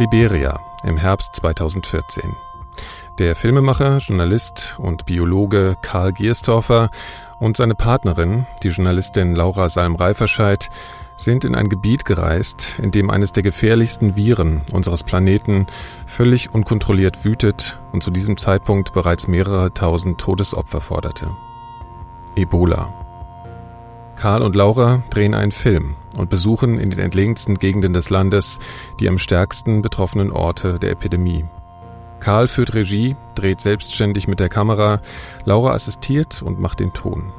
Liberia 0.00 0.58
im 0.82 0.96
Herbst 0.96 1.36
2014. 1.36 2.34
Der 3.18 3.36
Filmemacher, 3.36 3.98
Journalist 3.98 4.76
und 4.78 5.04
Biologe 5.04 5.76
Karl 5.82 6.14
Gierstorfer 6.14 6.90
und 7.38 7.58
seine 7.58 7.74
Partnerin, 7.74 8.46
die 8.62 8.68
Journalistin 8.68 9.34
Laura 9.34 9.68
Salm-Reiferscheid, 9.68 10.70
sind 11.18 11.44
in 11.44 11.54
ein 11.54 11.68
Gebiet 11.68 12.06
gereist, 12.06 12.78
in 12.78 12.92
dem 12.92 13.10
eines 13.10 13.32
der 13.32 13.42
gefährlichsten 13.42 14.16
Viren 14.16 14.62
unseres 14.72 15.02
Planeten 15.02 15.66
völlig 16.06 16.54
unkontrolliert 16.54 17.26
wütet 17.26 17.78
und 17.92 18.02
zu 18.02 18.10
diesem 18.10 18.38
Zeitpunkt 18.38 18.94
bereits 18.94 19.28
mehrere 19.28 19.74
tausend 19.74 20.18
Todesopfer 20.18 20.80
forderte. 20.80 21.28
Ebola. 22.36 22.99
Karl 24.20 24.42
und 24.42 24.54
Laura 24.54 25.02
drehen 25.08 25.32
einen 25.32 25.50
Film 25.50 25.94
und 26.14 26.28
besuchen 26.28 26.78
in 26.78 26.90
den 26.90 26.98
entlegensten 26.98 27.58
Gegenden 27.58 27.94
des 27.94 28.10
Landes 28.10 28.58
die 29.00 29.08
am 29.08 29.16
stärksten 29.16 29.80
betroffenen 29.80 30.30
Orte 30.30 30.78
der 30.78 30.90
Epidemie. 30.90 31.46
Karl 32.20 32.46
führt 32.46 32.74
Regie, 32.74 33.16
dreht 33.34 33.62
selbstständig 33.62 34.28
mit 34.28 34.38
der 34.38 34.50
Kamera, 34.50 35.00
Laura 35.46 35.72
assistiert 35.72 36.42
und 36.42 36.60
macht 36.60 36.80
den 36.80 36.92
Ton. 36.92 37.32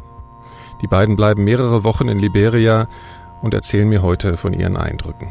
Die 0.81 0.88
beiden 0.88 1.16
bleiben 1.16 1.44
mehrere 1.44 1.84
Wochen 1.84 2.07
in 2.07 2.17
Liberia 2.17 2.88
und 3.43 3.54
erzählen 3.54 3.88
mir 3.88 4.02
heute 4.02 4.35
von 4.35 4.52
ihren 4.52 4.76
Eindrücken. 4.76 5.29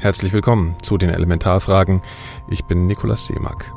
Herzlich 0.00 0.32
willkommen 0.32 0.76
zu 0.80 0.96
den 0.96 1.10
Elementarfragen. 1.10 2.00
Ich 2.48 2.64
bin 2.64 2.86
Nikolaus 2.86 3.26
Seemack. 3.26 3.70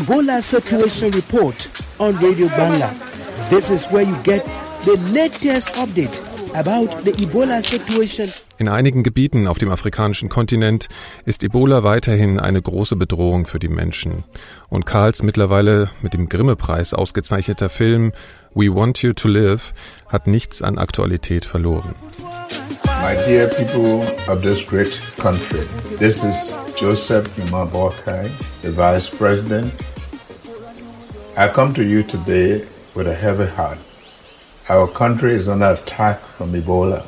Ebola 0.00 0.40
Situation 0.40 1.10
Report 1.10 1.68
on 1.98 2.16
Radio 2.20 2.48
Bangla. 2.48 2.88
This 3.50 3.70
is 3.70 3.84
where 3.92 4.02
you 4.02 4.16
get 4.22 4.46
the 4.86 4.96
latest 5.12 5.74
update 5.74 6.22
about 6.54 7.04
the 7.04 7.12
Ebola 7.22 7.62
situation. 7.62 8.30
In 8.56 8.68
einigen 8.68 9.02
Gebieten 9.02 9.46
auf 9.46 9.58
dem 9.58 9.70
afrikanischen 9.70 10.30
Kontinent 10.30 10.88
ist 11.26 11.44
Ebola 11.44 11.82
weiterhin 11.82 12.40
eine 12.40 12.62
große 12.62 12.96
Bedrohung 12.96 13.46
für 13.46 13.58
die 13.58 13.68
Menschen. 13.68 14.24
Und 14.70 14.86
Karls 14.86 15.22
mittlerweile 15.22 15.90
mit 16.00 16.14
dem 16.14 16.30
Grimme-Preis 16.30 16.94
ausgezeichneter 16.94 17.68
Film 17.68 18.12
We 18.54 18.74
Want 18.74 19.02
You 19.02 19.12
to 19.12 19.28
Live 19.28 19.74
hat 20.08 20.26
nichts 20.26 20.62
an 20.62 20.78
Aktualität 20.78 21.44
verloren. 21.44 21.94
My 23.02 23.16
dear 23.26 23.48
people 23.48 24.02
of 24.28 24.40
this 24.40 24.66
great 24.66 24.98
country, 25.18 25.66
this 25.98 26.24
is 26.24 26.56
Joseph 26.74 27.28
Imabokai, 27.36 28.30
the 28.62 28.74
Vice 28.74 29.10
President. 29.10 29.70
I 31.36 31.46
come 31.46 31.72
to 31.74 31.84
you 31.84 32.02
today 32.02 32.66
with 32.96 33.06
a 33.06 33.14
heavy 33.14 33.46
heart. 33.46 33.78
Our 34.68 34.88
country 34.88 35.32
is 35.32 35.48
under 35.48 35.66
attack 35.66 36.18
from 36.18 36.50
Ebola. 36.52 37.06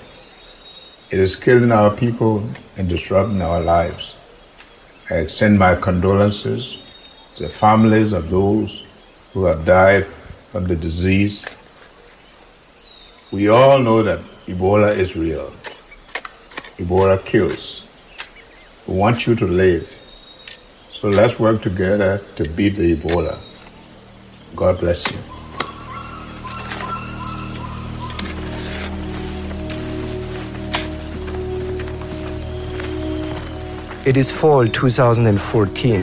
It 1.13 1.19
is 1.19 1.35
killing 1.35 1.73
our 1.73 1.95
people 1.95 2.39
and 2.79 2.89
disrupting 2.89 3.43
our 3.43 3.61
lives. 3.61 4.15
I 5.11 5.15
extend 5.17 5.59
my 5.59 5.75
condolences 5.75 7.35
to 7.37 7.43
the 7.43 7.49
families 7.49 8.13
of 8.13 8.31
those 8.31 9.31
who 9.35 9.45
have 9.47 9.67
died 9.67 10.07
from 10.07 10.69
the 10.69 10.77
disease. 10.77 11.45
We 13.33 13.49
all 13.49 13.81
know 13.81 14.05
that 14.05 14.21
Ebola 14.47 14.95
is 14.97 15.17
real. 15.17 15.51
Ebola 16.79 17.23
kills. 17.25 17.81
We 18.87 18.97
want 18.97 19.27
you 19.27 19.35
to 19.35 19.47
live. 19.47 19.89
So 20.93 21.09
let's 21.09 21.41
work 21.41 21.61
together 21.61 22.23
to 22.37 22.49
beat 22.51 22.77
the 22.77 22.95
Ebola. 22.95 23.52
God 24.57 24.79
bless 24.81 25.11
you. 25.11 25.19
It 34.05 34.17
is 34.17 34.31
fall 34.31 34.67
2014, 34.67 36.03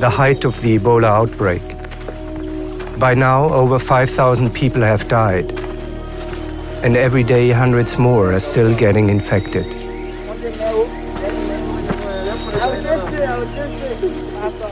the 0.00 0.10
height 0.10 0.44
of 0.44 0.60
the 0.62 0.78
Ebola 0.78 1.04
outbreak. 1.04 1.62
By 2.98 3.14
now, 3.14 3.52
over 3.52 3.78
5,000 3.78 4.50
people 4.54 4.82
have 4.82 5.06
died 5.08 5.52
and 6.84 6.96
every 6.96 7.22
day 7.22 7.50
hundreds 7.50 7.98
more 7.98 8.34
are 8.34 8.40
still 8.40 8.74
getting 8.76 9.08
infected. 9.08 9.83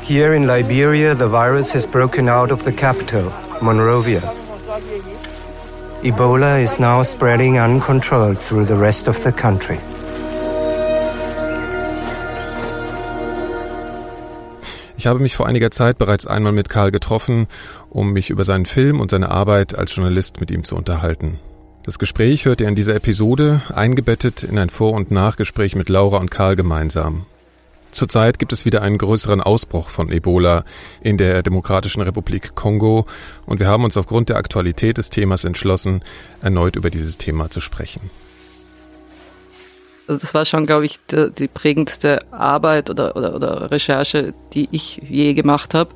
Here 0.03 0.35
in 0.35 0.49
Liberia, 0.49 1.15
the 1.15 1.29
virus 1.29 1.73
has 1.75 1.87
broken 1.87 2.29
out 2.29 2.51
of 2.51 2.65
the 2.65 2.73
capital, 2.73 3.33
Monrovia. 3.61 4.21
Ebola 6.03 6.61
is 6.61 6.81
now 6.81 7.05
spreading 7.05 7.61
uncontrolled 7.61 8.37
through 8.37 8.65
the 8.65 8.75
rest 8.75 9.07
of 9.07 9.23
the 9.23 9.31
country. 9.31 9.79
Ich 14.97 15.07
habe 15.07 15.21
mich 15.21 15.37
vor 15.37 15.47
einiger 15.47 15.71
Zeit 15.71 15.99
bereits 15.99 16.27
einmal 16.27 16.53
mit 16.53 16.69
Karl 16.69 16.91
getroffen, 16.91 17.47
um 17.89 18.13
mich 18.13 18.31
über 18.31 18.45
seinen 18.45 18.67
Film 18.67 19.01
und 19.01 19.13
seine 19.13 19.31
Arbeit 19.31 19.79
als 19.79 19.95
Journalist 19.95 20.41
mit 20.41 20.51
ihm 20.51 20.65
zu 20.65 20.75
unterhalten. 20.75 21.39
Das 21.85 22.01
Gespräch 22.01 22.45
hört 22.45 22.61
ihr 22.61 22.69
in 22.69 22.75
dieser 22.75 22.97
Episode, 22.97 23.63
eingebettet 23.73 24.43
in 24.43 24.59
ein 24.59 24.71
Vor- 24.71 24.95
und 24.95 25.13
Nachgespräch 25.13 25.77
mit 25.77 25.89
Laura 25.89 26.19
und 26.19 26.31
Karl 26.31 26.57
gemeinsam. 26.57 27.27
Zurzeit 27.93 28.39
gibt 28.39 28.53
es 28.53 28.65
wieder 28.65 28.83
einen 28.83 28.99
größeren 28.99 29.41
Ausbruch 29.43 29.91
von 29.91 30.11
Ebola 30.11 30.65
in 31.03 31.19
der 31.19 31.43
Demokratischen 31.43 32.01
Republik 32.01 32.55
Kongo 32.55 33.07
und 33.47 33.61
wir 33.61 33.69
haben 33.69 33.85
uns 33.85 33.97
aufgrund 33.97 34.31
der 34.31 34.37
Aktualität 34.37 34.99
des 34.99 35.11
Themas 35.11 35.45
entschlossen, 35.45 36.03
erneut 36.41 36.75
über 36.77 36.89
dieses 36.91 37.19
Thema 37.19 37.51
zu 37.51 37.61
sprechen. 37.61 38.11
Also 40.09 40.21
das 40.21 40.35
war 40.35 40.47
schon, 40.47 40.67
glaube 40.67 40.87
ich, 40.87 40.99
die, 41.11 41.31
die 41.31 41.49
prägendste 41.49 42.21
Arbeit 42.33 42.91
oder, 42.91 43.15
oder, 43.15 43.35
oder 43.35 43.71
Recherche, 43.71 44.35
die 44.53 44.69
ich 44.73 45.01
je 45.09 45.35
gemacht 45.35 45.75
habe. 45.75 45.95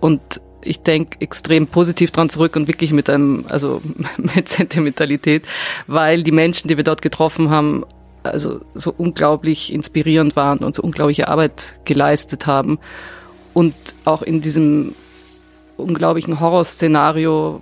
Und 0.00 0.20
ich 0.64 0.82
denke 0.82 1.20
extrem 1.20 1.66
positiv 1.66 2.10
dran 2.10 2.28
zurück 2.28 2.56
und 2.56 2.68
wirklich 2.68 2.92
mit 2.92 3.08
einem, 3.08 3.44
also 3.48 3.80
mit 4.16 4.48
Sentimentalität, 4.48 5.44
weil 5.86 6.22
die 6.24 6.32
Menschen, 6.32 6.68
die 6.68 6.76
wir 6.76 6.84
dort 6.84 7.00
getroffen 7.00 7.50
haben, 7.50 7.84
also 8.22 8.60
so 8.74 8.94
unglaublich 8.96 9.72
inspirierend 9.72 10.36
waren 10.36 10.58
und 10.58 10.76
so 10.76 10.82
unglaubliche 10.82 11.28
Arbeit 11.28 11.76
geleistet 11.84 12.46
haben 12.46 12.78
und 13.54 13.74
auch 14.04 14.22
in 14.22 14.40
diesem 14.40 14.94
unglaublichen 15.76 16.40
Horrorszenario 16.40 17.60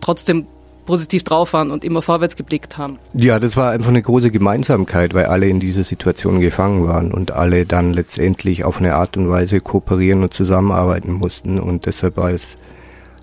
trotzdem 0.00 0.46
positiv 0.86 1.22
drauf 1.22 1.52
waren 1.52 1.70
und 1.70 1.84
immer 1.84 2.02
vorwärts 2.02 2.36
geblickt 2.36 2.76
haben. 2.78 2.98
Ja, 3.14 3.38
das 3.38 3.56
war 3.56 3.70
einfach 3.70 3.90
eine 3.90 4.02
große 4.02 4.30
Gemeinsamkeit, 4.30 5.14
weil 5.14 5.26
alle 5.26 5.46
in 5.46 5.60
dieser 5.60 5.84
Situation 5.84 6.40
gefangen 6.40 6.86
waren 6.86 7.12
und 7.12 7.30
alle 7.30 7.64
dann 7.64 7.92
letztendlich 7.92 8.64
auf 8.64 8.78
eine 8.78 8.94
Art 8.94 9.16
und 9.16 9.28
Weise 9.28 9.60
kooperieren 9.60 10.22
und 10.22 10.34
zusammenarbeiten 10.34 11.12
mussten 11.12 11.60
und 11.60 11.86
deshalb 11.86 12.16
war 12.16 12.30
es 12.30 12.56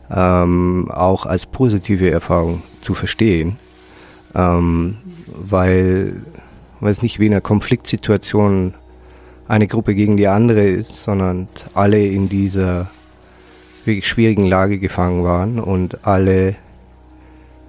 ähm, 0.09 0.89
auch 0.91 1.25
als 1.25 1.45
positive 1.45 2.09
Erfahrung 2.09 2.61
zu 2.81 2.93
verstehen, 2.93 3.57
ähm, 4.37 4.97
weil, 5.27 6.21
weil 6.79 6.91
es 6.91 7.01
nicht 7.01 7.19
wie 7.19 7.25
in 7.25 7.33
einer 7.33 7.41
Konfliktsituation 7.41 8.75
eine 9.47 9.67
Gruppe 9.67 9.95
gegen 9.95 10.15
die 10.15 10.27
andere 10.27 10.63
ist, 10.63 11.03
sondern 11.03 11.47
alle 11.73 12.05
in 12.05 12.29
dieser 12.29 12.89
wirklich 13.85 14.07
schwierigen 14.07 14.45
Lage 14.45 14.77
gefangen 14.77 15.23
waren 15.23 15.59
und 15.59 16.05
alle 16.05 16.55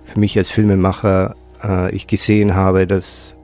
für 0.05 0.21
mich 0.21 0.37
als 0.37 0.51
Filmemacher 0.51 1.37
äh, 1.63 1.95
ich 1.95 2.07
gesehen 2.07 2.55
habe, 2.55 2.87
dass, 2.87 3.35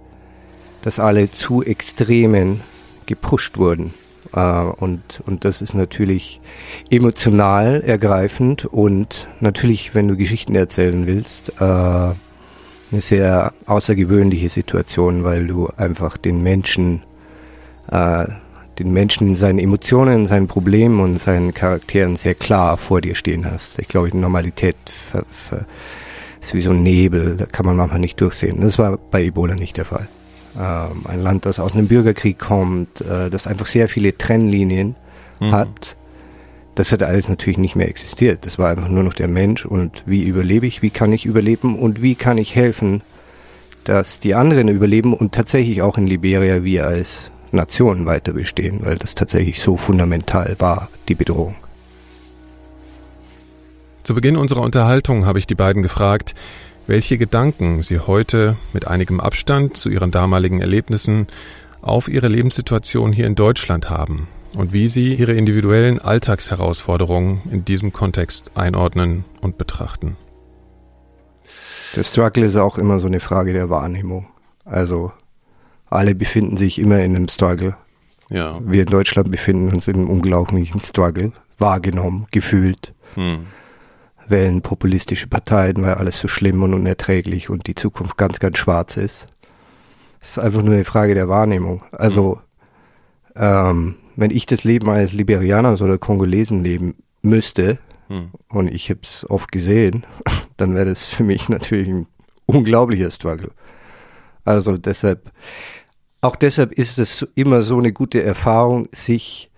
dass 0.82 0.99
alle 0.99 1.31
zu 1.31 1.62
Extremen 1.62 2.61
gepusht 3.06 3.56
wurden. 3.56 3.94
Äh, 4.35 4.41
und, 4.41 5.23
und 5.27 5.44
das 5.44 5.62
ist 5.62 5.75
natürlich 5.75 6.41
emotional 6.91 7.81
ergreifend 7.82 8.65
und 8.65 9.29
natürlich, 9.41 9.94
wenn 9.94 10.09
du 10.09 10.17
Geschichten 10.17 10.55
erzählen 10.55 11.06
willst, 11.06 11.53
äh, 11.61 12.12
eine 12.94 13.00
sehr 13.00 13.52
außergewöhnliche 13.67 14.49
Situation, 14.49 15.25
weil 15.25 15.46
du 15.46 15.69
einfach 15.76 16.17
den 16.17 16.43
Menschen, 16.43 17.02
äh, 17.91 18.26
den 18.79 18.93
Menschen 18.93 19.29
in 19.29 19.37
seinen 19.37 19.58
Emotionen, 19.58 20.26
seinen 20.26 20.46
Problemen 20.46 21.00
und 21.00 21.19
seinen 21.19 21.52
Charakteren 21.52 22.17
sehr 22.17 22.35
klar 22.35 22.76
vor 22.76 23.00
dir 23.00 23.14
stehen 23.14 23.44
hast. 23.44 23.79
Ich 23.81 23.88
glaube, 23.88 24.11
die 24.11 24.17
Normalität 24.17 24.76
ver, 24.87 25.25
ver, 25.29 25.67
ist 26.41 26.55
wie 26.55 26.61
so 26.61 26.70
ein 26.70 26.82
Nebel, 26.82 27.37
da 27.37 27.46
kann 27.46 27.67
man 27.67 27.76
manchmal 27.76 28.00
nicht 28.00 28.20
durchsehen. 28.20 28.61
Das 28.61 28.79
war 28.79 28.96
bei 28.96 29.25
Ebola 29.25 29.55
nicht 29.55 29.76
der 29.76 29.85
Fall. 29.85 30.08
ähm, 30.56 31.05
ein 31.08 31.20
Land, 31.20 31.46
das 31.46 31.58
aus 31.58 31.75
einem 31.75 31.88
Bürgerkrieg 31.88 32.38
kommt, 32.38 33.00
äh, 33.00 33.29
das 33.29 33.49
einfach 33.49 33.67
sehr 33.67 33.88
viele 33.88 34.17
Trennlinien 34.17 34.94
mhm. 35.41 35.52
hat. 35.52 35.96
Das 36.75 36.91
hat 36.91 37.03
alles 37.03 37.29
natürlich 37.29 37.59
nicht 37.59 37.76
mehr 37.76 37.88
existiert. 37.88 38.47
Das 38.47 38.59
war 38.59 38.71
einfach 38.71 38.88
nur 38.88 39.05
noch 39.05 39.15
der 39.15 39.29
Mensch 39.29 39.65
und 39.65 40.03
wie 40.06 40.25
überlebe 40.25 40.67
ich, 40.67 40.82
wie 40.82 40.91
kann 40.91 41.12
ich 41.12 41.25
überleben 41.25 41.79
und 41.79 42.03
wie 42.03 42.17
kann 42.17 42.37
ich 42.37 42.56
helfen, 42.56 43.03
dass 43.85 44.19
die 44.19 44.35
anderen 44.35 44.69
überleben 44.69 45.15
und 45.15 45.32
tatsächlich 45.32 45.82
auch 45.82 45.99
in 45.99 46.06
Liberia 46.06 46.65
wir 46.65 46.87
als 46.87 47.31
Nation 47.53 48.06
weiter 48.06 48.32
bestehen, 48.32 48.81
weil 48.82 48.97
das 48.97 49.15
tatsächlich 49.15 49.61
so 49.61 49.76
fundamental 49.76 50.56
war, 50.59 50.88
die 51.09 51.15
Bedrohung. 51.15 51.55
Zu 54.03 54.15
Beginn 54.15 54.37
unserer 54.37 54.62
Unterhaltung 54.62 55.27
habe 55.27 55.38
ich 55.38 55.47
die 55.47 55.55
beiden 55.55 55.82
gefragt, 55.82 56.35
welche 56.87 57.17
Gedanken 57.17 57.82
sie 57.82 58.00
heute 58.00 58.56
mit 58.73 58.88
einigem 58.88 59.20
Abstand 59.20 59.77
zu 59.77 59.88
ihren 59.88 60.11
damaligen 60.11 60.61
Erlebnissen 60.61 61.29
auf 61.81 62.09
ihre 62.09 62.29
Lebenssituation 62.29 63.12
hier 63.12 63.27
in 63.27 63.37
Deutschland 63.37 63.88
haben 63.88 64.29
und 64.55 64.73
wie 64.73 64.89
sie 64.89 65.15
ihre 65.15 65.33
individuellen 65.33 65.99
Alltagsherausforderungen 65.99 67.43
in 67.51 67.65
diesem 67.65 67.93
Kontext 67.93 68.53
einordnen 68.55 69.25
und 69.41 69.59
betrachten. 69.59 70.17
Der 71.97 72.03
Struggle 72.03 72.47
ist 72.47 72.56
auch 72.56 72.79
immer 72.79 72.99
so 72.99 73.06
eine 73.06 73.21
Frage 73.21 73.53
der 73.53 73.71
Wahrnehmung. 73.71 74.27
Also 74.65 75.12
alle 75.87 76.15
befinden 76.15 76.56
sich 76.56 76.79
immer 76.79 76.99
in 77.01 77.15
einem 77.15 77.29
Struggle. 77.29 77.77
Ja. 78.31 78.59
Wir 78.65 78.83
in 78.83 78.89
Deutschland 78.89 79.31
befinden 79.31 79.73
uns 79.73 79.87
in 79.87 79.97
einem 79.97 80.11
unglaublichen 80.11 80.81
Struggle, 80.81 81.33
wahrgenommen, 81.59 82.27
gefühlt. 82.33 82.95
Hm. 83.15 83.47
Wählen 84.27 84.62
populistische 84.62 85.27
Parteien, 85.27 85.83
weil 85.83 85.95
alles 85.95 86.19
so 86.19 86.29
schlimm 86.29 86.62
und 86.62 86.73
unerträglich 86.75 87.51
und 87.51 87.67
die 87.67 87.75
Zukunft 87.75 88.17
ganz, 88.17 88.41
ganz 88.41 88.59
schwarz 88.59 88.97
ist. 88.97 89.29
Es 90.21 90.31
ist 90.31 90.39
einfach 90.39 90.62
nur 90.62 90.75
eine 90.75 90.87
Frage 90.87 91.15
der 91.15 91.29
Wahrnehmung. 91.29 91.85
Also, 91.93 92.41
hm. 93.35 93.43
ähm, 93.43 93.97
wenn 94.16 94.31
ich 94.31 94.46
das 94.46 94.64
Leben 94.64 94.88
eines 94.88 95.12
Liberianers 95.12 95.82
oder 95.82 95.99
Kongolesen 95.99 96.62
leben 96.62 96.96
müsste, 97.22 97.78
hm. 98.08 98.31
und 98.49 98.69
ich 98.69 98.90
habe 98.90 99.00
es 99.02 99.28
oft 99.28 99.50
gesehen, 99.50 100.05
dann 100.56 100.75
wäre 100.75 100.87
das 100.87 101.06
für 101.06 101.25
mich 101.25 101.49
natürlich 101.49 101.88
ein 101.88 102.06
unglaublicher 102.46 103.11
Struggle. 103.11 103.50
Also 104.44 104.76
deshalb, 104.76 105.31
auch 106.20 106.37
deshalb 106.37 106.72
ist 106.72 106.99
es 106.99 107.26
immer 107.34 107.62
so 107.62 107.78
eine 107.78 107.93
gute 107.93 108.22
Erfahrung, 108.22 108.88
sich 108.93 109.50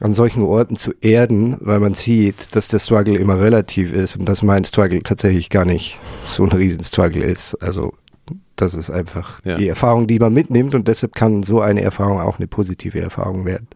an 0.00 0.12
solchen 0.12 0.42
Orten 0.42 0.76
zu 0.76 0.92
erden, 1.00 1.56
weil 1.60 1.80
man 1.80 1.94
sieht, 1.94 2.54
dass 2.54 2.68
der 2.68 2.78
Struggle 2.78 3.16
immer 3.16 3.40
relativ 3.40 3.92
ist 3.92 4.16
und 4.16 4.28
dass 4.28 4.42
mein 4.42 4.64
Struggle 4.64 5.02
tatsächlich 5.02 5.50
gar 5.50 5.64
nicht 5.64 5.98
so 6.24 6.44
ein 6.44 6.52
Riesenstruggle 6.52 7.24
ist. 7.24 7.56
Also 7.56 7.94
das 8.56 8.74
ist 8.74 8.90
einfach 8.90 9.40
ja. 9.44 9.56
die 9.56 9.68
Erfahrung, 9.68 10.06
die 10.06 10.18
man 10.18 10.32
mitnimmt 10.32 10.74
und 10.74 10.88
deshalb 10.88 11.14
kann 11.14 11.42
so 11.42 11.60
eine 11.60 11.82
Erfahrung 11.82 12.20
auch 12.20 12.38
eine 12.38 12.46
positive 12.46 13.00
Erfahrung 13.00 13.44
werden 13.44 13.68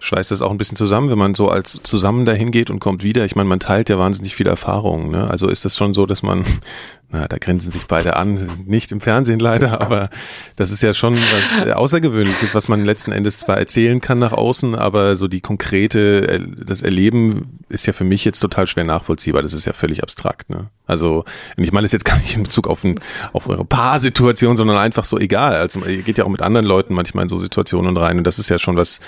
schweißt 0.00 0.30
das 0.30 0.42
auch 0.42 0.50
ein 0.50 0.58
bisschen 0.58 0.76
zusammen, 0.76 1.10
wenn 1.10 1.18
man 1.18 1.34
so 1.34 1.48
als 1.48 1.80
zusammen 1.82 2.24
dahin 2.24 2.50
geht 2.50 2.70
und 2.70 2.80
kommt 2.80 3.02
wieder. 3.02 3.24
Ich 3.24 3.36
meine, 3.36 3.48
man 3.48 3.60
teilt 3.60 3.88
ja 3.88 3.98
wahnsinnig 3.98 4.34
viel 4.34 4.46
Erfahrung. 4.46 5.10
Ne? 5.10 5.28
Also 5.28 5.48
ist 5.48 5.64
das 5.64 5.76
schon 5.76 5.94
so, 5.94 6.06
dass 6.06 6.22
man, 6.22 6.44
na, 7.10 7.28
da 7.28 7.38
grinsen 7.38 7.72
sich 7.72 7.86
beide 7.86 8.16
an, 8.16 8.38
nicht 8.66 8.92
im 8.92 9.00
Fernsehen 9.00 9.40
leider, 9.40 9.80
aber 9.80 10.10
das 10.56 10.70
ist 10.70 10.82
ja 10.82 10.94
schon 10.94 11.16
was 11.16 11.68
Außergewöhnliches, 11.68 12.54
was 12.54 12.68
man 12.68 12.84
letzten 12.84 13.12
Endes 13.12 13.38
zwar 13.38 13.58
erzählen 13.58 14.00
kann 14.00 14.18
nach 14.18 14.32
außen, 14.32 14.74
aber 14.74 15.16
so 15.16 15.28
die 15.28 15.40
konkrete, 15.40 16.40
das 16.64 16.82
Erleben 16.82 17.60
ist 17.68 17.86
ja 17.86 17.92
für 17.92 18.04
mich 18.04 18.24
jetzt 18.24 18.40
total 18.40 18.66
schwer 18.66 18.84
nachvollziehbar. 18.84 19.42
Das 19.42 19.52
ist 19.52 19.64
ja 19.64 19.72
völlig 19.72 20.02
abstrakt. 20.02 20.50
Ne? 20.50 20.68
Also 20.86 21.24
ich 21.56 21.72
meine 21.72 21.84
das 21.84 21.92
jetzt 21.92 22.04
gar 22.04 22.18
nicht 22.18 22.36
in 22.36 22.44
Bezug 22.44 22.68
auf, 22.68 22.84
ein, 22.84 22.94
auf 23.32 23.48
eure 23.48 23.64
Paarsituation, 23.64 24.56
sondern 24.56 24.76
einfach 24.76 25.04
so 25.04 25.18
egal. 25.18 25.54
Also 25.54 25.84
ihr 25.84 26.02
geht 26.02 26.18
ja 26.18 26.24
auch 26.24 26.28
mit 26.28 26.42
anderen 26.42 26.66
Leuten 26.66 26.94
manchmal 26.94 27.24
in 27.24 27.28
so 27.28 27.38
Situationen 27.38 27.96
rein 27.96 28.18
und 28.18 28.24
das 28.24 28.38
ist 28.38 28.48
ja 28.48 28.58
schon 28.58 28.76
was 28.76 29.00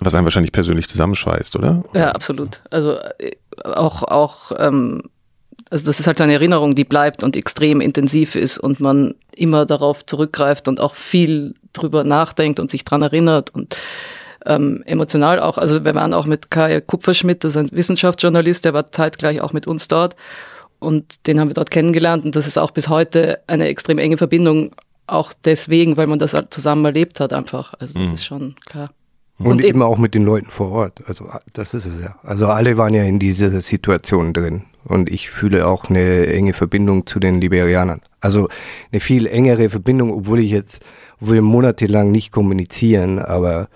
was 0.00 0.14
einen 0.14 0.24
wahrscheinlich 0.24 0.52
persönlich 0.52 0.88
zusammenschweißt, 0.88 1.56
oder? 1.56 1.84
Ja, 1.94 2.12
absolut. 2.12 2.60
Also 2.70 2.96
äh, 3.18 3.32
auch, 3.64 4.02
auch 4.02 4.52
ähm, 4.58 5.02
also 5.70 5.86
das 5.86 6.00
ist 6.00 6.06
halt 6.06 6.20
eine 6.20 6.32
Erinnerung, 6.32 6.74
die 6.74 6.84
bleibt 6.84 7.22
und 7.22 7.36
extrem 7.36 7.80
intensiv 7.80 8.34
ist 8.34 8.58
und 8.58 8.80
man 8.80 9.14
immer 9.34 9.66
darauf 9.66 10.04
zurückgreift 10.04 10.68
und 10.68 10.80
auch 10.80 10.94
viel 10.94 11.54
drüber 11.72 12.02
nachdenkt 12.02 12.58
und 12.58 12.70
sich 12.70 12.84
dran 12.84 13.02
erinnert 13.02 13.50
und 13.50 13.76
ähm, 14.46 14.82
emotional 14.86 15.38
auch. 15.38 15.58
Also 15.58 15.84
wir 15.84 15.94
waren 15.94 16.14
auch 16.14 16.26
mit 16.26 16.50
Kai 16.50 16.80
Kupferschmidt, 16.80 17.44
das 17.44 17.52
ist 17.52 17.56
ein 17.56 17.70
Wissenschaftsjournalist, 17.72 18.64
der 18.64 18.74
war 18.74 18.90
zeitgleich 18.90 19.40
auch 19.40 19.52
mit 19.52 19.66
uns 19.66 19.86
dort 19.86 20.16
und 20.80 21.26
den 21.26 21.38
haben 21.38 21.48
wir 21.48 21.54
dort 21.54 21.70
kennengelernt 21.70 22.24
und 22.24 22.34
das 22.34 22.46
ist 22.46 22.58
auch 22.58 22.72
bis 22.72 22.88
heute 22.88 23.40
eine 23.46 23.68
extrem 23.68 23.98
enge 23.98 24.18
Verbindung, 24.18 24.72
auch 25.06 25.32
deswegen, 25.44 25.96
weil 25.96 26.06
man 26.06 26.18
das 26.18 26.34
halt 26.34 26.52
zusammen 26.52 26.84
erlebt 26.84 27.20
hat 27.20 27.32
einfach. 27.32 27.74
Also 27.78 27.98
das 27.98 28.08
mhm. 28.08 28.14
ist 28.14 28.24
schon 28.24 28.54
klar. 28.66 28.90
Und, 29.40 29.52
und 29.52 29.64
eben 29.64 29.82
auch 29.82 29.96
mit 29.96 30.14
den 30.14 30.24
Leuten 30.24 30.50
vor 30.50 30.70
Ort. 30.70 31.02
Also 31.06 31.26
das 31.54 31.72
ist 31.72 31.86
es 31.86 32.02
ja. 32.02 32.14
Also 32.22 32.46
alle 32.48 32.76
waren 32.76 32.92
ja 32.92 33.04
in 33.04 33.18
dieser 33.18 33.60
Situation 33.62 34.32
drin. 34.34 34.64
Und 34.84 35.10
ich 35.10 35.30
fühle 35.30 35.66
auch 35.66 35.88
eine 35.88 36.26
enge 36.26 36.52
Verbindung 36.52 37.06
zu 37.06 37.20
den 37.20 37.40
Liberianern. 37.40 38.00
Also 38.20 38.48
eine 38.92 39.00
viel 39.00 39.26
engere 39.26 39.70
Verbindung, 39.70 40.12
obwohl 40.12 40.40
ich 40.40 40.50
jetzt, 40.50 40.82
obwohl 41.20 41.36
wir 41.36 41.42
monatelang 41.42 42.10
nicht 42.10 42.32
kommunizieren, 42.32 43.18
aber 43.18 43.68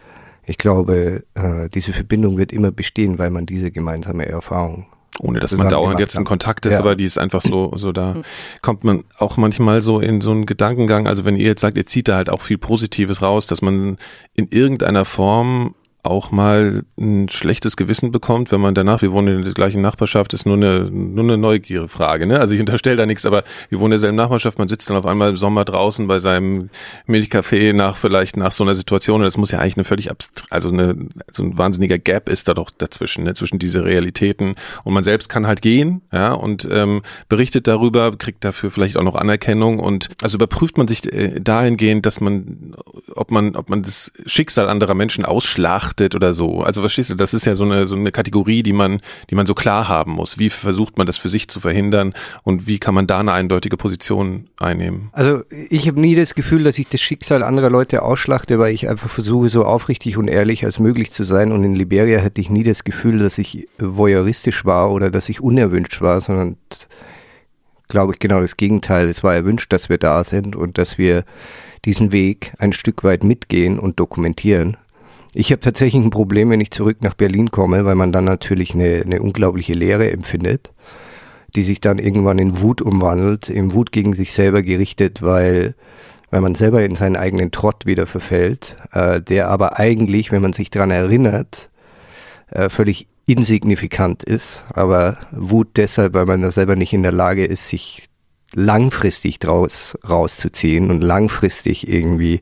ich 0.47 0.59
glaube, 0.59 1.25
äh, 1.35 1.69
diese 1.71 1.93
Verbindung 1.93 2.37
wird 2.37 2.53
immer 2.53 2.71
bestehen, 2.71 3.19
weil 3.19 3.31
man 3.31 3.47
diese 3.47 3.71
gemeinsame 3.71 4.27
Erfahrung 4.27 4.87
ohne 5.21 5.41
dass 5.41 5.57
man 5.57 5.69
dauernd 5.69 6.01
jetzt 6.01 6.17
in 6.19 6.25
Kontakt 6.25 6.67
ist, 6.67 6.75
ja. 6.75 6.79
aber 6.81 6.97
die 6.97 7.05
ist 7.05 7.19
einfach 7.19 7.43
so, 7.43 7.73
so 7.77 7.93
da 7.93 8.17
kommt 8.63 8.85
man 8.85 9.05
auch 9.19 9.37
manchmal 9.37 9.81
so 9.81 10.01
in 10.01 10.21
so 10.21 10.33
einen 10.33 10.47
Gedankengang. 10.47 11.07
Also 11.07 11.25
wenn 11.25 11.37
ihr 11.37 11.47
jetzt 11.47 11.61
sagt, 11.61 11.77
ihr 11.77 11.87
zieht 11.87 12.09
da 12.09 12.17
halt 12.17 12.31
auch 12.31 12.43
viel 12.43 12.59
Positives 12.59 13.23
raus, 13.23 13.47
dass 13.47 13.63
man 13.63 13.97
in 14.35 14.49
irgendeiner 14.51 15.05
Form 15.05 15.75
auch 16.05 16.31
mal 16.31 16.85
ein 16.99 17.29
schlechtes 17.29 17.77
Gewissen 17.77 18.13
bekommt, 18.13 18.53
wenn 18.53 18.61
man 18.61 18.75
danach, 18.75 19.03
wir 19.03 19.13
wohnen 19.13 19.39
in 19.39 19.45
der 19.45 19.55
gleichen 19.55 19.81
Nachbarschaft, 19.81 20.35
ist 20.35 20.45
nur 20.45 20.57
eine, 20.57 20.91
nur 20.91 21.25
eine 21.25 21.39
Neugierfrage. 21.39 22.27
Ne? 22.27 22.39
Also 22.39 22.53
ich 22.55 22.61
unterstelle 22.61 22.97
da 22.97 23.07
nichts, 23.07 23.25
aber 23.25 23.43
wir 23.71 23.81
wohnen 23.81 23.87
in 23.87 23.91
derselben 23.93 24.17
Nachbarschaft, 24.17 24.59
man 24.59 24.69
sitzt 24.69 24.91
dann 24.91 24.99
auf 24.99 25.07
einmal 25.07 25.31
im 25.31 25.37
Sommer 25.37 25.65
draußen 25.65 26.07
bei 26.07 26.21
seinem 26.21 26.69
Milchkaffee 27.07 27.73
nach 27.73 27.97
vielleicht 27.97 28.37
nach 28.37 28.53
so 28.53 28.65
einer 28.65 28.75
Situation 28.75 29.21
und 29.21 29.25
das 29.25 29.39
muss 29.39 29.51
ja 29.51 29.61
eigentlich 29.61 29.77
eine 29.77 29.85
völlig 29.85 30.11
also 30.51 30.69
eine, 30.69 31.09
so 31.33 31.43
ein 31.43 31.57
wahnsinniger 31.57 31.99
Gap 31.99 32.29
ist 32.29 32.49
da 32.49 32.55
doch 32.55 32.71
dazwischen, 32.71 33.25
ne? 33.25 33.35
zwischen 33.35 33.59
diese 33.59 33.85
Realitäten 33.85 34.57
und 34.85 34.93
man 34.93 35.05
selbst 35.05 35.29
kann 35.29 35.47
halt 35.47 35.63
gehen, 35.63 36.03
ja, 36.13 36.33
und 36.33 36.69
ähm, 36.71 37.03
berichtet 37.29 37.67
darüber, 37.67 38.17
kriegt 38.17 38.45
dafür 38.45 38.71
vielleicht 38.71 38.99
auch 38.99 39.03
noch 39.03 39.15
Anerkennung 39.15 39.79
und 39.79 40.11
also 40.23 40.37
überprüft 40.37 40.77
man 40.77 40.87
sich 40.87 41.11
äh, 41.13 41.41
dahingehend, 41.41 42.05
dass 42.05 42.21
man, 42.21 42.75
ob 43.15 43.31
man, 43.31 43.57
ob 43.57 43.71
man 43.71 43.83
das 43.83 44.13
Schicksal 44.27 44.69
anderer 44.69 44.95
Menschen 44.95 45.25
ausschlacht 45.25 45.94
betrachtet 45.95 46.15
oder 46.15 46.35
so. 46.35 46.61
Also 46.61 46.81
verstehst 46.81 47.11
du, 47.11 47.15
das 47.15 47.35
ist 47.35 47.47
ja 47.47 47.55
so 47.55 47.65
eine, 47.65 47.87
so 47.87 47.97
eine 47.97 48.13
Kategorie, 48.13 48.63
die 48.63 48.73
man, 48.73 49.01
die 49.31 49.35
man 49.35 49.47
so 49.47 49.55
klar 49.55 49.89
haben 49.89 50.13
muss. 50.13 50.39
Wie 50.39 50.51
versucht 50.51 50.99
man 50.99 51.07
das 51.07 51.17
für 51.17 51.29
sich 51.29 51.49
zu 51.49 51.61
verhindern 51.61 52.15
und 52.43 52.67
wie 52.67 52.79
kann 52.79 52.95
man 52.95 53.07
da 53.07 53.21
eine 53.21 53.33
eindeutige 53.33 53.77
Position 53.77 54.49
einnehmen? 54.59 55.11
Also 55.13 55.43
ich 55.51 55.87
habe 55.89 56.01
nie 56.01 56.15
das 56.15 56.35
Gefühl, 56.35 56.65
dass 56.65 56.79
ich 56.79 56.89
das 56.89 57.01
Schicksal 57.01 57.43
anderer 57.43 57.71
Leute 57.71 58.03
ausschlachte, 58.03 58.59
weil 58.59 58.75
ich 58.75 58.89
einfach 58.89 59.11
versuche, 59.11 59.49
so 59.49 59.65
aufrichtig 59.65 60.17
und 60.17 60.29
ehrlich 60.29 60.65
als 60.65 60.79
möglich 60.79 61.13
zu 61.13 61.25
sein. 61.25 61.53
Und 61.53 61.65
in 61.65 61.75
Liberia 61.75 62.23
hatte 62.23 62.41
ich 62.41 62.51
nie 62.51 62.65
das 62.65 62.85
Gefühl, 62.85 63.19
dass 63.19 63.39
ich 63.39 63.69
voyeuristisch 63.79 64.65
war 64.65 64.91
oder 64.91 65.11
dass 65.11 65.29
ich 65.29 65.41
unerwünscht 65.41 66.01
war, 66.01 66.21
sondern 66.21 66.57
glaube 67.89 68.15
ich 68.15 68.19
genau 68.19 68.41
das 68.41 68.57
Gegenteil. 68.57 69.09
Es 69.09 69.23
war 69.23 69.35
erwünscht, 69.35 69.73
dass 69.73 69.89
wir 69.89 69.99
da 69.99 70.25
sind 70.25 70.57
und 70.57 70.79
dass 70.79 70.99
wir 70.99 71.25
diesen 71.85 72.13
Weg 72.13 72.53
ein 72.59 72.73
Stück 72.73 73.05
weit 73.05 73.25
mitgehen 73.25 73.79
und 73.79 74.01
dokumentieren. 74.01 74.79
Ich 75.35 75.51
habe 75.51 75.61
tatsächlich 75.61 76.03
ein 76.03 76.11
Problem, 76.11 76.51
wenn 76.51 76.61
ich 76.61 76.71
zurück 76.71 76.99
nach 77.03 77.15
Berlin 77.15 77.51
komme, 77.51 77.85
weil 77.85 77.97
man 77.97 78.13
dann 78.13 78.25
natürlich 78.25 78.75
eine, 78.75 79.03
eine 79.05 79.21
unglaubliche 79.21 79.75
Leere 79.75 80.11
empfindet, 80.11 80.73
die 81.57 81.65
sich 81.65 81.81
dann 81.81 81.99
irgendwann 81.99 82.39
in 82.39 82.61
Wut 82.61 82.81
umwandelt, 82.81 83.49
in 83.49 83.73
Wut 83.73 83.91
gegen 83.91 84.15
sich 84.15 84.33
selber 84.33 84.63
gerichtet, 84.63 85.23
weil, 85.23 85.75
weil 86.31 86.41
man 86.41 86.55
selber 86.55 86.85
in 86.85 86.95
seinen 86.95 87.17
eigenen 87.17 87.51
Trott 87.51 87.85
wieder 87.85 88.07
verfällt, 88.07 88.77
äh, 88.93 89.21
der 89.21 89.51
aber 89.51 89.79
eigentlich, 89.79 90.31
wenn 90.31 90.43
man 90.43 90.53
sich 90.53 90.71
daran 90.71 90.93
erinnert, 90.93 91.71
äh, 92.51 92.69
völlig 92.69 93.09
insignifikant 93.27 94.23
ist, 94.23 94.65
aber 94.73 95.19
Wut 95.33 95.77
deshalb, 95.77 96.15
weil 96.15 96.27
man 96.27 96.43
da 96.43 96.53
selber 96.53 96.77
nicht 96.77 96.93
in 96.93 97.03
der 97.03 97.13
Lage 97.13 97.45
ist, 97.45 97.69
sich 97.69 98.05
langfristig 98.55 99.41
draus 99.41 99.99
rauszuziehen 100.09 100.91
und 100.91 101.01
langfristig 101.01 101.89
irgendwie 101.89 102.41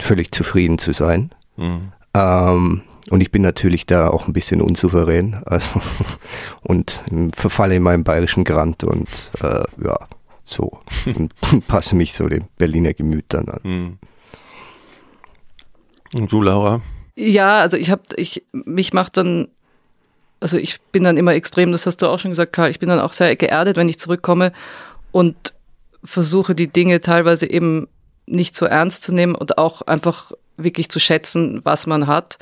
völlig 0.00 0.32
zufrieden 0.32 0.78
zu 0.78 0.92
sein. 0.92 1.30
Mhm. 1.56 1.92
Ähm, 2.14 2.82
und 3.10 3.20
ich 3.20 3.30
bin 3.30 3.42
natürlich 3.42 3.86
da 3.86 4.08
auch 4.08 4.26
ein 4.26 4.32
bisschen 4.32 4.62
unsouverän 4.62 5.42
also, 5.44 5.80
und 6.62 7.02
verfalle 7.34 7.74
in 7.74 7.82
meinem 7.82 8.04
bayerischen 8.04 8.44
Grant 8.44 8.84
und 8.84 9.08
äh, 9.40 9.64
ja, 9.84 9.96
so. 10.44 10.78
und 11.04 11.34
passe 11.66 11.96
mich 11.96 12.14
so 12.14 12.28
den 12.28 12.44
Berliner 12.56 12.94
Gemütern 12.94 13.48
an. 13.48 13.60
Hm. 13.62 13.98
Und 16.14 16.32
du, 16.32 16.42
Laura? 16.42 16.80
Ja, 17.16 17.58
also 17.58 17.76
ich 17.76 17.90
habe, 17.90 18.02
ich, 18.16 18.44
mich 18.52 18.92
macht 18.92 19.16
dann, 19.16 19.48
also 20.40 20.56
ich 20.56 20.80
bin 20.92 21.04
dann 21.04 21.16
immer 21.16 21.34
extrem, 21.34 21.72
das 21.72 21.86
hast 21.86 21.98
du 21.98 22.06
auch 22.06 22.18
schon 22.18 22.30
gesagt, 22.30 22.52
Karl, 22.52 22.70
ich 22.70 22.78
bin 22.78 22.88
dann 22.88 23.00
auch 23.00 23.12
sehr 23.12 23.34
geerdet, 23.36 23.76
wenn 23.76 23.88
ich 23.88 23.98
zurückkomme 23.98 24.52
und 25.12 25.54
versuche 26.04 26.54
die 26.54 26.68
Dinge 26.68 27.00
teilweise 27.00 27.50
eben 27.50 27.88
nicht 28.26 28.56
so 28.56 28.66
ernst 28.66 29.02
zu 29.02 29.12
nehmen 29.12 29.34
und 29.34 29.58
auch 29.58 29.82
einfach 29.82 30.32
wirklich 30.56 30.88
zu 30.88 30.98
schätzen, 30.98 31.60
was 31.64 31.86
man 31.86 32.06
hat. 32.06 32.38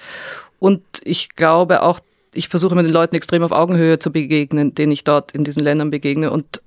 Und 0.59 0.83
ich 1.05 1.31
glaube 1.31 1.83
auch, 1.83 2.01
ich 2.33 2.49
versuche 2.49 2.75
mir 2.75 2.83
den 2.83 2.93
Leuten 2.93 3.15
extrem 3.15 3.43
auf 3.43 3.53
Augenhöhe 3.53 3.99
zu 3.99 4.11
begegnen, 4.11 4.75
denen 4.75 4.93
ich 4.93 5.05
dort 5.05 5.33
in 5.33 5.45
diesen 5.45 5.63
Ländern 5.63 5.91
begegne 5.91 6.31
und 6.31 6.63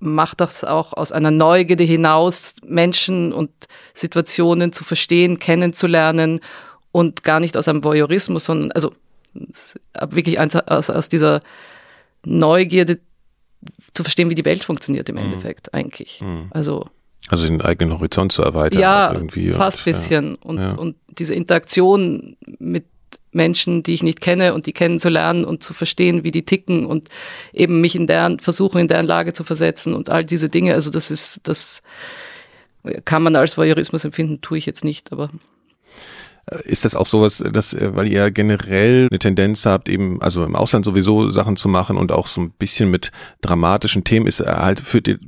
mache 0.00 0.36
das 0.36 0.64
auch 0.64 0.92
aus 0.92 1.12
einer 1.12 1.30
Neugierde 1.30 1.84
hinaus, 1.84 2.54
Menschen 2.64 3.32
und 3.32 3.50
Situationen 3.94 4.72
zu 4.72 4.84
verstehen, 4.84 5.38
kennenzulernen 5.38 6.40
und 6.92 7.24
gar 7.24 7.40
nicht 7.40 7.56
aus 7.56 7.68
einem 7.68 7.84
Voyeurismus, 7.84 8.44
sondern 8.44 8.72
also 8.72 8.92
wirklich 10.08 10.40
aus, 10.40 10.90
aus 10.90 11.08
dieser 11.08 11.42
Neugierde 12.24 13.00
zu 13.92 14.04
verstehen, 14.04 14.30
wie 14.30 14.34
die 14.34 14.44
Welt 14.44 14.64
funktioniert 14.64 15.08
im 15.08 15.16
mhm. 15.16 15.22
Endeffekt 15.22 15.74
eigentlich. 15.74 16.20
Mhm. 16.20 16.46
Also 16.50 16.86
also 17.28 17.46
den 17.46 17.60
eigenen 17.60 17.94
Horizont 17.94 18.32
zu 18.32 18.42
erweitern. 18.42 18.80
Ja, 18.80 19.12
irgendwie 19.12 19.50
fast 19.52 19.80
ein 19.80 19.84
bisschen. 19.84 20.30
Ja. 20.30 20.48
Und, 20.48 20.58
ja. 20.58 20.72
und 20.72 20.96
diese 21.08 21.34
Interaktion 21.34 22.36
mit 22.58 22.84
Menschen, 23.32 23.82
die 23.82 23.94
ich 23.94 24.02
nicht 24.02 24.20
kenne 24.20 24.54
und 24.54 24.66
die 24.66 24.72
kennenzulernen 24.72 25.44
und 25.44 25.62
zu 25.62 25.74
verstehen, 25.74 26.24
wie 26.24 26.30
die 26.30 26.44
ticken 26.44 26.86
und 26.86 27.08
eben 27.52 27.80
mich 27.80 27.94
in 27.94 28.06
deren, 28.06 28.40
versuchen, 28.40 28.80
in 28.80 28.88
deren 28.88 29.06
Lage 29.06 29.32
zu 29.32 29.44
versetzen 29.44 29.94
und 29.94 30.10
all 30.10 30.24
diese 30.24 30.48
Dinge. 30.48 30.74
Also 30.74 30.90
das 30.90 31.10
ist, 31.10 31.40
das 31.42 31.82
kann 33.04 33.22
man 33.22 33.36
als 33.36 33.58
Voyeurismus 33.58 34.04
empfinden, 34.04 34.40
tue 34.40 34.58
ich 34.58 34.66
jetzt 34.66 34.84
nicht, 34.84 35.12
aber 35.12 35.30
ist 36.64 36.84
das 36.84 36.94
auch 36.94 37.06
sowas, 37.06 37.42
dass, 37.52 37.74
äh, 37.74 37.94
weil 37.94 38.08
ihr 38.08 38.30
generell 38.30 39.08
eine 39.10 39.18
Tendenz 39.18 39.66
habt, 39.66 39.88
eben, 39.88 40.20
also 40.22 40.44
im 40.44 40.56
Ausland 40.56 40.84
sowieso 40.84 41.28
Sachen 41.30 41.56
zu 41.56 41.68
machen 41.68 41.96
und 41.96 42.12
auch 42.12 42.26
so 42.26 42.40
ein 42.40 42.50
bisschen 42.50 42.90
mit 42.90 43.12
dramatischen 43.40 44.04
Themen, 44.04 44.26
ist 44.26 44.40
äh, 44.40 44.46
halt, 44.46 44.80
für 44.80 45.02
die, 45.02 45.18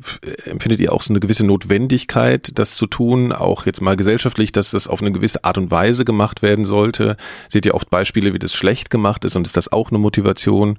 empfindet 0.45 0.81
ihr 0.81 0.93
auch 0.93 1.03
so 1.03 1.12
eine 1.12 1.21
gewisse 1.21 1.47
Notwendigkeit, 1.47 2.53
das 2.59 2.75
zu 2.75 2.87
tun, 2.87 3.33
auch 3.33 3.67
jetzt 3.67 3.81
mal 3.81 3.97
gesellschaftlich, 3.97 4.53
dass 4.53 4.71
das 4.71 4.89
auf 4.89 5.00
eine 5.00 5.12
gewisse 5.12 5.45
Art 5.45 5.59
und 5.59 5.71
Weise 5.71 6.05
gemacht 6.05 6.43
werden 6.43 6.65
sollte? 6.65 7.17
Seht 7.49 7.67
ihr 7.67 7.75
oft 7.75 7.91
Beispiele, 7.91 8.33
wie 8.35 8.39
das 8.39 8.55
schlecht 8.55 8.91
gemacht 8.91 9.25
ist 9.25 9.37
und 9.37 9.47
ist 9.47 9.57
das 9.57 9.73
auch 9.73 9.91
eine 9.91 9.99
Motivation? 9.99 10.79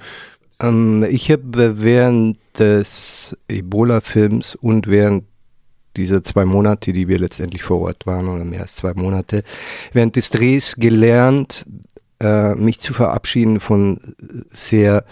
Ähm, 0.61 1.05
ich 1.09 1.31
habe 1.31 1.81
während 1.81 2.37
des 2.57 3.35
Ebola-Films 3.47 4.55
und 4.55 4.87
während 4.87 5.23
diese 5.97 6.21
zwei 6.21 6.45
Monate, 6.45 6.93
die 6.93 7.07
wir 7.07 7.19
letztendlich 7.19 7.63
vor 7.63 7.81
Ort 7.81 8.05
waren, 8.05 8.27
oder 8.27 8.45
mehr 8.45 8.61
als 8.61 8.75
zwei 8.75 8.93
Monate, 8.93 9.43
während 9.93 10.15
des 10.15 10.29
Drehs 10.29 10.75
gelernt, 10.75 11.65
äh, 12.21 12.55
mich 12.55 12.79
zu 12.79 12.93
verabschieden 12.93 13.59
von 13.59 13.99
sehr 14.49 15.05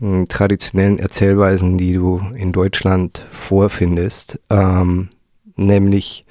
äh, 0.00 0.24
traditionellen 0.24 0.98
Erzählweisen, 0.98 1.78
die 1.78 1.94
du 1.94 2.20
in 2.34 2.52
Deutschland 2.52 3.26
vorfindest, 3.30 4.40
ähm, 4.50 5.10
nämlich, 5.56 6.26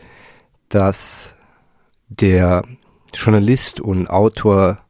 dass 0.70 1.36
der 2.10 2.64
Journalist 3.14 3.80
und 3.80 4.10
Autor 4.10 4.85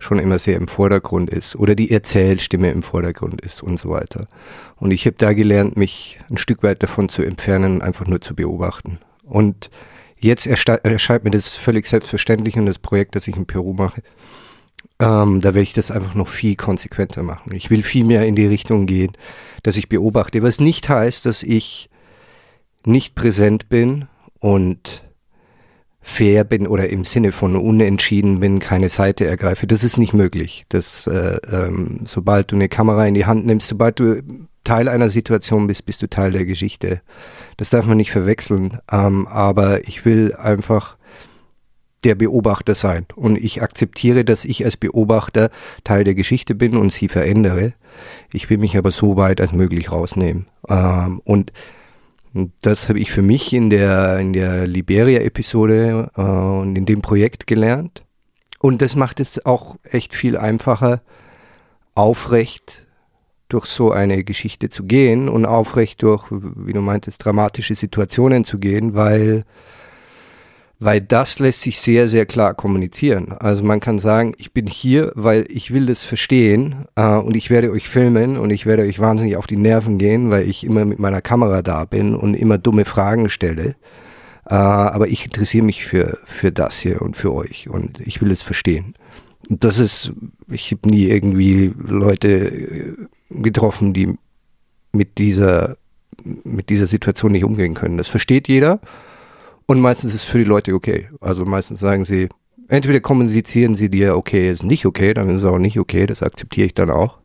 schon 0.00 0.18
immer 0.18 0.38
sehr 0.38 0.56
im 0.56 0.66
Vordergrund 0.66 1.30
ist 1.30 1.54
oder 1.54 1.74
die 1.74 1.90
Erzählstimme 1.90 2.70
im 2.70 2.82
Vordergrund 2.82 3.40
ist 3.42 3.62
und 3.62 3.78
so 3.78 3.90
weiter. 3.90 4.26
Und 4.76 4.90
ich 4.90 5.06
habe 5.06 5.16
da 5.18 5.34
gelernt, 5.34 5.76
mich 5.76 6.18
ein 6.28 6.38
Stück 6.38 6.62
weit 6.62 6.82
davon 6.82 7.08
zu 7.08 7.22
entfernen, 7.22 7.82
einfach 7.82 8.06
nur 8.06 8.20
zu 8.20 8.34
beobachten. 8.34 8.98
Und 9.24 9.70
jetzt 10.18 10.46
erscheint 10.46 11.24
mir 11.24 11.30
das 11.30 11.56
völlig 11.56 11.86
selbstverständlich 11.86 12.56
und 12.56 12.66
das 12.66 12.78
Projekt, 12.78 13.14
das 13.14 13.28
ich 13.28 13.36
in 13.36 13.46
Peru 13.46 13.74
mache, 13.74 14.02
ähm, 14.98 15.40
da 15.40 15.48
werde 15.48 15.62
ich 15.62 15.74
das 15.74 15.90
einfach 15.90 16.14
noch 16.14 16.28
viel 16.28 16.56
konsequenter 16.56 17.22
machen. 17.22 17.54
Ich 17.54 17.70
will 17.70 17.82
viel 17.82 18.04
mehr 18.04 18.26
in 18.26 18.36
die 18.36 18.46
Richtung 18.46 18.86
gehen, 18.86 19.12
dass 19.62 19.76
ich 19.76 19.88
beobachte, 19.88 20.42
was 20.42 20.60
nicht 20.60 20.88
heißt, 20.88 21.26
dass 21.26 21.42
ich 21.42 21.90
nicht 22.86 23.14
präsent 23.14 23.68
bin 23.68 24.08
und 24.38 25.04
fair 26.00 26.44
bin 26.44 26.66
oder 26.66 26.88
im 26.88 27.04
Sinne 27.04 27.32
von 27.32 27.56
unentschieden 27.56 28.40
bin, 28.40 28.58
keine 28.58 28.88
Seite 28.88 29.26
ergreife. 29.26 29.66
Das 29.66 29.84
ist 29.84 29.98
nicht 29.98 30.14
möglich. 30.14 30.64
Das, 30.68 31.06
äh, 31.06 31.38
ähm, 31.52 32.00
sobald 32.04 32.52
du 32.52 32.56
eine 32.56 32.68
Kamera 32.68 33.06
in 33.06 33.14
die 33.14 33.26
Hand 33.26 33.46
nimmst, 33.46 33.68
sobald 33.68 34.00
du 34.00 34.22
Teil 34.64 34.88
einer 34.88 35.10
Situation 35.10 35.66
bist, 35.66 35.86
bist 35.86 36.02
du 36.02 36.08
Teil 36.08 36.32
der 36.32 36.44
Geschichte. 36.44 37.00
Das 37.56 37.70
darf 37.70 37.86
man 37.86 37.96
nicht 37.96 38.12
verwechseln. 38.12 38.78
Ähm, 38.90 39.26
aber 39.26 39.86
ich 39.86 40.04
will 40.04 40.34
einfach 40.34 40.96
der 42.04 42.14
Beobachter 42.14 42.74
sein. 42.74 43.06
Und 43.14 43.36
ich 43.36 43.62
akzeptiere, 43.62 44.24
dass 44.24 44.44
ich 44.44 44.64
als 44.64 44.76
Beobachter 44.76 45.50
Teil 45.84 46.04
der 46.04 46.14
Geschichte 46.14 46.54
bin 46.54 46.76
und 46.76 46.92
sie 46.92 47.08
verändere. 47.08 47.74
Ich 48.32 48.48
will 48.48 48.58
mich 48.58 48.76
aber 48.76 48.90
so 48.90 49.16
weit 49.16 49.40
als 49.40 49.52
möglich 49.52 49.92
rausnehmen. 49.92 50.46
Ähm, 50.68 51.20
und 51.24 51.52
das 52.62 52.88
habe 52.88 52.98
ich 52.98 53.10
für 53.10 53.22
mich 53.22 53.52
in 53.52 53.70
der, 53.70 54.18
in 54.18 54.32
der 54.32 54.66
Liberia-Episode 54.66 56.10
äh, 56.16 56.20
und 56.20 56.76
in 56.76 56.86
dem 56.86 57.02
Projekt 57.02 57.46
gelernt. 57.46 58.04
Und 58.60 58.82
das 58.82 58.94
macht 58.94 59.20
es 59.20 59.44
auch 59.44 59.76
echt 59.82 60.14
viel 60.14 60.36
einfacher, 60.36 61.02
aufrecht 61.94 62.86
durch 63.48 63.66
so 63.66 63.90
eine 63.90 64.22
Geschichte 64.22 64.68
zu 64.68 64.84
gehen 64.84 65.28
und 65.28 65.44
aufrecht 65.44 66.02
durch, 66.02 66.26
wie 66.30 66.72
du 66.72 66.80
meintest, 66.80 67.24
dramatische 67.24 67.74
Situationen 67.74 68.44
zu 68.44 68.58
gehen, 68.58 68.94
weil 68.94 69.44
weil 70.82 71.02
das 71.02 71.38
lässt 71.38 71.60
sich 71.60 71.78
sehr, 71.78 72.08
sehr 72.08 72.24
klar 72.24 72.54
kommunizieren. 72.54 73.32
Also 73.38 73.62
man 73.62 73.80
kann 73.80 73.98
sagen, 73.98 74.32
ich 74.38 74.52
bin 74.52 74.66
hier, 74.66 75.12
weil 75.14 75.44
ich 75.50 75.74
will 75.74 75.84
das 75.84 76.04
verstehen 76.04 76.86
äh, 76.96 77.16
und 77.16 77.36
ich 77.36 77.50
werde 77.50 77.70
euch 77.70 77.86
filmen 77.86 78.38
und 78.38 78.50
ich 78.50 78.64
werde 78.64 78.84
euch 78.84 78.98
wahnsinnig 78.98 79.36
auf 79.36 79.46
die 79.46 79.58
Nerven 79.58 79.98
gehen, 79.98 80.30
weil 80.30 80.48
ich 80.48 80.64
immer 80.64 80.86
mit 80.86 80.98
meiner 80.98 81.20
Kamera 81.20 81.60
da 81.60 81.84
bin 81.84 82.14
und 82.14 82.32
immer 82.32 82.56
dumme 82.56 82.86
Fragen 82.86 83.28
stelle. 83.28 83.76
Äh, 84.46 84.54
aber 84.54 85.08
ich 85.08 85.26
interessiere 85.26 85.66
mich 85.66 85.84
für, 85.84 86.18
für 86.24 86.50
das 86.50 86.78
hier 86.78 87.02
und 87.02 87.14
für 87.14 87.34
euch 87.34 87.68
und 87.68 88.00
ich 88.00 88.22
will 88.22 88.30
es 88.30 88.42
verstehen. 88.42 88.94
Und 89.50 89.64
das 89.64 89.78
ist, 89.78 90.12
ich 90.50 90.72
habe 90.72 90.88
nie 90.88 91.04
irgendwie 91.04 91.74
Leute 91.78 92.28
äh, 92.28 92.94
getroffen, 93.28 93.92
die 93.92 94.16
mit 94.92 95.18
dieser, 95.18 95.76
mit 96.24 96.70
dieser 96.70 96.86
Situation 96.86 97.32
nicht 97.32 97.44
umgehen 97.44 97.74
können. 97.74 97.98
Das 97.98 98.08
versteht 98.08 98.48
jeder 98.48 98.80
und 99.70 99.80
meistens 99.80 100.14
ist 100.14 100.22
es 100.22 100.28
für 100.28 100.38
die 100.38 100.44
Leute 100.44 100.74
okay. 100.74 101.08
Also 101.20 101.44
meistens 101.44 101.78
sagen 101.78 102.04
sie, 102.04 102.28
entweder 102.66 102.98
kommunizieren 102.98 103.76
sie 103.76 103.88
dir, 103.88 104.16
okay, 104.16 104.50
ist 104.50 104.64
nicht 104.64 104.84
okay, 104.84 105.14
dann 105.14 105.28
ist 105.28 105.36
es 105.36 105.44
auch 105.44 105.58
nicht 105.58 105.78
okay, 105.78 106.06
das 106.06 106.24
akzeptiere 106.24 106.66
ich 106.66 106.74
dann 106.74 106.90
auch. 106.90 107.18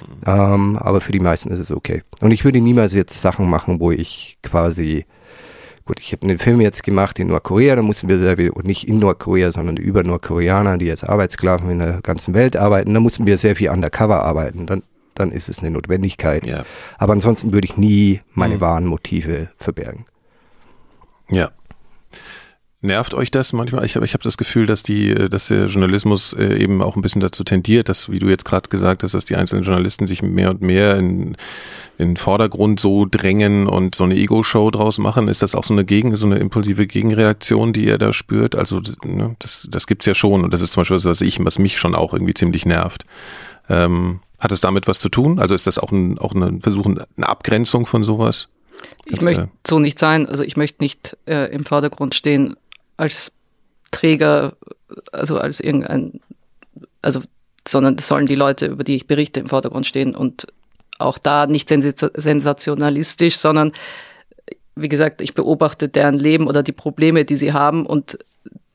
Mhm. 0.00 0.04
Ähm, 0.24 0.76
aber 0.76 1.00
für 1.00 1.10
die 1.10 1.18
meisten 1.18 1.50
ist 1.50 1.58
es 1.58 1.72
okay. 1.72 2.04
Und 2.20 2.30
ich 2.30 2.44
würde 2.44 2.60
niemals 2.60 2.92
jetzt 2.94 3.20
Sachen 3.20 3.50
machen, 3.50 3.80
wo 3.80 3.90
ich 3.90 4.38
quasi, 4.44 5.06
gut, 5.86 5.98
ich 5.98 6.12
habe 6.12 6.22
einen 6.22 6.38
Film 6.38 6.60
jetzt 6.60 6.84
gemacht 6.84 7.18
in 7.18 7.26
Nordkorea, 7.26 7.74
da 7.74 7.82
mussten 7.82 8.08
wir 8.08 8.18
sehr 8.18 8.36
viel, 8.36 8.50
und 8.50 8.64
nicht 8.64 8.86
in 8.86 9.00
Nordkorea, 9.00 9.50
sondern 9.50 9.76
über 9.76 10.04
Nordkoreaner, 10.04 10.78
die 10.78 10.92
als 10.92 11.02
Arbeitssklaven 11.02 11.68
in 11.68 11.80
der 11.80 12.00
ganzen 12.02 12.32
Welt 12.32 12.56
arbeiten, 12.56 12.94
da 12.94 13.00
mussten 13.00 13.26
wir 13.26 13.38
sehr 13.38 13.56
viel 13.56 13.70
undercover 13.70 14.22
arbeiten. 14.22 14.66
Dann, 14.66 14.84
dann 15.16 15.32
ist 15.32 15.48
es 15.48 15.58
eine 15.58 15.72
Notwendigkeit. 15.72 16.46
Ja. 16.46 16.64
Aber 16.96 17.14
ansonsten 17.14 17.52
würde 17.52 17.66
ich 17.66 17.76
nie 17.76 18.20
meine 18.34 18.54
mhm. 18.54 18.60
wahren 18.60 18.86
Motive 18.86 19.48
verbergen. 19.56 20.06
Ja, 21.28 21.50
Nervt 22.80 23.12
euch 23.14 23.32
das 23.32 23.52
manchmal? 23.52 23.84
Ich 23.84 23.96
habe 23.96 24.06
ich 24.06 24.14
hab 24.14 24.22
das 24.22 24.36
Gefühl, 24.36 24.66
dass 24.66 24.84
die, 24.84 25.10
äh, 25.10 25.28
dass 25.28 25.48
der 25.48 25.66
Journalismus 25.66 26.32
äh, 26.32 26.62
eben 26.62 26.80
auch 26.80 26.94
ein 26.94 27.02
bisschen 27.02 27.20
dazu 27.20 27.42
tendiert, 27.42 27.88
dass, 27.88 28.08
wie 28.08 28.20
du 28.20 28.28
jetzt 28.28 28.44
gerade 28.44 28.68
gesagt 28.68 29.02
hast, 29.02 29.14
dass 29.14 29.24
die 29.24 29.34
einzelnen 29.34 29.64
Journalisten 29.64 30.06
sich 30.06 30.22
mehr 30.22 30.50
und 30.50 30.62
mehr 30.62 30.96
in, 30.96 31.36
in 31.98 32.10
den 32.10 32.16
Vordergrund 32.16 32.78
so 32.78 33.04
drängen 33.04 33.66
und 33.66 33.96
so 33.96 34.04
eine 34.04 34.14
Ego-Show 34.14 34.70
draus 34.70 34.98
machen. 34.98 35.26
Ist 35.26 35.42
das 35.42 35.56
auch 35.56 35.64
so 35.64 35.74
eine 35.74 35.84
Gegen, 35.84 36.14
so 36.14 36.26
eine 36.26 36.38
impulsive 36.38 36.86
Gegenreaktion, 36.86 37.72
die 37.72 37.84
ihr 37.84 37.98
da 37.98 38.12
spürt? 38.12 38.54
Also 38.54 38.80
ne, 39.04 39.34
das, 39.40 39.66
das 39.68 39.88
gibt's 39.88 40.06
ja 40.06 40.14
schon 40.14 40.44
und 40.44 40.54
das 40.54 40.62
ist 40.62 40.72
zum 40.72 40.82
Beispiel 40.82 40.98
was, 40.98 41.04
was 41.04 41.20
ich, 41.20 41.44
was 41.44 41.58
mich 41.58 41.78
schon 41.78 41.96
auch 41.96 42.12
irgendwie 42.12 42.34
ziemlich 42.34 42.64
nervt. 42.64 43.04
Ähm, 43.68 44.20
hat 44.38 44.52
es 44.52 44.60
damit 44.60 44.86
was 44.86 45.00
zu 45.00 45.08
tun? 45.08 45.40
Also 45.40 45.56
ist 45.56 45.66
das 45.66 45.78
auch 45.78 45.90
ein, 45.90 46.16
auch 46.18 46.32
ein 46.32 46.60
Versuch, 46.60 46.86
eine 46.86 47.28
Abgrenzung 47.28 47.86
von 47.86 48.04
sowas? 48.04 48.46
Ich 49.06 49.16
das, 49.16 49.24
möchte 49.24 49.42
äh, 49.42 49.48
so 49.66 49.80
nicht 49.80 49.98
sein. 49.98 50.26
Also 50.28 50.44
ich 50.44 50.56
möchte 50.56 50.80
nicht 50.80 51.16
äh, 51.26 51.52
im 51.52 51.64
Vordergrund 51.64 52.14
stehen 52.14 52.54
als 52.98 53.32
Träger, 53.90 54.54
also 55.12 55.38
als 55.38 55.60
irgendein, 55.60 56.20
also, 57.00 57.22
sondern 57.66 57.94
es 57.94 58.06
sollen 58.06 58.26
die 58.26 58.34
Leute, 58.34 58.66
über 58.66 58.84
die 58.84 58.96
ich 58.96 59.06
berichte, 59.06 59.40
im 59.40 59.48
Vordergrund 59.48 59.86
stehen 59.86 60.14
und 60.14 60.46
auch 60.98 61.16
da 61.16 61.46
nicht 61.46 61.68
sensationalistisch, 61.68 63.38
sondern 63.38 63.72
wie 64.74 64.88
gesagt, 64.88 65.20
ich 65.20 65.34
beobachte 65.34 65.88
deren 65.88 66.18
Leben 66.18 66.46
oder 66.46 66.62
die 66.62 66.72
Probleme, 66.72 67.24
die 67.24 67.36
sie 67.36 67.52
haben 67.52 67.86
und 67.86 68.18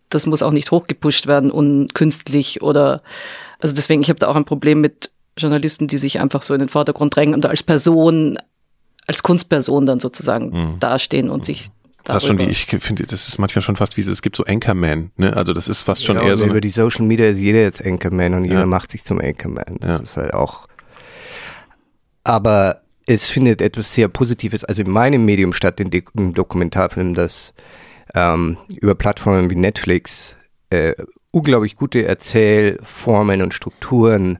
das 0.10 0.26
muss 0.26 0.44
auch 0.44 0.52
nicht 0.52 0.72
hochgepusht 0.72 1.28
werden 1.28 1.52
und 1.52 1.94
künstlich 1.94 2.62
oder 2.62 3.02
also 3.60 3.76
deswegen, 3.76 4.02
ich 4.02 4.10
habe 4.10 4.20
da 4.20 4.28
auch 4.28 4.36
ein 4.36 4.46
Problem 4.46 4.82
mit 4.82 5.10
Journalisten, 5.38 5.88
die 5.88 5.98
sich 5.98 6.20
einfach 6.20 6.42
so 6.42 6.54
in 6.54 6.60
den 6.60 6.70
Vordergrund 6.70 7.16
drängen 7.16 7.34
und 7.34 7.46
als 7.46 7.64
Person, 7.64 8.38
als 9.08 9.24
Kunstperson 9.24 9.86
dann 9.86 10.00
sozusagen 10.00 10.50
mhm. 10.50 10.80
dastehen 10.80 11.30
und 11.30 11.46
sich 11.46 11.70
Fast 12.06 12.28
schon 12.28 12.38
wie, 12.38 12.44
ich 12.44 12.66
finde, 12.66 13.06
das 13.06 13.30
ist 13.30 13.40
manchmal 13.40 13.62
schon 13.62 13.78
fast 13.78 13.96
wie, 13.96 14.02
es 14.02 14.22
gibt 14.22 14.36
so 14.36 14.44
Anchorman, 14.44 15.12
ne? 15.16 15.36
Also 15.36 15.54
das 15.54 15.70
ist 15.70 15.84
fast 15.84 16.04
schon 16.04 16.18
ja, 16.18 16.24
eher 16.24 16.38
so. 16.38 16.46
Über 16.46 16.60
die 16.60 16.70
Social 16.70 17.06
Media 17.06 17.28
ist 17.28 17.40
jeder 17.40 17.62
jetzt 17.62 17.86
Anchorman 17.86 18.34
und 18.34 18.46
ja. 18.46 18.52
jeder 18.52 18.66
macht 18.66 18.92
sich 18.92 19.04
zum 19.06 19.22
Anchorman. 19.22 19.78
Das 19.80 19.98
ja. 19.98 20.04
ist 20.04 20.18
halt 20.18 20.34
auch. 20.34 20.68
Aber 22.26 22.82
es 23.06 23.30
findet 23.30 23.62
etwas 23.62 23.94
sehr 23.94 24.10
Positives, 24.10 24.64
also 24.64 24.82
in 24.82 24.90
meinem 24.90 25.24
Medium 25.26 25.54
statt, 25.54 25.80
in 25.80 25.90
dem 25.90 26.34
Dokumentarfilm, 26.34 27.14
dass 27.14 27.54
ähm, 28.14 28.58
über 28.76 28.96
Plattformen 28.96 29.50
wie 29.50 29.56
Netflix 29.56 30.36
äh, 30.70 30.94
unglaublich 31.32 31.76
gute 31.76 32.06
Erzählformen 32.06 33.42
und 33.42 33.54
Strukturen 33.54 34.40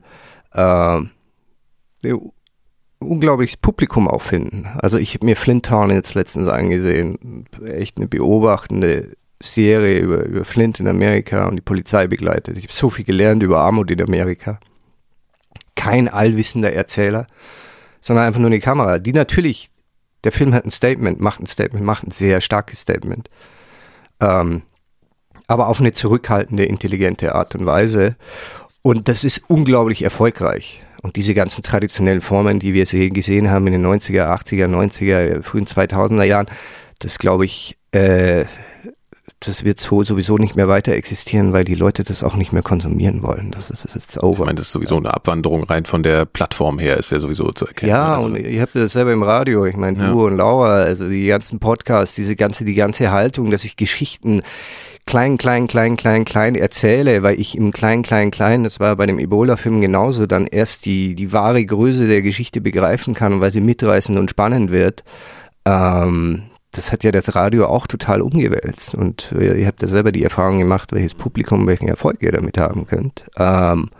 äh, 0.52 1.00
unglaubliches 3.04 3.56
Publikum 3.56 4.08
auffinden. 4.08 4.68
Also 4.80 4.98
ich 4.98 5.14
habe 5.14 5.26
mir 5.26 5.36
Flint 5.36 5.66
Town 5.66 5.90
jetzt 5.90 6.14
letztens 6.14 6.48
angesehen, 6.48 7.46
echt 7.64 7.96
eine 7.96 8.08
beobachtende 8.08 9.16
Serie 9.42 9.98
über, 9.98 10.24
über 10.24 10.44
Flint 10.44 10.80
in 10.80 10.88
Amerika 10.88 11.46
und 11.46 11.56
die 11.56 11.62
Polizei 11.62 12.06
begleitet. 12.06 12.56
Ich 12.58 12.64
habe 12.64 12.72
so 12.72 12.90
viel 12.90 13.04
gelernt 13.04 13.42
über 13.42 13.60
Armut 13.60 13.90
in 13.90 14.02
Amerika. 14.02 14.58
Kein 15.74 16.08
allwissender 16.08 16.72
Erzähler, 16.72 17.26
sondern 18.00 18.26
einfach 18.26 18.40
nur 18.40 18.48
eine 18.48 18.60
Kamera, 18.60 18.98
die 18.98 19.12
natürlich, 19.12 19.70
der 20.24 20.32
Film 20.32 20.54
hat 20.54 20.64
ein 20.64 20.70
Statement, 20.70 21.20
macht 21.20 21.40
ein 21.40 21.46
Statement, 21.46 21.84
macht 21.84 22.06
ein 22.06 22.10
sehr 22.10 22.40
starkes 22.40 22.80
Statement. 22.80 23.28
Ähm, 24.20 24.62
aber 25.46 25.68
auf 25.68 25.80
eine 25.80 25.92
zurückhaltende, 25.92 26.64
intelligente 26.64 27.34
Art 27.34 27.54
und 27.54 27.66
Weise. 27.66 28.16
Und 28.82 29.08
das 29.08 29.24
ist 29.24 29.42
unglaublich 29.48 30.02
erfolgreich. 30.02 30.82
Und 31.04 31.16
diese 31.16 31.34
ganzen 31.34 31.62
traditionellen 31.62 32.22
Formen, 32.22 32.58
die 32.58 32.72
wir 32.72 32.86
gesehen 33.10 33.50
haben 33.50 33.66
in 33.66 33.74
den 33.74 33.84
90er, 33.84 34.24
80er, 34.24 34.68
90er, 34.68 35.42
frühen 35.42 35.66
2000er 35.66 36.22
Jahren, 36.22 36.46
das 36.98 37.18
glaube 37.18 37.44
ich, 37.44 37.76
äh, 37.92 38.46
das 39.38 39.64
wird 39.64 39.80
so 39.80 40.02
sowieso 40.02 40.38
nicht 40.38 40.56
mehr 40.56 40.66
weiter 40.66 40.92
existieren, 40.92 41.52
weil 41.52 41.64
die 41.64 41.74
Leute 41.74 42.04
das 42.04 42.22
auch 42.22 42.36
nicht 42.36 42.54
mehr 42.54 42.62
konsumieren 42.62 43.22
wollen. 43.22 43.50
Das 43.50 43.68
ist, 43.68 43.84
das 43.84 43.94
ist 43.94 44.22
over. 44.22 44.44
Ich 44.44 44.46
meine, 44.46 44.54
das 44.54 44.68
ist 44.68 44.72
sowieso 44.72 44.96
eine 44.96 45.12
Abwanderung 45.12 45.64
rein 45.64 45.84
von 45.84 46.02
der 46.02 46.24
Plattform 46.24 46.78
her, 46.78 46.96
ist 46.96 47.12
ja 47.12 47.20
sowieso 47.20 47.52
zu 47.52 47.66
erkennen. 47.66 47.90
Ja, 47.90 48.14
also. 48.14 48.24
und 48.24 48.36
ihr 48.36 48.62
habt 48.62 48.74
das 48.74 48.94
selber 48.94 49.12
im 49.12 49.22
Radio. 49.22 49.66
Ich 49.66 49.76
meine, 49.76 49.98
du 49.98 50.24
und 50.24 50.38
Laura, 50.38 50.84
also 50.84 51.06
die 51.06 51.26
ganzen 51.26 51.58
Podcasts, 51.58 52.14
diese 52.14 52.34
ganze, 52.34 52.64
die 52.64 52.76
ganze 52.76 53.10
Haltung, 53.10 53.50
dass 53.50 53.66
ich 53.66 53.76
Geschichten 53.76 54.40
klein, 55.06 55.38
klein, 55.38 55.66
klein, 55.66 55.96
klein, 55.96 56.24
klein 56.24 56.54
erzähle, 56.54 57.22
weil 57.22 57.40
ich 57.40 57.56
im 57.56 57.72
klein, 57.72 58.02
klein, 58.02 58.30
klein, 58.30 58.64
das 58.64 58.80
war 58.80 58.96
bei 58.96 59.06
dem 59.06 59.18
Ebola-Film 59.18 59.80
genauso, 59.80 60.26
dann 60.26 60.46
erst 60.46 60.86
die, 60.86 61.14
die 61.14 61.32
wahre 61.32 61.64
Größe 61.64 62.08
der 62.08 62.22
Geschichte 62.22 62.60
begreifen 62.60 63.14
kann, 63.14 63.40
weil 63.40 63.52
sie 63.52 63.60
mitreißend 63.60 64.18
und 64.18 64.30
spannend 64.30 64.70
wird. 64.70 65.04
Ähm, 65.64 66.44
das 66.72 66.92
hat 66.92 67.04
ja 67.04 67.12
das 67.12 67.34
Radio 67.34 67.66
auch 67.66 67.86
total 67.86 68.20
umgewälzt. 68.20 68.94
Und 68.94 69.32
ihr 69.38 69.66
habt 69.66 69.82
ja 69.82 69.88
selber 69.88 70.12
die 70.12 70.24
Erfahrung 70.24 70.58
gemacht, 70.58 70.92
welches 70.92 71.14
Publikum, 71.14 71.66
welchen 71.66 71.88
Erfolg 71.88 72.22
ihr 72.22 72.32
damit 72.32 72.58
haben 72.58 72.86
könnt. 72.86 73.24
Ähm, 73.36 73.90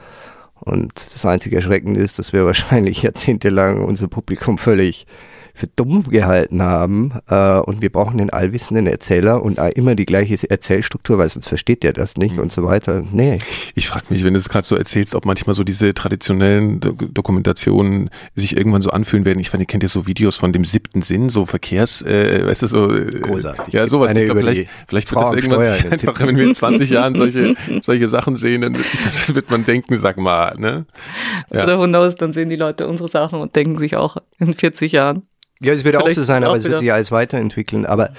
und 0.55 0.93
das 1.13 1.25
einzige 1.27 1.57
Erschreckende 1.57 2.01
ist, 2.01 2.19
dass 2.19 2.33
wir 2.33 2.45
wahrscheinlich 2.47 3.03
jahrzehntelang 3.03 3.85
unser 3.85 4.09
Publikum 4.09 4.59
völlig 4.59 5.07
für 5.55 5.69
dumm 5.69 6.03
gehalten 6.03 6.63
haben 6.63 7.13
äh, 7.29 7.59
und 7.61 7.81
wir 7.81 7.91
brauchen 7.91 8.19
den 8.19 8.31
allwissenden 8.31 8.89
Erzähler 8.89 9.43
und 9.43 9.59
immer 9.77 9.95
die 9.95 10.05
gleiche 10.05 10.51
Erzählstruktur, 10.51 11.19
weil 11.19 11.29
sonst 11.29 11.47
versteht 11.47 11.85
der 11.85 11.93
das 11.93 12.17
nicht 12.17 12.37
mhm. 12.37 12.43
und 12.43 12.53
so 12.53 12.65
weiter. 12.65 13.05
Nee. 13.13 13.39
Ich 13.77 13.87
frage 13.87 14.07
mich, 14.09 14.25
wenn 14.25 14.35
du 14.35 14.41
es 14.41 14.49
gerade 14.49 14.67
so 14.67 14.75
erzählst, 14.75 15.15
ob 15.15 15.27
manchmal 15.27 15.55
so 15.55 15.63
diese 15.63 15.95
traditionellen 15.95 16.81
Do 16.81 16.93
Dokumentationen 16.93 18.11
sich 18.35 18.57
irgendwann 18.57 18.83
so 18.83 18.91
anfühlen 18.91 19.25
werden. 19.25 19.39
Ich 19.39 19.51
fand, 19.51 19.63
ihr 19.63 19.67
kennt 19.67 19.85
ja 19.85 19.89
so 19.89 20.07
Videos 20.07 20.37
von 20.37 20.53
dem 20.53 20.65
siebten 20.65 21.03
Sinn, 21.03 21.29
so 21.29 21.47
Verkehrs, 21.47 22.03
äh, 22.03 22.47
weißt 22.47 22.63
du, 22.63 22.67
so 22.67 22.93
äh, 22.93 23.21
Großartig. 23.21 23.73
Ja, 23.73 23.87
sowas. 23.87 24.13
Ich 24.13 24.25
glaub, 24.25 24.39
vielleicht, 24.39 24.69
vielleicht 24.89 25.15
wird 25.15 25.23
das 25.23 25.33
irgendwann 25.33 25.67
sich 25.67 25.93
einfach, 25.93 26.27
wenn 26.27 26.37
wir 26.37 26.45
in 26.45 26.55
20 26.55 26.91
Jahren 26.91 27.15
solche, 27.15 27.55
solche 27.83 28.09
Sachen 28.09 28.37
sehen, 28.37 28.63
dann 28.63 28.77
wird, 28.77 28.87
das, 29.05 29.33
wird 29.35 29.51
man 29.51 29.65
denken, 29.65 30.01
sag 30.01 30.19
mal, 30.19 30.57
ne? 30.59 30.87
Ja. 31.53 31.63
Oder 31.63 31.79
who 31.79 31.85
knows, 31.85 32.17
dann 32.17 32.33
sehen 32.33 32.49
die 32.49 32.57
Leute 32.57 32.89
unsere 32.89 33.09
Sachen 33.09 33.41
und 33.41 33.55
denken 33.55 33.79
sich 33.79 33.97
auch 33.97 34.17
in 34.39 34.53
40 34.53 34.93
Jahren. 34.93 35.23
Ja, 35.63 35.73
es 35.73 35.85
wird 35.85 35.97
auch 35.97 36.11
so 36.11 36.23
sein, 36.23 36.45
aber 36.45 36.57
es 36.57 36.65
wird 36.65 36.81
sich 36.81 36.93
alles 36.93 37.11
weiterentwickeln. 37.11 37.87
Aber 37.87 38.11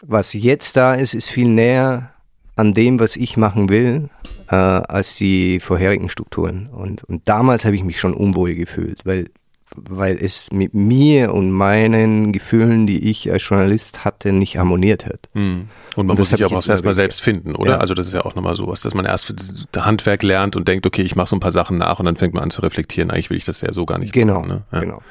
was 0.00 0.32
jetzt 0.34 0.76
da 0.76 0.94
ist, 0.94 1.14
ist 1.14 1.30
viel 1.30 1.48
näher 1.48 2.10
an 2.56 2.72
dem, 2.72 3.00
was 3.00 3.16
ich 3.16 3.36
machen 3.36 3.68
will, 3.68 4.08
äh, 4.48 4.54
als 4.54 5.16
die 5.16 5.60
vorherigen 5.60 6.08
Strukturen. 6.08 6.68
Und, 6.68 7.04
und 7.04 7.28
damals 7.28 7.64
habe 7.64 7.76
ich 7.76 7.84
mich 7.84 7.98
schon 7.98 8.14
unwohl 8.14 8.54
gefühlt, 8.54 9.00
weil, 9.04 9.26
weil 9.74 10.16
es 10.16 10.52
mit 10.52 10.74
mir 10.74 11.34
und 11.34 11.50
meinen 11.50 12.32
Gefühlen, 12.32 12.86
die 12.86 13.10
ich 13.10 13.32
als 13.32 13.48
Journalist 13.48 14.04
hatte, 14.04 14.32
nicht 14.32 14.56
harmoniert 14.56 15.06
hat. 15.06 15.28
Hm. 15.32 15.68
Und 15.96 16.06
man 16.06 16.10
und 16.10 16.18
muss 16.20 16.30
sich 16.30 16.44
auch 16.44 16.68
erstmal 16.68 16.94
selbst 16.94 17.22
finden, 17.22 17.56
oder? 17.56 17.72
Ja. 17.72 17.78
Also 17.78 17.94
das 17.94 18.06
ist 18.06 18.12
ja 18.12 18.24
auch 18.24 18.34
nochmal 18.34 18.56
sowas, 18.56 18.82
dass 18.82 18.94
man 18.94 19.04
erst 19.04 19.34
das 19.72 19.84
Handwerk 19.84 20.22
lernt 20.22 20.54
und 20.54 20.68
denkt, 20.68 20.86
okay, 20.86 21.02
ich 21.02 21.16
mache 21.16 21.28
so 21.28 21.36
ein 21.36 21.40
paar 21.40 21.52
Sachen 21.52 21.78
nach 21.78 21.98
und 21.98 22.04
dann 22.06 22.16
fängt 22.16 22.34
man 22.34 22.44
an 22.44 22.50
zu 22.50 22.62
reflektieren, 22.62 23.10
eigentlich 23.10 23.30
will 23.30 23.36
ich 23.36 23.44
das 23.46 23.62
ja 23.62 23.72
so 23.72 23.86
gar 23.86 23.98
nicht 23.98 24.12
genau, 24.12 24.40
machen. 24.40 24.48
Ne? 24.48 24.62
Ja. 24.70 24.80
Genau. 24.80 25.02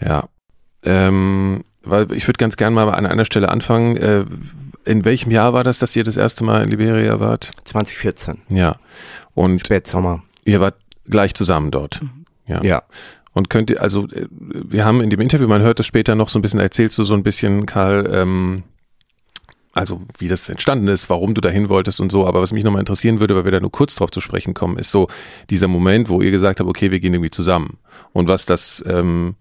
Ja. 0.00 0.28
Ähm, 0.84 1.64
weil 1.84 2.12
ich 2.12 2.26
würde 2.26 2.38
ganz 2.38 2.56
gerne 2.56 2.74
mal 2.74 2.88
an 2.90 3.06
einer 3.06 3.24
Stelle 3.24 3.48
anfangen. 3.48 3.96
Äh, 3.96 4.24
in 4.84 5.04
welchem 5.04 5.30
Jahr 5.30 5.52
war 5.52 5.64
das, 5.64 5.78
dass 5.78 5.94
ihr 5.94 6.04
das 6.04 6.16
erste 6.16 6.44
Mal 6.44 6.64
in 6.64 6.70
Liberia 6.70 7.20
wart? 7.20 7.52
2014. 7.64 8.42
Ja. 8.48 8.76
Und 9.34 9.60
Spätsommer. 9.60 10.22
Ihr 10.44 10.60
wart 10.60 10.76
gleich 11.04 11.34
zusammen 11.34 11.70
dort. 11.70 12.02
Mhm. 12.02 12.24
Ja. 12.46 12.62
ja. 12.62 12.82
Und 13.32 13.48
könnt 13.48 13.70
ihr, 13.70 13.80
also 13.80 14.08
äh, 14.08 14.26
wir 14.30 14.84
haben 14.84 15.00
in 15.00 15.10
dem 15.10 15.20
Interview, 15.20 15.48
man 15.48 15.62
hört 15.62 15.78
das 15.78 15.86
später 15.86 16.14
noch 16.14 16.28
so 16.28 16.38
ein 16.38 16.42
bisschen, 16.42 16.60
erzählst 16.60 16.98
du 16.98 17.04
so 17.04 17.14
ein 17.14 17.22
bisschen, 17.22 17.66
Karl, 17.66 18.08
ähm, 18.12 18.64
also 19.72 20.02
wie 20.18 20.28
das 20.28 20.48
entstanden 20.48 20.88
ist, 20.88 21.08
warum 21.08 21.32
du 21.32 21.40
dahin 21.40 21.68
wolltest 21.68 22.00
und 22.00 22.12
so. 22.12 22.26
Aber 22.26 22.42
was 22.42 22.52
mich 22.52 22.64
nochmal 22.64 22.80
interessieren 22.80 23.20
würde, 23.20 23.34
weil 23.34 23.44
wir 23.44 23.52
da 23.52 23.60
nur 23.60 23.72
kurz 23.72 23.94
drauf 23.94 24.10
zu 24.10 24.20
sprechen 24.20 24.52
kommen, 24.52 24.76
ist 24.76 24.90
so 24.90 25.08
dieser 25.48 25.68
Moment, 25.68 26.10
wo 26.10 26.20
ihr 26.20 26.30
gesagt 26.30 26.60
habt, 26.60 26.68
okay, 26.68 26.90
wir 26.90 27.00
gehen 27.00 27.14
irgendwie 27.14 27.30
zusammen. 27.30 27.78
Und 28.12 28.28
was 28.28 28.44
das, 28.44 28.84
ähm, 28.86 29.34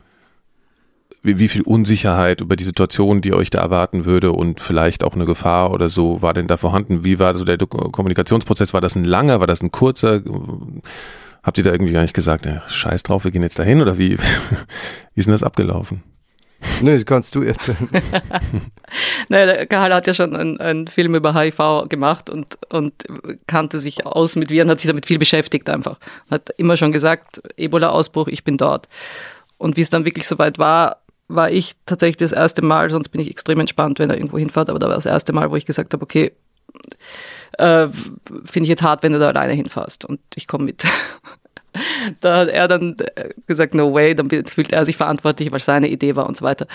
wie, 1.21 1.39
wie 1.39 1.47
viel 1.47 1.61
Unsicherheit 1.61 2.41
über 2.41 2.55
die 2.55 2.63
Situation, 2.63 3.21
die 3.21 3.33
euch 3.33 3.49
da 3.49 3.59
erwarten 3.59 4.05
würde 4.05 4.31
und 4.31 4.59
vielleicht 4.59 5.03
auch 5.03 5.13
eine 5.13 5.25
Gefahr 5.25 5.71
oder 5.71 5.89
so, 5.89 6.21
war 6.21 6.33
denn 6.33 6.47
da 6.47 6.57
vorhanden? 6.57 7.03
Wie 7.03 7.19
war 7.19 7.35
so 7.35 7.45
der 7.45 7.57
Kommunikationsprozess? 7.57 8.73
War 8.73 8.81
das 8.81 8.95
ein 8.95 9.05
langer, 9.05 9.39
war 9.39 9.47
das 9.47 9.61
ein 9.61 9.71
kurzer? 9.71 10.21
Habt 11.43 11.57
ihr 11.57 11.63
da 11.63 11.71
irgendwie 11.71 11.93
gar 11.93 12.01
nicht 12.01 12.13
gesagt, 12.13 12.45
ja, 12.45 12.63
scheiß 12.67 13.03
drauf, 13.03 13.23
wir 13.23 13.31
gehen 13.31 13.43
jetzt 13.43 13.59
dahin 13.59 13.81
oder 13.81 13.97
wie, 13.97 14.17
wie 15.13 15.19
ist 15.19 15.25
denn 15.25 15.33
das 15.33 15.43
abgelaufen? 15.43 16.03
Nee, 16.81 16.93
das 16.93 17.05
kannst 17.07 17.33
du 17.33 17.41
erzählen. 17.41 17.89
naja, 19.29 19.45
der 19.47 19.65
Karl 19.65 19.93
hat 19.93 20.05
ja 20.05 20.13
schon 20.13 20.35
einen, 20.35 20.59
einen, 20.59 20.87
Film 20.87 21.15
über 21.15 21.33
HIV 21.33 21.89
gemacht 21.89 22.29
und, 22.29 22.57
und 22.69 22.93
kannte 23.47 23.79
sich 23.79 24.05
aus 24.05 24.35
mit 24.35 24.51
Viren, 24.51 24.69
hat 24.69 24.79
sich 24.79 24.87
damit 24.87 25.07
viel 25.07 25.17
beschäftigt 25.17 25.69
einfach. 25.71 25.97
Hat 26.29 26.49
immer 26.57 26.77
schon 26.77 26.91
gesagt, 26.91 27.41
Ebola-Ausbruch, 27.57 28.27
ich 28.27 28.43
bin 28.43 28.57
dort. 28.57 28.87
Und 29.57 29.75
wie 29.75 29.81
es 29.81 29.89
dann 29.89 30.05
wirklich 30.05 30.27
soweit 30.27 30.59
war, 30.59 31.01
war 31.35 31.51
ich 31.51 31.73
tatsächlich 31.85 32.17
das 32.17 32.31
erste 32.31 32.61
Mal, 32.61 32.89
sonst 32.89 33.09
bin 33.09 33.21
ich 33.21 33.29
extrem 33.29 33.59
entspannt, 33.59 33.99
wenn 33.99 34.09
er 34.09 34.17
irgendwo 34.17 34.37
hinfährt, 34.37 34.69
aber 34.69 34.79
da 34.79 34.87
war 34.87 34.95
das 34.95 35.05
erste 35.05 35.33
Mal, 35.33 35.51
wo 35.51 35.55
ich 35.55 35.65
gesagt 35.65 35.93
habe, 35.93 36.03
okay, 36.03 36.31
äh, 37.57 37.87
finde 37.89 38.63
ich 38.63 38.69
jetzt 38.69 38.83
hart, 38.83 39.03
wenn 39.03 39.11
du 39.11 39.19
da 39.19 39.29
alleine 39.29 39.53
hinfährst 39.53 40.05
und 40.05 40.19
ich 40.35 40.47
komme 40.47 40.65
mit. 40.65 40.83
da 42.21 42.37
hat 42.37 42.49
er 42.49 42.67
dann 42.67 42.95
äh, 43.15 43.29
gesagt, 43.47 43.73
no 43.73 43.93
way, 43.93 44.15
dann 44.15 44.29
fühlt 44.29 44.71
er 44.71 44.85
sich 44.85 44.97
verantwortlich, 44.97 45.51
weil 45.51 45.57
es 45.57 45.65
seine 45.65 45.89
Idee 45.89 46.15
war 46.15 46.27
und 46.27 46.37
so 46.37 46.45
weiter. 46.45 46.67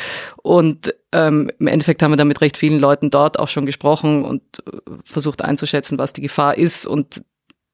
Und 0.42 0.94
ähm, 1.12 1.50
im 1.58 1.66
Endeffekt 1.66 2.02
haben 2.02 2.12
wir 2.12 2.16
dann 2.16 2.28
mit 2.28 2.40
recht 2.40 2.56
vielen 2.56 2.80
Leuten 2.80 3.10
dort 3.10 3.38
auch 3.38 3.48
schon 3.48 3.66
gesprochen 3.66 4.24
und 4.24 4.42
äh, 4.66 4.78
versucht 5.04 5.42
einzuschätzen, 5.42 5.98
was 5.98 6.12
die 6.12 6.22
Gefahr 6.22 6.56
ist 6.56 6.86
und 6.86 7.22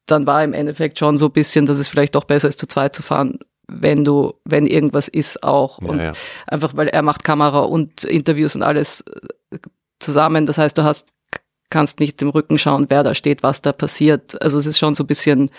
dann 0.06 0.26
war 0.26 0.42
im 0.42 0.52
Endeffekt 0.52 0.98
schon 0.98 1.16
so 1.16 1.26
ein 1.26 1.32
bisschen, 1.32 1.66
dass 1.66 1.78
es 1.78 1.88
vielleicht 1.88 2.14
doch 2.14 2.24
besser 2.24 2.48
ist, 2.48 2.58
zu 2.58 2.66
zweit 2.66 2.94
zu 2.94 3.02
fahren, 3.02 3.38
wenn 3.72 4.04
du, 4.04 4.34
wenn 4.44 4.66
irgendwas 4.66 5.08
ist 5.08 5.42
auch. 5.42 5.78
Und 5.78 5.98
ja. 5.98 6.12
einfach, 6.46 6.76
weil 6.76 6.88
er 6.88 7.02
macht 7.02 7.24
Kamera 7.24 7.60
und 7.60 8.04
Interviews 8.04 8.54
und 8.54 8.62
alles 8.62 9.04
äh, 9.50 9.58
zusammen. 9.98 10.46
Das 10.46 10.58
heißt, 10.58 10.76
du 10.76 10.84
hast, 10.84 11.12
kannst 11.70 12.00
nicht 12.00 12.20
im 12.22 12.28
Rücken 12.28 12.58
schauen, 12.58 12.86
wer 12.88 13.02
da 13.02 13.14
steht, 13.14 13.42
was 13.42 13.62
da 13.62 13.72
passiert. 13.72 14.40
Also 14.42 14.58
es 14.58 14.66
ist 14.66 14.78
schon 14.78 14.94
so 14.94 15.04
ein 15.04 15.08
bisschen 15.08 15.50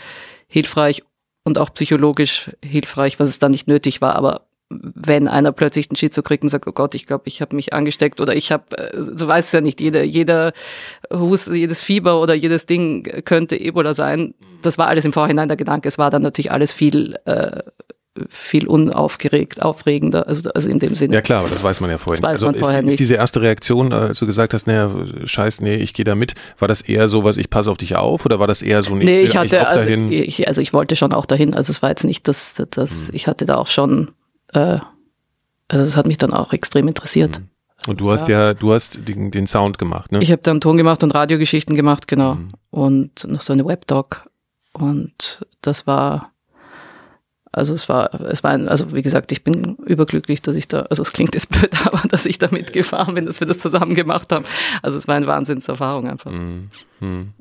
hilfreich 0.48 1.04
und 1.44 1.58
auch 1.58 1.74
psychologisch 1.74 2.52
hilfreich, 2.64 3.20
was 3.20 3.30
es 3.30 3.40
da 3.40 3.50
nicht 3.50 3.68
nötig 3.68 4.02
war. 4.02 4.16
Aber 4.16 4.48
wenn 4.70 5.28
einer 5.28 5.52
plötzlich 5.52 5.90
einen 5.90 5.98
Schizo 5.98 6.22
kriegt 6.22 6.44
und 6.44 6.50
sagt, 6.50 6.68
oh 6.68 6.72
Gott, 6.72 6.96
ich 6.96 7.06
glaube, 7.06 7.24
ich 7.28 7.42
habe 7.42 7.56
mich 7.56 7.74
angesteckt 7.74 8.22
oder 8.22 8.36
ich 8.36 8.52
habe, 8.52 8.78
äh, 8.78 8.92
du 8.94 9.28
weißt 9.28 9.54
ja 9.54 9.62
nicht, 9.62 9.82
jeder, 9.82 10.04
jeder 10.04 10.54
Hus, 11.12 11.48
jedes 11.48 11.82
Fieber 11.82 12.22
oder 12.22 12.34
jedes 12.34 12.66
Ding 12.66 13.04
könnte 13.26 13.60
Ebola 13.60 13.94
sein. 13.94 14.34
Das 14.62 14.78
war 14.78 14.88
alles 14.88 15.06
im 15.06 15.14
Vorhinein 15.14 15.48
der 15.48 15.58
Gedanke. 15.58 15.88
Es 15.88 15.98
war 15.98 16.10
dann 16.10 16.22
natürlich 16.22 16.52
alles 16.52 16.72
viel 16.72 17.18
äh, 17.26 17.62
viel 18.30 18.68
unaufgeregt, 18.68 19.62
aufregender, 19.62 20.28
also, 20.28 20.50
also 20.52 20.70
in 20.70 20.80
dem 20.80 20.94
Sinne. 20.94 21.16
Ja 21.16 21.22
klar, 21.22 21.40
aber 21.40 21.50
das 21.50 21.64
weiß 21.64 21.80
man 21.82 21.90
ja 21.90 21.98
vorher 21.98 22.22
das 22.22 22.24
weiß 22.24 22.32
also 22.32 22.46
man 22.46 22.56
ist, 22.56 22.62
vorher 22.62 22.80
ist 22.80 22.86
nicht. 22.86 23.00
diese 23.00 23.16
erste 23.16 23.42
Reaktion, 23.42 23.92
als 23.92 24.20
du 24.20 24.26
gesagt 24.26 24.54
hast, 24.54 24.68
naja, 24.68 24.92
scheiß, 25.24 25.62
nee, 25.62 25.76
ich 25.76 25.94
gehe 25.94 26.06
da 26.06 26.14
mit, 26.14 26.36
war 26.60 26.68
das 26.68 26.82
eher 26.82 27.08
so 27.08 27.24
was, 27.24 27.38
ich 27.38 27.50
passe 27.50 27.72
auf 27.72 27.78
dich 27.78 27.96
auf 27.96 28.26
oder 28.26 28.40
war 28.40 28.48
das 28.48 28.62
eher 28.62 28.84
so, 28.84 28.96
nee, 28.96 29.06
nee 29.06 29.22
ich 29.22 29.36
hatte, 29.36 29.56
ich 29.56 29.68
also, 29.68 29.92
ich, 30.10 30.48
also 30.48 30.62
ich 30.62 30.74
wollte 30.74 30.96
schon 30.96 31.14
auch 31.14 31.26
dahin, 31.26 31.56
also 31.56 31.72
es 31.72 31.82
war 31.82 31.90
jetzt 31.90 32.04
nicht, 32.04 32.28
dass, 32.28 32.62
dass 32.70 33.08
hm. 33.08 33.16
ich 33.16 33.28
hatte 33.28 33.46
da 33.46 33.56
auch 33.56 33.68
schon, 33.68 34.12
äh, 34.54 34.78
also 35.68 35.86
es 35.86 35.98
hat 35.98 36.06
mich 36.06 36.18
dann 36.18 36.34
auch 36.34 36.54
extrem 36.54 36.88
interessiert. 36.88 37.38
Hm. 37.38 37.50
Und 37.88 38.00
du 38.00 38.12
hast 38.12 38.28
ja, 38.28 38.48
ja 38.48 38.54
du 38.54 38.74
hast 38.74 39.08
den, 39.08 39.32
den, 39.32 39.48
Sound 39.48 39.78
gemacht, 39.78 40.12
ne? 40.12 40.20
Ich 40.22 40.32
habe 40.32 40.42
dann 40.42 40.62
Ton 40.62 40.78
gemacht 40.78 41.04
und 41.04 41.14
Radiogeschichten 41.14 41.76
gemacht, 41.76 42.08
genau. 42.08 42.36
Mhm. 42.36 42.52
Und 42.70 43.28
noch 43.28 43.42
so 43.42 43.52
eine 43.52 43.66
Webdoc. 43.66 44.30
Und 44.72 45.46
das 45.62 45.86
war 45.86 46.33
Also 47.54 47.76
es 47.76 47.88
war, 47.88 48.14
es 48.22 48.44
war 48.44 48.52
ein, 48.52 48.68
also 48.68 48.94
wie 48.94 49.04
gesagt, 49.04 49.32
ich 49.32 49.44
bin 49.44 49.76
überglücklich, 49.86 50.42
dass 50.42 50.56
ich 50.56 50.68
da, 50.68 50.82
also 50.90 51.04
es 51.04 51.14
klingt 51.14 51.36
jetzt 51.36 51.50
blöd, 51.50 51.72
aber 51.86 52.02
dass 52.10 52.26
ich 52.26 52.40
da 52.40 52.48
mitgefahren 52.52 53.14
bin, 53.14 53.28
dass 53.28 53.40
wir 53.40 53.48
das 53.48 53.60
zusammen 53.60 53.94
gemacht 53.94 54.32
haben. 54.32 54.44
Also 54.82 54.98
es 54.98 55.08
war 55.08 55.16
eine 55.16 55.28
Wahnsinnserfahrung 55.28 56.10
einfach. 56.10 56.32
Mhm. 56.32 56.70
Mhm. 57.00 57.34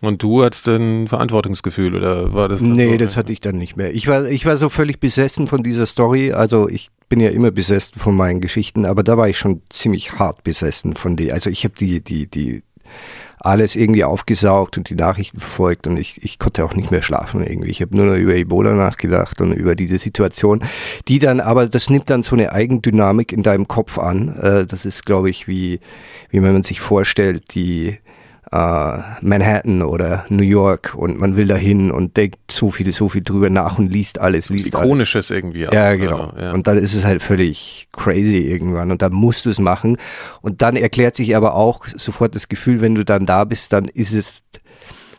Und 0.00 0.22
du 0.22 0.42
hattest 0.44 0.68
ein 0.68 1.08
Verantwortungsgefühl 1.08 1.94
oder 1.94 2.32
war 2.32 2.48
das? 2.48 2.60
Nee, 2.60 2.98
das 2.98 3.16
hatte 3.16 3.32
ich 3.32 3.40
dann 3.40 3.56
nicht 3.56 3.76
mehr. 3.76 3.94
Ich 3.94 4.06
war, 4.06 4.26
ich 4.26 4.46
war 4.46 4.56
so 4.56 4.68
völlig 4.68 5.00
besessen 5.00 5.48
von 5.48 5.62
dieser 5.62 5.86
Story. 5.86 6.32
Also 6.32 6.68
ich 6.68 6.88
bin 7.08 7.20
ja 7.20 7.30
immer 7.30 7.50
besessen 7.50 7.98
von 7.98 8.14
meinen 8.14 8.40
Geschichten, 8.40 8.84
aber 8.84 9.02
da 9.02 9.16
war 9.16 9.28
ich 9.28 9.38
schon 9.38 9.62
ziemlich 9.70 10.18
hart 10.18 10.44
besessen 10.44 10.94
von 10.94 11.16
die. 11.16 11.32
Also 11.32 11.50
ich 11.50 11.64
habe 11.64 11.74
die, 11.74 12.02
die, 12.02 12.28
die 12.28 12.62
alles 13.40 13.76
irgendwie 13.76 14.04
aufgesaugt 14.04 14.78
und 14.78 14.90
die 14.90 14.94
Nachrichten 14.94 15.38
verfolgt 15.38 15.86
und 15.86 15.96
ich, 15.96 16.22
ich 16.24 16.38
konnte 16.38 16.64
auch 16.64 16.74
nicht 16.74 16.90
mehr 16.90 17.02
schlafen 17.02 17.44
irgendwie. 17.44 17.70
Ich 17.70 17.80
habe 17.80 17.96
nur 17.96 18.06
noch 18.06 18.16
über 18.16 18.34
Ebola 18.34 18.72
nachgedacht 18.72 19.40
und 19.40 19.52
über 19.52 19.74
diese 19.74 19.98
Situation, 19.98 20.64
die 21.06 21.18
dann, 21.18 21.40
aber 21.40 21.68
das 21.68 21.88
nimmt 21.88 22.10
dann 22.10 22.22
so 22.22 22.34
eine 22.34 22.52
Eigendynamik 22.52 23.32
in 23.32 23.42
deinem 23.42 23.68
Kopf 23.68 23.98
an. 23.98 24.36
Äh, 24.40 24.66
das 24.66 24.84
ist, 24.84 25.06
glaube 25.06 25.30
ich, 25.30 25.46
wie, 25.46 25.80
wie 26.30 26.40
man 26.40 26.62
sich 26.62 26.80
vorstellt, 26.80 27.54
die 27.54 27.98
äh, 28.50 28.98
Manhattan 29.20 29.82
oder 29.82 30.24
New 30.28 30.42
York 30.42 30.94
und 30.94 31.18
man 31.18 31.36
will 31.36 31.46
dahin 31.46 31.90
und 31.90 32.16
denkt 32.16 32.38
so 32.50 32.70
viel, 32.70 32.90
so 32.92 33.08
viel 33.08 33.22
drüber 33.22 33.50
nach 33.50 33.78
und 33.78 33.92
liest 33.92 34.18
alles, 34.20 34.48
liest 34.48 34.68
Ikonisches 34.68 35.30
alles. 35.30 35.42
irgendwie. 35.42 35.68
Auch, 35.68 35.72
ja, 35.72 35.94
genau. 35.94 36.28
Also, 36.28 36.40
ja. 36.40 36.52
Und 36.52 36.66
dann 36.66 36.78
ist 36.78 36.94
es 36.94 37.04
halt 37.04 37.22
völlig 37.22 37.88
crazy 37.92 38.38
irgendwann 38.38 38.90
und 38.90 39.02
dann 39.02 39.12
musst 39.12 39.44
du 39.44 39.50
es 39.50 39.58
machen. 39.58 39.98
Und 40.40 40.62
dann 40.62 40.76
erklärt 40.76 41.16
sich 41.16 41.36
aber 41.36 41.54
auch 41.54 41.86
sofort 41.86 42.34
das 42.34 42.48
Gefühl, 42.48 42.80
wenn 42.80 42.94
du 42.94 43.04
dann 43.04 43.26
da 43.26 43.44
bist, 43.44 43.72
dann 43.72 43.86
ist 43.86 44.14
es 44.14 44.42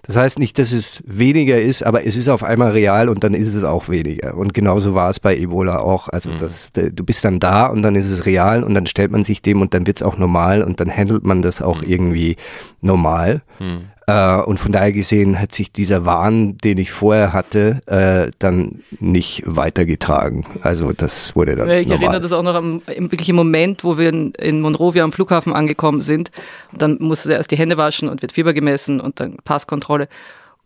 das 0.10 0.16
heißt 0.16 0.40
nicht, 0.40 0.58
dass 0.58 0.72
es 0.72 1.04
weniger 1.06 1.62
ist, 1.62 1.84
aber 1.84 2.04
es 2.04 2.18
ist 2.18 2.30
auf 2.30 2.44
einmal 2.44 2.72
real 2.72 3.10
und 3.10 3.24
dann 3.24 3.36
ist 3.36 3.54
es 3.54 3.64
auch 3.64 3.90
weniger. 3.90 4.36
Und 4.36 4.56
genauso 4.56 4.96
war 4.96 5.12
es 5.12 5.20
bei 5.20 5.38
Ebola 5.38 5.82
auch. 5.82 6.08
Also 6.08 6.32
mhm. 6.32 6.40
das, 6.40 6.72
du 6.74 7.04
bist 7.04 7.24
dann 7.24 7.38
da 7.38 7.68
und 7.68 7.84
dann 7.84 7.94
ist 7.94 8.10
es 8.10 8.26
real 8.26 8.64
und 8.64 8.74
dann 8.74 8.88
stellt 8.88 9.12
man 9.12 9.24
sich 9.24 9.44
dem 9.44 9.62
und 9.62 9.76
dann 9.76 9.86
wird 9.86 9.98
es 9.98 10.02
auch 10.02 10.18
normal 10.18 10.64
und 10.64 10.80
dann 10.80 10.90
handelt 10.90 11.28
man 11.28 11.44
das 11.44 11.62
auch 11.62 11.84
mhm. 11.84 11.90
irgendwie 11.90 12.38
normal. 12.82 13.44
Mhm. 13.60 13.82
Äh, 14.10 14.42
und 14.42 14.60
von 14.60 14.72
daher 14.72 14.92
gesehen 14.92 15.40
hat 15.40 15.54
sich 15.54 15.72
dieser 15.72 16.04
Wahn, 16.06 16.58
den 16.58 16.80
ich 16.80 16.92
vorher 16.92 17.32
hatte, 17.32 17.82
äh, 17.86 18.32
dann 18.40 18.82
nicht 19.00 19.44
weitergetragen. 19.46 20.46
Also 20.62 20.94
das 20.94 21.36
wurde 21.36 21.56
dann. 21.56 21.70
Ich 21.70 21.88
normal. 21.88 22.04
erinnere 22.04 22.22
das 22.22 22.34
auch 22.34 22.42
noch 22.42 22.56
am 22.56 22.82
im 22.88 23.12
wirklichen 23.12 23.36
Moment, 23.36 23.84
wo 23.84 24.00
wir 24.00 24.10
in, 24.10 24.32
in 24.32 24.62
Monrovia 24.62 25.04
am 25.04 25.12
Flughafen 25.12 25.54
angekommen 25.54 26.02
sind. 26.02 26.32
Dann 26.74 26.98
musste 27.00 27.32
er 27.32 27.38
erst 27.38 27.52
die 27.52 27.58
Hände 27.58 27.78
waschen 27.78 28.10
und 28.10 28.24
wird 28.24 28.32
Fieber 28.32 28.54
gemessen 28.54 29.00
und 29.00 29.20
dann 29.20 29.38
Passkontrolle. 29.44 30.08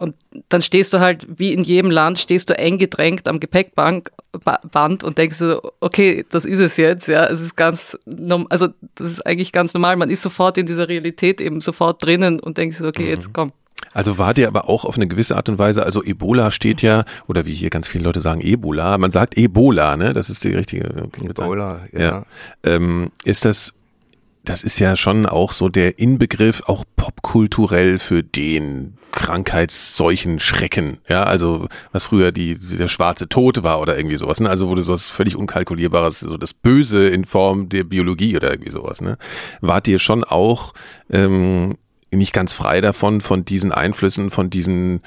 Und 0.03 0.15
dann 0.49 0.61
stehst 0.61 0.91
du 0.91 0.99
halt, 0.99 1.25
wie 1.39 1.53
in 1.53 1.63
jedem 1.63 1.89
Land, 1.89 2.19
stehst 2.19 2.49
du 2.49 2.57
eng 2.57 2.77
gedrängt 2.77 3.25
am 3.29 3.39
Gepäckband 3.39 4.11
und 5.01 5.17
denkst 5.17 5.37
so, 5.37 5.61
okay, 5.79 6.25
das 6.29 6.43
ist 6.43 6.59
es 6.59 6.75
jetzt, 6.75 7.07
ja, 7.07 7.25
es 7.27 7.39
ist 7.39 7.55
ganz, 7.55 7.97
also 8.49 8.67
das 8.95 9.09
ist 9.09 9.25
eigentlich 9.25 9.53
ganz 9.53 9.73
normal, 9.73 9.95
man 9.95 10.09
ist 10.09 10.21
sofort 10.21 10.57
in 10.57 10.65
dieser 10.65 10.89
Realität 10.89 11.39
eben 11.39 11.61
sofort 11.61 12.03
drinnen 12.03 12.41
und 12.41 12.57
denkst 12.57 12.79
so, 12.79 12.87
okay, 12.87 13.07
jetzt 13.07 13.29
mhm. 13.29 13.33
komm. 13.33 13.51
Also 13.93 14.17
war 14.17 14.33
der 14.33 14.49
aber 14.49 14.67
auch 14.67 14.83
auf 14.83 14.97
eine 14.97 15.07
gewisse 15.07 15.37
Art 15.37 15.47
und 15.47 15.57
Weise, 15.57 15.85
also 15.85 16.03
Ebola 16.03 16.51
steht 16.51 16.81
ja, 16.81 17.05
oder 17.29 17.45
wie 17.45 17.53
hier 17.53 17.69
ganz 17.69 17.87
viele 17.87 18.03
Leute 18.03 18.19
sagen, 18.19 18.41
Ebola, 18.41 18.97
man 18.97 19.11
sagt 19.11 19.37
Ebola, 19.37 19.95
ne, 19.95 20.13
das 20.13 20.29
ist 20.29 20.43
die 20.43 20.53
richtige. 20.53 21.09
Ebola, 21.21 21.79
ja. 21.93 21.99
ja. 22.01 22.25
Ähm, 22.65 23.09
ist 23.23 23.45
das 23.45 23.73
das 24.43 24.63
ist 24.63 24.79
ja 24.79 24.97
schon 24.97 25.25
auch 25.25 25.53
so 25.53 25.69
der 25.69 25.99
Inbegriff, 25.99 26.63
auch 26.65 26.83
popkulturell 26.97 27.97
für 27.97 28.23
den 28.23 28.97
Krankheitsseuchen 29.13 30.39
Schrecken. 30.39 30.99
Ja, 31.07 31.23
also 31.23 31.67
was 31.91 32.03
früher 32.03 32.31
die, 32.31 32.55
der 32.55 32.87
schwarze 32.87 33.29
Tod 33.29 33.63
war 33.63 33.79
oder 33.79 33.95
irgendwie 33.95 34.15
sowas. 34.15 34.39
Ne? 34.39 34.49
Also 34.49 34.67
wurde 34.67 34.81
sowas 34.81 35.09
völlig 35.09 35.35
unkalkulierbares, 35.35 36.19
so 36.19 36.35
das 36.37 36.53
Böse 36.53 37.07
in 37.07 37.23
Form 37.23 37.69
der 37.69 37.83
Biologie 37.83 38.35
oder 38.35 38.51
irgendwie 38.51 38.71
sowas. 38.71 39.01
Ne? 39.01 39.17
Wart 39.61 39.87
ihr 39.87 39.99
schon 39.99 40.23
auch 40.23 40.73
ähm, 41.11 41.77
nicht 42.11 42.33
ganz 42.33 42.53
frei 42.53 42.81
davon, 42.81 43.21
von 43.21 43.45
diesen 43.45 43.71
Einflüssen, 43.71 44.31
von 44.31 44.49
diesen 44.49 45.01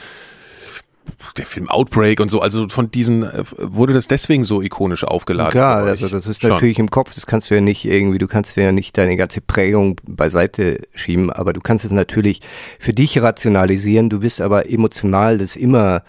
der 1.37 1.47
Film 1.47 1.69
Outbreak 1.69 2.21
und 2.21 2.31
so, 2.31 2.41
also 2.41 2.69
von 2.69 2.91
diesen, 2.91 3.23
äh, 3.23 3.45
wurde 3.59 3.93
das 3.93 4.09
deswegen 4.09 4.45
so 4.45 4.63
ikonisch 4.63 5.05
aufgeladen? 5.05 5.53
Klar, 5.53 5.85
also 5.85 6.09
das 6.09 6.27
ist 6.27 6.43
Schon. 6.43 6.51
natürlich 6.51 6.79
im 6.79 6.91
Kopf, 6.91 7.15
das 7.15 7.27
kannst 7.27 7.51
du 7.51 7.55
ja 7.55 7.61
nicht 7.61 7.85
irgendwie, 7.85 8.19
du 8.19 8.27
kannst 8.27 8.57
ja 8.57 8.73
nicht 8.73 8.97
deine 8.99 9.17
ganze 9.17 9.41
Prägung 9.41 10.01
beiseite 10.07 10.81
schieben, 10.95 11.31
aber 11.31 11.53
du 11.53 11.61
kannst 11.61 11.85
es 11.85 11.91
natürlich 11.91 12.41
für 12.79 12.93
dich 12.93 13.21
rationalisieren, 13.21 14.11
du 14.11 14.21
bist 14.21 14.41
aber 14.41 14.71
emotional 14.71 15.39
das 15.39 15.57
immer 15.57 16.03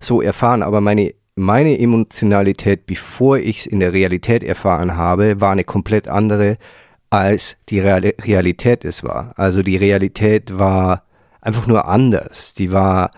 so 0.00 0.22
erfahren, 0.22 0.62
aber 0.62 0.80
meine 0.80 1.12
meine 1.36 1.78
Emotionalität, 1.78 2.86
bevor 2.86 3.38
ich 3.38 3.60
es 3.60 3.66
in 3.66 3.80
der 3.80 3.92
Realität 3.92 4.44
erfahren 4.44 4.96
habe, 4.96 5.40
war 5.40 5.50
eine 5.50 5.64
komplett 5.64 6.06
andere, 6.08 6.58
als 7.10 7.56
die 7.68 7.80
Realität 7.80 8.84
es 8.84 9.02
war. 9.02 9.32
Also 9.36 9.62
die 9.62 9.76
Realität 9.76 10.58
war 10.58 11.02
einfach 11.40 11.66
nur 11.66 11.86
anders. 11.86 12.54
Die 12.54 12.72
war 12.72 13.10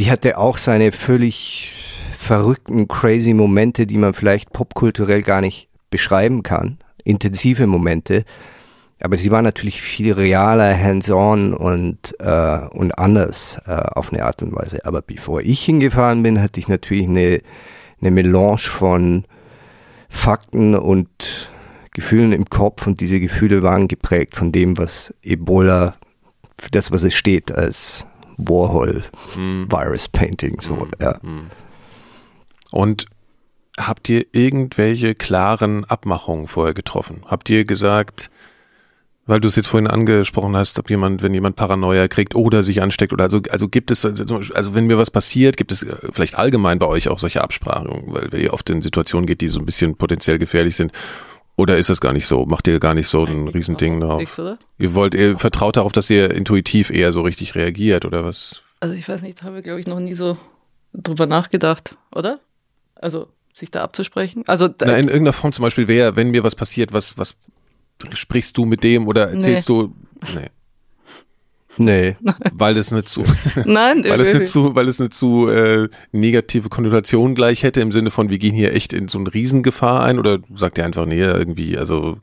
die 0.00 0.10
hatte 0.10 0.38
auch 0.38 0.56
seine 0.56 0.92
völlig 0.92 1.72
verrückten, 2.16 2.88
crazy 2.88 3.34
Momente, 3.34 3.86
die 3.86 3.98
man 3.98 4.14
vielleicht 4.14 4.50
popkulturell 4.50 5.20
gar 5.20 5.42
nicht 5.42 5.68
beschreiben 5.90 6.42
kann. 6.42 6.78
Intensive 7.04 7.66
Momente. 7.66 8.24
Aber 9.02 9.18
sie 9.18 9.30
war 9.30 9.42
natürlich 9.42 9.82
viel 9.82 10.14
realer, 10.14 10.74
hands-on 10.74 11.52
und, 11.52 12.14
äh, 12.18 12.60
und 12.70 12.98
anders 12.98 13.60
äh, 13.66 13.72
auf 13.72 14.10
eine 14.10 14.24
Art 14.24 14.42
und 14.42 14.56
Weise. 14.56 14.86
Aber 14.86 15.02
bevor 15.02 15.42
ich 15.42 15.62
hingefahren 15.62 16.22
bin, 16.22 16.40
hatte 16.40 16.60
ich 16.60 16.68
natürlich 16.68 17.06
eine, 17.06 17.42
eine 18.00 18.10
Melange 18.10 18.56
von 18.56 19.24
Fakten 20.08 20.76
und 20.76 21.50
Gefühlen 21.92 22.32
im 22.32 22.46
Kopf 22.46 22.86
und 22.86 23.02
diese 23.02 23.20
Gefühle 23.20 23.62
waren 23.62 23.86
geprägt 23.86 24.34
von 24.34 24.50
dem, 24.50 24.78
was 24.78 25.12
Ebola, 25.22 25.96
für 26.58 26.70
das, 26.70 26.90
was 26.90 27.02
es 27.02 27.12
steht 27.12 27.52
als 27.52 28.06
Warhol 28.48 29.04
hm. 29.34 29.66
Virus 29.70 30.08
Painting, 30.08 30.60
so, 30.60 30.80
hm. 30.80 30.90
ja. 31.00 31.20
Hm. 31.22 31.50
Und 32.70 33.06
habt 33.78 34.08
ihr 34.08 34.26
irgendwelche 34.32 35.14
klaren 35.14 35.84
Abmachungen 35.84 36.46
vorher 36.46 36.74
getroffen? 36.74 37.22
Habt 37.26 37.48
ihr 37.50 37.64
gesagt, 37.64 38.30
weil 39.26 39.40
du 39.40 39.48
es 39.48 39.56
jetzt 39.56 39.68
vorhin 39.68 39.86
angesprochen 39.86 40.56
hast, 40.56 40.78
ob 40.78 40.90
jemand, 40.90 41.22
wenn 41.22 41.32
jemand 41.32 41.56
Paranoia 41.56 42.08
kriegt 42.08 42.34
oder 42.34 42.62
sich 42.62 42.82
ansteckt 42.82 43.12
oder 43.12 43.24
also, 43.24 43.40
also 43.50 43.68
gibt 43.68 43.90
es, 43.90 44.04
also 44.04 44.74
wenn 44.74 44.86
mir 44.86 44.98
was 44.98 45.10
passiert, 45.10 45.56
gibt 45.56 45.72
es 45.72 45.82
äh, 45.82 45.94
vielleicht 46.12 46.36
allgemein 46.36 46.78
bei 46.78 46.86
euch 46.86 47.08
auch 47.08 47.18
solche 47.18 47.42
Absprachen, 47.42 47.88
weil 48.06 48.34
ihr 48.40 48.52
oft 48.52 48.68
in 48.70 48.82
Situationen 48.82 49.26
geht, 49.26 49.40
die 49.40 49.48
so 49.48 49.60
ein 49.60 49.66
bisschen 49.66 49.96
potenziell 49.96 50.38
gefährlich 50.38 50.76
sind 50.76 50.92
oder 51.60 51.76
ist 51.76 51.90
das 51.90 52.00
gar 52.00 52.14
nicht 52.14 52.26
so? 52.26 52.46
Macht 52.46 52.66
ihr 52.68 52.80
gar 52.80 52.94
nicht 52.94 53.06
so 53.06 53.24
ein 53.24 53.46
Riesending 53.48 54.00
drauf? 54.00 54.40
Ihr 54.78 54.94
wollt, 54.94 55.14
ihr 55.14 55.38
vertraut 55.38 55.76
darauf, 55.76 55.92
dass 55.92 56.08
ihr 56.08 56.30
intuitiv 56.30 56.90
eher 56.90 57.12
so 57.12 57.20
richtig 57.20 57.54
reagiert 57.54 58.06
oder 58.06 58.24
was? 58.24 58.62
Also 58.80 58.94
ich 58.94 59.06
weiß 59.06 59.20
nicht, 59.20 59.42
haben 59.42 59.54
wir 59.54 59.62
glaube 59.62 59.78
ich 59.78 59.86
noch 59.86 60.00
nie 60.00 60.14
so 60.14 60.38
drüber 60.94 61.26
nachgedacht, 61.26 61.96
oder? 62.14 62.40
Also 62.94 63.28
sich 63.52 63.70
da 63.70 63.82
abzusprechen? 63.82 64.42
Also 64.46 64.70
Na, 64.80 64.96
in 64.96 65.08
irgendeiner 65.08 65.34
Form 65.34 65.52
zum 65.52 65.62
Beispiel 65.62 65.86
wäre, 65.86 66.16
wenn 66.16 66.30
mir 66.30 66.44
was 66.44 66.54
passiert, 66.54 66.94
was, 66.94 67.18
was 67.18 67.36
sprichst 68.14 68.56
du 68.56 68.64
mit 68.64 68.82
dem 68.82 69.06
oder 69.06 69.30
erzählst 69.30 69.68
nee. 69.68 69.74
du? 69.74 69.94
Nee. 70.34 70.48
Nee. 71.76 72.16
Weil 72.52 72.76
es 72.76 72.92
eine 72.92 73.04
zu, 73.04 73.24
Nein, 73.64 74.04
weil 74.08 74.20
es 74.20 74.28
eine 74.28 74.42
zu, 74.42 74.74
weil 74.74 74.88
es 74.88 75.00
eine 75.00 75.10
zu 75.10 75.48
äh, 75.48 75.88
negative 76.12 76.68
Konnotation 76.68 77.34
gleich 77.34 77.62
hätte 77.62 77.80
im 77.80 77.92
Sinne 77.92 78.10
von, 78.10 78.28
wir 78.28 78.38
gehen 78.38 78.54
hier 78.54 78.74
echt 78.74 78.92
in 78.92 79.08
so 79.08 79.18
eine 79.18 79.32
Riesengefahr 79.32 80.02
ein 80.02 80.18
oder 80.18 80.38
sagt 80.54 80.78
ihr 80.78 80.84
einfach, 80.84 81.06
nee, 81.06 81.20
irgendwie, 81.20 81.78
also 81.78 82.18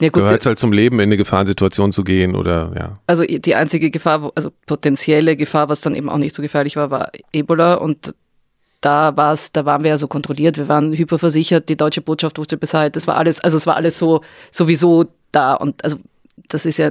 ja, 0.00 0.08
gehört 0.08 0.44
halt 0.46 0.58
zum 0.58 0.72
Leben, 0.72 0.96
in 0.96 1.08
eine 1.08 1.16
Gefahrensituation 1.16 1.92
zu 1.92 2.04
gehen 2.04 2.34
oder 2.34 2.72
ja. 2.76 2.98
Also 3.06 3.24
die 3.24 3.54
einzige 3.54 3.90
Gefahr, 3.90 4.30
also 4.34 4.50
potenzielle 4.66 5.36
Gefahr, 5.36 5.68
was 5.68 5.80
dann 5.80 5.94
eben 5.94 6.08
auch 6.08 6.18
nicht 6.18 6.34
so 6.34 6.42
gefährlich 6.42 6.76
war, 6.76 6.90
war 6.90 7.10
Ebola 7.32 7.74
und 7.74 8.14
da 8.80 9.16
war 9.16 9.32
es, 9.32 9.52
da 9.52 9.64
waren 9.64 9.84
wir 9.84 9.90
ja 9.90 9.98
so 9.98 10.08
kontrolliert, 10.08 10.58
wir 10.58 10.68
waren 10.68 10.92
hyperversichert, 10.92 11.68
die 11.68 11.76
deutsche 11.76 12.00
Botschaft 12.00 12.38
wusste 12.38 12.56
Bescheid, 12.56 12.94
das 12.96 13.06
war 13.06 13.16
alles, 13.16 13.40
also 13.40 13.56
es 13.56 13.66
war 13.66 13.76
alles 13.76 13.96
so 13.96 14.22
sowieso 14.50 15.06
da 15.30 15.54
und 15.54 15.82
also 15.84 15.98
das 16.48 16.66
ist 16.66 16.78
ja 16.78 16.90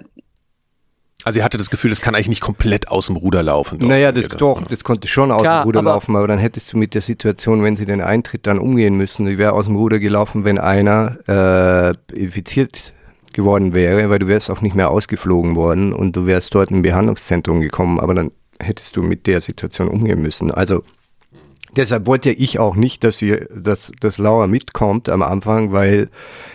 also 1.23 1.39
ihr 1.39 1.43
hatte 1.43 1.57
das 1.57 1.69
Gefühl, 1.69 1.89
das 1.89 2.01
kann 2.01 2.15
eigentlich 2.15 2.29
nicht 2.29 2.41
komplett 2.41 2.87
aus 2.89 3.07
dem 3.07 3.15
Ruder 3.15 3.43
laufen. 3.43 3.79
Doch, 3.79 3.87
naja, 3.87 4.11
das, 4.11 4.27
doch, 4.29 4.61
das 4.63 4.83
konnte 4.83 5.07
schon 5.07 5.31
aus 5.31 5.41
Klar, 5.41 5.63
dem 5.63 5.65
Ruder 5.67 5.79
aber 5.79 5.91
laufen, 5.91 6.15
aber 6.15 6.27
dann 6.27 6.39
hättest 6.39 6.73
du 6.73 6.77
mit 6.77 6.93
der 6.93 7.01
Situation, 7.01 7.63
wenn 7.63 7.75
sie 7.75 7.85
den 7.85 8.01
Eintritt 8.01 8.47
dann 8.47 8.59
umgehen 8.59 8.95
müssen, 8.95 9.25
die 9.25 9.37
wäre 9.37 9.53
aus 9.53 9.65
dem 9.65 9.75
Ruder 9.75 9.99
gelaufen, 9.99 10.43
wenn 10.45 10.57
einer 10.57 11.17
äh, 11.27 12.15
infiziert 12.15 12.93
geworden 13.33 13.73
wäre, 13.73 14.09
weil 14.09 14.19
du 14.19 14.27
wärst 14.27 14.49
auch 14.49 14.61
nicht 14.61 14.75
mehr 14.75 14.89
ausgeflogen 14.89 15.55
worden 15.55 15.93
und 15.93 16.15
du 16.15 16.25
wärst 16.25 16.53
dort 16.53 16.71
im 16.71 16.81
Behandlungszentrum 16.81 17.61
gekommen, 17.61 17.99
aber 17.99 18.13
dann 18.13 18.31
hättest 18.59 18.95
du 18.97 19.01
mit 19.01 19.27
der 19.27 19.41
Situation 19.41 19.87
umgehen 19.87 20.21
müssen. 20.21 20.51
Also 20.51 20.83
Deshalb 21.75 22.05
wollte 22.05 22.31
ich 22.31 22.59
auch 22.59 22.75
nicht, 22.75 23.03
dass 23.03 23.17
sie, 23.17 23.45
dass, 23.55 23.91
dass 23.99 24.17
Laura 24.17 24.47
mitkommt 24.47 25.07
am 25.07 25.21
Anfang, 25.21 25.71
weil 25.71 26.09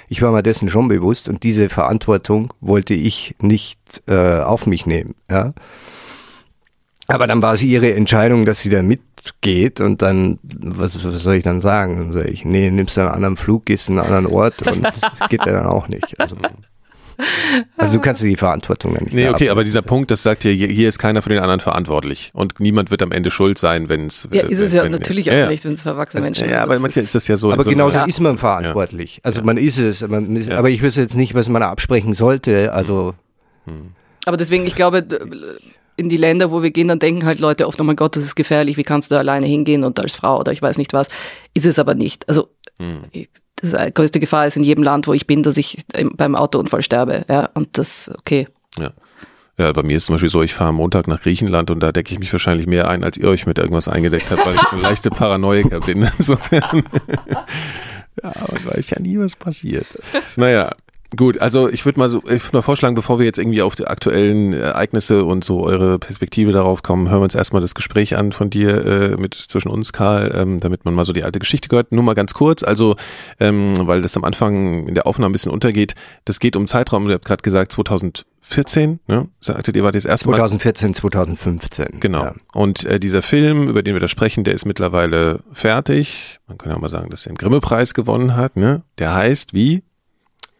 ich 0.08 0.20
war 0.22 0.30
mir 0.30 0.42
dessen 0.42 0.68
schon 0.68 0.88
bewusst 0.88 1.28
und 1.28 1.42
diese 1.42 1.68
Verantwortung 1.68 2.52
wollte 2.60 2.94
ich 2.94 3.34
nicht 3.40 4.02
äh, 4.06 4.40
auf 4.40 4.66
mich 4.66 4.86
nehmen. 4.86 5.14
Ja. 5.30 5.54
Aber 7.08 7.26
dann 7.26 7.40
war 7.40 7.54
es 7.54 7.62
ihre 7.62 7.94
Entscheidung, 7.94 8.44
dass 8.44 8.60
sie 8.60 8.70
da 8.70 8.82
mit 8.82 9.00
geht 9.40 9.80
und 9.80 10.02
dann, 10.02 10.38
was, 10.42 11.02
was 11.04 11.22
soll 11.22 11.36
ich 11.36 11.44
dann 11.44 11.60
sagen? 11.60 11.98
Dann 11.98 12.12
sage 12.12 12.28
ich, 12.28 12.44
nee, 12.44 12.70
nimmst 12.70 12.96
du 12.96 13.00
einen 13.00 13.10
anderen 13.10 13.36
Flug, 13.36 13.66
gehst 13.66 13.88
in 13.88 13.98
einen 13.98 14.06
anderen 14.06 14.26
Ort 14.26 14.62
und 14.62 14.84
das 14.84 15.00
geht 15.28 15.44
ja 15.46 15.52
dann 15.52 15.66
auch 15.66 15.88
nicht. 15.88 16.18
Also, 16.20 16.36
also 17.76 17.94
du 17.94 18.00
kannst 18.00 18.22
dir 18.22 18.28
die 18.28 18.36
Verantwortung 18.36 18.94
dann 18.94 19.04
nicht 19.04 19.14
Nee, 19.14 19.28
okay, 19.28 19.48
aber 19.50 19.64
dieser 19.64 19.82
Punkt, 19.82 20.10
das 20.10 20.22
sagt 20.22 20.44
ja, 20.44 20.50
hier, 20.50 20.68
hier 20.68 20.88
ist 20.88 20.98
keiner 20.98 21.22
für 21.22 21.30
den 21.30 21.38
anderen 21.38 21.60
verantwortlich 21.60 22.30
und 22.34 22.60
niemand 22.60 22.90
wird 22.90 23.02
am 23.02 23.12
Ende 23.12 23.30
schuld 23.30 23.58
sein, 23.58 23.88
wenn 23.88 24.06
es. 24.06 24.28
Ja, 24.32 24.42
ist 24.42 24.60
es 24.60 24.72
ja 24.72 24.88
natürlich 24.88 25.30
auch 25.30 25.34
ja, 25.34 25.48
nicht, 25.48 25.64
wenn 25.64 25.74
es 25.74 25.82
für 25.82 25.90
erwachsene 25.90 26.22
Menschen 26.22 26.44
also, 26.44 26.54
Ja, 26.54 26.62
aber 26.62 26.78
manchmal 26.78 27.04
ist 27.04 27.14
das 27.14 27.28
ja 27.28 27.36
so. 27.36 27.52
Aber 27.52 27.64
so 27.64 27.70
genauso 27.70 27.98
ist 28.06 28.20
man 28.20 28.38
verantwortlich. 28.38 29.20
Also 29.22 29.42
man 29.42 29.56
ist 29.56 29.78
es, 29.78 30.06
man 30.06 30.36
ist, 30.36 30.50
aber 30.50 30.70
ich 30.70 30.82
wüsste 30.82 31.00
jetzt 31.00 31.16
nicht, 31.16 31.34
was 31.34 31.48
man 31.48 31.62
absprechen 31.62 32.14
sollte. 32.14 32.72
Also. 32.72 33.14
Hm. 33.64 33.92
Aber 34.26 34.36
deswegen, 34.36 34.66
ich 34.66 34.74
glaube, 34.74 35.06
in 35.96 36.08
die 36.08 36.16
Länder, 36.16 36.50
wo 36.50 36.62
wir 36.62 36.70
gehen, 36.70 36.88
dann 36.88 36.98
denken 36.98 37.24
halt 37.24 37.38
Leute 37.38 37.66
oft, 37.66 37.80
oh 37.80 37.84
mein 37.84 37.96
Gott, 37.96 38.16
das 38.16 38.24
ist 38.24 38.34
gefährlich, 38.34 38.76
wie 38.76 38.82
kannst 38.82 39.10
du 39.10 39.16
alleine 39.16 39.46
hingehen 39.46 39.84
und 39.84 39.98
als 39.98 40.16
Frau 40.16 40.40
oder 40.40 40.52
ich 40.52 40.60
weiß 40.60 40.78
nicht 40.78 40.92
was. 40.92 41.08
Ist 41.54 41.66
es 41.66 41.78
aber 41.78 41.94
nicht. 41.94 42.28
Also 42.28 42.48
hm. 42.78 43.02
Das 43.56 43.74
größte 43.94 44.20
Gefahr 44.20 44.46
ist 44.46 44.56
in 44.56 44.62
jedem 44.62 44.84
Land, 44.84 45.06
wo 45.06 45.12
ich 45.12 45.26
bin, 45.26 45.42
dass 45.42 45.56
ich 45.56 45.78
beim 46.16 46.34
Autounfall 46.34 46.82
sterbe. 46.82 47.24
Ja, 47.28 47.48
und 47.54 47.78
das, 47.78 48.10
okay. 48.18 48.48
Ja. 48.78 48.92
Ja, 49.58 49.72
bei 49.72 49.82
mir 49.82 49.96
ist 49.96 50.04
zum 50.04 50.14
Beispiel 50.14 50.28
so, 50.28 50.42
ich 50.42 50.52
fahre 50.52 50.68
am 50.68 50.76
Montag 50.76 51.08
nach 51.08 51.22
Griechenland 51.22 51.70
und 51.70 51.80
da 51.80 51.90
decke 51.90 52.12
ich 52.12 52.18
mich 52.18 52.30
wahrscheinlich 52.30 52.66
mehr 52.66 52.88
ein, 52.88 53.02
als 53.02 53.16
ihr 53.16 53.26
euch 53.26 53.46
mit 53.46 53.56
irgendwas 53.56 53.88
eingedeckt 53.88 54.30
habt, 54.30 54.44
weil 54.44 54.54
ich 54.54 54.68
so 54.68 54.76
leichte 54.82 55.08
Paranoiker 55.08 55.80
bin. 55.80 56.06
Insofern. 56.18 56.84
ja, 58.22 58.34
man 58.52 58.66
weiß 58.66 58.90
ja 58.90 59.00
nie, 59.00 59.18
was 59.18 59.34
passiert. 59.34 59.86
Naja, 60.36 60.72
Gut, 61.14 61.40
also 61.40 61.68
ich 61.68 61.84
würde 61.84 62.00
mal 62.00 62.08
so, 62.08 62.18
ich 62.24 62.42
würde 62.44 62.56
mal 62.56 62.62
vorschlagen, 62.62 62.96
bevor 62.96 63.18
wir 63.18 63.26
jetzt 63.26 63.38
irgendwie 63.38 63.62
auf 63.62 63.76
die 63.76 63.86
aktuellen 63.86 64.52
Ereignisse 64.52 65.24
und 65.24 65.44
so 65.44 65.62
eure 65.62 65.98
Perspektive 65.98 66.50
darauf 66.50 66.82
kommen, 66.82 67.08
hören 67.08 67.20
wir 67.20 67.24
uns 67.24 67.34
erstmal 67.34 67.62
das 67.62 67.76
Gespräch 67.76 68.16
an 68.16 68.32
von 68.32 68.50
dir 68.50 68.84
äh, 68.84 69.16
mit 69.16 69.34
zwischen 69.34 69.68
uns, 69.68 69.92
Karl, 69.92 70.34
ähm, 70.34 70.58
damit 70.58 70.84
man 70.84 70.94
mal 70.94 71.04
so 71.04 71.12
die 71.12 71.22
alte 71.22 71.38
Geschichte 71.38 71.68
gehört. 71.68 71.92
Nur 71.92 72.02
mal 72.02 72.14
ganz 72.14 72.34
kurz, 72.34 72.64
also 72.64 72.96
ähm, 73.38 73.74
weil 73.86 74.02
das 74.02 74.16
am 74.16 74.24
Anfang 74.24 74.88
in 74.88 74.94
der 74.94 75.06
Aufnahme 75.06 75.30
ein 75.30 75.32
bisschen 75.32 75.52
untergeht. 75.52 75.94
Das 76.24 76.40
geht 76.40 76.56
um 76.56 76.66
Zeitraum. 76.66 77.06
Ihr 77.08 77.14
habt 77.14 77.24
gerade 77.24 77.42
gesagt 77.42 77.70
2014, 77.72 78.98
ne? 79.06 79.28
Sagtet 79.40 79.76
ihr 79.76 79.84
war 79.84 79.92
das 79.92 80.06
erste 80.06 80.28
Mal? 80.28 80.38
2014, 80.38 80.94
2015. 80.94 82.00
Genau. 82.00 82.24
Ja. 82.24 82.34
Und 82.52 82.84
äh, 82.84 82.98
dieser 82.98 83.22
Film, 83.22 83.68
über 83.68 83.84
den 83.84 83.94
wir 83.94 84.00
da 84.00 84.08
sprechen, 84.08 84.42
der 84.42 84.54
ist 84.54 84.66
mittlerweile 84.66 85.40
fertig. 85.52 86.40
Man 86.48 86.58
kann 86.58 86.72
ja 86.72 86.78
mal 86.78 86.90
sagen, 86.90 87.10
dass 87.10 87.26
er 87.26 87.32
den 87.32 87.38
Grimme-Preis 87.38 87.94
gewonnen 87.94 88.34
hat. 88.34 88.56
Ne? 88.56 88.82
Der 88.98 89.14
heißt 89.14 89.54
wie? 89.54 89.84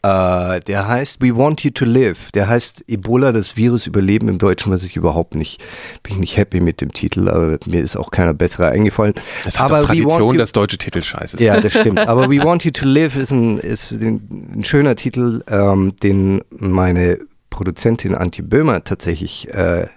Äh, 0.06 0.60
der 0.60 0.86
heißt 0.86 1.20
We 1.20 1.36
Want 1.36 1.62
You 1.62 1.70
to 1.70 1.84
Live. 1.84 2.30
Der 2.32 2.48
heißt 2.48 2.84
Ebola, 2.86 3.32
das 3.32 3.56
Virus 3.56 3.86
überleben 3.86 4.28
im 4.28 4.38
Deutschen, 4.38 4.72
was 4.72 4.82
ich 4.82 4.96
überhaupt 4.96 5.34
nicht, 5.34 5.60
bin 6.02 6.14
ich 6.14 6.18
nicht 6.20 6.36
happy 6.36 6.60
mit 6.60 6.80
dem 6.80 6.92
Titel, 6.92 7.28
aber 7.28 7.58
mir 7.66 7.82
ist 7.82 7.96
auch 7.96 8.10
keiner 8.10 8.34
bessere 8.34 8.68
eingefallen. 8.68 9.14
Es 9.44 9.58
hat 9.58 9.72
aber 9.72 9.80
Tradition, 9.80 10.34
you, 10.34 10.38
dass 10.38 10.52
deutsche 10.52 10.78
Titel 10.78 11.02
scheiße 11.02 11.38
sind. 11.38 11.46
Ja, 11.46 11.60
das 11.60 11.72
stimmt. 11.72 11.98
Aber 11.98 12.30
We 12.30 12.42
Want 12.42 12.64
You 12.64 12.70
to 12.70 12.86
Live 12.86 13.16
ist 13.16 13.30
ein, 13.32 13.58
ist 13.58 13.90
ein, 13.92 14.52
ein 14.56 14.64
schöner 14.64 14.94
Titel, 14.96 15.42
ähm, 15.48 15.94
den 16.02 16.42
meine 16.50 17.18
Produzentin 17.50 18.14
Antje 18.14 18.44
Böhmer 18.44 18.84
tatsächlich 18.84 19.52
äh, 19.52 19.88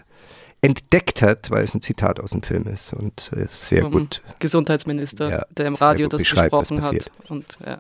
entdeckt 0.62 1.22
hat, 1.22 1.52
weil 1.52 1.64
es 1.64 1.74
ein 1.74 1.82
Zitat 1.82 2.20
aus 2.20 2.32
dem 2.32 2.42
Film 2.42 2.64
ist 2.64 2.94
und 2.94 3.32
ist 3.34 3.68
sehr 3.68 3.84
Vom 3.84 3.92
gut. 3.92 4.22
Gesundheitsminister, 4.40 5.30
ja, 5.30 5.46
der 5.56 5.68
im 5.68 5.76
Radio 5.76 6.08
das 6.08 6.24
gesprochen 6.24 6.82
hat. 6.82 7.12
Und, 7.28 7.46
ja. 7.66 7.80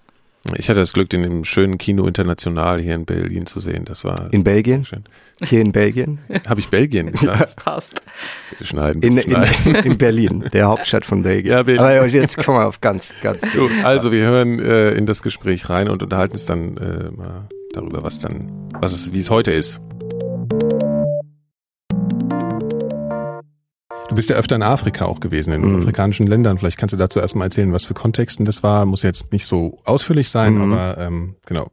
Ich 0.57 0.69
hatte 0.69 0.79
das 0.79 0.93
Glück, 0.93 1.09
den 1.09 1.23
im 1.23 1.43
schönen 1.43 1.77
Kino 1.77 2.07
International 2.07 2.79
hier 2.79 2.95
in 2.95 3.05
Berlin 3.05 3.45
zu 3.45 3.59
sehen. 3.59 3.83
Das 3.83 4.05
war 4.05 4.31
in 4.31 4.45
Belgien. 4.45 4.85
Schön. 4.85 5.03
Hier 5.43 5.59
in 5.59 5.73
Belgien. 5.73 6.19
Habe 6.47 6.61
ich 6.61 6.69
Belgien 6.69 7.11
gesagt? 7.11 7.55
Ja. 7.65 7.77
Bitte 8.49 8.65
schneiden. 8.65 9.01
In, 9.01 9.21
schneiden. 9.21 9.53
In, 9.65 9.75
in, 9.91 9.97
Berlin, 9.97 10.45
der 10.53 10.67
Hauptstadt 10.67 11.05
von 11.05 11.23
Belgien. 11.23 11.51
Ja, 11.51 11.63
Belgien. 11.63 11.85
Aber 11.85 12.07
jetzt 12.07 12.37
kommen 12.37 12.57
wir 12.57 12.67
auf 12.67 12.79
ganz, 12.79 13.13
ganz. 13.21 13.41
Gut, 13.53 13.71
also 13.83 14.13
wir 14.13 14.21
hören 14.21 14.59
äh, 14.59 14.91
in 14.91 15.05
das 15.05 15.21
Gespräch 15.21 15.69
rein 15.69 15.89
und 15.89 16.03
unterhalten 16.03 16.33
uns 16.33 16.45
dann 16.45 16.77
äh, 16.77 17.11
mal 17.11 17.47
darüber, 17.73 18.03
was 18.03 18.19
dann, 18.19 18.69
was 18.79 18.93
es, 18.93 19.11
wie 19.11 19.19
es 19.19 19.29
heute 19.29 19.51
ist. 19.51 19.81
Du 24.09 24.15
bist 24.15 24.29
ja 24.31 24.35
öfter 24.35 24.55
in 24.55 24.63
Afrika 24.63 25.05
auch 25.05 25.19
gewesen, 25.19 25.53
in 25.53 25.61
mhm. 25.61 25.81
afrikanischen 25.81 26.25
Ländern. 26.25 26.57
Vielleicht 26.57 26.79
kannst 26.79 26.93
du 26.93 26.97
dazu 26.97 27.19
erstmal 27.19 27.45
erzählen, 27.45 27.71
was 27.71 27.85
für 27.85 27.93
Kontexten 27.93 28.43
das 28.43 28.63
war. 28.63 28.85
Muss 28.85 29.03
jetzt 29.03 29.31
nicht 29.31 29.45
so 29.45 29.77
ausführlich 29.85 30.29
sein, 30.29 30.55
mhm. 30.55 30.73
aber 30.73 30.97
ähm, 30.97 31.35
genau. 31.45 31.67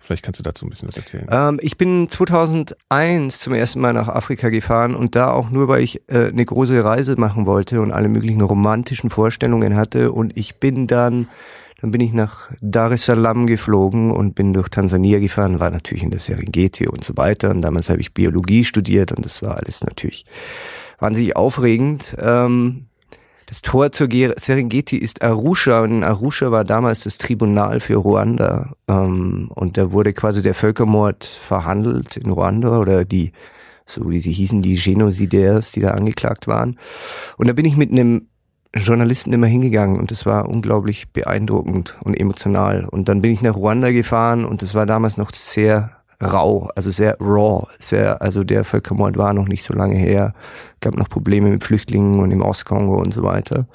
Vielleicht 0.00 0.24
kannst 0.24 0.40
du 0.40 0.42
dazu 0.42 0.66
ein 0.66 0.70
bisschen 0.70 0.88
was 0.88 0.96
erzählen. 0.96 1.28
Ähm, 1.30 1.60
ich 1.62 1.78
bin 1.78 2.08
2001 2.08 3.38
zum 3.38 3.54
ersten 3.54 3.80
Mal 3.80 3.92
nach 3.92 4.08
Afrika 4.08 4.48
gefahren 4.48 4.96
und 4.96 5.14
da 5.14 5.30
auch 5.30 5.50
nur, 5.50 5.68
weil 5.68 5.84
ich 5.84 6.02
äh, 6.08 6.26
eine 6.26 6.44
große 6.44 6.82
Reise 6.82 7.14
machen 7.14 7.46
wollte 7.46 7.80
und 7.80 7.92
alle 7.92 8.08
möglichen 8.08 8.40
romantischen 8.40 9.08
Vorstellungen 9.08 9.76
hatte. 9.76 10.10
Und 10.10 10.36
ich 10.36 10.58
bin 10.58 10.88
dann, 10.88 11.28
dann 11.80 11.92
bin 11.92 12.00
ich 12.00 12.12
nach 12.12 12.50
Dar 12.60 12.90
es 12.90 13.06
Salaam 13.06 13.46
geflogen 13.46 14.10
und 14.10 14.34
bin 14.34 14.52
durch 14.52 14.70
Tansania 14.70 15.20
gefahren, 15.20 15.60
war 15.60 15.70
natürlich 15.70 16.02
in 16.02 16.10
der 16.10 16.18
Serengeti 16.18 16.88
und 16.88 17.04
so 17.04 17.16
weiter. 17.16 17.50
Und 17.50 17.62
damals 17.62 17.88
habe 17.88 18.00
ich 18.00 18.12
Biologie 18.12 18.64
studiert 18.64 19.12
und 19.12 19.24
das 19.24 19.42
war 19.42 19.58
alles 19.58 19.84
natürlich 19.84 20.24
wahnsinnig 21.00 21.36
aufregend. 21.36 22.16
Ähm, 22.20 22.86
das 23.50 23.62
Tor 23.62 23.90
zur 23.90 24.08
Serengeti 24.36 24.96
ist 24.96 25.22
Arusha 25.22 25.80
und 25.80 26.04
Arusha 26.04 26.52
war 26.52 26.62
damals 26.62 27.02
das 27.02 27.18
Tribunal 27.18 27.80
für 27.80 27.96
Ruanda 27.96 28.74
ähm, 28.86 29.50
und 29.52 29.76
da 29.76 29.90
wurde 29.90 30.12
quasi 30.12 30.40
der 30.40 30.54
Völkermord 30.54 31.24
verhandelt 31.24 32.16
in 32.16 32.30
Ruanda 32.30 32.78
oder 32.78 33.04
die, 33.04 33.32
so 33.86 34.08
wie 34.08 34.20
sie 34.20 34.30
hießen, 34.30 34.62
die 34.62 34.76
Genocidaires, 34.76 35.72
die 35.72 35.80
da 35.80 35.90
angeklagt 35.90 36.46
waren. 36.46 36.78
Und 37.38 37.48
da 37.48 37.52
bin 37.52 37.64
ich 37.64 37.76
mit 37.76 37.90
einem 37.90 38.28
Journalisten 38.72 39.32
immer 39.32 39.48
hingegangen 39.48 39.98
und 39.98 40.12
das 40.12 40.26
war 40.26 40.48
unglaublich 40.48 41.08
beeindruckend 41.12 41.98
und 42.04 42.14
emotional. 42.14 42.84
Und 42.84 43.08
dann 43.08 43.20
bin 43.20 43.32
ich 43.32 43.42
nach 43.42 43.56
Ruanda 43.56 43.90
gefahren 43.90 44.44
und 44.44 44.62
das 44.62 44.76
war 44.76 44.86
damals 44.86 45.16
noch 45.16 45.32
sehr 45.32 45.99
rau, 46.20 46.68
also 46.74 46.90
sehr 46.90 47.16
raw, 47.20 47.66
sehr, 47.78 48.20
also 48.20 48.44
der 48.44 48.64
Völkermord 48.64 49.16
war 49.16 49.32
noch 49.32 49.48
nicht 49.48 49.62
so 49.62 49.74
lange 49.74 49.96
her, 49.96 50.34
gab 50.80 50.96
noch 50.96 51.08
Probleme 51.08 51.50
mit 51.50 51.64
Flüchtlingen 51.64 52.20
und 52.20 52.30
im 52.30 52.42
Ostkongo 52.42 53.00
und 53.00 53.12
so 53.12 53.22
weiter. 53.22 53.66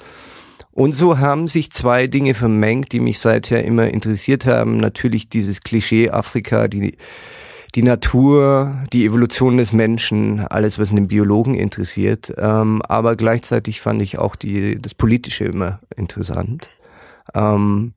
Und 0.72 0.94
so 0.94 1.18
haben 1.18 1.48
sich 1.48 1.72
zwei 1.72 2.06
Dinge 2.06 2.34
vermengt, 2.34 2.92
die 2.92 3.00
mich 3.00 3.18
seither 3.18 3.64
immer 3.64 3.88
interessiert 3.88 4.44
haben. 4.44 4.76
Natürlich 4.76 5.30
dieses 5.30 5.62
Klischee 5.62 6.10
Afrika, 6.10 6.68
die, 6.68 6.98
die 7.74 7.82
Natur, 7.82 8.84
die 8.92 9.06
Evolution 9.06 9.56
des 9.56 9.72
Menschen, 9.72 10.40
alles, 10.40 10.78
was 10.78 10.90
einen 10.90 11.08
Biologen 11.08 11.54
interessiert. 11.54 12.30
Ähm, 12.36 12.82
aber 12.86 13.16
gleichzeitig 13.16 13.80
fand 13.80 14.02
ich 14.02 14.18
auch 14.18 14.36
die, 14.36 14.80
das 14.80 14.94
Politische 14.94 15.46
immer 15.46 15.80
interessant. 15.96 16.68
Ähm, 17.34 17.94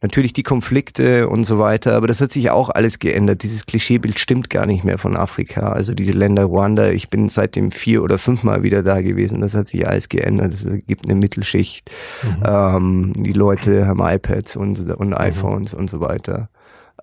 natürlich 0.00 0.32
die 0.32 0.42
Konflikte 0.42 1.28
und 1.28 1.44
so 1.44 1.58
weiter, 1.58 1.96
aber 1.96 2.06
das 2.06 2.20
hat 2.20 2.30
sich 2.30 2.50
auch 2.50 2.70
alles 2.70 2.98
geändert. 2.98 3.42
Dieses 3.42 3.66
Klischeebild 3.66 4.18
stimmt 4.18 4.48
gar 4.48 4.66
nicht 4.66 4.84
mehr 4.84 4.98
von 4.98 5.16
Afrika. 5.16 5.72
Also 5.72 5.94
diese 5.94 6.12
Länder 6.12 6.44
Ruanda, 6.44 6.90
ich 6.90 7.10
bin 7.10 7.28
seitdem 7.28 7.70
vier 7.70 8.02
oder 8.02 8.18
fünfmal 8.18 8.62
wieder 8.62 8.82
da 8.82 9.00
gewesen. 9.00 9.40
Das 9.40 9.54
hat 9.54 9.66
sich 9.68 9.86
alles 9.88 10.08
geändert. 10.08 10.54
Es 10.54 10.68
gibt 10.86 11.04
eine 11.06 11.18
Mittelschicht. 11.18 11.90
Mhm. 12.22 12.42
Ähm, 12.44 13.12
die 13.16 13.32
Leute 13.32 13.86
haben 13.86 14.00
iPads 14.00 14.56
und, 14.56 14.90
und 14.90 15.14
iPhones 15.14 15.72
mhm. 15.72 15.80
und 15.80 15.90
so 15.90 16.00
weiter. 16.00 16.48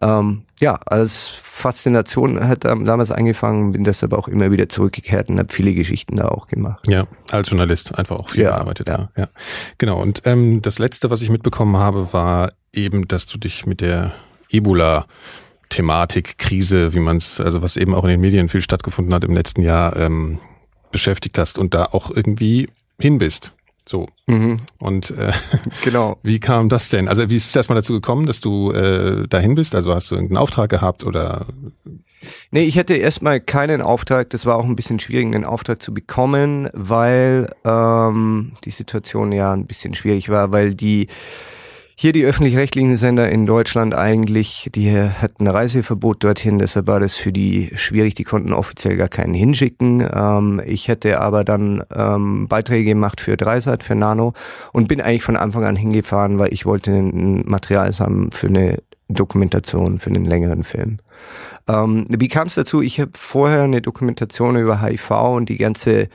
Ähm, 0.01 0.43
ja, 0.59 0.75
als 0.85 1.27
Faszination 1.27 2.47
hat 2.47 2.63
damals 2.63 3.11
angefangen, 3.11 3.73
bin 3.73 3.83
deshalb 3.83 4.13
auch 4.13 4.27
immer 4.27 4.51
wieder 4.51 4.69
zurückgekehrt 4.69 5.29
und 5.29 5.37
habe 5.37 5.53
viele 5.53 5.73
Geschichten 5.73 6.15
da 6.15 6.29
auch 6.29 6.47
gemacht. 6.47 6.87
Ja, 6.87 7.07
als 7.31 7.49
Journalist 7.49 7.97
einfach 7.97 8.17
auch 8.17 8.29
viel 8.29 8.43
ja, 8.43 8.51
gearbeitet. 8.51 8.87
Ja. 8.87 9.09
ja, 9.17 9.27
genau. 9.77 10.01
Und 10.01 10.21
ähm, 10.25 10.61
das 10.61 10.79
letzte, 10.79 11.09
was 11.09 11.21
ich 11.21 11.29
mitbekommen 11.29 11.77
habe, 11.77 12.13
war 12.13 12.51
eben, 12.71 13.07
dass 13.07 13.25
du 13.25 13.37
dich 13.37 13.65
mit 13.65 13.81
der 13.81 14.13
Ebola 14.49 15.05
Thematik, 15.69 16.37
Krise, 16.37 16.93
wie 16.93 16.99
man 16.99 17.17
es, 17.17 17.41
also 17.41 17.61
was 17.61 17.75
eben 17.75 17.93
auch 17.93 18.03
in 18.03 18.11
den 18.11 18.21
Medien 18.21 18.49
viel 18.49 18.61
stattgefunden 18.61 19.13
hat 19.13 19.23
im 19.23 19.33
letzten 19.33 19.61
Jahr, 19.61 19.95
ähm, 19.97 20.39
beschäftigt 20.91 21.37
hast 21.37 21.57
und 21.57 21.73
da 21.73 21.85
auch 21.85 22.11
irgendwie 22.11 22.69
hin 22.99 23.17
bist. 23.17 23.51
So. 23.87 24.07
Mhm. 24.27 24.57
Und 24.79 25.11
äh, 25.11 25.31
genau. 25.83 26.17
wie 26.23 26.39
kam 26.39 26.69
das 26.69 26.89
denn? 26.89 27.07
Also 27.07 27.29
wie 27.29 27.35
ist 27.35 27.49
es 27.49 27.55
erstmal 27.55 27.75
dazu 27.75 27.93
gekommen, 27.93 28.25
dass 28.25 28.39
du 28.39 28.71
äh, 28.71 29.27
dahin 29.27 29.55
bist? 29.55 29.75
Also 29.75 29.93
hast 29.93 30.09
du 30.09 30.15
irgendeinen 30.15 30.37
Auftrag 30.37 30.69
gehabt 30.69 31.03
oder? 31.03 31.45
Nee, 32.51 32.63
ich 32.63 32.79
hatte 32.79 32.95
erstmal 32.95 33.39
keinen 33.39 33.81
Auftrag. 33.81 34.31
Das 34.31 34.45
war 34.45 34.55
auch 34.55 34.65
ein 34.65 34.75
bisschen 34.75 34.99
schwierig, 34.99 35.25
einen 35.27 35.45
Auftrag 35.45 35.81
zu 35.81 35.93
bekommen, 35.93 36.69
weil 36.73 37.49
ähm, 37.63 38.53
die 38.63 38.71
Situation 38.71 39.31
ja 39.31 39.53
ein 39.53 39.67
bisschen 39.67 39.93
schwierig 39.93 40.29
war, 40.29 40.51
weil 40.51 40.73
die 40.73 41.07
hier 41.97 42.11
die 42.11 42.25
öffentlich-rechtlichen 42.25 42.97
Sender 42.97 43.29
in 43.29 43.45
Deutschland 43.45 43.95
eigentlich, 43.95 44.69
die 44.75 44.91
hatten 44.91 45.47
Reiseverbot 45.47 46.23
dorthin, 46.25 46.59
deshalb 46.59 46.87
war 46.87 46.99
das 46.99 47.15
für 47.15 47.31
die 47.31 47.71
schwierig, 47.75 48.15
die 48.15 48.25
konnten 48.25 48.51
offiziell 48.51 48.97
gar 48.97 49.07
keinen 49.07 49.33
hinschicken. 49.33 50.05
Ähm, 50.13 50.61
ich 50.65 50.89
hätte 50.89 51.21
aber 51.21 51.45
dann 51.45 51.83
ähm, 51.95 52.49
Beiträge 52.49 52.89
gemacht 52.89 53.21
für 53.21 53.37
Dreisat, 53.37 53.81
für 53.81 53.95
Nano 53.95 54.33
und 54.73 54.89
bin 54.89 54.99
eigentlich 54.99 55.23
von 55.23 55.37
Anfang 55.37 55.63
an 55.63 55.77
hingefahren, 55.77 56.37
weil 56.37 56.53
ich 56.53 56.65
wollte 56.65 56.91
ein 56.91 57.43
Material 57.45 57.91
haben 57.99 58.29
für 58.31 58.47
eine 58.47 58.79
Dokumentation, 59.07 59.99
für 59.99 60.09
einen 60.09 60.25
längeren 60.25 60.63
Film. 60.63 60.97
Ähm, 61.67 62.07
wie 62.09 62.27
kam 62.27 62.47
es 62.47 62.55
dazu? 62.55 62.81
Ich 62.81 62.99
habe 62.99 63.11
vorher 63.15 63.63
eine 63.63 63.81
Dokumentation 63.81 64.57
über 64.57 64.81
HIV 64.81 65.11
und 65.11 65.47
die 65.47 65.57
ganze 65.57 66.09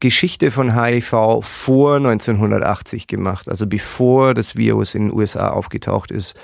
Geschichte 0.00 0.50
von 0.50 0.74
HIV 0.80 1.40
vor 1.42 1.96
1980 1.96 3.06
gemacht, 3.06 3.48
also 3.48 3.66
bevor 3.66 4.34
das 4.34 4.56
Virus 4.56 4.94
in 4.94 5.08
den 5.08 5.18
USA 5.18 5.48
aufgetaucht 5.48 6.10
ist. 6.10 6.34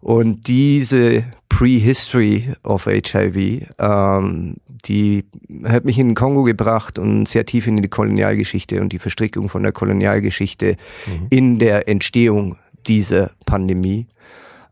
Und 0.00 0.46
diese 0.46 1.24
Prehistory 1.48 2.52
of 2.62 2.86
HIV, 2.86 3.66
ähm, 3.78 4.56
die 4.84 5.24
hat 5.64 5.84
mich 5.84 5.98
in 5.98 6.08
den 6.08 6.14
Kongo 6.14 6.42
gebracht 6.42 6.98
und 6.98 7.26
sehr 7.26 7.46
tief 7.46 7.66
in 7.66 7.80
die 7.80 7.88
Kolonialgeschichte 7.88 8.80
und 8.80 8.92
die 8.92 8.98
Verstrickung 8.98 9.48
von 9.48 9.62
der 9.62 9.72
Kolonialgeschichte 9.72 10.76
mhm. 11.06 11.26
in 11.30 11.58
der 11.58 11.88
Entstehung 11.88 12.56
dieser 12.86 13.32
Pandemie. 13.46 14.06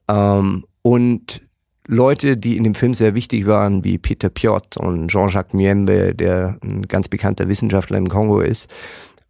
Ähm, 0.08 0.64
und 0.82 1.40
Leute, 1.86 2.36
die 2.36 2.56
in 2.56 2.64
dem 2.64 2.74
Film 2.74 2.94
sehr 2.94 3.14
wichtig 3.14 3.46
waren, 3.46 3.84
wie 3.84 3.98
Peter 3.98 4.30
Piot 4.30 4.76
und 4.76 5.08
Jean-Jacques 5.08 5.54
Miembe, 5.54 6.14
der 6.14 6.58
ein 6.62 6.82
ganz 6.82 7.08
bekannter 7.08 7.48
Wissenschaftler 7.48 7.98
im 7.98 8.08
Kongo 8.08 8.40
ist, 8.40 8.70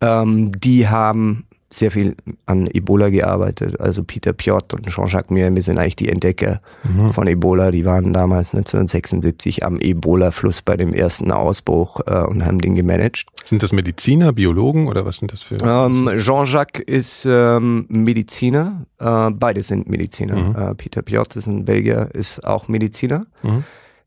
ähm, 0.00 0.52
die 0.60 0.88
haben 0.88 1.46
sehr 1.74 1.90
viel 1.90 2.16
an 2.46 2.68
Ebola 2.72 3.08
gearbeitet. 3.08 3.80
Also 3.80 4.04
Peter 4.04 4.32
Piot 4.32 4.74
und 4.74 4.88
Jean-Jacques 4.88 5.30
Miembe 5.30 5.62
sind 5.62 5.78
eigentlich 5.78 5.96
die 5.96 6.08
Entdecker 6.08 6.60
mhm. 6.84 7.12
von 7.12 7.26
Ebola. 7.26 7.70
Die 7.70 7.84
waren 7.84 8.12
damals 8.12 8.54
1976 8.54 9.64
am 9.64 9.78
Ebola-Fluss 9.80 10.62
bei 10.62 10.76
dem 10.76 10.92
ersten 10.92 11.32
Ausbruch 11.32 12.00
äh, 12.06 12.24
und 12.24 12.44
haben 12.44 12.60
den 12.60 12.74
gemanagt. 12.74 13.26
Sind 13.44 13.62
das 13.62 13.72
Mediziner, 13.72 14.32
Biologen 14.32 14.88
oder 14.88 15.04
was 15.04 15.18
sind 15.18 15.32
das 15.32 15.42
für? 15.42 15.56
Ähm, 15.62 16.10
Jean-Jacques 16.16 16.82
ist 16.86 17.26
ähm, 17.28 17.86
Mediziner. 17.88 18.86
Äh, 18.98 19.30
beide 19.30 19.62
sind 19.62 19.88
Mediziner. 19.88 20.36
Mhm. 20.36 20.56
Äh, 20.56 20.74
Peter 20.74 21.02
Piot 21.02 21.36
ist 21.36 21.46
ein 21.46 21.64
Belgier, 21.64 22.08
ist 22.12 22.44
auch 22.44 22.68
Mediziner. 22.68 23.26
Mhm. 23.42 23.64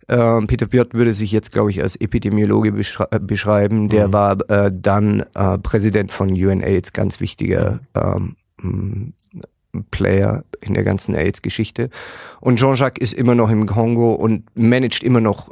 Ähm, 0.09 0.47
Peter 0.47 0.67
Piot 0.67 0.93
würde 0.93 1.13
sich 1.13 1.31
jetzt, 1.31 1.51
glaube 1.51 1.71
ich, 1.71 1.81
als 1.81 1.95
Epidemiologe 1.95 2.71
beschrei 2.71 3.07
äh, 3.11 3.19
beschreiben. 3.19 3.89
Der 3.89 4.07
mhm. 4.07 4.13
war 4.13 4.49
äh, 4.49 4.71
dann 4.73 5.25
äh, 5.33 5.57
Präsident 5.57 6.11
von 6.11 6.29
UNAIDS, 6.29 6.93
ganz 6.93 7.19
wichtiger 7.19 7.81
ähm, 7.95 8.35
Player 9.91 10.43
in 10.61 10.73
der 10.73 10.83
ganzen 10.83 11.13
AIDS-Geschichte. 11.15 11.89
Und 12.39 12.57
Jean-Jacques 12.57 13.01
ist 13.01 13.13
immer 13.13 13.35
noch 13.35 13.49
im 13.49 13.65
Kongo 13.65 14.13
und 14.13 14.45
managt 14.55 15.03
immer 15.03 15.21
noch 15.21 15.51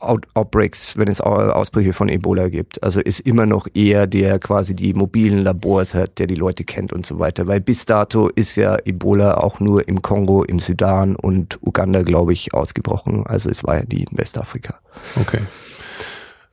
Out 0.00 0.26
Outbreaks, 0.34 0.96
wenn 0.96 1.08
es 1.08 1.20
Ausbrüche 1.20 1.92
von 1.92 2.08
Ebola 2.08 2.48
gibt. 2.48 2.82
Also 2.82 3.00
ist 3.00 3.20
immer 3.20 3.46
noch 3.46 3.68
eher 3.74 4.06
der 4.06 4.38
quasi 4.38 4.74
die 4.74 4.94
mobilen 4.94 5.44
Labors 5.44 5.94
hat, 5.94 6.18
der 6.18 6.26
die 6.26 6.34
Leute 6.34 6.64
kennt 6.64 6.92
und 6.92 7.06
so 7.06 7.18
weiter. 7.18 7.46
Weil 7.46 7.60
bis 7.60 7.84
dato 7.84 8.28
ist 8.28 8.56
ja 8.56 8.78
Ebola 8.84 9.38
auch 9.38 9.60
nur 9.60 9.86
im 9.88 10.02
Kongo, 10.02 10.42
im 10.42 10.58
Sudan 10.58 11.16
und 11.16 11.58
Uganda, 11.62 12.02
glaube 12.02 12.32
ich, 12.32 12.54
ausgebrochen. 12.54 13.26
Also 13.26 13.50
es 13.50 13.64
war 13.64 13.76
ja 13.76 13.84
nie 13.90 14.06
in 14.10 14.18
Westafrika. 14.18 14.80
Okay. 15.20 15.40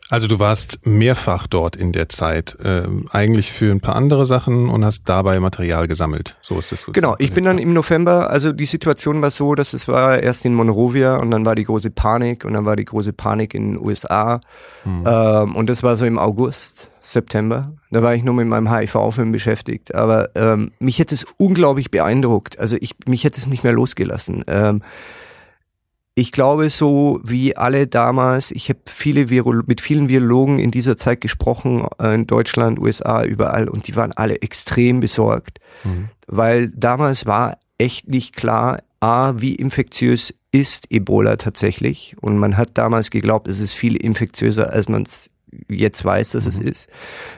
Also 0.09 0.27
du 0.27 0.39
warst 0.39 0.85
mehrfach 0.85 1.47
dort 1.47 1.75
in 1.75 1.91
der 1.91 2.07
Zeit, 2.07 2.57
äh, 2.63 2.83
eigentlich 3.11 3.51
für 3.51 3.71
ein 3.71 3.81
paar 3.81 3.95
andere 3.95 4.25
Sachen 4.25 4.69
und 4.69 4.85
hast 4.85 5.09
dabei 5.09 5.39
Material 5.41 5.87
gesammelt. 5.87 6.37
So 6.41 6.57
ist 6.59 6.71
es. 6.71 6.83
So 6.83 6.93
genau, 6.93 7.15
ich 7.19 7.33
bin 7.33 7.43
dann 7.43 7.57
im 7.57 7.73
November, 7.73 8.29
also 8.29 8.53
die 8.53 8.65
Situation 8.65 9.21
war 9.21 9.31
so, 9.31 9.53
dass 9.53 9.73
es 9.73 9.87
war 9.89 10.23
erst 10.23 10.45
in 10.45 10.53
Monrovia 10.53 11.17
und 11.17 11.31
dann 11.31 11.45
war 11.45 11.55
die 11.55 11.65
große 11.65 11.91
Panik 11.91 12.45
und 12.45 12.53
dann 12.53 12.63
war 12.65 12.77
die 12.77 12.85
große 12.85 13.11
Panik 13.11 13.53
in 13.53 13.73
den 13.73 13.85
USA. 13.85 14.39
Hm. 14.83 15.03
Ähm, 15.05 15.55
und 15.55 15.69
das 15.69 15.83
war 15.83 15.97
so 15.97 16.05
im 16.05 16.17
August, 16.17 16.89
September. 17.01 17.73
Da 17.91 18.03
war 18.03 18.15
ich 18.15 18.23
nur 18.23 18.33
mit 18.33 18.47
meinem 18.47 18.71
HIV-Film 18.71 19.31
beschäftigt. 19.31 19.95
Aber 19.95 20.29
ähm, 20.35 20.71
mich 20.79 20.99
hätte 20.99 21.15
es 21.15 21.25
unglaublich 21.37 21.89
beeindruckt. 21.89 22.59
Also 22.59 22.77
ich, 22.79 22.95
mich 23.07 23.23
hätte 23.23 23.39
es 23.39 23.47
nicht 23.47 23.63
mehr 23.63 23.73
losgelassen. 23.73 24.43
Ähm, 24.47 24.81
ich 26.17 26.31
glaube, 26.31 26.71
so 26.71 27.21
wie 27.23 27.55
alle 27.55 27.85
damals, 27.85 28.49
ich 28.49 28.69
habe 28.69 28.79
viele 28.87 29.29
Viro 29.29 29.53
mit 29.67 29.81
vielen 29.81 30.09
Virologen 30.09 30.57
in 30.57 30.71
dieser 30.71 30.97
Zeit 30.97 31.21
gesprochen, 31.21 31.85
äh, 32.01 32.15
in 32.15 32.25
Deutschland, 32.25 32.79
USA, 32.79 33.23
überall, 33.23 33.69
und 33.69 33.87
die 33.87 33.95
waren 33.95 34.13
alle 34.13 34.41
extrem 34.41 34.99
besorgt, 34.99 35.59
mhm. 35.83 36.07
weil 36.25 36.69
damals 36.69 37.27
war 37.27 37.59
echt 37.77 38.07
nicht 38.07 38.35
klar, 38.35 38.79
a, 38.99 39.33
wie 39.37 39.53
infektiös 39.53 40.33
ist 40.51 40.87
Ebola 40.89 41.35
tatsächlich. 41.35 42.15
Und 42.19 42.39
man 42.39 42.57
hat 42.57 42.71
damals 42.79 43.11
geglaubt, 43.11 43.47
es 43.47 43.59
ist 43.59 43.73
viel 43.73 43.95
infektiöser, 43.95 44.73
als 44.73 44.89
man 44.89 45.03
es 45.03 45.29
jetzt 45.69 46.03
weiß, 46.03 46.31
dass 46.31 46.45
mhm. 46.45 46.49
es 46.49 46.59
ist. 46.59 46.89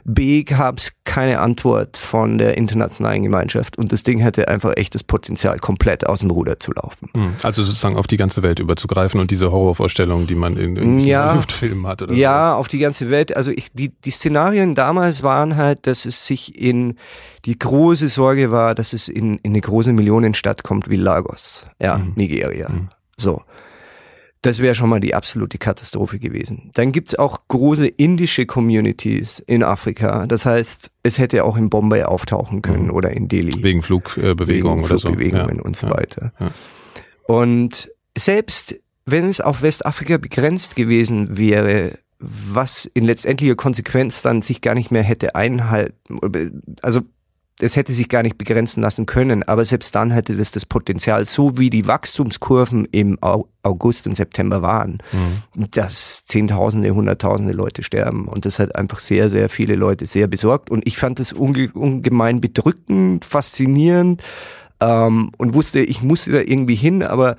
B, 0.04 0.43
gab 0.43 0.78
es 0.80 0.93
keine 1.04 1.39
Antwort 1.39 1.98
von 1.98 2.38
der 2.38 2.58
internationalen 2.58 3.24
Gemeinschaft 3.24 3.78
und 3.78 3.91
das 3.91 4.04
Ding 4.04 4.19
hätte 4.19 4.48
einfach 4.48 4.74
echt 4.78 4.95
das 4.95 5.04
Potenzial, 5.04 5.60
komplett 5.60 6.08
aus 6.08 6.19
dem 6.19 6.32
Ruder 6.32 6.60
zu 6.60 6.72
laufen. 6.72 7.10
Mhm. 7.13 7.36
Also 7.43 7.63
sozusagen 7.63 7.98
auf 7.98 8.08
die 8.08 8.17
ganze 8.17 8.43
Welt 8.43 8.60
überzugreifen 8.60 9.19
und 9.19 9.32
diese 9.32 9.52
Horrorvorstellungen, 9.52 10.28
die 10.28 10.36
man 10.36 10.58
in, 10.58 11.00
ja, 11.00 11.34
Luftfilmen 11.34 11.88
hat. 11.88 12.02
Oder 12.02 12.13
ja, 12.13 12.50
sowas. 12.50 12.60
auf 12.60 12.67
die 12.67 12.80
ganze 12.80 13.10
Welt. 13.10 13.36
Also 13.36 13.52
ich, 13.52 13.72
die, 13.74 13.89
die 13.89 14.12
Szenarien 14.12 14.76
damals 14.76 15.24
waren 15.24 15.56
halt, 15.56 15.88
dass 15.88 16.06
es 16.06 16.26
sich 16.26 16.60
in 16.60 16.95
die 17.45 17.58
große 17.58 18.08
Sorge 18.08 18.52
war, 18.52 18.76
dass 18.76 18.93
es 18.93 19.08
in, 19.08 19.38
in 19.39 19.52
eine 19.52 19.62
große 19.62 19.93
Millionenstadt 19.93 20.63
kommt 20.63 20.89
wie 20.89 20.98
Lagos, 20.98 21.65
ja, 21.80 21.98
mhm. 21.98 22.13
Nigeria. 22.15 22.69
Mhm. 22.69 22.89
So. 23.17 23.41
Das 24.41 24.60
wäre 24.60 24.73
schon 24.73 24.89
mal 24.89 25.02
die 25.02 25.15
absolute 25.15 25.58
Katastrophe 25.58 26.17
gewesen. 26.17 26.71
Dann 26.73 26.93
gibt's 26.93 27.15
auch 27.15 27.41
große 27.49 27.88
indische 27.88 28.45
Communities 28.45 29.43
in 29.47 29.63
Afrika. 29.63 30.25
Das 30.28 30.45
heißt, 30.45 30.91
es 31.04 31.17
hätte 31.17 31.43
auch 31.43 31.58
in 31.58 31.69
Bombay 31.69 32.04
auftauchen 32.04 32.62
können 32.62 32.86
mhm. 32.86 32.93
oder 32.93 33.12
in 33.12 33.28
Delhi. 33.28 33.62
Wegen 33.62 33.82
Flugbewegungen 33.82 34.86
oder 34.86 34.97
so. 34.97 35.10
Flugbewegungen 35.10 35.58
ja. 35.58 35.63
und 35.63 35.75
so 35.75 35.89
weiter. 35.89 36.32
Ja. 36.39 36.52
Und 37.28 37.89
selbst 38.17 38.80
wenn 39.06 39.25
es 39.25 39.41
auf 39.41 39.62
Westafrika 39.62 40.17
begrenzt 40.17 40.75
gewesen 40.75 41.38
wäre, 41.38 41.97
was 42.19 42.89
in 42.93 43.06
letztendlicher 43.06 43.56
Konsequenz 43.56 44.21
dann 44.21 44.41
sich 44.41 44.62
gar 44.62 44.75
nicht 44.75 44.91
mehr 44.91 45.04
hätte 45.04 45.36
einhalten, 45.36 46.19
also 46.82 47.02
es 47.62 47.76
hätte 47.76 47.93
sich 47.93 48.08
gar 48.08 48.24
nicht 48.24 48.38
begrenzen 48.38 48.82
lassen 48.82 49.06
können, 49.06 49.43
aber 49.43 49.65
selbst 49.65 49.93
dann 49.93 50.12
hätte 50.12 50.36
das 50.36 50.52
das 50.52 50.65
Potenzial, 50.65 51.26
so 51.26 51.58
wie 51.58 51.69
die 51.69 51.88
Wachstumskurven 51.88 52.88
im 52.91 53.17
August 53.22 54.08
und 54.08 54.15
September 54.15 54.62
waren, 54.62 55.00
mhm. 55.12 55.69
dass 55.72 56.26
Zehntausende, 56.26 56.95
Hunderttausende 56.95 57.52
Leute 57.52 57.84
sterben. 57.84 58.28
Und 58.28 58.45
das 58.45 58.60
hat 58.60 58.76
einfach 58.76 59.00
sehr, 59.00 59.30
sehr 59.30 59.50
viele 59.50 59.76
Leute 59.76 60.06
sehr 60.06 60.28
besorgt. 60.28 60.69
Und 60.69 60.88
ich 60.88 60.98
fand 60.98 61.19
das 61.19 61.34
unge 61.34 61.69
ungemein 61.74 62.39
bedrückend, 62.39 63.26
faszinierend 63.26 64.24
ähm, 64.80 65.32
und 65.38 65.54
wusste, 65.54 65.82
ich 65.82 66.02
musste 66.02 66.32
da 66.32 66.39
irgendwie 66.39 66.76
hin, 66.76 67.04
aber 67.04 67.36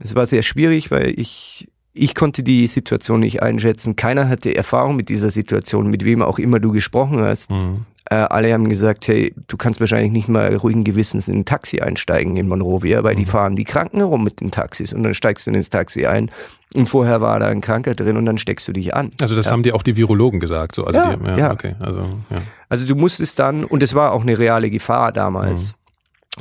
es 0.00 0.14
war 0.16 0.26
sehr 0.26 0.42
schwierig, 0.42 0.90
weil 0.90 1.18
ich 1.18 1.68
ich 1.94 2.14
konnte 2.14 2.42
die 2.42 2.66
Situation 2.68 3.20
nicht 3.20 3.42
einschätzen. 3.42 3.96
Keiner 3.96 4.28
hatte 4.28 4.56
Erfahrung 4.56 4.96
mit 4.96 5.10
dieser 5.10 5.30
Situation, 5.30 5.90
mit 5.90 6.04
wem 6.04 6.22
auch 6.22 6.38
immer 6.38 6.58
du 6.58 6.72
gesprochen 6.72 7.20
hast. 7.20 7.50
Mhm. 7.50 7.84
Äh, 8.12 8.26
alle 8.28 8.52
haben 8.52 8.68
gesagt, 8.68 9.08
hey, 9.08 9.32
du 9.48 9.56
kannst 9.56 9.80
wahrscheinlich 9.80 10.12
nicht 10.12 10.28
mal 10.28 10.54
ruhigen 10.54 10.84
Gewissens 10.84 11.28
in 11.28 11.38
ein 11.38 11.44
Taxi 11.46 11.80
einsteigen 11.80 12.36
in 12.36 12.46
Monrovia, 12.46 13.02
weil 13.02 13.14
mhm. 13.14 13.20
die 13.20 13.24
fahren 13.24 13.56
die 13.56 13.64
Kranken 13.64 13.98
herum 13.98 14.22
mit 14.22 14.40
den 14.40 14.50
Taxis 14.50 14.92
und 14.92 15.02
dann 15.02 15.14
steigst 15.14 15.46
du 15.46 15.50
ins 15.50 15.70
Taxi 15.70 16.04
ein 16.04 16.30
und 16.74 16.90
vorher 16.90 17.22
war 17.22 17.40
da 17.40 17.46
ein 17.46 17.62
Kranker 17.62 17.94
drin 17.94 18.18
und 18.18 18.26
dann 18.26 18.36
steckst 18.36 18.68
du 18.68 18.72
dich 18.72 18.94
an. 18.94 19.12
Also 19.18 19.34
das 19.34 19.46
ja. 19.46 19.52
haben 19.52 19.62
dir 19.62 19.74
auch 19.74 19.82
die 19.82 19.96
Virologen 19.96 20.40
gesagt, 20.40 20.74
so 20.74 20.84
also 20.84 20.98
ja, 20.98 21.16
die, 21.16 21.26
ja, 21.26 21.38
ja. 21.38 21.52
okay, 21.52 21.74
also 21.78 22.00
ja. 22.28 22.36
Also 22.68 22.86
du 22.86 22.96
musstest 22.96 23.38
dann 23.38 23.64
und 23.64 23.82
es 23.82 23.94
war 23.94 24.12
auch 24.12 24.20
eine 24.20 24.38
reale 24.38 24.68
Gefahr 24.68 25.10
damals. 25.10 25.74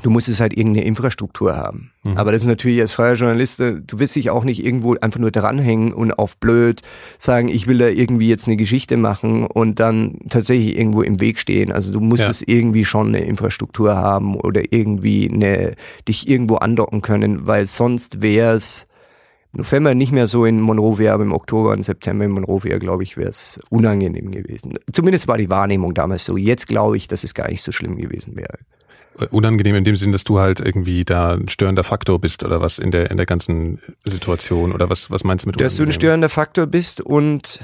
Du 0.02 0.10
musst 0.10 0.30
es 0.30 0.40
halt 0.40 0.56
irgendeine 0.56 0.86
Infrastruktur 0.86 1.58
haben. 1.58 1.92
Mhm. 2.04 2.16
Aber 2.16 2.32
das 2.32 2.44
ist 2.44 2.48
natürlich 2.48 2.80
als 2.80 2.94
freier 2.94 3.16
Journalist, 3.16 3.60
äh, 3.60 3.82
du 3.86 4.00
willst 4.00 4.16
dich 4.16 4.30
auch 4.30 4.46
nicht 4.46 4.64
irgendwo 4.64 4.96
einfach 4.96 5.20
nur 5.20 5.32
dranhängen 5.32 5.92
und 5.92 6.14
auf 6.14 6.38
blöd 6.38 6.82
sagen, 7.18 7.50
ich 7.50 7.68
will 7.68 7.78
da 7.78 7.88
irgendwie 7.88 8.30
jetzt 8.30 8.48
eine 8.48 8.56
Geschichte 8.56 8.96
machen 8.96 9.46
und 9.46 9.82
dann 9.82 10.20
tatsächlich 10.30 10.78
irgendwo 10.78 11.02
im 11.02 11.20
Weg 11.20 11.40
stehen. 11.40 11.74
Also 11.74 11.92
du 11.92 12.00
musst 12.00 12.24
ja. 12.24 12.30
es 12.30 12.42
irgendwie 12.42 12.86
schon 12.86 13.10
eine 13.10 13.20
Infrastruktur 13.20 13.98
haben 13.98 14.38
oder 14.38 14.62
irgendwie 14.72 15.30
eine, 15.30 15.76
dich 16.08 16.26
irgendwo 16.30 16.56
andocken 16.56 17.02
können, 17.02 17.46
weil 17.46 17.68
sonst 17.68 18.22
wäre 18.22 18.56
es 18.56 18.88
im 19.52 19.64
November 19.64 19.94
nicht 19.94 20.14
mehr 20.14 20.28
so 20.28 20.46
in 20.46 20.62
Monrovia, 20.62 21.14
aber 21.14 21.24
im 21.24 21.34
Oktober 21.34 21.72
und 21.72 21.84
September 21.84 22.24
in 22.24 22.32
Monrovia, 22.32 22.78
glaube 22.78 23.04
ich, 23.04 23.18
wäre 23.18 23.28
es 23.28 23.60
unangenehm 23.70 24.32
gewesen. 24.32 24.76
Zumindest 24.94 25.28
war 25.28 25.38
die 25.38 25.50
Wahrnehmung 25.50 25.94
damals 25.94 26.24
so. 26.24 26.38
Jetzt 26.38 26.70
glaube 26.70 26.96
ich, 26.96 27.10
dass 27.10 27.26
es 27.26 27.34
gar 27.34 27.50
nicht 27.50 27.62
so 27.62 27.74
schlimm 27.74 27.98
gewesen 27.98 28.38
wäre 28.38 28.58
unangenehm 29.30 29.76
in 29.76 29.84
dem 29.84 29.96
Sinn, 29.96 30.12
dass 30.12 30.24
du 30.24 30.40
halt 30.40 30.60
irgendwie 30.60 31.04
da 31.06 31.34
ein 31.34 31.50
störender 31.50 31.84
Faktor 31.84 32.20
bist 32.20 32.44
oder 32.44 32.62
was 32.62 32.80
in 32.80 32.92
der 32.92 33.12
in 33.12 33.18
der 33.18 33.26
ganzen 33.26 33.80
Situation 34.04 34.72
oder 34.72 34.90
was 34.90 35.12
was 35.12 35.24
meinst 35.24 35.46
du 35.46 35.50
mit 35.50 35.60
Dass 35.60 35.76
du 35.76 35.84
ein 35.84 35.92
störender 35.92 36.30
Faktor 36.30 36.66
bist 36.68 37.02
und 37.02 37.60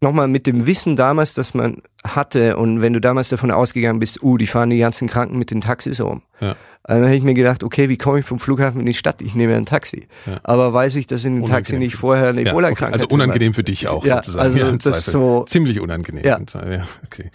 nochmal 0.00 0.28
mit 0.28 0.46
dem 0.46 0.66
Wissen 0.66 0.96
damals, 0.96 1.34
dass 1.34 1.54
man 1.54 1.82
hatte 2.04 2.56
und 2.56 2.80
wenn 2.80 2.92
du 2.92 3.00
damals 3.00 3.28
davon 3.28 3.50
ausgegangen 3.50 3.98
bist, 3.98 4.22
uh, 4.22 4.36
die 4.38 4.46
fahren 4.46 4.70
die 4.70 4.78
ganzen 4.78 5.08
Kranken 5.08 5.38
mit 5.38 5.50
den 5.50 5.60
Taxis 5.60 6.00
rum. 6.00 6.22
Ja. 6.40 6.56
Dann 6.84 7.04
hätte 7.04 7.16
ich 7.16 7.22
mir 7.22 7.34
gedacht, 7.34 7.62
okay, 7.62 7.88
wie 7.90 7.98
komme 7.98 8.20
ich 8.20 8.24
vom 8.24 8.38
Flughafen 8.38 8.80
in 8.80 8.86
die 8.86 8.94
Stadt? 8.94 9.20
Ich 9.20 9.34
nehme 9.34 9.54
ein 9.54 9.66
Taxi. 9.66 10.08
Ja. 10.26 10.40
Aber 10.42 10.72
weiß 10.72 10.96
ich, 10.96 11.06
dass 11.06 11.24
in 11.24 11.36
dem 11.36 11.46
Taxi 11.46 11.78
nicht 11.78 11.94
vorher 11.94 12.30
eine 12.30 12.40
Ebola-Krankheit 12.40 13.00
ja, 13.00 13.04
okay. 13.04 13.14
Also 13.14 13.14
unangenehm 13.14 13.52
für 13.52 13.62
dich 13.62 13.86
auch 13.86 14.04
ja, 14.04 14.16
sozusagen. 14.16 14.42
Also 14.42 14.58
ja, 14.58 14.72
das 14.72 15.04
so 15.04 15.44
ziemlich 15.46 15.78
unangenehm. 15.80 16.24
Ja. 16.24 16.40
ja. 16.70 16.86
Okay. 17.04 17.30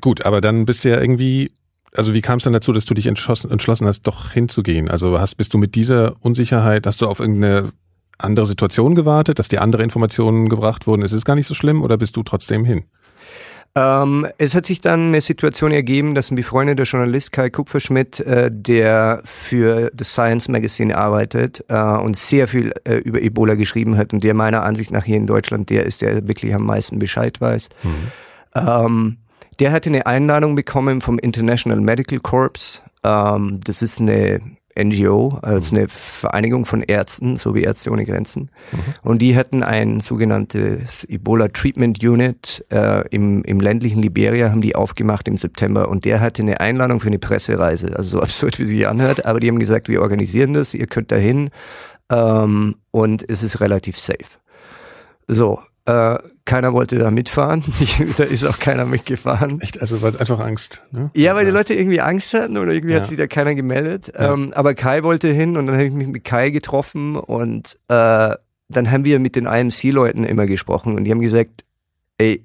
Gut, 0.00 0.24
aber 0.24 0.40
dann 0.40 0.64
bist 0.64 0.84
du 0.84 0.88
ja 0.88 1.00
irgendwie 1.00 1.52
also 1.96 2.12
wie 2.14 2.20
kam 2.22 2.38
es 2.38 2.44
dann 2.44 2.52
dazu, 2.52 2.72
dass 2.72 2.84
du 2.84 2.94
dich 2.94 3.06
entschlossen, 3.06 3.50
entschlossen 3.50 3.86
hast, 3.86 4.02
doch 4.02 4.32
hinzugehen? 4.32 4.90
Also 4.90 5.20
hast, 5.20 5.36
bist 5.36 5.54
du 5.54 5.58
mit 5.58 5.74
dieser 5.74 6.14
Unsicherheit, 6.20 6.86
hast 6.86 7.00
du 7.00 7.06
auf 7.06 7.20
irgendeine 7.20 7.72
andere 8.18 8.46
Situation 8.46 8.94
gewartet, 8.94 9.38
dass 9.38 9.48
dir 9.48 9.62
andere 9.62 9.82
Informationen 9.82 10.48
gebracht 10.48 10.86
wurden? 10.86 11.02
Ist 11.02 11.12
es 11.12 11.24
gar 11.24 11.34
nicht 11.34 11.46
so 11.46 11.54
schlimm 11.54 11.82
oder 11.82 11.96
bist 11.96 12.16
du 12.16 12.22
trotzdem 12.22 12.64
hin? 12.64 12.84
Ähm, 13.76 14.26
es 14.38 14.54
hat 14.54 14.66
sich 14.66 14.80
dann 14.80 15.08
eine 15.08 15.20
Situation 15.20 15.72
ergeben, 15.72 16.14
dass 16.14 16.30
ein 16.30 16.36
befreundeter 16.36 16.84
Journalist 16.84 17.32
Kai 17.32 17.50
Kupferschmidt, 17.50 18.20
äh, 18.20 18.48
der 18.52 19.20
für 19.24 19.90
das 19.92 20.12
Science 20.12 20.48
Magazine 20.48 20.96
arbeitet 20.96 21.64
äh, 21.68 21.76
und 21.76 22.16
sehr 22.16 22.46
viel 22.46 22.72
äh, 22.84 22.98
über 22.98 23.20
Ebola 23.20 23.54
geschrieben 23.54 23.96
hat 23.96 24.12
und 24.12 24.22
der 24.22 24.34
meiner 24.34 24.62
Ansicht 24.62 24.92
nach 24.92 25.04
hier 25.04 25.16
in 25.16 25.26
Deutschland 25.26 25.70
der 25.70 25.86
ist, 25.86 26.02
der 26.02 26.28
wirklich 26.28 26.54
am 26.54 26.64
meisten 26.64 27.00
Bescheid 27.00 27.40
weiß. 27.40 27.68
Mhm. 27.82 27.90
Ähm, 28.54 29.16
der 29.60 29.72
hatte 29.72 29.90
eine 29.90 30.06
Einladung 30.06 30.54
bekommen 30.54 31.00
vom 31.00 31.18
International 31.18 31.80
Medical 31.80 32.20
Corps. 32.20 32.82
Ähm, 33.02 33.60
das 33.64 33.82
ist 33.82 34.00
eine 34.00 34.40
NGO, 34.76 35.38
also 35.42 35.76
eine 35.76 35.88
Vereinigung 35.88 36.64
von 36.64 36.82
Ärzten, 36.82 37.36
so 37.36 37.54
wie 37.54 37.62
Ärzte 37.62 37.90
ohne 37.90 38.04
Grenzen. 38.04 38.50
Mhm. 38.72 38.78
Und 39.02 39.22
die 39.22 39.36
hatten 39.36 39.62
ein 39.62 40.00
sogenanntes 40.00 41.04
Ebola 41.04 41.48
Treatment 41.48 42.02
Unit 42.02 42.64
äh, 42.70 43.06
im, 43.08 43.44
im 43.44 43.60
ländlichen 43.60 44.02
Liberia, 44.02 44.50
haben 44.50 44.62
die 44.62 44.74
aufgemacht 44.74 45.28
im 45.28 45.36
September. 45.36 45.88
Und 45.88 46.04
der 46.04 46.20
hatte 46.20 46.42
eine 46.42 46.60
Einladung 46.60 46.98
für 47.00 47.06
eine 47.06 47.20
Pressereise, 47.20 47.96
also 47.96 48.16
so 48.16 48.22
absurd 48.22 48.58
wie 48.58 48.66
sie 48.66 48.78
sich 48.78 48.88
anhört. 48.88 49.26
Aber 49.26 49.38
die 49.38 49.48
haben 49.48 49.60
gesagt, 49.60 49.88
wir 49.88 50.02
organisieren 50.02 50.54
das, 50.54 50.74
ihr 50.74 50.86
könnt 50.86 51.12
dahin 51.12 51.50
ähm, 52.10 52.76
und 52.90 53.28
es 53.28 53.42
ist 53.42 53.60
relativ 53.60 53.98
safe. 53.98 54.38
So, 55.28 55.60
äh, 55.86 56.18
keiner 56.44 56.72
wollte 56.72 56.98
da 56.98 57.10
mitfahren. 57.10 57.64
da 58.16 58.24
ist 58.24 58.44
auch 58.44 58.58
keiner 58.58 58.84
mitgefahren. 58.84 59.60
Echt? 59.60 59.80
Also 59.80 60.02
war 60.02 60.18
einfach 60.18 60.40
Angst. 60.40 60.82
Ne? 60.90 61.10
Ja, 61.14 61.34
weil 61.34 61.46
die 61.46 61.50
Leute 61.50 61.74
irgendwie 61.74 62.00
Angst 62.00 62.34
hatten 62.34 62.58
oder 62.58 62.72
irgendwie 62.72 62.94
ja. 62.94 63.00
hat 63.00 63.06
sich 63.06 63.16
da 63.16 63.26
keiner 63.26 63.54
gemeldet. 63.54 64.12
Ja. 64.14 64.34
Ähm, 64.34 64.52
aber 64.54 64.74
Kai 64.74 65.02
wollte 65.02 65.28
hin 65.28 65.56
und 65.56 65.66
dann 65.66 65.76
habe 65.76 65.86
ich 65.86 65.92
mich 65.92 66.08
mit 66.08 66.24
Kai 66.24 66.50
getroffen 66.50 67.16
und 67.16 67.78
äh, 67.88 68.34
dann 68.68 68.90
haben 68.90 69.04
wir 69.04 69.18
mit 69.20 69.36
den 69.36 69.46
IMC-Leuten 69.46 70.24
immer 70.24 70.46
gesprochen 70.46 70.96
und 70.96 71.04
die 71.04 71.10
haben 71.10 71.20
gesagt, 71.20 71.64
ey, 72.18 72.44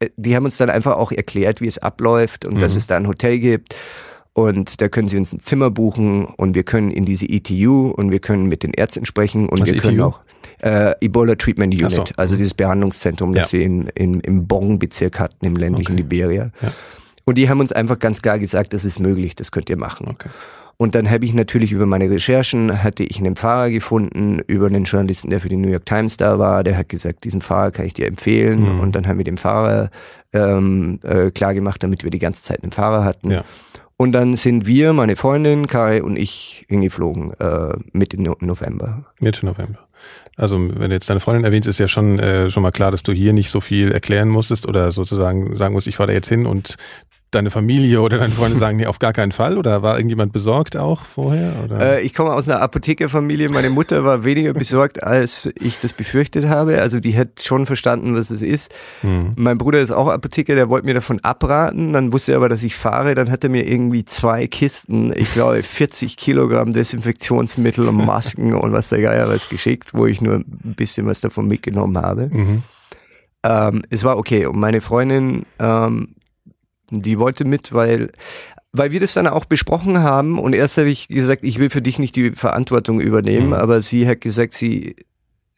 äh, 0.00 0.10
die 0.16 0.36
haben 0.36 0.44
uns 0.44 0.58
dann 0.58 0.70
einfach 0.70 0.96
auch 0.96 1.12
erklärt, 1.12 1.60
wie 1.60 1.66
es 1.66 1.78
abläuft 1.78 2.44
und 2.44 2.54
mhm. 2.54 2.60
dass 2.60 2.76
es 2.76 2.86
da 2.86 2.96
ein 2.96 3.08
Hotel 3.08 3.38
gibt 3.38 3.74
und 4.34 4.80
da 4.80 4.88
können 4.88 5.08
Sie 5.08 5.16
uns 5.16 5.32
ein 5.32 5.40
Zimmer 5.40 5.70
buchen 5.70 6.26
und 6.26 6.54
wir 6.54 6.64
können 6.64 6.90
in 6.90 7.04
diese 7.04 7.26
ETU 7.28 7.88
und 7.88 8.10
wir 8.10 8.18
können 8.18 8.46
mit 8.46 8.62
den 8.62 8.72
Ärzten 8.72 9.06
sprechen 9.06 9.48
und 9.48 9.60
Was 9.60 9.66
wir 9.68 9.78
können 9.78 9.98
ETU? 9.98 10.06
auch 10.06 10.20
äh, 10.62 10.94
Ebola 11.00 11.34
Treatment 11.34 11.74
Unit, 11.74 11.92
so. 11.92 12.04
also 12.16 12.36
dieses 12.36 12.54
Behandlungszentrum, 12.54 13.34
das 13.34 13.52
ja. 13.52 13.58
sie 13.58 13.64
in, 13.64 13.88
in, 13.88 14.20
im 14.20 14.46
Bong-Bezirk 14.46 15.20
hatten, 15.20 15.44
im 15.44 15.56
ländlichen 15.56 15.92
okay. 15.92 16.02
Liberia. 16.02 16.50
Ja. 16.62 16.72
Und 17.24 17.38
die 17.38 17.48
haben 17.48 17.60
uns 17.60 17.72
einfach 17.72 17.98
ganz 17.98 18.22
klar 18.22 18.38
gesagt, 18.38 18.72
das 18.72 18.84
ist 18.84 18.98
möglich, 18.98 19.36
das 19.36 19.52
könnt 19.52 19.70
ihr 19.70 19.76
machen. 19.76 20.08
Okay. 20.08 20.28
Und 20.76 20.94
dann 20.96 21.08
habe 21.08 21.24
ich 21.24 21.34
natürlich 21.34 21.70
über 21.70 21.86
meine 21.86 22.10
Recherchen, 22.10 22.82
hatte 22.82 23.04
ich 23.04 23.18
einen 23.18 23.36
Fahrer 23.36 23.70
gefunden, 23.70 24.40
über 24.46 24.66
einen 24.66 24.84
Journalisten, 24.84 25.30
der 25.30 25.40
für 25.40 25.48
die 25.48 25.56
New 25.56 25.68
York 25.68 25.86
Times 25.86 26.16
da 26.16 26.38
war, 26.38 26.64
der 26.64 26.76
hat 26.76 26.88
gesagt, 26.88 27.22
diesen 27.22 27.40
Fahrer 27.40 27.70
kann 27.70 27.86
ich 27.86 27.94
dir 27.94 28.08
empfehlen. 28.08 28.60
Mhm. 28.60 28.80
Und 28.80 28.96
dann 28.96 29.06
haben 29.06 29.18
wir 29.18 29.24
den 29.24 29.36
Fahrer 29.36 29.90
ähm, 30.32 30.98
äh, 31.04 31.30
klar 31.30 31.54
gemacht, 31.54 31.82
damit 31.82 32.02
wir 32.02 32.10
die 32.10 32.18
ganze 32.18 32.42
Zeit 32.42 32.62
einen 32.62 32.72
Fahrer 32.72 33.04
hatten. 33.04 33.30
Ja. 33.30 33.44
Und 33.96 34.10
dann 34.10 34.34
sind 34.34 34.66
wir, 34.66 34.92
meine 34.92 35.14
Freundin, 35.14 35.68
Kai 35.68 36.02
und 36.02 36.16
ich 36.16 36.66
hingeflogen, 36.68 37.32
äh, 37.38 37.74
Mitte 37.92 38.20
November. 38.20 39.04
Mitte 39.20 39.46
November. 39.46 39.78
Also 40.36 40.58
wenn 40.58 40.88
du 40.88 40.94
jetzt 40.94 41.10
deine 41.10 41.20
Freundin 41.20 41.44
erwähnst, 41.44 41.68
ist 41.68 41.78
ja 41.78 41.88
schon 41.88 42.18
äh, 42.18 42.50
schon 42.50 42.62
mal 42.62 42.70
klar, 42.70 42.90
dass 42.90 43.02
du 43.02 43.12
hier 43.12 43.32
nicht 43.32 43.50
so 43.50 43.60
viel 43.60 43.92
erklären 43.92 44.28
musstest 44.28 44.66
oder 44.66 44.92
sozusagen 44.92 45.56
sagen 45.56 45.74
musst, 45.74 45.86
ich 45.86 45.96
fahre 45.96 46.08
da 46.08 46.12
jetzt 46.14 46.28
hin 46.28 46.46
und 46.46 46.76
deine 47.34 47.50
Familie 47.50 48.00
oder 48.00 48.18
deine 48.18 48.32
Freunde 48.32 48.58
sagen, 48.58 48.76
nee, 48.76 48.86
auf 48.86 48.98
gar 48.98 49.12
keinen 49.12 49.32
Fall? 49.32 49.58
Oder 49.58 49.82
war 49.82 49.96
irgendjemand 49.96 50.32
besorgt 50.32 50.76
auch 50.76 51.02
vorher? 51.02 51.64
Oder? 51.64 51.98
Äh, 51.98 52.02
ich 52.02 52.14
komme 52.14 52.32
aus 52.32 52.48
einer 52.48 52.60
Apothekerfamilie. 52.60 53.48
Meine 53.48 53.70
Mutter 53.70 54.04
war 54.04 54.24
weniger 54.24 54.52
besorgt, 54.52 55.02
als 55.02 55.50
ich 55.58 55.80
das 55.80 55.92
befürchtet 55.92 56.48
habe. 56.48 56.80
Also 56.80 57.00
die 57.00 57.16
hat 57.16 57.42
schon 57.42 57.66
verstanden, 57.66 58.14
was 58.14 58.30
es 58.30 58.42
ist. 58.42 58.72
Hm. 59.00 59.32
Mein 59.36 59.58
Bruder 59.58 59.80
ist 59.80 59.90
auch 59.90 60.08
Apotheker, 60.08 60.54
der 60.54 60.68
wollte 60.68 60.86
mir 60.86 60.94
davon 60.94 61.20
abraten. 61.20 61.92
Dann 61.92 62.12
wusste 62.12 62.32
er 62.32 62.36
aber, 62.36 62.48
dass 62.48 62.62
ich 62.62 62.76
fahre. 62.76 63.14
Dann 63.14 63.30
hat 63.30 63.42
er 63.44 63.50
mir 63.50 63.66
irgendwie 63.66 64.04
zwei 64.04 64.46
Kisten, 64.46 65.12
ich 65.16 65.32
glaube 65.32 65.62
40 65.62 66.16
Kilogramm 66.16 66.72
Desinfektionsmittel 66.72 67.88
und 67.88 68.04
Masken 68.06 68.54
und 68.54 68.72
was 68.72 68.90
der 68.90 69.00
Geier 69.00 69.28
was 69.28 69.48
geschickt, 69.48 69.94
wo 69.94 70.06
ich 70.06 70.20
nur 70.20 70.36
ein 70.36 70.74
bisschen 70.76 71.06
was 71.06 71.20
davon 71.20 71.48
mitgenommen 71.48 71.98
habe. 71.98 72.28
Mhm. 72.32 72.62
Ähm, 73.44 73.82
es 73.90 74.04
war 74.04 74.18
okay. 74.18 74.46
Und 74.46 74.58
meine 74.58 74.80
Freundin 74.80 75.46
ähm, 75.58 76.14
die 77.00 77.18
wollte 77.18 77.44
mit, 77.44 77.72
weil 77.72 78.10
weil 78.74 78.90
wir 78.90 79.00
das 79.00 79.12
dann 79.12 79.26
auch 79.26 79.44
besprochen 79.44 79.98
haben 79.98 80.38
und 80.38 80.54
erst 80.54 80.78
habe 80.78 80.88
ich 80.88 81.08
gesagt, 81.08 81.44
ich 81.44 81.58
will 81.58 81.68
für 81.68 81.82
dich 81.82 81.98
nicht 81.98 82.16
die 82.16 82.30
Verantwortung 82.30 83.00
übernehmen, 83.00 83.48
mhm. 83.48 83.52
aber 83.52 83.82
sie 83.82 84.08
hat 84.08 84.20
gesagt, 84.20 84.54
sie 84.54 84.96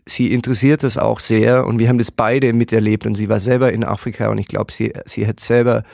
sie 0.07 0.33
interessiert 0.33 0.83
das 0.83 0.99
auch 0.99 1.21
sehr 1.21 1.67
und 1.67 1.79
wir 1.79 1.89
haben 1.89 1.99
das 1.99 2.11
beide 2.11 2.53
miterlebt 2.53 3.07
und 3.07 3.15
sie 3.15 3.29
war 3.29 3.41
selber 3.41 3.73
in 3.73 3.85
Afrika 3.85 4.29
und 4.29 4.39
ich 4.39 4.49
glaube, 4.49 4.73
sie 4.73 4.93
sie 5.07 5.27
hat 5.27 5.41
selber 5.41 5.85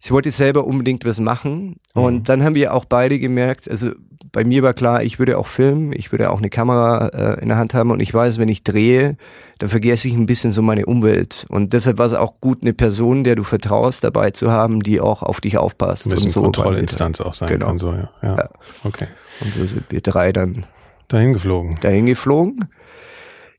sie 0.00 0.10
wollte 0.12 0.30
selber 0.30 0.64
unbedingt 0.64 1.04
was 1.04 1.20
machen. 1.20 1.76
Mhm. 1.94 2.02
Und 2.02 2.28
dann 2.28 2.44
haben 2.44 2.54
wir 2.54 2.74
auch 2.74 2.84
beide 2.84 3.18
gemerkt, 3.18 3.70
also 3.70 3.90
bei 4.32 4.44
mir 4.44 4.62
war 4.62 4.74
klar, 4.74 5.02
ich 5.02 5.18
würde 5.18 5.38
auch 5.38 5.46
filmen, 5.46 5.92
ich 5.92 6.12
würde 6.12 6.30
auch 6.30 6.38
eine 6.38 6.50
Kamera 6.50 7.08
äh, 7.08 7.40
in 7.40 7.48
der 7.48 7.56
Hand 7.56 7.74
haben 7.74 7.90
und 7.90 8.00
ich 8.00 8.12
weiß, 8.12 8.38
wenn 8.38 8.48
ich 8.48 8.62
drehe, 8.62 9.16
dann 9.58 9.68
vergesse 9.68 10.08
ich 10.08 10.14
ein 10.14 10.26
bisschen 10.26 10.52
so 10.52 10.62
meine 10.62 10.86
Umwelt. 10.86 11.46
Und 11.48 11.72
deshalb 11.72 11.98
war 11.98 12.06
es 12.06 12.14
auch 12.14 12.40
gut, 12.40 12.62
eine 12.62 12.72
Person, 12.72 13.24
der 13.24 13.36
du 13.36 13.44
vertraust, 13.44 14.04
dabei 14.04 14.30
zu 14.30 14.50
haben, 14.50 14.82
die 14.82 15.00
auch 15.00 15.22
auf 15.22 15.40
dich 15.40 15.56
aufpasst. 15.56 16.12
Ein 16.12 16.18
und 16.18 16.30
so 16.30 16.42
Kontrollinstanz 16.42 17.20
auch 17.20 17.34
sein 17.34 17.48
genau. 17.48 17.66
kann. 17.66 17.78
So, 17.78 17.90
ja. 17.90 18.10
Ja. 18.22 18.36
ja. 18.36 18.48
Okay. 18.84 19.08
Und 19.40 19.52
so 19.52 19.66
sind 19.66 19.84
wir 19.88 20.00
drei 20.00 20.32
dann 20.32 20.66
dahin 21.08 21.32
geflogen. 21.32 21.76
Dahin 21.80 22.06
geflogen. 22.06 22.68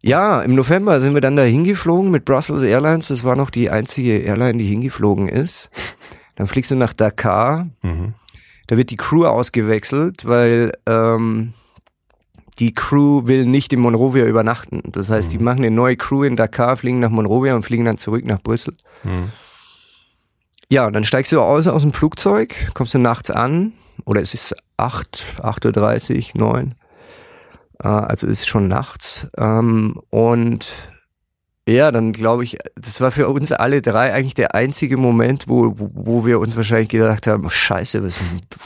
Ja, 0.01 0.41
im 0.41 0.55
November 0.55 1.01
sind 1.01 1.13
wir 1.13 1.21
dann 1.21 1.35
dahin 1.35 1.65
geflogen 1.65 2.09
mit 2.09 2.23
Brussels 2.23 2.63
Airlines. 2.63 3.09
Das 3.09 3.23
war 3.25 3.35
noch 3.35 3.49
die 3.49 3.69
einzige 3.69 4.19
Airline, 4.19 4.57
die 4.57 4.65
hingeflogen 4.65 5.27
ist. 5.27 5.69
Dann 6.39 6.47
fliegst 6.47 6.71
du 6.71 6.75
nach 6.75 6.93
Dakar. 6.93 7.67
Mhm. 7.81 8.13
Da 8.67 8.77
wird 8.77 8.91
die 8.91 8.95
Crew 8.95 9.25
ausgewechselt, 9.25 10.25
weil 10.25 10.71
ähm, 10.85 11.53
die 12.59 12.73
Crew 12.73 13.27
will 13.27 13.45
nicht 13.45 13.73
in 13.73 13.81
Monrovia 13.81 14.25
übernachten. 14.25 14.81
Das 14.85 15.09
heißt, 15.09 15.27
mhm. 15.27 15.37
die 15.37 15.43
machen 15.43 15.57
eine 15.57 15.71
neue 15.71 15.97
Crew 15.97 16.23
in 16.23 16.37
Dakar, 16.37 16.77
fliegen 16.77 17.01
nach 17.01 17.09
Monrovia 17.09 17.55
und 17.55 17.63
fliegen 17.63 17.83
dann 17.83 17.97
zurück 17.97 18.23
nach 18.23 18.41
Brüssel. 18.41 18.73
Mhm. 19.03 19.33
Ja, 20.69 20.87
und 20.87 20.93
dann 20.93 21.03
steigst 21.03 21.33
du 21.33 21.41
aus 21.41 21.67
aus 21.67 21.81
dem 21.81 21.91
Flugzeug, 21.91 22.55
kommst 22.73 22.93
du 22.93 22.99
nachts 22.99 23.29
an, 23.31 23.73
oder 24.05 24.21
es 24.21 24.33
ist 24.33 24.55
8, 24.77 25.25
8.30 25.39 26.35
Uhr, 26.35 26.53
9. 26.53 26.75
Äh, 27.83 27.87
also 27.87 28.27
ist 28.27 28.47
schon 28.47 28.69
nachts. 28.69 29.27
Ähm, 29.37 29.99
und 30.09 30.89
ja, 31.69 31.91
dann 31.91 32.13
glaube 32.13 32.43
ich, 32.43 32.57
das 32.75 32.99
war 33.01 33.11
für 33.11 33.27
uns 33.27 33.51
alle 33.51 33.81
drei 33.81 34.13
eigentlich 34.13 34.33
der 34.33 34.55
einzige 34.55 34.97
Moment, 34.97 35.45
wo, 35.47 35.75
wo 35.77 36.25
wir 36.25 36.39
uns 36.39 36.55
wahrscheinlich 36.55 36.89
gedacht 36.89 37.27
haben, 37.27 37.45
oh, 37.45 37.49
scheiße, 37.49 38.03
was, 38.03 38.19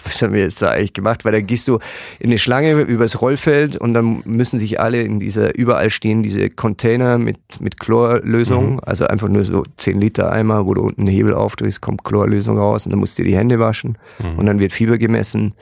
was 0.04 0.22
haben 0.22 0.34
wir 0.34 0.42
jetzt 0.42 0.62
da 0.62 0.70
eigentlich 0.70 0.94
gemacht? 0.94 1.26
Weil 1.26 1.34
dann 1.34 1.48
gehst 1.48 1.68
du 1.68 1.80
in 2.20 2.30
eine 2.30 2.40
Schlange 2.40 2.74
übers 2.82 3.22
Rollfeld 3.22 3.78
und 3.78 3.94
dann 3.94 4.22
müssen 4.26 4.60
sich 4.60 4.80
alle 4.80 5.02
in 5.02 5.20
dieser, 5.20 5.56
überall 5.56 5.90
stehen 5.90 6.24
diese 6.24 6.50
Container 6.50 7.18
mit, 7.18 7.38
mit 7.60 7.80
Chlorlösung, 7.80 8.74
mhm. 8.74 8.80
also 8.84 9.06
einfach 9.06 9.28
nur 9.28 9.44
so 9.44 9.64
10 9.78 10.00
Liter 10.00 10.32
Eimer, 10.32 10.66
wo 10.66 10.74
du 10.74 10.82
unten 10.82 11.02
einen 11.02 11.10
Hebel 11.12 11.34
aufdrehst, 11.34 11.82
kommt 11.82 12.04
Chlorlösung 12.04 12.58
raus 12.58 12.86
und 12.86 12.92
dann 12.92 13.00
musst 13.00 13.18
du 13.18 13.24
dir 13.24 13.30
die 13.30 13.38
Hände 13.38 13.60
waschen 13.60 13.98
mhm. 14.20 14.40
und 14.40 14.46
dann 14.46 14.60
wird 14.60 14.74
Fieber 14.74 14.98
gemessen 14.98 15.56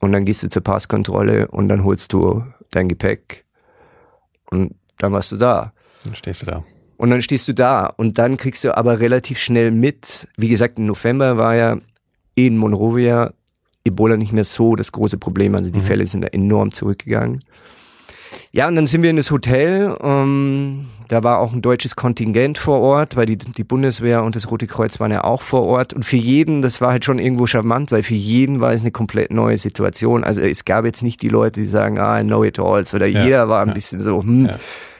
und 0.00 0.12
dann 0.12 0.24
gehst 0.24 0.42
du 0.42 0.48
zur 0.48 0.62
Passkontrolle 0.62 1.48
und 1.48 1.68
dann 1.68 1.84
holst 1.84 2.12
du 2.12 2.44
dein 2.70 2.88
Gepäck 2.88 3.44
und 4.50 4.74
dann 4.98 5.12
warst 5.12 5.32
du 5.32 5.36
da. 5.36 5.72
Dann 6.08 6.16
stehst 6.16 6.42
du 6.42 6.46
da. 6.46 6.64
Und 6.98 7.10
dann 7.10 7.22
stehst 7.22 7.46
du 7.46 7.54
da 7.54 7.86
und 7.96 8.18
dann 8.18 8.36
kriegst 8.36 8.64
du 8.64 8.76
aber 8.76 8.98
relativ 8.98 9.38
schnell 9.38 9.70
mit, 9.70 10.26
wie 10.36 10.48
gesagt, 10.48 10.78
im 10.78 10.86
November 10.86 11.38
war 11.38 11.54
ja 11.54 11.78
in 12.34 12.56
Monrovia 12.56 13.32
Ebola 13.84 14.16
nicht 14.16 14.32
mehr 14.32 14.44
so 14.44 14.74
das 14.74 14.90
große 14.90 15.16
Problem, 15.16 15.54
also 15.54 15.70
die 15.70 15.78
mhm. 15.78 15.84
Fälle 15.84 16.06
sind 16.06 16.24
da 16.24 16.28
enorm 16.28 16.72
zurückgegangen. 16.72 17.44
Ja, 18.50 18.66
und 18.66 18.76
dann 18.76 18.86
sind 18.86 19.02
wir 19.02 19.10
in 19.10 19.16
das 19.16 19.30
Hotel. 19.30 19.96
Ähm, 20.02 20.86
da 21.06 21.22
war 21.22 21.38
auch 21.38 21.52
ein 21.52 21.62
deutsches 21.62 21.94
Kontingent 21.94 22.58
vor 22.58 22.80
Ort, 22.80 23.14
weil 23.14 23.26
die, 23.26 23.38
die 23.38 23.64
Bundeswehr 23.64 24.24
und 24.24 24.34
das 24.34 24.50
Rote 24.50 24.66
Kreuz 24.66 24.98
waren 25.00 25.12
ja 25.12 25.22
auch 25.22 25.42
vor 25.42 25.62
Ort. 25.62 25.94
Und 25.94 26.04
für 26.04 26.16
jeden, 26.16 26.62
das 26.62 26.80
war 26.80 26.90
halt 26.90 27.04
schon 27.04 27.18
irgendwo 27.18 27.46
charmant, 27.46 27.92
weil 27.92 28.02
für 28.02 28.14
jeden 28.14 28.60
war 28.60 28.72
es 28.72 28.80
eine 28.80 28.90
komplett 28.90 29.32
neue 29.32 29.56
Situation. 29.56 30.24
Also 30.24 30.40
es 30.40 30.64
gab 30.64 30.84
jetzt 30.84 31.02
nicht 31.02 31.22
die 31.22 31.28
Leute, 31.28 31.60
die 31.60 31.66
sagen, 31.66 31.98
ah, 31.98 32.20
I 32.20 32.24
know 32.24 32.42
it 32.42 32.58
all, 32.58 32.84
sondern 32.84 33.12
ja, 33.12 33.24
jeder 33.24 33.48
war 33.48 33.62
ein 33.62 33.68
ja. 33.68 33.74
bisschen 33.74 34.00
so, 34.00 34.22
hm, 34.22 34.46
ja 34.46 34.58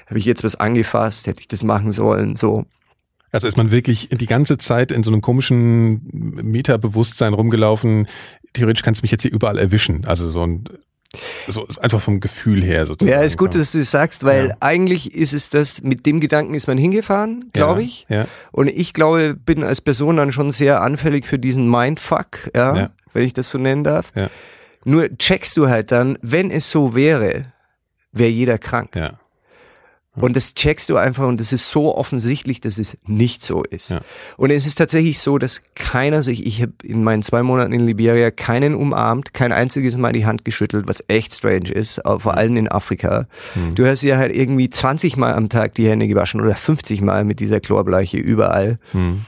habe 0.09 0.19
ich 0.19 0.25
jetzt 0.25 0.45
was 0.45 0.57
angefasst, 0.57 1.27
hätte 1.27 1.41
ich 1.41 1.49
das 1.49 1.63
machen 1.63 1.93
sollen, 1.93 2.37
so. 2.37 2.65
Also 3.31 3.47
ist 3.47 3.59
man 3.59 3.71
wirklich 3.71 4.09
die 4.11 4.27
ganze 4.27 4.57
Zeit 4.57 4.91
in 4.91 5.03
so 5.03 5.11
einem 5.11 5.21
komischen 5.21 6.03
Metabewusstsein 6.13 7.35
rumgelaufen, 7.35 8.09
theoretisch 8.55 8.83
kannst 8.83 9.03
du 9.03 9.05
mich 9.05 9.11
jetzt 9.11 9.23
hier 9.23 9.33
überall 9.33 9.59
erwischen. 9.59 10.07
Also 10.07 10.31
so 10.31 10.43
ein 10.43 10.65
so 11.47 11.67
einfach 11.81 12.01
vom 12.01 12.21
Gefühl 12.21 12.63
her 12.63 12.87
sozusagen. 12.87 13.19
Ja, 13.19 13.25
ist 13.25 13.39
gut, 13.39 13.55
dass 13.55 13.73
du 13.73 13.79
es 13.79 13.91
sagst, 13.91 14.25
weil 14.25 14.49
ja. 14.49 14.55
eigentlich 14.61 15.15
ist 15.15 15.33
es 15.33 15.49
das, 15.49 15.83
mit 15.83 16.05
dem 16.05 16.21
Gedanken 16.21 16.55
ist 16.55 16.69
man 16.69 16.77
hingefahren, 16.77 17.51
glaube 17.53 17.81
ja, 17.81 17.87
ich. 17.87 18.07
Ja. 18.11 18.27
Und 18.53 18.69
ich 18.69 18.93
glaube, 18.93 19.35
bin 19.35 19.65
als 19.65 19.81
Person 19.81 20.17
dann 20.17 20.33
schon 20.33 20.53
sehr 20.53 20.83
anfällig 20.83 21.27
für 21.27 21.39
diesen 21.39 21.71
Mindfuck, 21.71 22.51
ja, 22.55 22.77
ja. 22.77 22.91
wenn 23.15 23.25
ich 23.25 23.33
das 23.33 23.51
so 23.51 23.59
nennen 23.59 23.85
darf. 23.85 24.13
Nur 24.85 25.09
checkst 25.17 25.57
du 25.57 25.69
halt 25.69 25.93
dann, 25.93 26.19
wenn 26.21 26.51
es 26.51 26.71
so 26.71 26.95
wäre, 26.95 27.53
wäre 28.13 28.31
jeder 28.31 28.59
krank. 28.59 28.95
Ja. 28.95 29.19
Und 30.21 30.37
das 30.37 30.55
checkst 30.55 30.89
du 30.91 30.97
einfach 30.97 31.27
und 31.27 31.41
es 31.41 31.53
ist 31.53 31.71
so 31.71 31.97
offensichtlich, 31.97 32.61
dass 32.61 32.79
es 32.79 32.97
nicht 33.07 33.43
so 33.43 33.63
ist. 33.63 33.91
Ja. 33.91 34.01
Und 34.37 34.51
es 34.51 34.67
ist 34.67 34.77
tatsächlich 34.77 35.19
so, 35.19 35.39
dass 35.39 35.63
keiner 35.75 36.23
sich, 36.23 36.47
ich 36.47 36.63
habe 36.63 36.73
in 36.83 37.05
meinen 37.05 37.23
zwei 37.23 37.43
Monaten 37.43 37.73
in 37.73 37.87
Liberia 37.87 38.31
keinen 38.31 38.75
umarmt, 38.75 39.35
kein 39.35 39.53
einziges 39.53 39.97
Mal 39.97 40.13
die 40.13 40.27
Hand 40.27 40.45
geschüttelt, 40.45 40.89
was 40.89 41.05
echt 41.09 41.35
strange 41.35 41.71
ist, 41.71 42.01
vor 42.05 42.37
allem 42.37 42.57
in 42.57 42.69
Afrika. 42.69 43.27
Mhm. 43.55 43.75
Du 43.75 43.87
hast 43.87 44.03
ja 44.03 44.17
halt 44.17 44.35
irgendwie 44.35 44.69
20 44.69 45.17
Mal 45.17 45.35
am 45.35 45.49
Tag 45.49 45.75
die 45.75 45.89
Hände 45.89 46.09
gewaschen 46.09 46.41
oder 46.41 46.55
50 46.55 47.01
Mal 47.01 47.25
mit 47.25 47.41
dieser 47.41 47.61
Chlorbleiche 47.61 48.19
überall. 48.19 48.79
Mhm. 48.93 49.23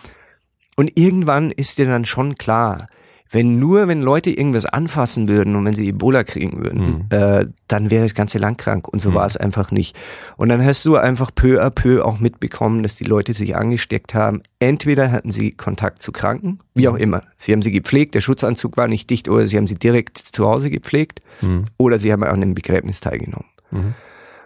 Und 0.76 0.99
irgendwann 0.99 1.51
ist 1.51 1.78
dir 1.78 1.86
dann 1.86 2.05
schon 2.05 2.36
klar, 2.36 2.86
wenn 3.33 3.61
nur, 3.61 3.87
wenn 3.87 4.03
Leute 4.03 4.31
irgendwas 4.31 4.66
anfassen 4.66 5.28
würden 5.28 5.55
und 5.55 5.64
wenn 5.64 5.74
sie 5.74 5.89
Ebola 5.89 6.24
kriegen 6.24 6.59
würden, 6.64 6.81
Mhm. 6.81 7.05
äh, 7.11 7.47
dann 7.68 7.89
wäre 7.91 8.03
das 8.03 8.14
ganze 8.14 8.39
Land 8.39 8.59
krank. 8.59 8.89
Und 8.89 9.01
so 9.01 9.11
Mhm. 9.11 9.14
war 9.14 9.26
es 9.26 9.37
einfach 9.37 9.70
nicht. 9.70 9.97
Und 10.37 10.49
dann 10.49 10.64
hast 10.64 10.85
du 10.85 10.97
einfach 10.97 11.31
peu 11.35 11.62
à 11.62 11.70
peu 11.70 12.05
auch 12.05 12.18
mitbekommen, 12.18 12.83
dass 12.83 12.97
die 12.97 13.05
Leute 13.05 13.33
sich 13.33 13.55
angesteckt 13.55 14.14
haben. 14.14 14.43
Entweder 14.59 15.12
hatten 15.12 15.31
sie 15.31 15.53
Kontakt 15.53 16.03
zu 16.03 16.11
Kranken, 16.11 16.59
wie 16.74 16.89
Mhm. 16.89 16.93
auch 16.93 16.97
immer. 16.99 17.22
Sie 17.37 17.53
haben 17.53 17.62
sie 17.62 17.70
gepflegt, 17.70 18.16
der 18.16 18.20
Schutzanzug 18.20 18.76
war 18.76 18.89
nicht 18.89 19.09
dicht 19.11 19.28
oder 19.28 19.47
sie 19.47 19.57
haben 19.59 19.68
sie 19.68 19.76
direkt 19.76 20.18
zu 20.18 20.49
Hause 20.49 20.68
gepflegt 20.68 21.20
Mhm. 21.41 21.66
oder 21.78 22.01
sie 22.01 22.12
haben 22.12 22.24
an 22.24 22.31
einem 22.43 22.55
Begräbnis 22.55 22.99
teilgenommen. 23.01 23.47
Mhm. 23.70 23.95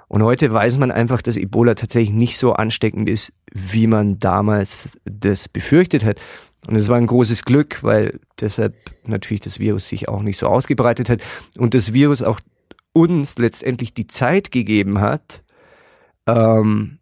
Und 0.08 0.22
heute 0.22 0.52
weiß 0.52 0.76
man 0.78 0.92
einfach, 0.92 1.22
dass 1.22 1.36
Ebola 1.38 1.74
tatsächlich 1.74 2.12
nicht 2.14 2.36
so 2.36 2.52
ansteckend 2.52 3.08
ist, 3.08 3.32
wie 3.52 3.86
man 3.86 4.18
damals 4.18 4.98
das 5.04 5.48
befürchtet 5.48 6.04
hat. 6.04 6.20
Und 6.68 6.76
es 6.76 6.88
war 6.88 6.96
ein 6.96 7.06
großes 7.06 7.44
Glück, 7.44 7.82
weil 7.82 8.18
deshalb 8.40 8.74
natürlich 9.06 9.40
das 9.42 9.58
Virus 9.58 9.88
sich 9.88 10.08
auch 10.08 10.22
nicht 10.22 10.38
so 10.38 10.46
ausgebreitet 10.46 11.08
hat 11.10 11.20
und 11.58 11.74
das 11.74 11.92
Virus 11.92 12.22
auch 12.22 12.40
uns 12.92 13.36
letztendlich 13.38 13.92
die 13.92 14.06
Zeit 14.06 14.50
gegeben 14.50 15.00
hat, 15.00 15.42
ähm, 16.26 16.98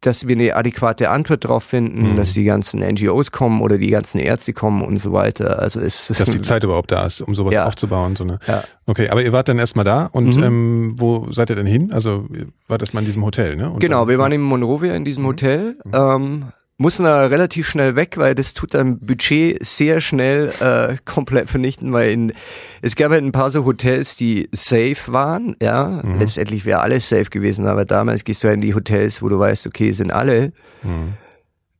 dass 0.00 0.26
wir 0.26 0.34
eine 0.34 0.56
adäquate 0.56 1.10
Antwort 1.10 1.44
darauf 1.44 1.62
finden, 1.62 2.12
Mhm. 2.12 2.16
dass 2.16 2.32
die 2.32 2.42
ganzen 2.42 2.80
NGOs 2.82 3.30
kommen 3.30 3.60
oder 3.60 3.78
die 3.78 3.90
ganzen 3.90 4.18
Ärzte 4.18 4.52
kommen 4.52 4.82
und 4.82 4.96
so 4.96 5.12
weiter. 5.12 5.60
Also 5.60 5.78
es 5.78 6.08
Dass 6.08 6.28
die 6.28 6.40
Zeit 6.42 6.64
überhaupt 6.64 6.90
da 6.90 7.06
ist, 7.06 7.20
um 7.20 7.36
sowas 7.36 7.54
Ja. 7.54 7.66
aufzubauen. 7.66 8.16
So 8.16 8.24
eine. 8.24 8.40
Ja. 8.48 8.64
Okay, 8.86 9.10
aber 9.10 9.22
ihr 9.22 9.30
wart 9.32 9.48
dann 9.48 9.60
erstmal 9.60 9.84
da 9.84 10.06
und 10.06 10.36
Mhm. 10.38 10.42
ähm, 10.42 10.94
wo 10.96 11.30
seid 11.30 11.50
ihr 11.50 11.56
denn 11.56 11.66
hin? 11.66 11.92
Also 11.92 12.26
ihr 12.34 12.48
wart 12.66 12.80
erstmal 12.82 13.04
in 13.04 13.06
diesem 13.06 13.24
Hotel, 13.24 13.54
ne? 13.54 13.70
Und 13.70 13.78
Genau, 13.78 14.00
dann, 14.00 14.08
wir 14.08 14.18
waren 14.18 14.32
in 14.32 14.40
Monrovia 14.40 14.94
in 14.96 15.04
diesem 15.04 15.22
Mhm. 15.22 15.26
Hotel, 15.28 15.76
ähm, 15.92 16.46
mussten 16.78 17.04
da 17.04 17.26
relativ 17.26 17.68
schnell 17.68 17.94
weg, 17.96 18.16
weil 18.16 18.34
das 18.34 18.54
tut 18.54 18.74
dein 18.74 18.98
Budget 18.98 19.64
sehr 19.64 20.00
schnell 20.00 20.52
äh, 20.60 20.96
komplett 21.04 21.48
vernichten, 21.48 21.92
weil 21.92 22.10
in, 22.10 22.32
es 22.80 22.96
gab 22.96 23.12
halt 23.12 23.22
ein 23.22 23.30
paar 23.32 23.50
so 23.50 23.64
Hotels, 23.64 24.16
die 24.16 24.48
safe 24.52 24.96
waren, 25.12 25.54
ja, 25.62 26.00
Mhm. 26.02 26.18
letztendlich 26.18 26.64
wäre 26.64 26.80
alles 26.80 27.08
safe 27.08 27.26
gewesen, 27.30 27.66
aber 27.66 27.84
damals 27.84 28.24
gehst 28.24 28.42
du 28.42 28.48
halt 28.48 28.56
in 28.56 28.62
die 28.62 28.74
Hotels, 28.74 29.22
wo 29.22 29.28
du 29.28 29.38
weißt, 29.38 29.66
okay, 29.66 29.92
sind 29.92 30.10
alle 30.12 30.52
Mhm. 30.82 31.14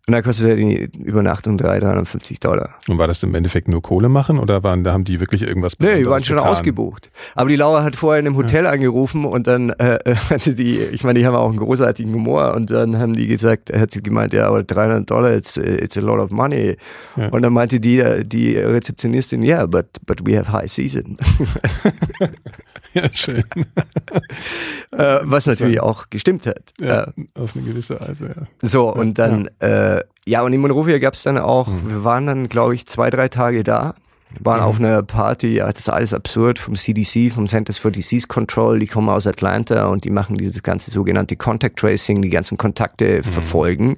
Und 0.08 0.14
da 0.14 0.20
kostet 0.20 0.58
die 0.58 0.90
Übernachtung 0.98 1.56
300, 1.58 1.82
350 1.84 2.40
Dollar. 2.40 2.74
Und 2.88 2.98
war 2.98 3.06
das 3.06 3.22
im 3.22 3.36
Endeffekt 3.36 3.68
nur 3.68 3.82
Kohle 3.82 4.08
machen 4.08 4.40
oder 4.40 4.64
waren, 4.64 4.82
da 4.82 4.92
haben 4.92 5.04
die 5.04 5.20
wirklich 5.20 5.42
irgendwas 5.42 5.74
Nee, 5.78 5.86
die 5.86 5.90
Besonderes 5.90 6.10
waren 6.10 6.24
schon 6.24 6.36
getan? 6.38 6.50
ausgebucht. 6.50 7.10
Aber 7.36 7.48
die 7.48 7.54
Laura 7.56 7.84
hat 7.84 7.94
vorher 7.94 8.18
in 8.18 8.26
einem 8.26 8.36
Hotel 8.36 8.66
angerufen 8.66 9.24
und 9.24 9.46
dann 9.46 9.70
äh, 9.70 9.98
äh, 10.04 10.16
hatte 10.30 10.56
die, 10.56 10.80
ich 10.80 11.04
meine, 11.04 11.20
die 11.20 11.26
haben 11.26 11.36
auch 11.36 11.48
einen 11.48 11.58
großartigen 11.58 12.12
Humor 12.12 12.54
und 12.54 12.72
dann 12.72 12.98
haben 12.98 13.12
die 13.12 13.28
gesagt, 13.28 13.72
hat 13.72 13.92
sie 13.92 14.02
gemeint, 14.02 14.32
ja, 14.32 14.48
aber 14.48 14.64
300 14.64 15.08
Dollar, 15.08 15.34
it's, 15.34 15.56
it's 15.56 15.96
a 15.96 16.00
lot 16.00 16.18
of 16.18 16.30
money. 16.32 16.76
Ja. 17.16 17.28
Und 17.28 17.42
dann 17.42 17.52
meinte 17.52 17.78
die, 17.78 18.00
äh, 18.00 18.24
die 18.24 18.56
Rezeptionistin, 18.56 19.44
yeah, 19.44 19.66
but, 19.66 19.86
but 20.04 20.26
we 20.26 20.36
have 20.36 20.50
high 20.50 20.68
season. 20.68 21.16
Ja, 22.94 23.08
schön. 23.12 23.44
äh, 24.92 25.20
was 25.22 25.46
natürlich 25.46 25.80
auch 25.80 26.10
gestimmt 26.10 26.46
hat. 26.46 26.72
Ja, 26.80 27.04
Äh, 27.04 27.06
auf 27.40 27.54
eine 27.56 27.64
gewisse 27.64 27.98
Weise, 28.00 28.34
ja. 28.36 28.68
so, 28.68 28.92
und 28.92 29.18
dann, 29.18 29.48
ja, 29.60 29.96
äh, 29.98 30.04
ja 30.26 30.42
und 30.42 30.52
in 30.52 30.60
Monrovia 30.60 30.98
gab 30.98 31.14
es 31.14 31.22
dann 31.22 31.38
auch, 31.38 31.68
Mhm. 31.68 31.88
wir 31.90 32.04
waren 32.04 32.26
dann, 32.26 32.48
glaube 32.48 32.74
ich, 32.74 32.86
zwei, 32.86 33.10
drei 33.10 33.28
Tage 33.28 33.62
da. 33.62 33.94
Waren 34.40 34.60
Mhm. 34.60 34.66
auf 34.66 34.78
einer 34.78 35.02
Party, 35.02 35.56
ja, 35.56 35.70
das 35.70 35.80
ist 35.82 35.88
alles 35.90 36.14
absurd, 36.14 36.58
vom 36.58 36.74
CDC, 36.74 37.30
vom 37.30 37.46
Centers 37.48 37.76
for 37.76 37.90
Disease 37.90 38.26
Control, 38.26 38.78
die 38.78 38.86
kommen 38.86 39.10
aus 39.10 39.26
Atlanta 39.26 39.86
und 39.88 40.04
die 40.04 40.10
machen 40.10 40.38
dieses 40.38 40.62
ganze 40.62 40.90
sogenannte 40.90 41.36
Contact 41.36 41.78
Tracing, 41.78 42.22
die 42.22 42.30
ganzen 42.30 42.56
Kontakte 42.56 43.18
Mhm. 43.18 43.22
verfolgen. 43.24 43.96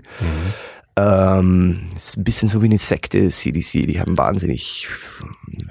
Ähm, 0.96 1.88
ist 1.96 2.16
ein 2.16 2.22
bisschen 2.24 2.48
so 2.48 2.62
wie 2.62 2.66
eine 2.66 2.78
Sekte, 2.78 3.28
CDC, 3.28 3.86
die 3.86 3.98
haben 4.00 4.16
wahnsinnig, 4.16 4.86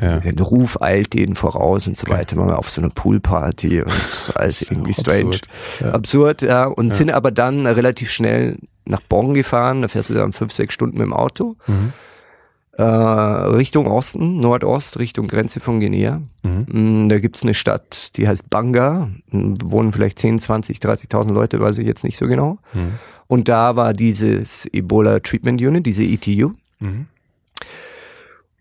Ja. 0.02 0.20
der 0.20 0.46
Ruf 0.46 0.82
eilt 0.82 1.14
denen 1.14 1.36
voraus 1.36 1.88
und 1.88 1.96
so 1.98 2.06
Okay. 2.08 2.20
weiter, 2.20 2.36
mal 2.36 2.54
auf 2.56 2.70
so 2.70 2.82
einer 2.82 2.90
Poolparty 2.90 3.84
und 3.84 3.92
alles 4.36 4.62
irgendwie 4.64 4.94
strange. 4.94 5.36
Absurd. 5.36 5.48
Ja. 5.80 5.92
Absurd, 5.94 6.42
ja, 6.42 6.66
und 6.66 6.94
sind 6.94 7.10
aber 7.12 7.32
dann 7.32 7.66
relativ 7.66 8.12
schnell 8.12 8.58
nach 8.86 9.00
Bonn 9.00 9.34
gefahren, 9.34 9.82
da 9.82 9.88
fährst 9.88 10.10
du 10.10 10.14
dann 10.14 10.34
fünf, 10.34 10.52
sechs 10.52 10.74
Stunden 10.74 10.98
mit 10.98 11.06
dem 11.06 11.14
Auto, 11.14 11.56
Mhm. 11.68 11.94
äh, 12.78 12.84
Richtung 12.84 13.88
Osten, 13.88 14.42
Nordost, 14.42 15.00
Richtung 15.00 15.28
Grenze 15.28 15.62
von 15.62 15.80
Guinea. 15.80 16.22
Mhm. 16.44 17.06
Mm, 17.06 17.10
Da 17.10 17.20
gibt's 17.20 17.44
eine 17.44 17.54
Stadt, 17.54 18.18
die 18.18 18.28
heißt 18.28 18.50
Banga, 18.50 19.10
Mm, 19.32 19.54
wohnen 19.64 19.94
vielleicht 19.94 20.20
10, 20.20 20.38
20, 20.40 20.80
30.000 20.80 21.34
Leute, 21.34 21.62
weiß 21.62 21.78
ich 21.78 21.88
jetzt 21.88 22.04
nicht 22.04 22.18
so 22.18 22.28
genau. 22.28 22.58
Mhm. 22.74 22.94
Und 23.28 23.48
da 23.48 23.76
war 23.76 23.94
dieses 23.94 24.66
Ebola 24.74 25.20
Treatment 25.20 25.62
Unit, 25.62 25.86
diese 25.86 26.04
ETU. 26.04 26.52
Mhm. 26.80 27.08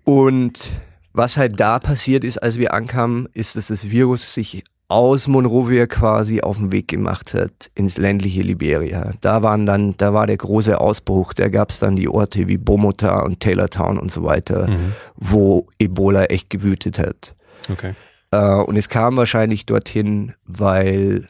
Und 0.04 0.70
was 1.12 1.36
halt 1.36 1.60
da 1.60 1.78
passiert 1.78 2.24
ist, 2.24 2.38
als 2.38 2.58
wir 2.58 2.72
ankamen, 2.74 3.28
ist, 3.34 3.56
dass 3.56 3.68
das 3.68 3.90
Virus 3.90 4.34
sich 4.34 4.64
aus 4.88 5.26
Monrovia 5.26 5.86
quasi 5.86 6.42
auf 6.42 6.58
den 6.58 6.70
Weg 6.70 6.88
gemacht 6.88 7.32
hat 7.32 7.70
ins 7.74 7.96
ländliche 7.96 8.42
Liberia. 8.42 9.12
Da 9.22 9.42
waren 9.42 9.64
dann, 9.64 9.94
da 9.96 10.12
war 10.12 10.26
der 10.26 10.36
große 10.36 10.78
Ausbruch, 10.78 11.32
da 11.32 11.48
gab's 11.48 11.78
dann 11.78 11.96
die 11.96 12.08
Orte 12.08 12.46
wie 12.46 12.58
Bomota 12.58 13.20
und 13.20 13.40
Taylortown 13.40 13.98
und 13.98 14.10
so 14.10 14.22
weiter, 14.24 14.68
Mhm. 14.68 14.92
wo 15.16 15.66
Ebola 15.78 16.24
echt 16.24 16.50
gewütet 16.50 16.98
hat. 16.98 17.34
Okay. 17.70 17.94
Äh, 18.32 18.56
und 18.64 18.76
es 18.76 18.90
kam 18.90 19.16
wahrscheinlich 19.16 19.64
dorthin, 19.64 20.34
weil 20.44 21.28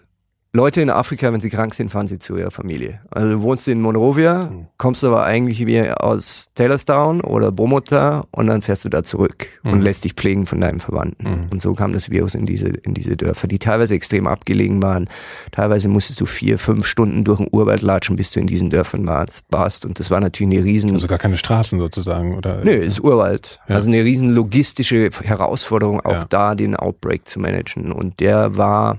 Leute 0.55 0.83
in 0.83 0.91
Afrika, 0.91 1.33
wenn 1.33 1.41
sie 1.41 1.49
krank 1.49 1.73
sind, 1.75 1.91
fahren 1.91 2.09
sie 2.09 2.19
zu 2.19 2.37
ihrer 2.37 2.51
Familie. 2.51 3.01
Also 3.11 3.33
du 3.33 3.41
wohnst 3.41 3.67
in 3.69 3.81
Monrovia, 3.81 4.51
Mhm. 4.51 4.67
kommst 4.77 5.03
aber 5.03 5.25
eigentlich 5.25 5.65
wie 5.67 5.81
aus 5.91 6.51
Taylorstown 6.55 7.23
oder 7.23 7.51
Bomota 7.51 8.25
und 8.33 8.49
dann 8.49 8.61
fährst 8.61 8.85
du 8.85 8.91
da 8.91 9.03
zurück 9.03 9.47
und 9.65 9.77
Mhm. 9.77 9.81
lässt 9.81 10.05
dich 10.05 10.13
pflegen 10.13 10.45
von 10.45 10.61
deinem 10.61 10.79
Verwandten. 10.81 11.25
Mhm. 11.27 11.47
Und 11.53 11.63
so 11.63 11.73
kam 11.73 11.95
das 11.95 12.11
Virus 12.11 12.35
in 12.35 12.45
diese, 12.45 12.69
in 12.69 12.93
diese 12.93 13.17
Dörfer, 13.17 13.49
die 13.49 13.59
teilweise 13.59 13.95
extrem 13.95 14.27
abgelegen 14.27 14.83
waren. 14.83 15.09
Teilweise 15.53 15.89
musstest 15.89 16.21
du 16.21 16.27
vier, 16.27 16.59
fünf 16.59 16.85
Stunden 16.85 17.25
durch 17.25 17.39
den 17.39 17.49
Urwald 17.51 17.81
latschen, 17.81 18.17
bis 18.17 18.31
du 18.33 18.41
in 18.41 18.47
diesen 18.47 18.69
Dörfern 18.69 19.07
warst. 19.07 19.47
warst. 19.49 19.87
Und 19.87 19.99
das 20.01 20.11
war 20.11 20.21
natürlich 20.21 20.55
eine 20.59 20.65
riesen... 20.67 20.93
Also 20.93 21.07
gar 21.07 21.17
keine 21.19 21.39
Straßen 21.39 21.79
sozusagen, 21.79 22.37
oder? 22.37 22.63
Nö, 22.63 22.73
ist 22.73 23.01
Urwald. 23.01 23.59
Ja. 23.69 23.77
Also 23.77 23.89
eine 23.89 24.05
riesen 24.05 24.35
logistische 24.35 25.09
Herausforderung, 25.23 26.01
auch 26.01 26.13
Ja. 26.13 26.27
da 26.29 26.55
den 26.55 26.77
Outbreak 26.77 27.27
zu 27.27 27.41
managen. 27.41 27.91
Und 27.91 28.21
der 28.21 28.59
war, 28.59 28.99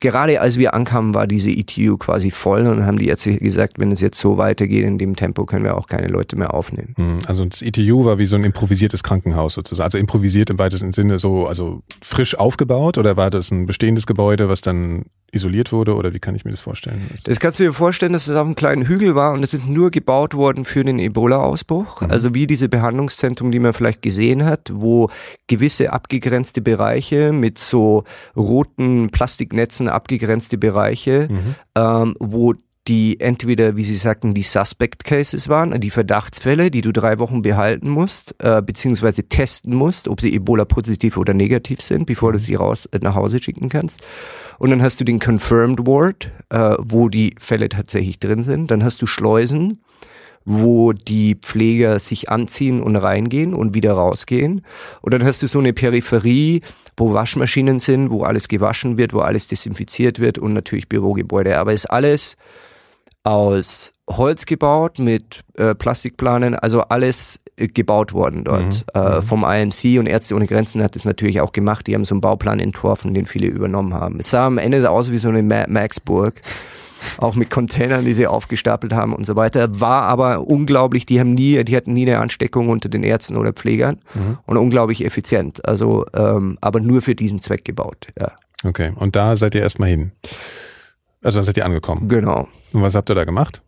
gerade 0.00 0.40
als 0.40 0.58
wir 0.58 0.74
ankamen, 0.74 1.14
war 1.14 1.26
diese 1.26 1.50
ETU 1.50 1.96
quasi 1.96 2.30
voll 2.30 2.66
und 2.66 2.86
haben 2.86 2.98
die 2.98 3.08
Ärzte 3.08 3.36
gesagt, 3.36 3.78
wenn 3.78 3.92
es 3.92 4.00
jetzt 4.00 4.18
so 4.18 4.38
weitergeht 4.38 4.84
in 4.84 4.98
dem 4.98 5.16
Tempo, 5.16 5.44
können 5.44 5.64
wir 5.64 5.76
auch 5.76 5.86
keine 5.86 6.08
Leute 6.08 6.36
mehr 6.36 6.54
aufnehmen. 6.54 6.94
Mhm. 6.96 7.18
Also 7.26 7.44
das 7.44 7.62
ETU 7.62 8.04
war 8.04 8.18
wie 8.18 8.26
so 8.26 8.36
ein 8.36 8.44
improvisiertes 8.44 9.02
Krankenhaus 9.02 9.54
sozusagen. 9.54 9.84
Also 9.84 9.98
improvisiert 9.98 10.50
im 10.50 10.58
weitesten 10.58 10.92
Sinne 10.92 11.18
so, 11.18 11.46
also 11.46 11.82
frisch 12.02 12.36
aufgebaut 12.36 12.98
oder 12.98 13.16
war 13.16 13.30
das 13.30 13.50
ein 13.50 13.66
bestehendes 13.66 14.06
Gebäude, 14.06 14.48
was 14.48 14.60
dann 14.60 15.06
isoliert 15.30 15.72
wurde 15.72 15.94
oder 15.94 16.14
wie 16.14 16.18
kann 16.18 16.34
ich 16.34 16.44
mir 16.44 16.50
das 16.50 16.60
vorstellen? 16.60 17.10
Das 17.24 17.38
kannst 17.38 17.60
du 17.60 17.64
dir 17.64 17.72
vorstellen, 17.72 18.12
dass 18.12 18.28
es 18.28 18.34
auf 18.36 18.46
einem 18.46 18.54
kleinen 18.54 18.86
Hügel 18.86 19.14
war 19.14 19.32
und 19.32 19.42
es 19.42 19.52
ist 19.54 19.66
nur 19.68 19.90
gebaut 19.90 20.34
worden 20.34 20.64
für 20.64 20.84
den 20.84 20.98
Ebola-Ausbruch. 20.98 22.00
Mhm. 22.00 22.10
Also 22.10 22.34
wie 22.34 22.46
diese 22.46 22.68
Behandlungszentrum, 22.68 23.50
die 23.50 23.58
man 23.58 23.72
vielleicht 23.72 24.02
gesehen 24.02 24.44
hat, 24.44 24.70
wo 24.72 25.10
gewisse 25.46 25.92
abgegrenzte 25.92 26.60
Bereiche 26.62 27.32
mit 27.32 27.58
so 27.58 28.04
roten 28.36 29.10
Plastiknetzen 29.10 29.88
abgegrenzte 29.88 30.58
Bereiche, 30.58 31.28
Mhm. 31.30 31.54
ähm, 31.76 32.14
wo 32.18 32.54
die 32.88 33.20
entweder, 33.20 33.76
wie 33.76 33.84
Sie 33.84 33.96
sagten, 33.96 34.32
die 34.32 34.42
Suspect 34.42 35.04
Cases 35.04 35.48
waren, 35.48 35.78
die 35.78 35.90
Verdachtsfälle, 35.90 36.70
die 36.70 36.80
du 36.80 36.90
drei 36.90 37.18
Wochen 37.18 37.42
behalten 37.42 37.90
musst, 37.90 38.34
äh, 38.38 38.62
beziehungsweise 38.62 39.28
testen 39.28 39.74
musst, 39.74 40.08
ob 40.08 40.22
sie 40.22 40.34
Ebola 40.34 40.64
positiv 40.64 41.18
oder 41.18 41.34
negativ 41.34 41.82
sind, 41.82 42.06
bevor 42.06 42.32
du 42.32 42.38
sie 42.38 42.54
raus 42.54 42.86
äh, 42.86 42.98
nach 43.02 43.14
Hause 43.14 43.42
schicken 43.42 43.68
kannst. 43.68 44.00
Und 44.58 44.70
dann 44.70 44.82
hast 44.82 45.00
du 45.00 45.04
den 45.04 45.20
Confirmed 45.20 45.86
Ward, 45.86 46.32
äh, 46.48 46.76
wo 46.78 47.10
die 47.10 47.34
Fälle 47.38 47.68
tatsächlich 47.68 48.18
drin 48.18 48.42
sind. 48.42 48.70
Dann 48.70 48.82
hast 48.82 49.02
du 49.02 49.06
Schleusen, 49.06 49.82
wo 50.46 50.94
die 50.94 51.34
Pfleger 51.34 52.00
sich 52.00 52.30
anziehen 52.30 52.82
und 52.82 52.96
reingehen 52.96 53.52
und 53.52 53.74
wieder 53.74 53.92
rausgehen. 53.92 54.62
Und 55.02 55.12
dann 55.12 55.24
hast 55.24 55.42
du 55.42 55.46
so 55.46 55.58
eine 55.58 55.74
Peripherie, 55.74 56.62
wo 56.96 57.12
Waschmaschinen 57.12 57.80
sind, 57.80 58.10
wo 58.10 58.22
alles 58.22 58.48
gewaschen 58.48 58.96
wird, 58.96 59.12
wo 59.12 59.20
alles 59.20 59.46
desinfiziert 59.46 60.20
wird 60.20 60.38
und 60.38 60.54
natürlich 60.54 60.88
Bürogebäude. 60.88 61.58
Aber 61.58 61.74
es 61.74 61.84
ist 61.84 61.90
alles 61.90 62.36
aus 63.28 63.92
Holz 64.08 64.46
gebaut 64.46 64.98
mit 64.98 65.44
äh, 65.58 65.74
Plastikplanen, 65.74 66.54
also 66.54 66.80
alles 66.80 67.40
äh, 67.58 67.68
gebaut 67.68 68.14
worden 68.14 68.42
dort 68.42 68.86
mhm. 68.94 69.00
äh, 69.00 69.16
mhm. 69.16 69.22
vom 69.22 69.44
IMC 69.44 69.98
und 69.98 70.08
Ärzte 70.08 70.34
ohne 70.34 70.46
Grenzen 70.46 70.82
hat 70.82 70.96
das 70.96 71.04
natürlich 71.04 71.42
auch 71.42 71.52
gemacht. 71.52 71.86
Die 71.86 71.94
haben 71.94 72.06
so 72.06 72.14
einen 72.14 72.22
Bauplan 72.22 72.58
entworfen, 72.58 73.12
den 73.12 73.26
viele 73.26 73.46
übernommen 73.48 73.92
haben. 73.92 74.20
Es 74.20 74.30
sah 74.30 74.46
am 74.46 74.56
Ende 74.56 74.88
aus 74.88 75.12
wie 75.12 75.18
so 75.18 75.28
eine 75.28 75.42
Ma 75.42 75.66
Maxburg 75.68 76.40
auch 77.18 77.34
mit 77.34 77.50
Containern, 77.50 78.06
die 78.06 78.14
sie 78.14 78.26
aufgestapelt 78.26 78.94
haben 78.94 79.14
und 79.14 79.26
so 79.26 79.36
weiter. 79.36 79.78
War 79.78 80.04
aber 80.04 80.48
unglaublich, 80.48 81.04
die 81.04 81.20
haben 81.20 81.34
nie, 81.34 81.62
die 81.64 81.76
hatten 81.76 81.92
nie 81.92 82.06
eine 82.08 82.20
Ansteckung 82.20 82.70
unter 82.70 82.88
den 82.88 83.02
Ärzten 83.02 83.36
oder 83.36 83.52
Pflegern 83.52 83.98
mhm. 84.14 84.38
und 84.46 84.56
unglaublich 84.56 85.04
effizient. 85.04 85.68
Also, 85.68 86.06
ähm, 86.16 86.56
aber 86.62 86.80
nur 86.80 87.02
für 87.02 87.14
diesen 87.14 87.42
Zweck 87.42 87.66
gebaut, 87.66 88.06
ja. 88.18 88.32
Okay, 88.64 88.92
und 88.96 89.14
da 89.14 89.36
seid 89.36 89.54
ihr 89.54 89.60
erstmal 89.60 89.90
hin. 89.90 90.12
Also 91.22 91.38
da 91.38 91.44
seid 91.44 91.56
ihr 91.56 91.64
angekommen. 91.64 92.08
Genau. 92.08 92.48
Und 92.72 92.82
was 92.82 92.94
habt 92.94 93.10
ihr 93.10 93.14
da 93.14 93.24
gemacht? 93.24 93.62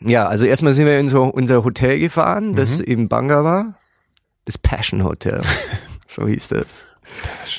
Ja, 0.00 0.26
also 0.26 0.44
erstmal 0.44 0.72
sind 0.72 0.86
wir 0.86 0.98
in 0.98 1.08
so 1.08 1.24
unser 1.24 1.64
Hotel 1.64 1.98
gefahren, 1.98 2.54
das 2.54 2.78
mhm. 2.78 2.84
in 2.84 3.08
Banga 3.08 3.42
war. 3.44 3.74
Das 4.44 4.58
Passion 4.58 5.04
Hotel. 5.04 5.42
so 6.08 6.26
hieß 6.26 6.48
das. 6.48 6.84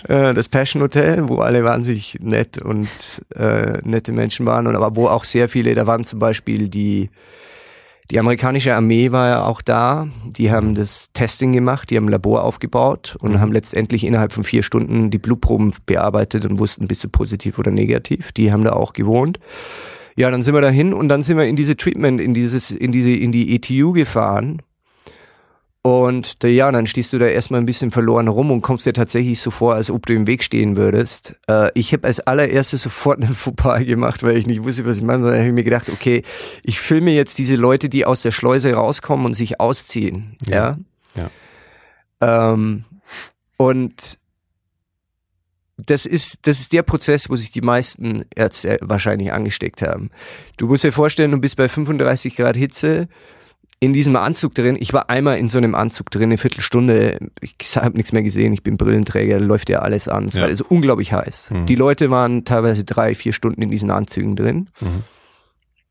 Äh, 0.08 0.34
das 0.34 0.48
Passion 0.48 0.82
Hotel, 0.82 1.28
wo 1.28 1.40
alle 1.40 1.64
wahnsinnig 1.64 2.18
nett 2.22 2.62
und 2.62 2.88
äh, 3.36 3.80
nette 3.84 4.12
Menschen 4.12 4.46
waren 4.46 4.68
und 4.68 4.76
aber 4.76 4.96
wo 4.96 5.08
auch 5.08 5.24
sehr 5.24 5.50
viele, 5.50 5.76
da 5.76 5.88
waren 5.88 6.06
zum 6.06 6.20
Beispiel 6.20 6.70
die 6.70 7.10
die 8.12 8.20
amerikanische 8.20 8.76
Armee 8.76 9.12
war 9.12 9.28
ja 9.28 9.46
auch 9.46 9.62
da. 9.62 10.08
Die 10.26 10.52
haben 10.52 10.74
das 10.74 11.10
Testing 11.14 11.54
gemacht, 11.54 11.90
die 11.90 11.98
haben 11.98 12.06
ein 12.06 12.12
Labor 12.12 12.44
aufgebaut 12.44 13.18
und 13.22 13.34
mhm. 13.34 13.40
haben 13.40 13.52
letztendlich 13.52 14.04
innerhalb 14.04 14.34
von 14.34 14.44
vier 14.44 14.64
Stunden 14.64 15.12
die 15.12 15.20
Blutproben 15.20 15.74
bearbeitet 15.86 16.46
und 16.46 16.60
wussten, 16.60 16.88
bist 16.88 17.04
du 17.04 17.10
positiv 17.10 17.60
oder 17.60 17.72
negativ. 17.72 18.32
Die 18.32 18.52
haben 18.52 18.64
da 18.64 18.72
auch 18.72 18.94
gewohnt. 18.94 19.40
Ja, 20.16 20.32
dann 20.32 20.44
sind 20.44 20.54
wir 20.54 20.62
dahin 20.62 20.94
und 20.94 21.08
dann 21.08 21.24
sind 21.24 21.38
wir 21.38 21.46
in 21.46 21.56
diese 21.56 21.78
Treatment, 21.78 22.20
in 22.20 22.34
dieses, 22.34 22.72
in 22.72 22.92
diese, 22.92 23.12
in 23.12 23.32
die 23.32 23.56
ETU 23.56 23.94
gefahren 23.94 24.62
und 25.82 26.44
ja, 26.44 26.72
dann 26.72 26.88
stehst 26.88 27.14
du 27.14 27.20
da 27.20 27.28
erstmal 27.28 27.62
ein 27.62 27.66
bisschen 27.66 27.90
verloren 27.90 28.28
rum 28.28 28.52
und 28.52 28.62
kommst 28.62 28.86
dir 28.86 28.92
tatsächlich 28.92 29.40
so 29.40 29.50
vor, 29.50 29.76
als 29.76 29.90
ob 29.90 30.06
du 30.06 30.14
im 30.14 30.28
Weg 30.28 30.44
stehen 30.44 30.76
würdest. 30.76 31.40
Äh, 31.48 31.70
ich 31.74 31.94
habe 31.94 32.06
als 32.06 32.20
allererstes 32.20 32.82
sofort 32.82 33.24
einen 33.24 33.34
Fauxpas 33.36 33.86
gemacht, 33.86 34.22
weil 34.22 34.36
ich 34.36 34.46
nicht 34.46 34.64
wusste, 34.64 34.86
was 34.86 34.98
ich 34.98 35.04
meine. 35.04 35.24
Dann 35.24 35.36
habe 35.36 35.48
ich 35.48 35.54
mir 35.54 35.64
gedacht, 35.64 35.90
okay, 35.90 36.24
ich 36.64 36.82
filme 36.82 37.12
jetzt 37.12 37.38
diese 37.38 37.56
Leute, 37.56 37.88
die 37.88 38.06
aus 38.06 38.24
der 38.24 38.32
Schleuse 38.32 38.74
rauskommen 38.74 39.26
und 39.26 39.36
sich 39.36 39.62
ausziehen. 39.62 40.36
Ja. 40.46 40.78
ja. 41.16 41.30
ja. 42.22 42.54
Ähm, 42.54 42.84
und 43.56 44.20
das 45.78 46.06
ist, 46.06 46.40
das 46.42 46.60
ist 46.60 46.74
der 46.74 46.84
Prozess, 46.84 47.30
wo 47.30 47.38
sich 47.38 47.52
die 47.52 47.62
meisten 47.62 48.26
Ärzte 48.36 48.80
wahrscheinlich 48.82 49.32
angesteckt 49.32 49.82
haben. 49.82 50.10
Du 50.58 50.68
musst 50.68 50.84
dir 50.84 50.92
vorstellen, 50.92 51.32
du 51.32 51.38
bist 51.38 51.56
bei 51.56 51.70
35 51.70 52.36
Grad 52.36 52.58
Hitze 52.58 53.08
in 53.80 53.94
diesem 53.94 54.16
Anzug 54.16 54.54
drin. 54.56 54.78
Ich 54.80 54.92
war 54.94 55.10
einmal 55.10 55.38
in 55.38 55.48
so 55.48 55.58
einem 55.58 55.74
Anzug 55.74 56.12
drin, 56.12 56.24
eine 56.24 56.38
Viertelstunde. 56.38 57.18
Ich 57.42 57.56
habe 57.76 57.96
nichts 57.96 58.12
mehr 58.12 58.24
gesehen. 58.24 58.54
Ich 58.54 58.64
bin 58.64 58.78
Brillenträger, 58.78 59.40
läuft 59.40 59.70
ja 59.70 59.80
alles 59.80 60.08
an. 60.08 60.26
Es 60.26 60.34
ja. 60.34 60.42
war 60.42 60.50
also 60.50 60.66
unglaublich 60.68 61.14
heiß. 61.14 61.52
Mhm. 61.52 61.66
Die 61.66 61.76
Leute 61.76 62.10
waren 62.10 62.46
teilweise 62.46 62.84
drei, 62.84 63.16
vier 63.16 63.34
Stunden 63.34 63.62
in 63.62 63.70
diesen 63.70 63.92
Anzügen 63.92 64.36
drin. 64.36 64.68
Mhm. 64.82 65.04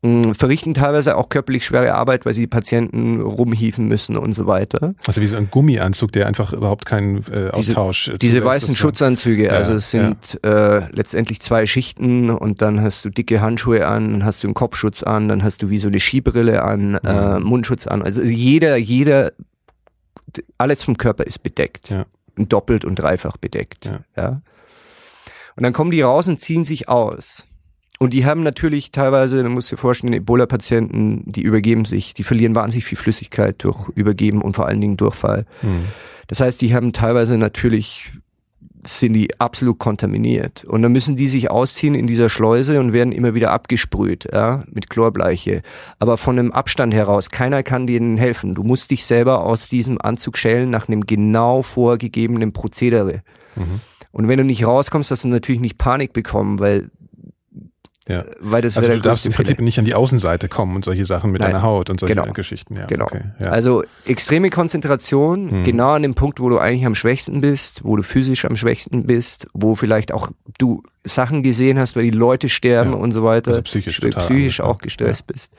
Mm, 0.01 0.31
verrichten 0.31 0.73
teilweise 0.73 1.17
auch 1.17 1.27
körperlich 1.27 1.65
schwere 1.65 1.93
Arbeit, 1.93 2.25
weil 2.25 2.33
sie 2.33 2.43
die 2.43 2.47
Patienten 2.47 3.19
rumhieven 3.19 3.85
müssen 3.85 4.15
und 4.15 4.31
so 4.31 4.47
weiter. 4.47 4.93
Also 5.05 5.19
wie 5.19 5.27
so 5.27 5.35
ein 5.35 5.51
Gummianzug, 5.51 6.13
der 6.13 6.25
einfach 6.27 6.53
überhaupt 6.53 6.85
keinen 6.85 7.25
äh, 7.29 7.49
Austausch 7.49 8.05
Diese, 8.05 8.17
diese 8.17 8.45
weißen 8.45 8.77
Schutzanzüge, 8.77 9.47
ja, 9.47 9.51
also 9.51 9.73
es 9.73 9.91
sind 9.91 10.39
ja. 10.41 10.77
äh, 10.77 10.87
letztendlich 10.93 11.41
zwei 11.41 11.65
Schichten 11.65 12.29
und 12.29 12.61
dann 12.61 12.81
hast 12.81 13.03
du 13.03 13.09
dicke 13.09 13.41
Handschuhe 13.41 13.87
an, 13.87 14.11
dann 14.11 14.23
hast 14.23 14.41
du 14.41 14.47
einen 14.47 14.53
Kopfschutz 14.53 15.03
an, 15.03 15.27
dann 15.27 15.43
hast 15.43 15.63
du 15.63 15.69
wie 15.69 15.79
so 15.79 15.89
eine 15.89 15.99
Skibrille 15.99 16.63
an, 16.63 16.91
mhm. 16.91 16.99
äh, 17.03 17.39
Mundschutz 17.39 17.85
an. 17.85 18.01
Also 18.01 18.21
jeder, 18.21 18.77
jeder, 18.77 19.33
alles 20.57 20.85
vom 20.85 20.97
Körper 20.97 21.25
ist 21.25 21.43
bedeckt. 21.43 21.89
Ja. 21.89 22.05
Doppelt 22.37 22.85
und 22.85 22.95
dreifach 22.95 23.35
bedeckt. 23.35 23.83
Ja. 23.83 23.99
ja. 24.15 24.41
Und 25.57 25.63
dann 25.63 25.73
kommen 25.73 25.91
die 25.91 26.03
raus 26.03 26.29
und 26.29 26.39
ziehen 26.39 26.63
sich 26.63 26.87
aus. 26.87 27.43
Und 28.01 28.13
die 28.13 28.25
haben 28.25 28.43
natürlich 28.43 28.91
teilweise, 28.91 29.43
du 29.43 29.49
musst 29.49 29.71
dir 29.71 29.77
vorstellen, 29.77 30.13
Ebola-Patienten, 30.13 31.23
die 31.25 31.41
übergeben 31.41 31.83
sich, 31.83 32.13
die 32.13 32.23
verlieren 32.23 32.55
wahnsinnig 32.55 32.85
viel 32.85 32.97
Flüssigkeit 32.97 33.61
durch 33.61 33.89
Übergeben 33.89 34.41
und 34.41 34.55
vor 34.55 34.67
allen 34.67 34.79
Dingen 34.79 34.95
Durchfall. 34.95 35.45
Mhm. 35.61 35.83
Das 36.27 36.39
heißt, 36.39 36.61
die 36.61 36.73
haben 36.73 36.93
teilweise 36.93 37.37
natürlich, 37.37 38.13
sind 38.85 39.13
die 39.13 39.37
absolut 39.41 39.79
kontaminiert. 39.79 40.63
Und 40.63 40.81
dann 40.81 40.93
müssen 40.93 41.17
die 41.17 41.27
sich 41.27 41.51
ausziehen 41.51 41.93
in 41.93 42.07
dieser 42.07 42.29
Schleuse 42.29 42.79
und 42.79 42.93
werden 42.93 43.11
immer 43.11 43.33
wieder 43.33 43.51
abgesprüht, 43.51 44.29
ja, 44.31 44.63
mit 44.71 44.89
Chlorbleiche. 44.89 45.61
Aber 45.99 46.17
von 46.17 46.39
einem 46.39 46.53
Abstand 46.53 46.93
heraus, 46.93 47.29
keiner 47.31 47.63
kann 47.63 47.85
denen 47.85 48.17
helfen. 48.17 48.55
Du 48.55 48.63
musst 48.63 48.91
dich 48.91 49.03
selber 49.03 49.45
aus 49.45 49.67
diesem 49.67 49.99
Anzug 49.99 50.37
schälen 50.37 50.69
nach 50.69 50.87
einem 50.87 51.05
genau 51.05 51.63
vorgegebenen 51.63 52.53
Prozedere. 52.53 53.23
Mhm. 53.57 53.81
Und 54.13 54.27
wenn 54.29 54.37
du 54.37 54.45
nicht 54.45 54.65
rauskommst, 54.65 55.11
hast 55.11 55.25
du 55.25 55.27
natürlich 55.27 55.59
nicht 55.59 55.77
Panik 55.77 56.13
bekommen, 56.13 56.59
weil 56.59 56.89
ja. 58.09 58.25
Weil 58.39 58.63
das 58.63 58.75
also 58.75 58.89
du 58.89 58.99
darfst 58.99 59.25
im 59.27 59.31
Prinzip 59.31 59.61
nicht 59.61 59.77
an 59.77 59.85
die 59.85 59.93
Außenseite 59.93 60.49
kommen 60.49 60.75
und 60.75 60.83
solche 60.83 61.05
Sachen 61.05 61.31
mit 61.31 61.41
Nein. 61.41 61.51
deiner 61.51 61.63
Haut 61.63 61.91
und 61.91 61.99
solche 61.99 62.15
genau. 62.15 62.33
Geschichten. 62.33 62.75
Ja, 62.75 62.87
genau. 62.87 63.05
Okay. 63.05 63.21
Ja. 63.39 63.49
Also 63.49 63.83
extreme 64.05 64.49
Konzentration, 64.49 65.51
hm. 65.51 65.63
genau 65.63 65.91
an 65.91 66.01
dem 66.01 66.15
Punkt, 66.15 66.39
wo 66.39 66.49
du 66.49 66.57
eigentlich 66.57 66.87
am 66.87 66.95
schwächsten 66.95 67.39
bist, 67.39 67.83
wo 67.83 67.95
du 67.95 68.01
physisch 68.01 68.45
am 68.45 68.55
schwächsten 68.55 69.05
bist, 69.05 69.47
wo 69.53 69.75
vielleicht 69.75 70.11
auch 70.11 70.31
du 70.57 70.81
Sachen 71.03 71.43
gesehen 71.43 71.77
hast, 71.77 71.95
weil 71.95 72.03
die 72.03 72.09
Leute 72.09 72.49
sterben 72.49 72.93
ja. 72.93 72.97
und 72.97 73.11
so 73.11 73.23
weiter. 73.23 73.51
Also 73.51 73.61
psychisch, 73.61 73.99
psychisch 73.99 74.59
auch 74.59 74.79
gestresst 74.79 75.27
bist. 75.27 75.53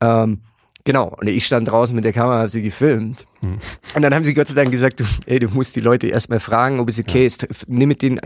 Ähm, 0.00 0.40
Genau, 0.86 1.16
und 1.18 1.26
ich 1.26 1.46
stand 1.46 1.66
draußen 1.66 1.96
mit 1.96 2.04
der 2.04 2.12
Kamera, 2.12 2.40
habe 2.40 2.50
sie 2.50 2.60
gefilmt. 2.60 3.24
Hm. 3.40 3.58
Und 3.94 4.02
dann 4.02 4.14
haben 4.14 4.22
sie 4.22 4.34
Gott 4.34 4.48
sei 4.48 4.54
Dank 4.54 4.70
gesagt, 4.70 5.00
du, 5.00 5.04
ey, 5.24 5.38
du 5.38 5.48
musst 5.48 5.74
die 5.76 5.80
Leute 5.80 6.08
erstmal 6.08 6.40
fragen, 6.40 6.78
ob 6.78 6.90
es 6.90 6.98
okay 6.98 7.20
ja. 7.20 7.24
ist. 7.24 7.46
Nimm 7.66 7.88
mit 7.88 8.02
den 8.02 8.20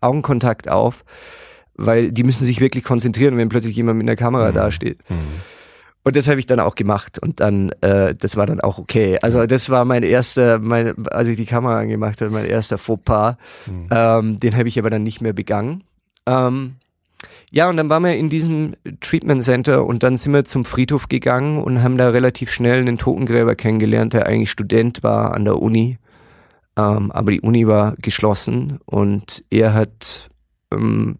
Augenkontakt 0.00 0.70
auf 0.70 1.04
weil 1.78 2.12
die 2.12 2.24
müssen 2.24 2.44
sich 2.44 2.60
wirklich 2.60 2.84
konzentrieren, 2.84 3.36
wenn 3.38 3.48
plötzlich 3.48 3.76
jemand 3.76 3.98
mit 3.98 4.06
einer 4.06 4.16
Kamera 4.16 4.50
mhm. 4.50 4.54
dasteht. 4.54 4.98
Mhm. 5.08 5.16
Und 6.04 6.16
das 6.16 6.28
habe 6.28 6.40
ich 6.40 6.46
dann 6.46 6.60
auch 6.60 6.74
gemacht 6.74 7.18
und 7.18 7.40
dann, 7.40 7.70
äh, 7.80 8.14
das 8.14 8.36
war 8.36 8.46
dann 8.46 8.60
auch 8.60 8.78
okay. 8.78 9.18
Also 9.20 9.44
das 9.46 9.68
war 9.68 9.84
mein 9.84 10.02
erster, 10.02 10.58
mein, 10.58 11.06
als 11.08 11.28
ich 11.28 11.36
die 11.36 11.44
Kamera 11.44 11.80
angemacht 11.80 12.20
habe, 12.20 12.30
mein 12.30 12.46
erster 12.46 12.78
Fauxpas. 12.78 13.36
Mhm. 13.66 13.88
Ähm, 13.90 14.40
den 14.40 14.56
habe 14.56 14.68
ich 14.68 14.78
aber 14.78 14.90
dann 14.90 15.02
nicht 15.02 15.20
mehr 15.20 15.32
begangen. 15.32 15.84
Ähm, 16.26 16.76
ja, 17.50 17.68
und 17.68 17.76
dann 17.76 17.88
waren 17.88 18.04
wir 18.04 18.16
in 18.16 18.30
diesem 18.30 18.74
Treatment 19.00 19.42
Center 19.42 19.84
und 19.86 20.02
dann 20.02 20.16
sind 20.16 20.32
wir 20.32 20.44
zum 20.44 20.64
Friedhof 20.64 21.08
gegangen 21.08 21.62
und 21.62 21.82
haben 21.82 21.96
da 21.96 22.10
relativ 22.10 22.50
schnell 22.50 22.80
einen 22.80 22.98
Totengräber 22.98 23.54
kennengelernt, 23.54 24.12
der 24.12 24.26
eigentlich 24.26 24.50
Student 24.50 25.02
war 25.02 25.34
an 25.34 25.44
der 25.44 25.60
Uni. 25.60 25.98
Ähm, 26.76 27.10
aber 27.10 27.32
die 27.32 27.40
Uni 27.40 27.66
war 27.66 27.94
geschlossen 28.00 28.78
und 28.86 29.44
er 29.50 29.74
hat 29.74 30.30
ähm, 30.72 31.16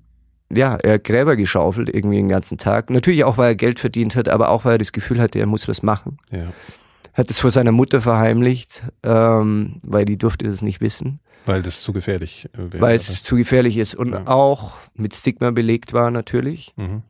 ja, 0.54 0.76
er 0.76 0.94
hat 0.94 1.04
Gräber 1.04 1.36
geschaufelt 1.36 1.94
irgendwie 1.94 2.16
den 2.16 2.28
ganzen 2.28 2.58
Tag. 2.58 2.90
Natürlich 2.90 3.24
auch, 3.24 3.36
weil 3.36 3.50
er 3.50 3.56
Geld 3.56 3.78
verdient 3.78 4.16
hat, 4.16 4.28
aber 4.28 4.50
auch, 4.50 4.64
weil 4.64 4.72
er 4.72 4.78
das 4.78 4.92
Gefühl 4.92 5.20
hatte, 5.20 5.38
er 5.38 5.46
muss 5.46 5.68
was 5.68 5.82
machen. 5.82 6.18
Ja. 6.30 6.46
Hat 7.12 7.30
es 7.30 7.38
vor 7.38 7.50
seiner 7.50 7.72
Mutter 7.72 8.00
verheimlicht, 8.00 8.84
ähm, 9.02 9.80
weil 9.82 10.04
die 10.04 10.16
durfte 10.16 10.46
das 10.46 10.62
nicht 10.62 10.80
wissen. 10.80 11.20
Weil 11.46 11.62
das 11.62 11.80
zu 11.80 11.92
gefährlich 11.92 12.48
äh, 12.54 12.72
wäre. 12.72 12.80
Weil 12.80 12.96
es 12.96 13.22
zu 13.22 13.36
gefährlich 13.36 13.76
ist 13.76 13.94
und 13.94 14.12
ja. 14.12 14.26
auch 14.26 14.76
mit 14.94 15.14
Stigma 15.14 15.50
belegt 15.50 15.92
war 15.92 16.10
natürlich. 16.10 16.72
Mhm. 16.76 17.02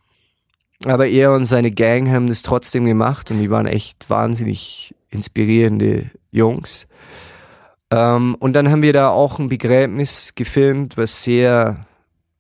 Aber 0.85 1.09
er 1.09 1.33
und 1.33 1.47
seine 1.47 1.73
Gang 1.73 2.09
haben 2.09 2.29
das 2.29 2.43
trotzdem 2.43 2.87
gemacht 2.87 3.31
und 3.31 3.41
die 3.41 3.51
waren 3.51 3.67
echt 3.67 4.09
wahnsinnig 4.11 4.95
inspirierende 5.11 6.11
Jungs. 6.31 6.87
Ähm, 7.91 8.37
und 8.39 8.53
dann 8.55 8.71
haben 8.71 8.83
wir 8.83 8.93
da 8.93 9.11
auch 9.11 9.39
ein 9.39 9.49
Begräbnis 9.49 10.35
gefilmt, 10.35 10.97
was 10.97 11.23
sehr 11.23 11.88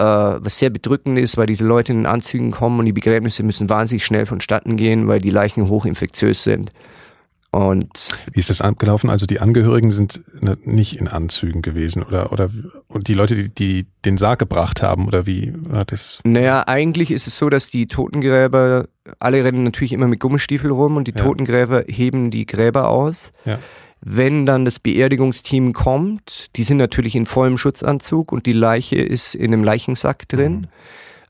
was 0.04 0.58
sehr 0.58 0.70
bedrückend 0.70 1.18
ist, 1.18 1.36
weil 1.36 1.46
diese 1.46 1.64
Leute 1.64 1.92
in 1.92 2.06
Anzügen 2.06 2.50
kommen 2.50 2.78
und 2.78 2.86
die 2.86 2.92
Begräbnisse 2.92 3.42
müssen 3.42 3.68
wahnsinnig 3.68 4.04
schnell 4.04 4.26
vonstatten 4.26 4.76
gehen, 4.76 5.08
weil 5.08 5.20
die 5.20 5.30
Leichen 5.30 5.68
hochinfektiös 5.68 6.44
sind. 6.44 6.70
Und 7.50 8.10
wie 8.32 8.40
ist 8.40 8.50
das 8.50 8.60
abgelaufen? 8.60 9.08
Also 9.08 9.24
die 9.24 9.40
Angehörigen 9.40 9.90
sind 9.90 10.20
nicht 10.66 10.98
in 10.98 11.08
Anzügen 11.08 11.62
gewesen 11.62 12.02
oder 12.02 12.30
oder 12.30 12.50
und 12.88 13.08
die 13.08 13.14
Leute, 13.14 13.34
die, 13.36 13.48
die 13.48 13.86
den 14.04 14.18
Sarg 14.18 14.38
gebracht 14.38 14.82
haben 14.82 15.06
oder 15.06 15.24
wie 15.24 15.54
war 15.56 15.86
das? 15.86 16.20
Naja, 16.24 16.64
eigentlich 16.66 17.10
ist 17.10 17.26
es 17.26 17.38
so, 17.38 17.48
dass 17.48 17.70
die 17.70 17.86
Totengräber 17.86 18.88
alle 19.18 19.42
rennen 19.44 19.64
natürlich 19.64 19.94
immer 19.94 20.08
mit 20.08 20.20
Gummistiefel 20.20 20.70
rum 20.70 20.98
und 20.98 21.08
die 21.08 21.14
ja. 21.16 21.24
Totengräber 21.24 21.84
heben 21.88 22.30
die 22.30 22.44
Gräber 22.44 22.90
aus. 22.90 23.32
Ja. 23.46 23.58
Wenn 24.00 24.46
dann 24.46 24.64
das 24.64 24.78
Beerdigungsteam 24.78 25.72
kommt, 25.72 26.46
die 26.56 26.62
sind 26.62 26.76
natürlich 26.76 27.16
in 27.16 27.26
vollem 27.26 27.58
Schutzanzug 27.58 28.32
und 28.32 28.46
die 28.46 28.52
Leiche 28.52 28.96
ist 28.96 29.34
in 29.34 29.52
einem 29.52 29.64
Leichensack 29.64 30.28
drin. 30.28 30.68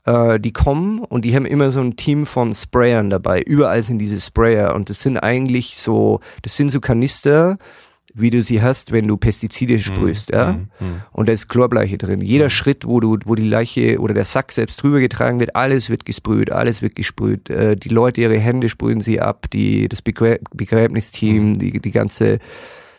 Mhm. 0.05 0.13
Äh, 0.13 0.39
die 0.39 0.53
kommen 0.53 0.99
und 0.99 1.25
die 1.25 1.35
haben 1.35 1.45
immer 1.45 1.71
so 1.71 1.81
ein 1.81 1.95
Team 1.95 2.25
von 2.25 2.53
Sprayern 2.53 3.09
dabei. 3.09 3.41
Überall 3.41 3.83
sind 3.83 3.99
diese 3.99 4.19
Sprayer 4.19 4.75
und 4.75 4.89
das 4.89 5.01
sind 5.01 5.17
eigentlich 5.17 5.77
so, 5.77 6.19
das 6.43 6.55
sind 6.55 6.71
so 6.71 6.79
Kanister, 6.79 7.57
wie 8.15 8.29
du 8.29 8.41
sie 8.41 8.61
hast, 8.61 8.91
wenn 8.91 9.07
du 9.07 9.17
Pestizide 9.17 9.75
Mhm. 9.75 9.79
sprühst, 9.79 10.31
ja. 10.31 10.59
Und 11.11 11.29
da 11.29 11.33
ist 11.33 11.47
Chlorbleiche 11.49 11.97
drin. 11.97 12.21
Jeder 12.21 12.49
Schritt, 12.49 12.85
wo 12.85 12.99
du, 12.99 13.17
wo 13.25 13.35
die 13.35 13.47
Leiche 13.47 13.99
oder 13.99 14.13
der 14.13 14.25
Sack 14.25 14.51
selbst 14.51 14.81
drüber 14.81 14.99
getragen 14.99 15.39
wird, 15.39 15.55
alles 15.55 15.89
wird 15.89 16.05
gesprüht, 16.05 16.51
alles 16.51 16.81
wird 16.81 16.95
gesprüht. 16.95 17.49
Äh, 17.49 17.75
die 17.75 17.89
Leute, 17.89 18.21
ihre 18.21 18.39
Hände 18.39 18.69
sprühen 18.69 18.99
sie 19.01 19.19
ab, 19.21 19.49
die, 19.51 19.87
das 19.87 20.01
Begrä 20.01 20.39
Begräbnisteam, 20.53 21.57
die, 21.57 21.79
die 21.79 21.91
ganze, 21.91 22.39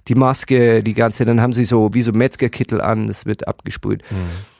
die 0.08 0.14
Maske, 0.14 0.82
die 0.82 0.94
ganze, 0.94 1.24
dann 1.24 1.40
haben 1.40 1.52
sie 1.52 1.64
so, 1.64 1.90
wie 1.92 2.02
so 2.02 2.12
Metzgerkittel 2.12 2.80
an, 2.80 3.06
das 3.08 3.26
wird 3.26 3.48
abgesprüht. 3.48 4.02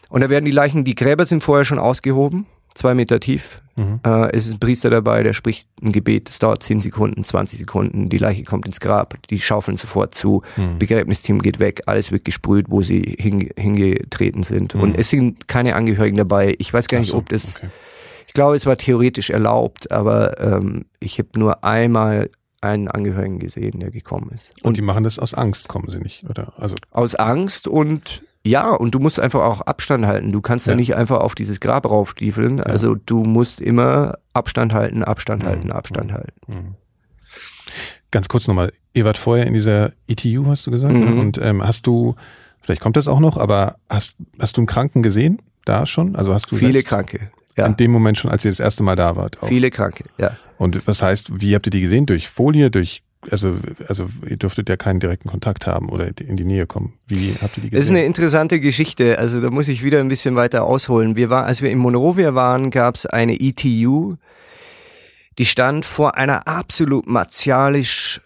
Und 0.08 0.20
da 0.22 0.30
werden 0.30 0.44
die 0.44 0.50
Leichen, 0.50 0.84
die 0.84 0.94
Gräber 0.94 1.24
sind 1.24 1.42
vorher 1.42 1.64
schon 1.64 1.78
ausgehoben, 1.78 2.46
zwei 2.74 2.94
Meter 2.94 3.20
tief. 3.20 3.60
Äh, 4.04 4.36
es 4.36 4.46
ist 4.46 4.54
ein 4.54 4.60
Priester 4.60 4.90
dabei, 4.90 5.22
der 5.22 5.32
spricht 5.32 5.68
ein 5.82 5.92
Gebet, 5.92 6.28
das 6.28 6.38
dauert 6.38 6.62
10 6.62 6.80
Sekunden, 6.80 7.24
20 7.24 7.58
Sekunden, 7.58 8.08
die 8.08 8.18
Leiche 8.18 8.44
kommt 8.44 8.66
ins 8.66 8.80
Grab, 8.80 9.16
die 9.30 9.40
schaufeln 9.40 9.76
sofort 9.76 10.14
zu, 10.14 10.42
Begräbnisteam 10.78 11.40
geht 11.40 11.58
weg, 11.60 11.82
alles 11.86 12.12
wird 12.12 12.24
gesprüht, 12.24 12.66
wo 12.68 12.82
sie 12.82 13.16
hinge 13.18 13.48
hingetreten 13.56 14.42
sind. 14.42 14.74
Und 14.74 14.98
es 14.98 15.10
sind 15.10 15.48
keine 15.48 15.74
Angehörigen 15.76 16.16
dabei. 16.16 16.54
Ich 16.58 16.72
weiß 16.72 16.88
gar 16.88 16.98
nicht, 16.98 17.10
so, 17.10 17.16
ob 17.16 17.28
das, 17.30 17.56
okay. 17.56 17.68
ich 18.26 18.34
glaube, 18.34 18.56
es 18.56 18.66
war 18.66 18.76
theoretisch 18.76 19.30
erlaubt, 19.30 19.90
aber 19.90 20.38
ähm, 20.40 20.84
ich 20.98 21.18
habe 21.18 21.30
nur 21.38 21.64
einmal 21.64 22.30
einen 22.60 22.88
Angehörigen 22.88 23.38
gesehen, 23.38 23.80
der 23.80 23.90
gekommen 23.90 24.30
ist. 24.34 24.52
Und 24.62 24.76
die 24.76 24.82
machen 24.82 25.04
das 25.04 25.18
aus 25.18 25.32
Angst, 25.32 25.68
kommen 25.68 25.88
sie 25.88 25.98
nicht, 25.98 26.28
oder? 26.28 26.52
Also, 26.58 26.74
Aus 26.90 27.14
Angst 27.14 27.66
und 27.66 28.22
ja, 28.44 28.70
und 28.70 28.94
du 28.94 28.98
musst 28.98 29.20
einfach 29.20 29.40
auch 29.42 29.60
Abstand 29.62 30.06
halten. 30.06 30.32
Du 30.32 30.40
kannst 30.40 30.66
ja, 30.66 30.72
Ja. 30.72 30.76
nicht 30.76 30.94
einfach 30.94 31.18
auf 31.18 31.34
dieses 31.34 31.60
Grab 31.60 31.84
raufstiefeln. 31.88 32.60
Also 32.60 32.94
du 32.94 33.22
musst 33.24 33.60
immer 33.60 34.18
Abstand 34.32 34.72
halten, 34.72 35.04
Abstand 35.04 35.44
halten, 35.44 35.70
Abstand 35.72 36.12
halten. 36.12 36.76
ganz 38.10 38.28
kurz 38.28 38.48
nochmal, 38.48 38.72
ihr 38.92 39.04
wart 39.04 39.18
vorher 39.18 39.46
in 39.46 39.54
dieser 39.54 39.92
ETU, 40.08 40.46
hast 40.46 40.66
du 40.66 40.70
gesagt, 40.70 40.92
Mhm. 40.94 41.00
ne? 41.14 41.20
und 41.20 41.38
ähm, 41.38 41.62
hast 41.64 41.86
du, 41.86 42.14
vielleicht 42.62 42.80
kommt 42.80 42.96
das 42.96 43.06
auch 43.08 43.20
noch, 43.20 43.36
aber 43.36 43.76
hast, 43.88 44.14
hast 44.38 44.56
du 44.56 44.62
einen 44.62 44.66
Kranken 44.66 45.02
gesehen? 45.02 45.40
Da 45.64 45.86
schon? 45.86 46.16
Also 46.16 46.34
hast 46.34 46.50
du 46.50 46.56
Viele 46.56 46.82
Kranke. 46.82 47.30
Ja, 47.56 47.66
in 47.66 47.76
dem 47.76 47.90
Moment 47.90 48.16
schon, 48.18 48.30
als 48.30 48.44
ihr 48.44 48.50
das 48.50 48.60
erste 48.60 48.82
Mal 48.82 48.96
da 48.96 49.16
wart? 49.16 49.42
Auch. 49.42 49.48
viele 49.48 49.70
Kranke, 49.70 50.04
ja. 50.18 50.36
Und 50.56 50.86
was 50.86 51.02
heißt, 51.02 51.40
wie 51.40 51.54
habt 51.54 51.66
ihr 51.66 51.70
die 51.70 51.80
gesehen? 51.82 52.06
Durch 52.06 52.28
Folie, 52.28 52.70
durch, 52.70 53.02
also, 53.30 53.56
also 53.86 54.08
ihr 54.28 54.36
dürftet 54.36 54.68
ja 54.68 54.76
keinen 54.76 55.00
direkten 55.00 55.28
Kontakt 55.28 55.66
haben 55.66 55.90
oder 55.90 56.08
in 56.20 56.36
die 56.36 56.44
Nähe 56.44 56.66
kommen. 56.66 56.94
Wie 57.06 57.34
habt 57.40 57.58
ihr 57.58 57.64
die 57.64 57.70
Das 57.70 57.80
ist 57.80 57.88
gesehen? 57.88 57.96
eine 57.96 58.06
interessante 58.06 58.60
Geschichte. 58.60 59.18
Also 59.18 59.40
da 59.40 59.50
muss 59.50 59.68
ich 59.68 59.82
wieder 59.84 60.00
ein 60.00 60.08
bisschen 60.08 60.36
weiter 60.36 60.64
ausholen. 60.64 61.16
Wir 61.16 61.28
waren, 61.28 61.44
als 61.44 61.60
wir 61.60 61.70
in 61.70 61.78
Monrovia 61.78 62.34
waren, 62.34 62.70
gab 62.70 62.94
es 62.94 63.04
eine 63.06 63.38
ETU, 63.38 64.16
die 65.38 65.44
stand 65.44 65.84
vor 65.84 66.16
einer 66.16 66.48
absolut 66.48 67.06
martialisch 67.06 68.20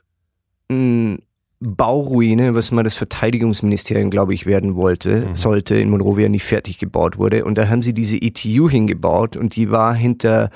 mh, 0.71 1.19
Bauruine, 1.61 2.55
was 2.55 2.73
mal 2.73 2.83
das 2.83 2.95
Verteidigungsministerium, 2.95 4.11
glaube 4.11 4.35
ich, 4.35 4.45
werden 4.45 4.77
wollte, 4.77 5.31
sollte, 5.33 5.77
in 5.77 5.89
Monrovia 5.89 6.29
nicht 6.29 6.45
fertig 6.45 6.79
gebaut 6.79 7.17
wurde. 7.17 7.45
Und 7.45 7.57
da 7.57 7.69
haben 7.69 7.81
sie 7.83 7.95
diese 7.95 8.21
ETU 8.21 8.69
hingebaut 8.69 9.37
und 9.37 9.57
die 9.57 9.71
war 9.71 9.95
hinter 9.95 10.51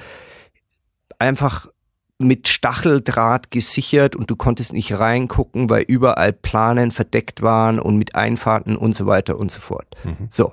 einfach 1.18 1.66
mit 2.18 2.48
Stacheldraht 2.48 3.50
gesichert 3.50 4.16
und 4.16 4.28
du 4.30 4.36
konntest 4.36 4.72
nicht 4.72 4.92
reingucken, 4.98 5.70
weil 5.70 5.82
überall 5.82 6.32
Planen 6.32 6.90
verdeckt 6.90 7.42
waren 7.42 7.78
und 7.78 7.96
mit 7.96 8.16
Einfahrten 8.16 8.76
und 8.76 8.94
so 8.96 9.06
weiter 9.06 9.38
und 9.38 9.50
so 9.50 9.60
fort. 9.60 9.86
So. 10.28 10.52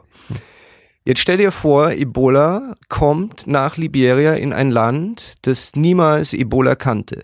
Jetzt 1.04 1.22
stell 1.22 1.38
dir 1.38 1.52
vor, 1.52 1.92
Ebola 1.92 2.76
kommt 2.90 3.46
nach 3.46 3.78
Liberia 3.78 4.34
in 4.34 4.54
ein 4.54 4.72
Land, 4.72 5.36
das 5.44 5.76
niemals 5.76 6.34
Ebola 6.34 6.76
kannte. 6.76 7.24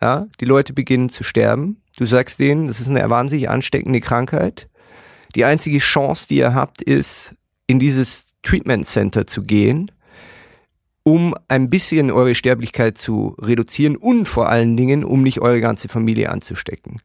Ja, 0.00 0.26
die 0.40 0.44
Leute 0.44 0.74
beginnen 0.74 1.08
zu 1.08 1.22
sterben. 1.22 1.80
Du 1.96 2.04
sagst 2.04 2.38
denen, 2.38 2.66
das 2.66 2.80
ist 2.80 2.88
eine 2.88 3.08
wahnsinnig 3.08 3.48
ansteckende 3.48 4.00
Krankheit. 4.00 4.68
Die 5.34 5.44
einzige 5.44 5.78
Chance, 5.78 6.26
die 6.28 6.36
ihr 6.36 6.54
habt, 6.54 6.82
ist, 6.82 7.34
in 7.66 7.78
dieses 7.78 8.26
Treatment 8.42 8.86
Center 8.86 9.26
zu 9.26 9.42
gehen, 9.42 9.90
um 11.04 11.34
ein 11.48 11.70
bisschen 11.70 12.10
eure 12.10 12.34
Sterblichkeit 12.34 12.98
zu 12.98 13.36
reduzieren 13.38 13.96
und 13.96 14.26
vor 14.26 14.48
allen 14.48 14.76
Dingen, 14.76 15.04
um 15.04 15.22
nicht 15.22 15.40
eure 15.40 15.60
ganze 15.60 15.88
Familie 15.88 16.30
anzustecken. 16.30 16.98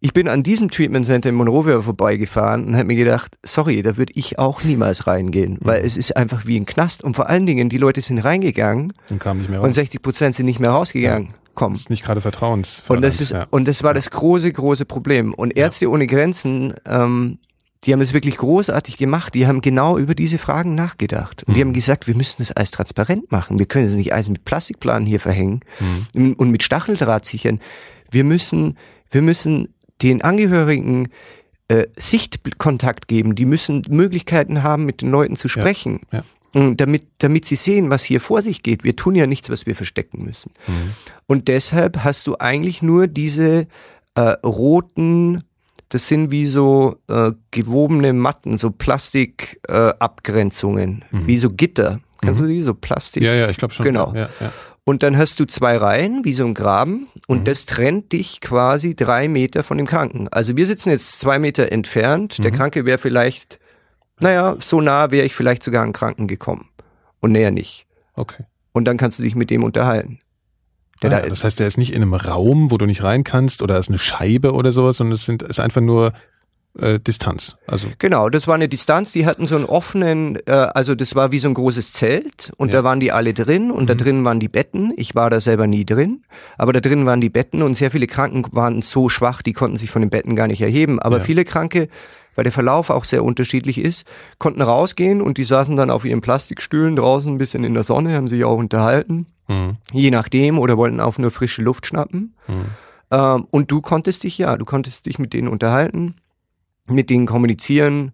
Ich 0.00 0.12
bin 0.12 0.28
an 0.28 0.42
diesem 0.42 0.70
Treatment 0.70 1.06
Center 1.06 1.30
in 1.30 1.34
Monrovia 1.34 1.80
vorbeigefahren 1.80 2.66
und 2.66 2.74
habe 2.74 2.84
mir 2.84 2.96
gedacht, 2.96 3.38
sorry, 3.42 3.80
da 3.80 3.96
würde 3.96 4.12
ich 4.16 4.38
auch 4.38 4.62
niemals 4.62 5.06
reingehen, 5.06 5.56
weil 5.62 5.82
es 5.82 5.96
ist 5.96 6.16
einfach 6.16 6.44
wie 6.44 6.60
ein 6.60 6.66
Knast 6.66 7.02
und 7.02 7.16
vor 7.16 7.30
allen 7.30 7.46
Dingen, 7.46 7.70
die 7.70 7.78
Leute 7.78 8.02
sind 8.02 8.18
reingegangen 8.18 8.92
Und 9.08 9.18
kam 9.20 9.38
nicht 9.38 9.48
mehr 9.48 9.60
raus. 9.60 9.66
und 9.66 9.72
60 9.72 10.02
Prozent 10.02 10.34
sind 10.34 10.44
nicht 10.44 10.60
mehr 10.60 10.72
rausgegangen. 10.72 11.32
Komm. 11.54 11.72
das 11.72 11.82
ist 11.82 11.90
nicht 11.90 12.04
gerade 12.04 12.20
vertrauensvoll. 12.20 12.96
Und 12.96 13.02
das 13.02 13.20
ist, 13.20 13.30
ja. 13.30 13.46
und 13.50 13.68
das 13.68 13.84
war 13.84 13.94
das 13.94 14.10
große, 14.10 14.52
große 14.52 14.84
Problem. 14.84 15.32
Und 15.32 15.56
Ärzte 15.56 15.88
ohne 15.88 16.08
Grenzen, 16.08 16.74
ähm, 16.84 17.38
die 17.84 17.92
haben 17.92 18.00
es 18.00 18.12
wirklich 18.14 18.36
großartig 18.38 18.96
gemacht. 18.96 19.34
Die 19.34 19.46
haben 19.46 19.60
genau 19.60 19.98
über 19.98 20.14
diese 20.14 20.38
Fragen 20.38 20.74
nachgedacht. 20.74 21.42
Und 21.44 21.54
die 21.56 21.60
haben 21.60 21.72
gesagt, 21.72 22.06
wir 22.06 22.14
müssen 22.14 22.36
das 22.38 22.50
alles 22.52 22.70
transparent 22.70 23.30
machen. 23.30 23.58
Wir 23.58 23.66
können 23.66 23.86
es 23.86 23.94
nicht 23.94 24.12
alles 24.14 24.28
mit 24.30 24.44
Plastikplanen 24.44 25.06
hier 25.06 25.20
verhängen 25.20 25.60
und 26.14 26.50
mit 26.50 26.62
Stacheldraht 26.62 27.26
sichern. 27.26 27.60
Wir 28.10 28.24
müssen, 28.24 28.78
wir 29.10 29.22
müssen 29.22 29.68
den 30.02 30.22
Angehörigen 30.22 31.08
äh, 31.68 31.86
Sichtkontakt 31.96 33.08
geben. 33.08 33.34
Die 33.34 33.44
müssen 33.46 33.82
Möglichkeiten 33.88 34.62
haben, 34.62 34.84
mit 34.86 35.02
den 35.02 35.10
Leuten 35.10 35.36
zu 35.36 35.48
sprechen. 35.48 36.00
ja. 36.12 36.24
Und 36.54 36.80
Damit, 36.80 37.08
damit 37.18 37.46
sie 37.46 37.56
sehen, 37.56 37.90
was 37.90 38.04
hier 38.04 38.20
vor 38.20 38.40
sich 38.40 38.62
geht. 38.62 38.84
Wir 38.84 38.94
tun 38.94 39.16
ja 39.16 39.26
nichts, 39.26 39.50
was 39.50 39.66
wir 39.66 39.74
verstecken 39.74 40.24
müssen. 40.24 40.52
Und 41.26 41.48
deshalb 41.48 42.04
hast 42.04 42.28
du 42.28 42.36
eigentlich 42.38 42.80
nur 42.80 43.08
diese 43.08 43.66
äh, 44.14 44.20
roten, 44.20 45.42
das 45.94 46.08
sind 46.08 46.32
wie 46.32 46.44
so 46.44 46.96
äh, 47.06 47.30
gewobene 47.52 48.12
Matten, 48.12 48.58
so 48.58 48.72
Plastikabgrenzungen, 48.72 49.92
äh, 49.92 49.94
Abgrenzungen, 50.00 51.04
wie 51.12 51.38
so 51.38 51.50
Gitter. 51.50 52.00
Kannst 52.20 52.40
du 52.40 52.46
die? 52.46 52.62
So 52.62 52.74
Plastik. 52.74 53.22
ja, 53.22 53.32
ja, 53.32 53.48
ich 53.48 53.58
glaube 53.58 53.72
schon. 53.72 53.86
Genau. 53.86 54.12
Ja, 54.12 54.28
ja. 54.40 54.52
Und 54.82 55.04
dann 55.04 55.16
hast 55.16 55.38
du 55.38 55.44
zwei 55.44 55.76
Reihen, 55.76 56.24
wie 56.24 56.32
so 56.32 56.44
ein 56.44 56.52
Graben, 56.52 57.06
und 57.28 57.46
das 57.46 57.64
trennt 57.64 58.12
dich 58.12 58.40
quasi 58.40 58.96
drei 58.96 59.28
Meter 59.28 59.62
von 59.62 59.78
dem 59.78 59.86
Kranken. 59.86 60.26
Also 60.28 60.56
wir 60.56 60.66
sitzen 60.66 60.90
jetzt 60.90 61.20
zwei 61.20 61.38
Meter 61.38 61.70
entfernt. 61.70 62.42
Der 62.42 62.50
Kranke 62.50 62.84
wäre 62.84 62.98
vielleicht, 62.98 63.60
naja, 64.18 64.56
so 64.60 64.80
nah 64.80 65.12
wäre 65.12 65.24
ich 65.26 65.34
vielleicht 65.34 65.62
sogar 65.62 65.82
an 65.82 65.90
den 65.90 65.94
Kranken 65.94 66.26
gekommen. 66.26 66.70
Und 67.20 67.30
näher 67.32 67.52
nicht. 67.52 67.86
Okay. 68.14 68.44
Und 68.72 68.86
dann 68.86 68.96
kannst 68.96 69.20
du 69.20 69.22
dich 69.22 69.36
mit 69.36 69.48
dem 69.48 69.62
unterhalten. 69.62 70.18
Der 71.02 71.12
Ah, 71.12 71.20
da, 71.20 71.28
das 71.28 71.44
heißt, 71.44 71.58
der 71.58 71.66
ist 71.66 71.76
nicht 71.78 71.92
in 71.92 72.02
einem 72.02 72.14
Raum, 72.14 72.70
wo 72.70 72.78
du 72.78 72.86
nicht 72.86 73.02
rein 73.02 73.24
kannst 73.24 73.62
oder 73.62 73.78
ist 73.78 73.88
eine 73.88 73.98
Scheibe 73.98 74.52
oder 74.52 74.72
sowas, 74.72 74.96
sondern 74.98 75.14
es 75.14 75.24
sind, 75.24 75.42
ist 75.42 75.60
einfach 75.60 75.80
nur 75.80 76.12
äh, 76.78 76.98
Distanz. 76.98 77.54
Also 77.68 77.86
Genau, 77.98 78.28
das 78.30 78.48
war 78.48 78.54
eine 78.56 78.68
Distanz, 78.68 79.12
die 79.12 79.26
hatten 79.26 79.46
so 79.46 79.54
einen 79.54 79.64
offenen, 79.64 80.36
äh, 80.46 80.50
also 80.50 80.94
das 80.96 81.14
war 81.14 81.30
wie 81.30 81.38
so 81.38 81.46
ein 81.46 81.54
großes 81.54 81.92
Zelt 81.92 82.52
und 82.56 82.68
Ja. 82.68 82.78
da 82.78 82.84
waren 82.84 82.98
die 82.98 83.12
alle 83.12 83.32
drin 83.32 83.70
und 83.70 83.88
da 83.88 83.94
drin 83.94 84.24
waren 84.24 84.40
die 84.40 84.48
Betten. 84.48 84.92
Ich 84.96 85.14
war 85.14 85.30
da 85.30 85.38
selber 85.38 85.66
nie 85.68 85.84
drin, 85.84 86.22
aber 86.58 86.72
da 86.72 86.80
drin 86.80 87.06
waren 87.06 87.20
die 87.20 87.30
Betten 87.30 87.62
und 87.62 87.74
sehr 87.74 87.92
viele 87.92 88.08
Kranken 88.08 88.44
waren 88.50 88.82
so 88.82 89.08
schwach, 89.08 89.40
die 89.42 89.52
konnten 89.52 89.76
sich 89.76 89.90
von 89.90 90.02
den 90.02 90.10
Betten 90.10 90.34
gar 90.34 90.48
nicht 90.48 90.62
erheben. 90.62 90.98
Aber 90.98 91.18
Ja. 91.18 91.22
viele 91.24 91.44
Kranke, 91.44 91.86
weil 92.34 92.42
der 92.42 92.52
Verlauf 92.52 92.90
auch 92.90 93.04
sehr 93.04 93.22
unterschiedlich 93.22 93.78
ist, 93.78 94.04
konnten 94.38 94.60
rausgehen 94.62 95.20
und 95.22 95.38
die 95.38 95.44
saßen 95.44 95.76
dann 95.76 95.90
auf 95.90 96.04
ihren 96.04 96.22
Plastikstühlen 96.22 96.96
draußen 96.96 97.32
ein 97.32 97.38
bisschen 97.38 97.62
in 97.62 97.74
der 97.74 97.84
Sonne, 97.84 98.14
haben 98.14 98.26
sich 98.26 98.42
auch 98.44 98.56
unterhalten, 98.58 99.26
mhm. 99.48 99.76
je 99.92 100.10
nachdem, 100.10 100.58
oder 100.58 100.76
wollten 100.76 101.00
auf 101.00 101.18
nur 101.18 101.30
frische 101.30 101.62
Luft 101.62 101.86
schnappen. 101.86 102.34
Ähm, 103.10 103.46
und 103.50 103.70
du 103.70 103.80
konntest 103.80 104.24
dich, 104.24 104.38
ja, 104.38 104.56
du 104.56 104.64
konntest 104.64 105.06
dich 105.06 105.18
mit 105.18 105.32
denen 105.32 105.48
unterhalten, 105.48 106.16
mit 106.88 107.10
denen 107.10 107.26
kommunizieren. 107.26 108.12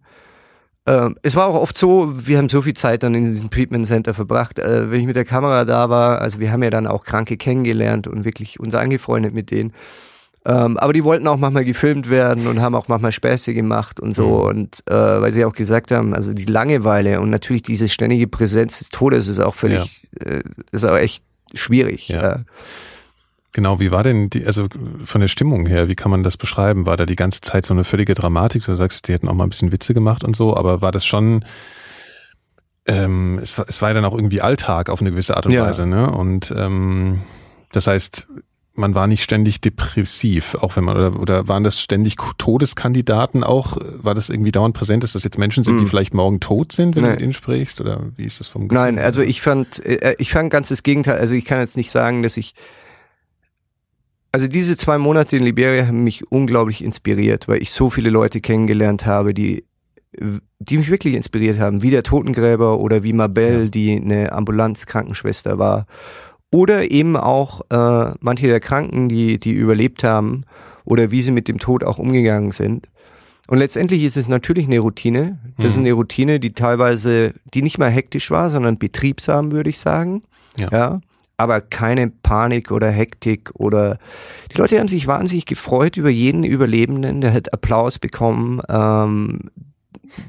Ähm, 0.87 1.17
es 1.23 1.37
war 1.37 1.47
auch 1.47 1.61
oft 1.61 1.77
so, 1.77 2.27
wir 2.27 2.39
haben 2.39 2.49
so 2.49 2.63
viel 2.63 2.75
Zeit 2.75 3.03
dann 3.03 3.15
in 3.15 3.25
diesem 3.25 3.51
Treatment 3.51 3.87
Center 3.87 4.15
verbracht, 4.15 4.59
äh, 4.59 4.91
wenn 4.91 5.01
ich 5.01 5.07
mit 5.07 5.17
der 5.17 5.25
Kamera 5.25 5.65
da 5.65 5.91
war, 5.91 6.21
also 6.21 6.41
wir 6.41 6.53
haben 6.53 6.63
ja 6.63 6.71
dann 6.71 6.87
auch 6.87 7.05
Kranke 7.05 7.37
kennengelernt 7.37 8.07
und 8.07 8.25
wirklich 8.25 8.61
uns 8.61 8.75
angefreundet 8.75 9.35
mit 9.35 9.51
denen. 9.51 9.73
Ähm, 10.47 10.79
aber 10.79 10.93
die 10.95 11.05
wollten 11.05 11.27
auch 11.27 11.37
manchmal 11.37 11.65
gefilmt 11.65 12.09
werden 12.09 12.47
und 12.47 12.61
haben 12.63 12.75
auch 12.75 12.89
manchmal 12.89 13.13
Späße 13.13 13.53
gemacht 13.53 14.01
und 14.01 14.15
so. 14.15 14.43
Und 14.47 14.83
äh, 14.87 14.95
weil 14.95 15.33
sie 15.33 15.45
auch 15.45 15.53
gesagt 15.53 15.91
haben, 15.91 16.15
also 16.15 16.33
die 16.33 16.47
Langeweile 16.47 17.21
und 17.21 17.29
natürlich 17.29 17.63
diese 17.63 17.89
ständige 17.89 18.27
Präsenz 18.27 18.79
des 18.79 18.89
Todes 18.89 19.29
ist 19.29 19.39
auch 19.39 19.55
völlig, 19.55 20.09
äh, 20.25 20.41
ist 20.73 20.85
auch 20.85 20.97
echt 20.97 21.25
schwierig. 21.55 22.09
Ja. 22.09 22.33
Äh, 22.33 22.39
Genau, 23.53 23.81
wie 23.81 23.91
war 23.91 24.05
denn 24.05 24.31
die, 24.31 24.47
also 24.47 24.69
von 25.05 25.21
der 25.21 25.27
Stimmung 25.27 25.67
her, 25.67 25.89
wie 25.89 25.97
kann 25.97 26.11
man 26.13 26.23
das 26.23 26.37
beschreiben? 26.37 26.87
War 26.87 26.97
da 26.97 27.05
die 27.05 27.17
ganze 27.17 27.41
Zeit 27.41 27.67
so 27.67 27.75
eine 27.75 27.83
völlige 27.83 28.15
Dramatik? 28.15 28.65
Du 28.65 28.75
sagst, 28.77 29.09
die 29.09 29.13
hätten 29.13 29.27
auch 29.29 29.35
mal 29.35 29.43
ein 29.43 29.51
bisschen 29.51 29.73
Witze 29.73 29.93
gemacht 29.93 30.23
und 30.23 30.37
so, 30.37 30.57
aber 30.57 30.83
war 30.83 30.93
das 30.93 31.05
schon, 31.05 31.45
ähm, 32.87 33.41
es, 33.43 33.59
war, 33.59 33.65
es 33.69 33.83
war 33.83 33.91
ja 33.91 33.95
dann 33.95 34.05
auch 34.05 34.15
irgendwie 34.15 34.41
Alltag 34.41 34.89
auf 34.89 35.01
eine 35.01 35.11
gewisse 35.11 35.37
Art 35.37 35.47
und 35.47 35.53
Ja. 35.53 35.67
Weise, 35.67 35.85
ne? 35.85 36.13
Und 36.13 36.55
ähm, 36.57 37.23
das 37.73 37.89
heißt, 37.89 38.29
man 38.81 38.95
war 38.95 39.07
nicht 39.07 39.23
ständig 39.23 39.61
depressiv, 39.61 40.57
auch 40.57 40.77
wenn 40.77 40.85
man, 40.85 40.97
oder, 40.97 41.21
oder 41.21 41.49
waren 41.49 41.63
das 41.63 41.81
ständig 41.81 42.17
Todeskandidaten 42.39 43.45
auch? 43.45 43.77
War 44.03 44.15
das 44.15 44.29
irgendwie 44.29 44.51
dauernd 44.51 44.75
präsent, 44.75 45.03
dass 45.05 45.13
das 45.13 45.23
jetzt 45.23 45.39
Menschen 45.39 45.63
sind, 45.63 45.77
die 45.77 45.83
hm. 45.83 45.89
vielleicht 45.89 46.15
morgen 46.15 46.41
tot 46.41 46.73
sind, 46.73 46.97
wenn 46.97 47.03
nee. 47.03 47.09
du 47.09 47.15
mit 47.15 47.23
ihnen 47.23 47.35
sprichst? 47.35 47.81
Oder 47.81 48.03
wie 48.17 48.25
ist 48.25 48.41
das 48.41 48.49
vom 48.49 48.69
Gefühl? 48.69 48.83
Nein, 48.83 48.99
also 48.99 49.23
ich 49.23 49.41
fand, 49.41 49.85
äh, 49.85 50.17
ich 50.19 50.33
fand 50.33 50.51
ganz 50.51 50.69
das 50.69 50.83
Gegenteil. 50.83 51.19
Also 51.19 51.35
ich 51.35 51.45
kann 51.45 51.61
jetzt 51.61 51.77
nicht 51.77 51.91
sagen, 51.91 52.23
dass 52.23 52.37
ich, 52.37 52.55
also 54.33 54.49
diese 54.49 54.77
zwei 54.77 54.99
Monate 54.99 55.37
in 55.37 55.45
Liberia 55.45 55.87
haben 55.87 56.03
mich 56.03 56.31
unglaublich 56.31 56.83
inspiriert, 56.83 57.47
weil 57.47 57.63
ich 57.63 57.71
so 57.71 57.91
viele 57.91 58.11
Leute 58.11 58.41
kennengelernt 58.41 59.07
habe, 59.07 59.35
die 59.35 59.65
die 60.59 60.77
mich 60.77 60.91
wirklich 60.91 61.15
inspiriert 61.15 61.59
haben, 61.59 61.83
wie 61.83 61.91
der 61.91 62.03
Totengräber 62.03 62.81
oder 62.81 63.03
wie 63.03 63.13
Mabel, 63.13 63.65
ja. 63.65 63.69
die 63.69 63.97
eine 63.97 64.33
Ambulanzkrankenschwester 64.33 65.59
war 65.59 65.87
oder 66.51 66.91
eben 66.91 67.17
auch 67.17 67.63
äh, 67.71 68.15
manche 68.21 68.49
der 68.49 68.61
Kranken, 68.61 69.09
die, 69.09 69.39
die 69.39 69.53
überlebt 69.53 70.05
haben 70.05 70.45
oder 70.85 71.11
wie 71.11 71.23
sie 71.23 71.31
mit 71.31 71.49
dem 71.49 71.59
Tod 71.59 71.85
auch 71.85 71.99
umgegangen 71.99 72.51
sind. 72.51 72.89
Und 73.47 73.59
letztendlich 73.59 74.05
ist 74.05 74.17
es 74.17 74.29
natürlich 74.29 74.67
eine 74.67 74.79
Routine. 74.79 75.39
Das 75.57 75.59
mhm. 75.59 75.67
ist 75.67 75.79
eine 75.79 75.93
Routine, 75.93 76.41
die 76.41 76.53
teilweise, 76.53 77.35
die 77.53 77.63
nicht 77.63 77.79
mal 77.79 77.91
hektisch 77.91 78.31
war, 78.31 78.51
sondern 78.51 78.79
betriebsam, 78.79 79.51
würde 79.51 79.71
ich 79.71 79.79
sagen. 79.79 80.23
Ja. 80.57 80.69
ja. 80.71 81.01
Aber 81.37 81.61
keine 81.61 82.09
Panik 82.11 82.71
oder 82.71 82.91
Hektik 82.91 83.51
oder 83.55 83.99
die 84.53 84.59
Leute 84.59 84.79
haben 84.79 84.89
sich 84.89 85.07
wahnsinnig 85.07 85.47
gefreut 85.47 85.97
über 85.97 86.11
jeden 86.11 86.45
Überlebenden, 86.45 87.23
der 87.23 87.33
hat 87.33 87.53
Applaus 87.53 87.99
bekommen. 87.99 88.61
Ähm, 88.69 89.41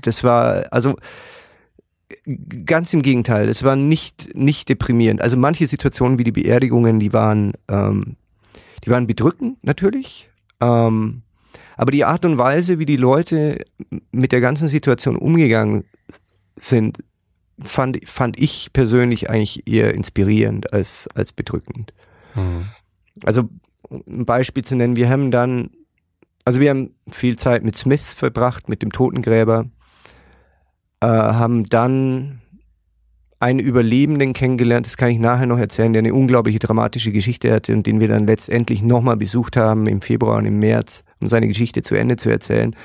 das 0.03 0.23
war, 0.23 0.63
also 0.71 0.95
Ganz 2.65 2.93
im 2.93 3.01
Gegenteil, 3.01 3.49
es 3.49 3.63
war 3.63 3.75
nicht, 3.75 4.35
nicht 4.35 4.69
deprimierend. 4.69 5.21
Also 5.21 5.37
manche 5.37 5.67
Situationen 5.67 6.17
wie 6.17 6.23
die 6.23 6.31
Beerdigungen, 6.31 6.99
die 6.99 7.13
waren, 7.13 7.53
ähm, 7.67 8.15
die 8.85 8.89
waren 8.89 9.07
bedrückend 9.07 9.57
natürlich. 9.63 10.29
Ähm, 10.59 11.23
aber 11.77 11.91
die 11.91 12.05
Art 12.05 12.25
und 12.25 12.37
Weise, 12.37 12.79
wie 12.79 12.85
die 12.85 12.97
Leute 12.97 13.59
mit 14.11 14.31
der 14.31 14.41
ganzen 14.41 14.67
Situation 14.67 15.15
umgegangen 15.15 15.83
sind, 16.55 16.99
fand, 17.59 18.07
fand 18.07 18.39
ich 18.39 18.71
persönlich 18.73 19.29
eigentlich 19.29 19.67
eher 19.67 19.93
inspirierend 19.93 20.73
als, 20.73 21.07
als 21.15 21.33
bedrückend. 21.33 21.93
Mhm. 22.35 22.65
Also 23.23 23.49
ein 23.89 24.25
Beispiel 24.25 24.63
zu 24.63 24.75
nennen, 24.75 24.95
wir 24.95 25.09
haben 25.09 25.31
dann, 25.31 25.71
also 26.45 26.59
wir 26.59 26.69
haben 26.69 26.95
viel 27.09 27.37
Zeit 27.37 27.63
mit 27.63 27.75
Smith 27.75 28.13
verbracht, 28.13 28.69
mit 28.69 28.81
dem 28.81 28.91
Totengräber 28.91 29.65
äh, 31.01 31.07
haben 31.07 31.65
dann 31.65 32.41
einen 33.41 33.59
Überlebenden 33.59 34.33
kennengelernt, 34.33 34.85
das 34.85 34.97
kann 34.97 35.09
ich 35.09 35.17
nachher 35.17 35.47
noch 35.47 35.57
erzählen, 35.57 35.93
der 35.93 36.01
eine 36.01 36.13
unglaubliche 36.13 36.59
dramatische 36.59 37.11
Geschichte 37.11 37.51
hatte 37.51 37.73
und 37.73 37.87
den 37.87 37.99
wir 37.99 38.07
dann 38.07 38.27
letztendlich 38.27 38.83
nochmal 38.83 39.17
besucht 39.17 39.57
haben 39.57 39.87
im 39.87 40.01
Februar 40.01 40.37
und 40.37 40.45
im 40.45 40.59
März, 40.59 41.03
um 41.19 41.27
seine 41.27 41.47
Geschichte 41.47 41.81
zu 41.81 41.95
Ende 41.95 42.17
zu 42.17 42.29
erzählen. 42.29 42.75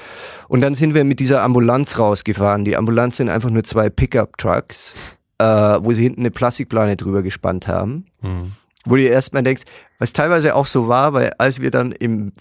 Und 0.48 0.62
dann 0.62 0.74
sind 0.74 0.94
wir 0.94 1.04
mit 1.04 1.20
dieser 1.20 1.42
Ambulanz 1.42 1.98
rausgefahren. 1.98 2.64
Die 2.64 2.74
Ambulanz 2.74 3.18
sind 3.18 3.28
einfach 3.28 3.50
nur 3.50 3.64
zwei 3.64 3.90
Pickup-Trucks, 3.90 4.94
äh, 5.38 5.44
wo 5.44 5.92
sie 5.92 6.04
hinten 6.04 6.20
eine 6.20 6.30
Plastikplane 6.30 6.96
drüber 6.96 7.22
gespannt 7.22 7.68
haben. 7.68 8.06
Mhm. 8.22 8.52
Wo 8.86 8.96
du 8.96 9.02
erstmal 9.02 9.42
denkst, 9.42 9.64
was 9.98 10.14
teilweise 10.14 10.54
auch 10.54 10.66
so 10.66 10.88
war, 10.88 11.12
weil 11.12 11.32
als 11.36 11.60
wir 11.60 11.70
dann 11.70 11.92
im 11.92 12.32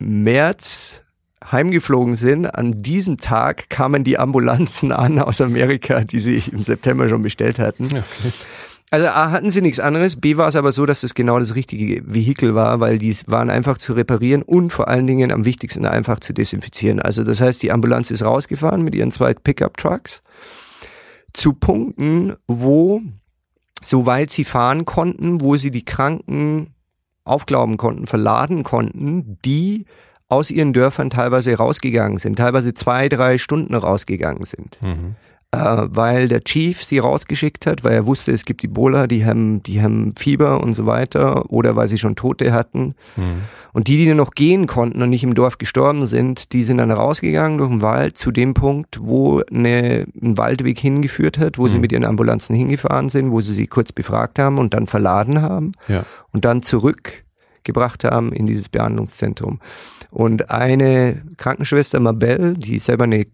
März 0.00 1.02
heimgeflogen 1.50 2.16
sind, 2.16 2.46
an 2.46 2.82
diesem 2.82 3.16
Tag 3.18 3.68
kamen 3.70 4.04
die 4.04 4.18
Ambulanzen 4.18 4.92
an 4.92 5.18
aus 5.18 5.40
Amerika, 5.40 6.04
die 6.04 6.18
sie 6.20 6.42
im 6.52 6.62
September 6.62 7.08
schon 7.08 7.22
bestellt 7.22 7.58
hatten. 7.58 7.86
Okay. 7.86 8.32
Also 8.92 9.06
A 9.06 9.30
hatten 9.30 9.50
sie 9.50 9.62
nichts 9.62 9.80
anderes, 9.80 10.16
B 10.16 10.36
war 10.36 10.48
es 10.48 10.54
aber 10.54 10.70
so, 10.70 10.84
dass 10.84 11.00
das 11.00 11.14
genau 11.14 11.38
das 11.38 11.54
richtige 11.54 12.02
Vehikel 12.04 12.54
war, 12.54 12.78
weil 12.78 12.98
die 12.98 13.16
waren 13.24 13.48
einfach 13.48 13.78
zu 13.78 13.94
reparieren 13.94 14.42
und 14.42 14.70
vor 14.70 14.88
allen 14.88 15.06
Dingen 15.06 15.32
am 15.32 15.46
wichtigsten 15.46 15.86
einfach 15.86 16.20
zu 16.20 16.34
desinfizieren. 16.34 17.00
Also 17.00 17.24
das 17.24 17.40
heißt, 17.40 17.62
die 17.62 17.72
Ambulanz 17.72 18.10
ist 18.10 18.22
rausgefahren 18.22 18.82
mit 18.82 18.94
ihren 18.94 19.10
zwei 19.10 19.32
Pickup-Trucks 19.32 20.22
zu 21.32 21.54
Punkten, 21.54 22.36
wo, 22.46 23.00
soweit 23.82 24.30
sie 24.30 24.44
fahren 24.44 24.84
konnten, 24.84 25.40
wo 25.40 25.56
sie 25.56 25.70
die 25.70 25.86
Kranken 25.86 26.74
aufglauben 27.24 27.78
konnten, 27.78 28.06
verladen 28.06 28.62
konnten, 28.62 29.38
die 29.42 29.86
aus 30.32 30.50
ihren 30.50 30.72
Dörfern 30.72 31.10
teilweise 31.10 31.54
rausgegangen 31.54 32.18
sind, 32.18 32.36
teilweise 32.36 32.72
zwei, 32.72 33.08
drei 33.08 33.38
Stunden 33.38 33.74
rausgegangen 33.74 34.44
sind. 34.44 34.78
Mhm. 34.80 35.16
Äh, 35.54 35.88
weil 35.90 36.28
der 36.28 36.42
Chief 36.42 36.82
sie 36.82 36.98
rausgeschickt 36.98 37.66
hat, 37.66 37.84
weil 37.84 37.92
er 37.92 38.06
wusste, 38.06 38.32
es 38.32 38.46
gibt 38.46 38.64
Ebola, 38.64 39.06
die 39.06 39.26
haben, 39.26 39.62
die 39.62 39.82
haben 39.82 40.12
Fieber 40.16 40.62
und 40.62 40.72
so 40.72 40.86
weiter, 40.86 41.50
oder 41.52 41.76
weil 41.76 41.88
sie 41.88 41.98
schon 41.98 42.16
Tote 42.16 42.54
hatten. 42.54 42.94
Mhm. 43.16 43.42
Und 43.74 43.86
die, 43.88 43.98
die 43.98 44.14
noch 44.14 44.30
gehen 44.30 44.66
konnten 44.66 45.02
und 45.02 45.10
nicht 45.10 45.24
im 45.24 45.34
Dorf 45.34 45.58
gestorben 45.58 46.06
sind, 46.06 46.54
die 46.54 46.62
sind 46.62 46.78
dann 46.78 46.90
rausgegangen 46.90 47.58
durch 47.58 47.68
den 47.68 47.82
Wald 47.82 48.16
zu 48.16 48.30
dem 48.30 48.54
Punkt, 48.54 48.98
wo 49.02 49.42
eine, 49.50 50.06
ein 50.22 50.38
Waldweg 50.38 50.78
hingeführt 50.78 51.36
hat, 51.36 51.58
wo 51.58 51.64
mhm. 51.64 51.68
sie 51.68 51.78
mit 51.78 51.92
ihren 51.92 52.06
Ambulanzen 52.06 52.56
hingefahren 52.56 53.10
sind, 53.10 53.30
wo 53.30 53.42
sie 53.42 53.52
sie 53.52 53.66
kurz 53.66 53.92
befragt 53.92 54.38
haben 54.38 54.56
und 54.56 54.72
dann 54.72 54.86
verladen 54.86 55.42
haben 55.42 55.72
ja. 55.86 56.06
und 56.32 56.46
dann 56.46 56.62
zurückgebracht 57.62 58.04
haben 58.04 58.32
in 58.32 58.46
dieses 58.46 58.68
Behandlungszentrum. 58.68 59.60
Und 60.10 60.50
eine 60.50 61.22
Krankenschwester, 61.36 62.00
Mabel, 62.00 62.54
die 62.54 62.78
selber 62.78 63.04
eine, 63.04 63.26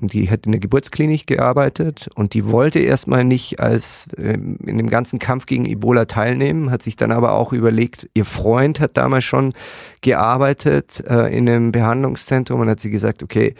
die 0.00 0.30
hat 0.30 0.46
in 0.46 0.52
der 0.52 0.60
Geburtsklinik 0.60 1.26
gearbeitet 1.26 2.08
und 2.14 2.34
die 2.34 2.46
wollte 2.46 2.78
erstmal 2.78 3.24
nicht 3.24 3.58
als 3.58 4.06
äh, 4.16 4.34
in 4.34 4.76
dem 4.76 4.90
ganzen 4.90 5.18
Kampf 5.18 5.46
gegen 5.46 5.64
Ebola 5.64 6.04
teilnehmen, 6.04 6.70
hat 6.70 6.82
sich 6.82 6.96
dann 6.96 7.10
aber 7.10 7.32
auch 7.32 7.52
überlegt, 7.52 8.08
ihr 8.14 8.24
Freund 8.24 8.80
hat 8.80 8.96
damals 8.96 9.24
schon 9.24 9.54
gearbeitet 10.02 11.02
äh, 11.08 11.34
in 11.34 11.48
einem 11.48 11.72
Behandlungszentrum 11.72 12.60
und 12.60 12.68
hat 12.68 12.80
sie 12.80 12.90
gesagt, 12.90 13.22
okay, 13.22 13.54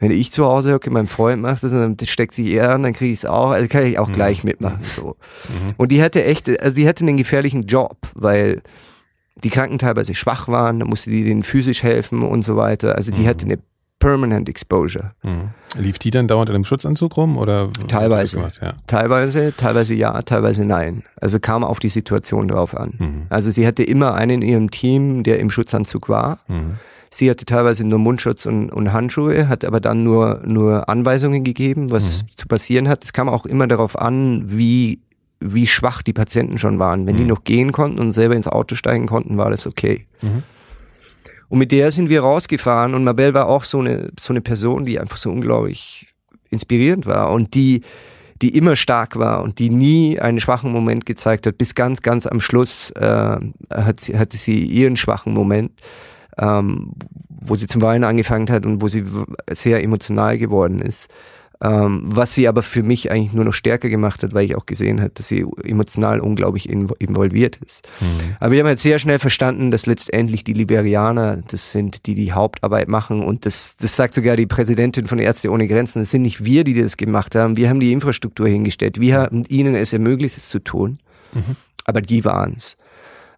wenn 0.00 0.10
ich 0.10 0.32
zu 0.32 0.46
Hause 0.46 0.72
hocke, 0.72 0.90
mein 0.90 1.06
Freund 1.06 1.42
macht 1.42 1.62
das, 1.62 1.72
dann 1.72 1.96
steckt 2.04 2.34
sich 2.34 2.52
er 2.52 2.70
an, 2.70 2.82
dann 2.82 2.94
kriege 2.94 3.12
ich 3.12 3.20
es 3.20 3.24
auch, 3.26 3.50
also 3.50 3.68
kann 3.68 3.84
ich 3.84 3.98
auch 3.98 4.08
mhm. 4.08 4.12
gleich 4.12 4.42
mitmachen. 4.44 4.80
So. 4.82 5.16
Mhm. 5.48 5.74
Und 5.76 5.92
die 5.92 6.02
hatte 6.02 6.24
echt, 6.24 6.48
also 6.60 6.74
sie 6.74 6.88
hatte 6.88 7.04
einen 7.04 7.18
gefährlichen 7.18 7.64
Job, 7.64 7.98
weil 8.14 8.62
die 9.44 9.50
Kranken 9.50 9.78
teilweise 9.78 10.14
schwach 10.14 10.48
waren, 10.48 10.80
da 10.80 10.86
musste 10.86 11.10
die 11.10 11.24
denen 11.24 11.42
physisch 11.42 11.82
helfen 11.82 12.22
und 12.22 12.42
so 12.42 12.56
weiter. 12.56 12.96
Also 12.96 13.12
die 13.12 13.20
mhm. 13.20 13.26
hatte 13.26 13.44
eine 13.44 13.58
Permanent 13.98 14.48
Exposure. 14.48 15.12
Mhm. 15.22 15.50
Lief 15.78 15.98
die 15.98 16.10
dann 16.10 16.26
dauernd 16.26 16.48
in 16.48 16.54
einem 16.54 16.64
Schutzanzug 16.64 17.18
rum 17.18 17.36
oder? 17.36 17.68
Teilweise. 17.86 18.50
Ja. 18.60 18.72
Teilweise, 18.86 19.52
teilweise 19.54 19.94
ja, 19.94 20.22
teilweise 20.22 20.64
nein. 20.64 21.04
Also 21.20 21.38
kam 21.38 21.62
auf 21.62 21.78
die 21.78 21.90
Situation 21.90 22.48
drauf 22.48 22.74
an. 22.74 22.94
Mhm. 22.98 23.22
Also 23.28 23.50
sie 23.50 23.66
hatte 23.66 23.82
immer 23.82 24.14
einen 24.14 24.40
in 24.40 24.48
ihrem 24.48 24.70
Team, 24.70 25.22
der 25.22 25.38
im 25.38 25.50
Schutzanzug 25.50 26.08
war. 26.08 26.38
Mhm. 26.48 26.76
Sie 27.12 27.28
hatte 27.28 27.44
teilweise 27.44 27.84
nur 27.84 27.98
Mundschutz 27.98 28.46
und, 28.46 28.70
und, 28.70 28.92
Handschuhe, 28.92 29.48
hat 29.48 29.64
aber 29.64 29.80
dann 29.80 30.04
nur, 30.04 30.42
nur 30.44 30.88
Anweisungen 30.88 31.42
gegeben, 31.42 31.90
was 31.90 32.22
mhm. 32.22 32.28
zu 32.36 32.46
passieren 32.46 32.88
hat. 32.88 33.04
Es 33.04 33.12
kam 33.12 33.28
auch 33.28 33.46
immer 33.46 33.66
darauf 33.66 33.98
an, 33.98 34.44
wie 34.46 35.00
wie 35.40 35.66
schwach 35.66 36.02
die 36.02 36.12
Patienten 36.12 36.58
schon 36.58 36.78
waren. 36.78 37.06
Wenn 37.06 37.14
mhm. 37.14 37.18
die 37.18 37.24
noch 37.24 37.44
gehen 37.44 37.72
konnten 37.72 37.98
und 37.98 38.12
selber 38.12 38.36
ins 38.36 38.46
Auto 38.46 38.74
steigen 38.74 39.06
konnten, 39.06 39.38
war 39.38 39.50
das 39.50 39.66
okay. 39.66 40.06
Mhm. 40.20 40.42
Und 41.48 41.58
mit 41.58 41.72
der 41.72 41.90
sind 41.90 42.08
wir 42.08 42.20
rausgefahren 42.20 42.94
und 42.94 43.02
Mabel 43.02 43.34
war 43.34 43.48
auch 43.48 43.64
so 43.64 43.80
eine, 43.80 44.10
so 44.20 44.32
eine 44.32 44.40
Person, 44.40 44.84
die 44.84 45.00
einfach 45.00 45.16
so 45.16 45.30
unglaublich 45.30 46.14
inspirierend 46.50 47.06
war 47.06 47.32
und 47.32 47.54
die, 47.54 47.80
die 48.40 48.56
immer 48.56 48.76
stark 48.76 49.18
war 49.18 49.42
und 49.42 49.58
die 49.58 49.70
nie 49.70 50.20
einen 50.20 50.38
schwachen 50.38 50.70
Moment 50.70 51.06
gezeigt 51.06 51.46
hat. 51.46 51.58
Bis 51.58 51.74
ganz, 51.74 52.02
ganz 52.02 52.26
am 52.26 52.40
Schluss 52.40 52.90
äh, 52.92 53.36
hat 53.70 54.00
sie, 54.00 54.16
hatte 54.16 54.36
sie 54.36 54.64
ihren 54.64 54.96
schwachen 54.96 55.34
Moment, 55.34 55.72
ähm, 56.38 56.92
wo 57.28 57.54
sie 57.54 57.66
zum 57.66 57.82
Weinen 57.82 58.04
angefangen 58.04 58.50
hat 58.50 58.66
und 58.66 58.82
wo 58.82 58.88
sie 58.88 59.04
sehr 59.50 59.82
emotional 59.82 60.38
geworden 60.38 60.82
ist. 60.82 61.08
Ähm, 61.62 62.04
was 62.06 62.34
sie 62.34 62.48
aber 62.48 62.62
für 62.62 62.82
mich 62.82 63.10
eigentlich 63.10 63.34
nur 63.34 63.44
noch 63.44 63.52
stärker 63.52 63.90
gemacht 63.90 64.22
hat, 64.22 64.32
weil 64.32 64.46
ich 64.46 64.56
auch 64.56 64.64
gesehen 64.64 64.98
habe, 65.02 65.10
dass 65.10 65.28
sie 65.28 65.44
emotional 65.62 66.20
unglaublich 66.20 66.70
involviert 66.70 67.56
ist. 67.56 67.86
Mhm. 68.00 68.36
Aber 68.40 68.52
wir 68.52 68.60
haben 68.60 68.68
jetzt 68.68 68.82
sehr 68.82 68.98
schnell 68.98 69.18
verstanden, 69.18 69.70
dass 69.70 69.84
letztendlich 69.84 70.42
die 70.42 70.54
Liberianer 70.54 71.42
das 71.48 71.70
sind, 71.70 72.06
die 72.06 72.14
die 72.14 72.32
Hauptarbeit 72.32 72.88
machen 72.88 73.22
und 73.22 73.44
das, 73.44 73.76
das 73.76 73.94
sagt 73.94 74.14
sogar 74.14 74.36
die 74.36 74.46
Präsidentin 74.46 75.06
von 75.06 75.18
Ärzte 75.18 75.50
ohne 75.50 75.68
Grenzen. 75.68 76.00
Das 76.00 76.10
sind 76.10 76.22
nicht 76.22 76.42
wir, 76.46 76.64
die 76.64 76.80
das 76.80 76.96
gemacht 76.96 77.34
haben. 77.34 77.58
Wir 77.58 77.68
haben 77.68 77.80
die 77.80 77.92
Infrastruktur 77.92 78.48
hingestellt. 78.48 78.98
Wir 78.98 79.18
haben 79.18 79.44
ihnen 79.48 79.74
es 79.74 79.92
ermöglicht, 79.92 80.38
es 80.38 80.48
zu 80.48 80.60
tun. 80.60 80.98
Mhm. 81.34 81.56
Aber 81.84 82.00
die 82.00 82.24
waren 82.24 82.54
es. 82.56 82.78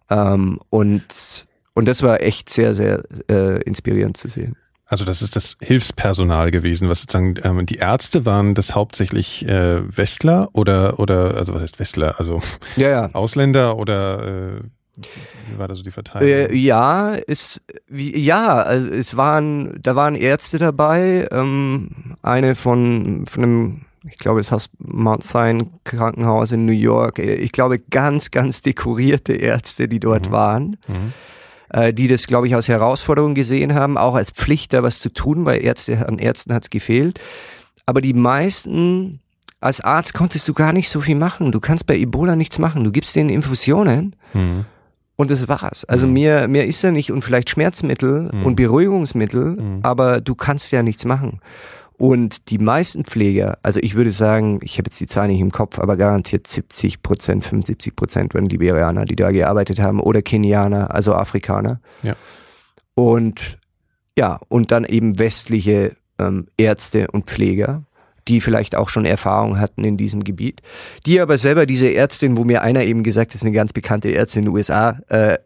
Ähm, 0.09 0.59
und, 0.69 1.45
und 1.73 1.87
das 1.87 2.03
war 2.03 2.21
echt 2.21 2.49
sehr, 2.49 2.73
sehr 2.73 3.03
äh, 3.29 3.61
inspirierend 3.63 4.17
zu 4.17 4.29
sehen. 4.29 4.55
Also 4.85 5.05
das 5.05 5.21
ist 5.21 5.35
das 5.35 5.57
Hilfspersonal 5.61 6.51
gewesen, 6.51 6.89
was 6.89 7.01
sozusagen 7.01 7.35
ähm, 7.43 7.65
die 7.65 7.77
Ärzte 7.77 8.25
waren 8.25 8.53
das 8.53 8.75
hauptsächlich 8.75 9.47
äh, 9.47 9.81
Westler 9.97 10.49
oder 10.53 10.99
oder 10.99 11.35
also 11.35 11.53
was 11.53 11.63
heißt 11.63 11.79
Westler, 11.79 12.19
also 12.19 12.41
ja, 12.75 12.89
ja. 12.89 13.09
Ausländer 13.13 13.77
oder 13.77 14.59
äh, 14.59 14.61
wie 14.97 15.57
war 15.57 15.67
da 15.67 15.73
so 15.73 15.81
die 15.81 15.91
Verteilung? 15.91 16.27
Äh, 16.27 16.53
ja, 16.53 17.15
es 17.15 17.59
wie, 17.87 18.15
ja, 18.19 18.61
also 18.61 18.87
es 18.91 19.17
waren 19.17 19.81
da 19.81 19.95
waren 19.95 20.15
Ärzte 20.15 20.59
dabei, 20.59 21.27
ähm, 21.31 22.15
eine 22.21 22.53
von 22.53 23.25
von 23.25 23.43
einem 23.43 23.81
ich 24.05 24.17
glaube, 24.17 24.41
das 24.41 24.51
Haus 24.51 24.69
Mount 24.79 25.23
Sinai 25.23 25.65
Krankenhaus 25.85 26.51
in 26.51 26.65
New 26.65 26.73
York. 26.73 27.19
Ich 27.19 27.53
glaube, 27.53 27.79
ganz, 27.79 28.31
ganz 28.31 28.61
dekorierte 28.61 29.33
Ärzte, 29.33 29.87
die 29.87 30.01
dort 30.01 30.27
mhm. 30.27 30.31
waren. 30.31 30.77
Mhm. 30.87 31.13
Äh, 31.73 31.91
die 31.91 32.07
das, 32.07 32.27
glaube 32.27 32.45
ich, 32.47 32.53
als 32.53 32.67
Herausforderung 32.67 33.33
gesehen 33.33 33.73
haben, 33.73 33.97
auch 33.97 34.13
als 34.13 34.29
Pflicht, 34.29 34.73
da 34.73 34.83
was 34.83 34.99
zu 34.99 35.11
tun, 35.11 35.43
weil 35.45 35.63
Ärzte, 35.63 36.07
an 36.07 36.19
Ärzten 36.19 36.53
hat 36.53 36.65
es 36.65 36.69
gefehlt. 36.69 37.19
Aber 37.87 37.99
die 37.99 38.13
meisten, 38.13 39.19
als 39.59 39.81
Arzt 39.81 40.13
konntest 40.13 40.47
du 40.47 40.53
gar 40.53 40.71
nicht 40.71 40.87
so 40.87 41.01
viel 41.01 41.15
machen. 41.15 41.51
Du 41.51 41.59
kannst 41.59 41.87
bei 41.87 41.97
Ebola 41.97 42.35
nichts 42.35 42.59
machen. 42.59 42.83
Du 42.83 42.91
gibst 42.91 43.15
denen 43.15 43.29
Infusionen. 43.29 44.15
Mhm. 44.33 44.65
Und 45.15 45.31
das 45.31 45.47
war's. 45.47 45.83
Also 45.85 46.05
mhm. 46.05 46.13
mehr, 46.13 46.47
mehr 46.47 46.67
ist 46.67 46.83
ja 46.83 46.91
nicht 46.91 47.11
und 47.11 47.23
vielleicht 47.23 47.49
Schmerzmittel 47.49 48.29
mhm. 48.31 48.45
und 48.45 48.55
Beruhigungsmittel, 48.55 49.55
mhm. 49.55 49.79
aber 49.81 50.21
du 50.21 50.35
kannst 50.35 50.71
ja 50.71 50.83
nichts 50.83 51.05
machen. 51.05 51.39
Und 52.03 52.49
die 52.49 52.57
meisten 52.57 53.05
Pfleger, 53.05 53.59
also 53.63 53.79
ich 53.81 53.95
würde 53.95 54.11
sagen, 54.11 54.59
ich 54.61 54.77
habe 54.77 54.87
jetzt 54.87 54.99
die 54.99 55.07
Zahl 55.07 55.29
nicht 55.29 55.39
im 55.39 55.53
Kopf, 55.53 55.79
aber 55.79 55.95
garantiert 55.95 56.47
70 56.47 57.01
Prozent, 57.01 57.45
75 57.45 57.95
Prozent 57.95 58.33
waren 58.33 58.49
Liberianer, 58.49 59.05
die 59.05 59.15
da 59.15 59.31
gearbeitet 59.31 59.79
haben 59.79 60.01
oder 60.01 60.21
Kenianer, 60.21 60.93
also 60.93 61.13
Afrikaner. 61.13 61.79
Ja. 62.01 62.17
Und 62.93 63.57
ja, 64.17 64.37
und 64.49 64.71
dann 64.71 64.83
eben 64.83 65.17
westliche 65.17 65.95
ähm, 66.19 66.47
Ärzte 66.57 67.07
und 67.09 67.27
Pfleger 67.27 67.85
die 68.27 68.41
vielleicht 68.41 68.75
auch 68.75 68.89
schon 68.89 69.05
Erfahrung 69.05 69.59
hatten 69.59 69.83
in 69.83 69.97
diesem 69.97 70.23
Gebiet, 70.23 70.61
die 71.05 71.19
aber 71.19 71.37
selber 71.37 71.65
diese 71.65 71.93
Ärztin, 71.93 72.37
wo 72.37 72.43
mir 72.43 72.61
einer 72.61 72.83
eben 72.83 73.03
gesagt 73.03 73.31
hat, 73.31 73.35
ist 73.35 73.43
eine 73.43 73.51
ganz 73.51 73.73
bekannte 73.73 74.13
Ärztin 74.13 74.43
in 74.43 74.45
den 74.45 74.55
USA, 74.55 74.99
äh, 75.09 75.37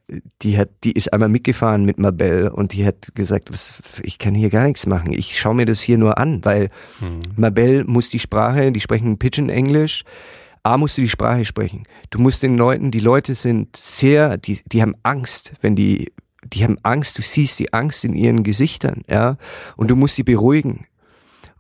die 0.42 0.58
hat, 0.58 0.70
die 0.84 0.92
ist 0.92 1.12
einmal 1.14 1.30
mitgefahren 1.30 1.86
mit 1.86 2.00
Mabel 2.00 2.50
und 2.50 2.74
die 2.74 2.86
hat 2.86 3.16
gesagt, 3.16 3.52
was, 3.52 3.82
ich 4.04 4.20
kann 4.20 4.36
hier 4.36 4.50
gar 4.50 4.66
nichts 4.66 4.86
machen, 4.86 5.14
ich 5.14 5.40
schaue 5.40 5.56
mir 5.56 5.66
das 5.66 5.82
hier 5.82 5.98
nur 5.98 6.18
an, 6.18 6.44
weil 6.44 6.70
mhm. 7.00 7.20
Mabel 7.36 7.84
muss 7.86 8.10
die 8.10 8.20
Sprache, 8.20 8.72
die 8.72 8.82
sprechen 8.82 9.18
Pidgin 9.18 9.50
Englisch, 9.50 10.04
A 10.68 10.78
musst 10.78 10.98
du 10.98 11.02
die 11.02 11.08
Sprache 11.08 11.46
sprechen. 11.46 11.84
Du 12.10 12.20
musst 12.20 12.44
den 12.44 12.58
Leuten, 12.58 12.92
die 12.92 13.00
Leute 13.00 13.36
sind 13.36 13.78
sehr, 13.78 14.36
die, 14.36 14.60
die 14.66 14.82
haben 14.82 14.96
Angst, 15.02 15.54
wenn 15.62 15.78
die, 15.78 16.12
die 16.44 16.64
haben 16.64 16.78
Angst, 16.84 17.18
du 17.18 17.22
siehst 17.22 17.58
die 17.60 17.72
Angst 17.72 18.04
in 18.04 18.14
ihren 18.14 18.44
Gesichtern, 18.44 19.02
ja, 19.10 19.38
und 19.78 19.90
du 19.90 19.96
musst 19.96 20.16
sie 20.16 20.24
beruhigen. 20.24 20.86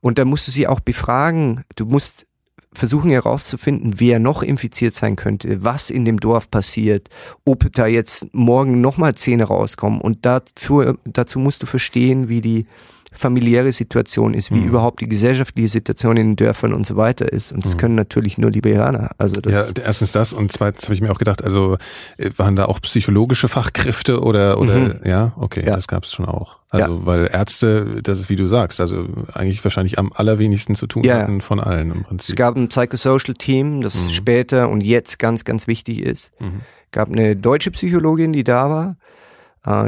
Und 0.02 0.18
da 0.18 0.26
musst 0.26 0.48
du 0.48 0.52
sie 0.52 0.68
auch 0.68 0.80
befragen. 0.80 1.64
Du 1.76 1.86
musst 1.86 2.28
versuchen 2.74 3.10
herauszufinden, 3.10 3.95
wer 3.98 4.20
noch 4.20 4.43
infiziert 4.43 4.93
sein 4.93 5.16
könnte, 5.16 5.64
was 5.64 5.89
in 5.89 6.06
dem 6.06 6.20
Dorf 6.20 6.52
passiert, 6.52 7.10
ob 7.43 7.72
da 7.74 7.88
jetzt 7.88 8.34
morgen 8.34 8.82
nochmal 8.82 9.16
Zähne 9.16 9.45
rauskommen. 9.45 10.00
Und 10.00 10.26
dazu, 10.26 10.84
dazu 11.06 11.39
musst 11.39 11.64
du 11.64 11.66
verstehen, 11.66 12.30
wie 12.30 12.41
die 12.41 12.68
familiäre 13.14 13.72
Situation 13.72 14.34
ist, 14.34 14.51
wie 14.51 14.60
mhm. 14.60 14.68
überhaupt 14.68 15.01
die 15.01 15.08
gesellschaftliche 15.08 15.68
Situation 15.68 16.18
in 16.18 16.30
den 16.30 16.36
Dörfern 16.36 16.74
und 16.74 16.86
so 16.86 16.95
weiter 16.95 17.32
ist. 17.32 17.51
Und 17.51 17.66
das 17.66 17.76
mhm. 17.76 17.80
können 17.80 17.95
natürlich 17.95 18.38
nur 18.38 18.51
Liberianer. 18.51 19.12
Also 19.18 19.41
das 19.41 19.74
ja, 19.76 19.84
erstens 19.84 20.12
das 20.12 20.34
und 20.34 20.51
zweitens 20.51 20.84
habe 20.84 20.93
ich 20.93 21.01
mir 21.01 21.12
auch 21.12 21.18
gedacht, 21.18 21.43
also 21.43 21.78
äh, 22.18 22.30
waren 22.38 22.55
da 22.55 22.66
auch 22.66 22.82
psychologische 22.82 23.47
Fachkräfte 23.47 24.22
oder 24.22 24.60
oder 24.60 24.76
mhm. 24.76 24.99
ja, 25.03 25.34
okay, 25.38 25.64
ja. 25.66 25.76
das 25.76 25.88
gab 25.88 26.03
es 26.03 26.12
schon 26.12 26.26
auch. 26.26 26.58
Also 26.70 26.93
ja. 26.93 27.05
weil 27.05 27.30
Ärzte, 27.32 28.01
das 28.03 28.20
ist 28.20 28.30
wie 28.30 28.36
du 28.36 28.47
sagst, 28.47 28.82
also 28.82 29.05
eigentlich 29.34 29.64
wahrscheinlich 29.64 29.97
am 29.97 30.12
allerwenigsten 30.14 30.76
zu 30.76 30.86
tun 30.86 31.03
ja. 31.03 31.20
hatten 31.20 31.39
von 31.39 31.60
allen 31.60 31.91
im 31.91 32.03
Prinzip. 32.03 32.30
Es 32.30 32.36
gab 32.36 32.58
ein 32.58 32.68
Psychosocial 32.68 33.36
Team, 33.36 33.82
das 33.82 33.95
mhm. 33.95 34.10
später 34.10 34.70
und 34.70 34.82
jetzt 34.82 35.18
ganz, 35.18 35.45
ganz 35.45 35.68
wichtig 35.68 36.01
ist. 36.01 36.32
Mhm. 36.39 36.62
gab 36.91 37.10
eine 37.10 37.36
deutsche 37.36 37.72
Psychologin, 37.72 38.34
die 38.34 38.43
da 38.43 38.70
war 38.70 38.97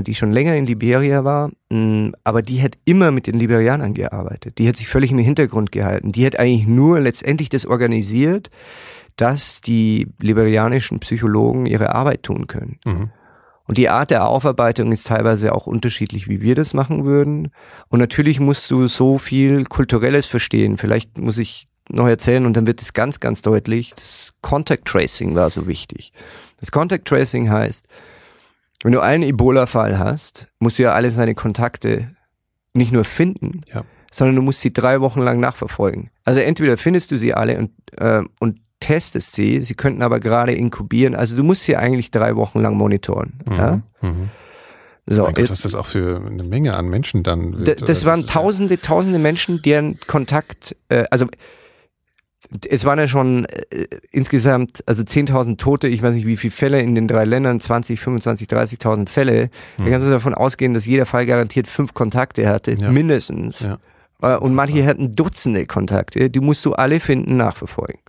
die 0.05 0.15
schon 0.15 0.31
länger 0.31 0.55
in 0.55 0.65
Liberia 0.65 1.23
war, 1.23 1.51
aber 2.23 2.41
die 2.41 2.61
hat 2.61 2.77
immer 2.83 3.11
mit 3.11 3.27
den 3.27 3.39
Liberianern 3.39 3.93
gearbeitet. 3.93 4.57
Die 4.57 4.67
hat 4.67 4.75
sich 4.75 4.87
völlig 4.87 5.11
im 5.11 5.19
Hintergrund 5.19 5.71
gehalten. 5.71 6.11
Die 6.11 6.25
hat 6.25 6.37
eigentlich 6.37 6.67
nur 6.67 6.99
letztendlich 6.99 7.49
das 7.49 7.65
organisiert, 7.65 8.49
dass 9.15 9.61
die 9.61 10.07
liberianischen 10.19 10.99
Psychologen 10.99 11.65
ihre 11.65 11.93
Arbeit 11.95 12.23
tun 12.23 12.47
können. 12.47 12.79
Mhm. 12.85 13.09
Und 13.67 13.77
die 13.77 13.89
Art 13.89 14.09
der 14.09 14.25
Aufarbeitung 14.27 14.91
ist 14.91 15.07
teilweise 15.07 15.53
auch 15.53 15.67
unterschiedlich, 15.67 16.27
wie 16.27 16.41
wir 16.41 16.55
das 16.55 16.73
machen 16.73 17.05
würden. 17.05 17.51
Und 17.87 17.99
natürlich 17.99 18.39
musst 18.39 18.71
du 18.71 18.87
so 18.87 19.17
viel 19.17 19.65
Kulturelles 19.65 20.25
verstehen. 20.25 20.77
Vielleicht 20.77 21.19
muss 21.19 21.37
ich 21.37 21.67
noch 21.87 22.07
erzählen 22.07 22.45
und 22.45 22.57
dann 22.57 22.65
wird 22.65 22.81
es 22.81 22.93
ganz, 22.93 23.19
ganz 23.19 23.41
deutlich. 23.43 23.93
Das 23.95 24.33
Contact 24.41 24.87
Tracing 24.87 25.35
war 25.35 25.49
so 25.49 25.67
wichtig. 25.67 26.13
Das 26.59 26.71
Contact 26.71 27.07
Tracing 27.07 27.49
heißt, 27.49 27.87
wenn 28.83 28.93
du 28.93 29.01
einen 29.01 29.23
Ebola-Fall 29.23 29.99
hast, 29.99 30.47
musst 30.59 30.79
du 30.79 30.83
ja 30.83 30.93
alle 30.93 31.11
seine 31.11 31.35
Kontakte 31.35 32.09
nicht 32.73 32.91
nur 32.91 33.03
finden, 33.03 33.61
ja. 33.73 33.83
sondern 34.11 34.35
du 34.35 34.41
musst 34.41 34.61
sie 34.61 34.73
drei 34.73 35.01
Wochen 35.01 35.21
lang 35.21 35.39
nachverfolgen. 35.39 36.09
Also 36.23 36.41
entweder 36.41 36.77
findest 36.77 37.11
du 37.11 37.17
sie 37.17 37.33
alle 37.33 37.57
und, 37.57 37.71
äh, 37.97 38.23
und 38.39 38.61
testest 38.79 39.35
sie, 39.35 39.61
sie 39.61 39.73
könnten 39.73 40.01
aber 40.01 40.19
gerade 40.19 40.53
inkubieren. 40.53 41.15
Also 41.15 41.35
du 41.35 41.43
musst 41.43 41.63
sie 41.63 41.75
eigentlich 41.75 42.11
drei 42.11 42.35
Wochen 42.35 42.61
lang 42.61 42.75
monitoren. 42.75 43.33
Mhm. 43.45 43.55
Ja? 43.55 43.81
Mhm. 44.01 44.29
So, 45.11 45.23
mein 45.23 45.33
Gott, 45.33 45.49
was 45.49 45.61
das 45.61 45.73
auch 45.73 45.87
für 45.87 46.23
eine 46.25 46.43
Menge 46.43 46.75
an 46.75 46.87
Menschen 46.87 47.23
dann 47.23 47.65
wird. 47.65 47.89
Das, 47.89 48.05
waren 48.05 48.21
das 48.21 48.31
tausende, 48.31 48.75
ja 48.75 48.79
tausende 48.79 49.17
Menschen, 49.17 49.61
deren 49.63 49.99
Kontakt, 50.01 50.75
äh, 50.89 51.05
also 51.09 51.25
es 52.67 52.83
waren 52.85 52.99
ja 52.99 53.07
schon 53.07 53.45
äh, 53.45 53.85
insgesamt, 54.11 54.83
also 54.87 55.03
10.000 55.03 55.57
Tote, 55.57 55.87
ich 55.87 56.01
weiß 56.01 56.15
nicht 56.15 56.25
wie 56.25 56.37
viele 56.37 56.51
Fälle 56.51 56.81
in 56.81 56.95
den 56.95 57.07
drei 57.07 57.25
Ländern, 57.25 57.59
20, 57.59 57.99
25, 57.99 58.47
30.000 58.47 59.09
Fälle. 59.09 59.49
Hm. 59.75 59.85
Da 59.85 59.91
kannst 59.91 60.07
du 60.07 60.11
davon 60.11 60.33
ausgehen, 60.33 60.73
dass 60.73 60.85
jeder 60.85 61.05
Fall 61.05 61.25
garantiert 61.25 61.67
fünf 61.67 61.93
Kontakte 61.93 62.47
hatte, 62.47 62.73
ja. 62.73 62.89
mindestens. 62.91 63.61
Ja. 63.61 63.77
Äh, 64.21 64.37
und 64.37 64.55
manche 64.55 64.85
hatten 64.85 65.15
Dutzende 65.15 65.65
Kontakte, 65.65 66.29
die 66.29 66.39
musst 66.39 66.65
du 66.65 66.73
alle 66.73 66.99
finden, 66.99 67.37
nachverfolgen. 67.37 67.99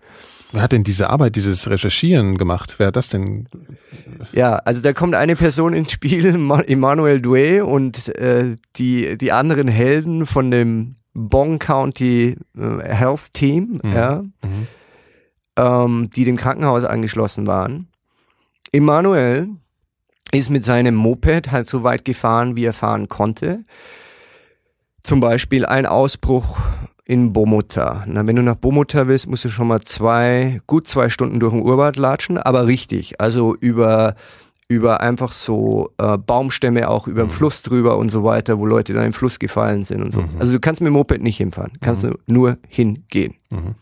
Wer 0.53 0.63
hat 0.63 0.73
denn 0.73 0.85
diese 0.85 1.11
Arbeit, 1.11 1.37
dieses 1.37 1.69
Recherchieren 1.71 2.37
gemacht? 2.37 2.75
Wer 2.79 2.89
hat 2.89 2.97
das 2.97 3.09
denn? 3.09 3.47
Ja, 4.33 4.57
also 4.57 4.83
da 4.83 4.93
kommt 4.93 5.15
eine 5.15 5.37
Person 5.37 5.73
ins 5.75 5.93
Spiel, 5.93 6.27
Emmanuel 6.67 7.19
Doué 7.19 7.63
und 7.63 8.09
äh, 8.17 8.57
die, 8.77 9.17
die 9.17 9.33
anderen 9.33 9.69
Helden 9.69 10.27
von 10.27 10.51
dem 10.51 10.97
Bong 11.29 11.59
County 11.59 12.37
äh, 12.57 12.95
Health 12.95 13.33
Team, 13.33 13.81
mhm. 13.83 13.93
ja, 13.93 14.23
mhm. 14.23 14.67
Ähm, 15.57 16.11
die 16.15 16.25
dem 16.25 16.37
Krankenhaus 16.37 16.85
angeschlossen 16.85 17.47
waren. 17.47 17.89
Emanuel 18.73 19.49
ist 20.33 20.51
mit 20.51 20.65
seinem 20.65 20.95
Moped 20.95 21.51
halt 21.51 21.69
so 21.69 21.83
weit 21.83 22.05
gefahren, 22.05 22.57
wie 22.57 22.65
er 22.65 22.73
fahren 22.73 23.09
konnte. 23.09 23.65
Zum 25.03 25.21
Beispiel 25.21 25.67
ein 25.67 25.87
Ausbruch 25.87 26.61
in 27.05 27.33
Bomota. 27.33 28.05
Na, 28.07 28.27
wenn 28.27 28.37
du 28.37 28.43
nach 28.43 28.55
Bomota 28.55 29.09
willst, 29.09 29.27
musst 29.27 29.45
du 29.45 29.49
schon 29.49 29.67
mal 29.67 29.81
zwei, 29.81 30.61
gut 30.69 30.87
zwei 30.87 31.09
Stunden 31.09 31.41
durch 31.41 31.53
den 31.53 31.63
Urwald 31.63 31.97
latschen, 31.97 32.39
aber 32.39 32.67
richtig. 32.67 33.21
Also 33.21 33.57
über 33.57 34.15
über 34.71 35.01
einfach 35.01 35.33
so 35.33 35.91
äh, 35.99 36.17
Baumstämme 36.17 36.89
auch 36.89 37.09
über 37.09 37.23
den 37.23 37.27
mhm. 37.27 37.33
Fluss 37.33 37.63
drüber 37.63 37.99
und 37.99 38.09
so 38.09 38.23
weiter, 38.23 38.61
wo 38.61 38.67
Leute 38.67 38.93
dann 38.93 39.07
im 39.07 39.13
Fluss 39.13 39.41
gefallen 39.41 39.83
sind 39.83 40.01
und 40.01 40.13
so. 40.13 40.23
Mhm. 40.23 40.39
Also 40.39 40.53
du 40.53 40.61
kannst 40.61 40.81
mit 40.81 40.87
dem 40.87 40.93
Moped 40.93 41.21
nicht 41.21 41.39
hinfahren, 41.39 41.73
kannst 41.81 42.05
mhm. 42.05 42.11
du 42.11 42.19
nur 42.33 42.59
hingehen. 42.69 43.35
Mhm. 43.51 43.75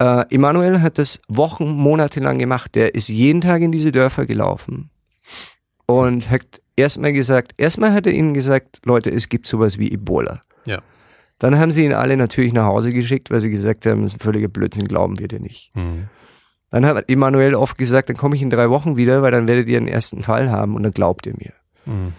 Äh, 0.00 0.24
Emanuel 0.34 0.82
hat 0.82 0.98
das 0.98 1.20
Wochen, 1.28 1.68
Monate 1.70 2.18
lang 2.18 2.38
gemacht. 2.38 2.74
Der 2.74 2.96
ist 2.96 3.08
jeden 3.08 3.40
Tag 3.40 3.62
in 3.62 3.70
diese 3.70 3.92
Dörfer 3.92 4.26
gelaufen 4.26 4.90
und 5.86 6.28
hat 6.28 6.60
erstmal 6.74 7.12
gesagt, 7.12 7.52
erstmal 7.56 7.92
hat 7.92 8.08
er 8.08 8.14
ihnen 8.14 8.34
gesagt, 8.34 8.80
Leute, 8.84 9.10
es 9.10 9.28
gibt 9.28 9.46
sowas 9.46 9.78
wie 9.78 9.92
Ebola. 9.92 10.42
Ja. 10.64 10.82
Dann 11.38 11.56
haben 11.56 11.70
sie 11.70 11.84
ihn 11.84 11.92
alle 11.92 12.16
natürlich 12.16 12.52
nach 12.52 12.66
Hause 12.66 12.92
geschickt, 12.92 13.30
weil 13.30 13.38
sie 13.38 13.50
gesagt 13.50 13.86
haben, 13.86 14.02
das 14.02 14.10
ist 14.10 14.16
ein 14.16 14.24
völliger 14.24 14.48
Blödsinn, 14.48 14.88
glauben 14.88 15.20
wir 15.20 15.28
dir 15.28 15.38
nicht. 15.38 15.70
Mhm. 15.76 16.08
Dann 16.74 16.86
hat 16.86 17.08
Emanuel 17.08 17.54
oft 17.54 17.78
gesagt, 17.78 18.08
dann 18.08 18.16
komme 18.16 18.34
ich 18.34 18.42
in 18.42 18.50
drei 18.50 18.68
Wochen 18.68 18.96
wieder, 18.96 19.22
weil 19.22 19.30
dann 19.30 19.46
werdet 19.46 19.68
ihr 19.68 19.76
einen 19.76 19.86
ersten 19.86 20.24
Fall 20.24 20.50
haben 20.50 20.74
und 20.74 20.82
dann 20.82 20.90
glaubt 20.90 21.24
ihr 21.24 21.34
mir. 21.38 21.52
Mhm. 21.86 22.14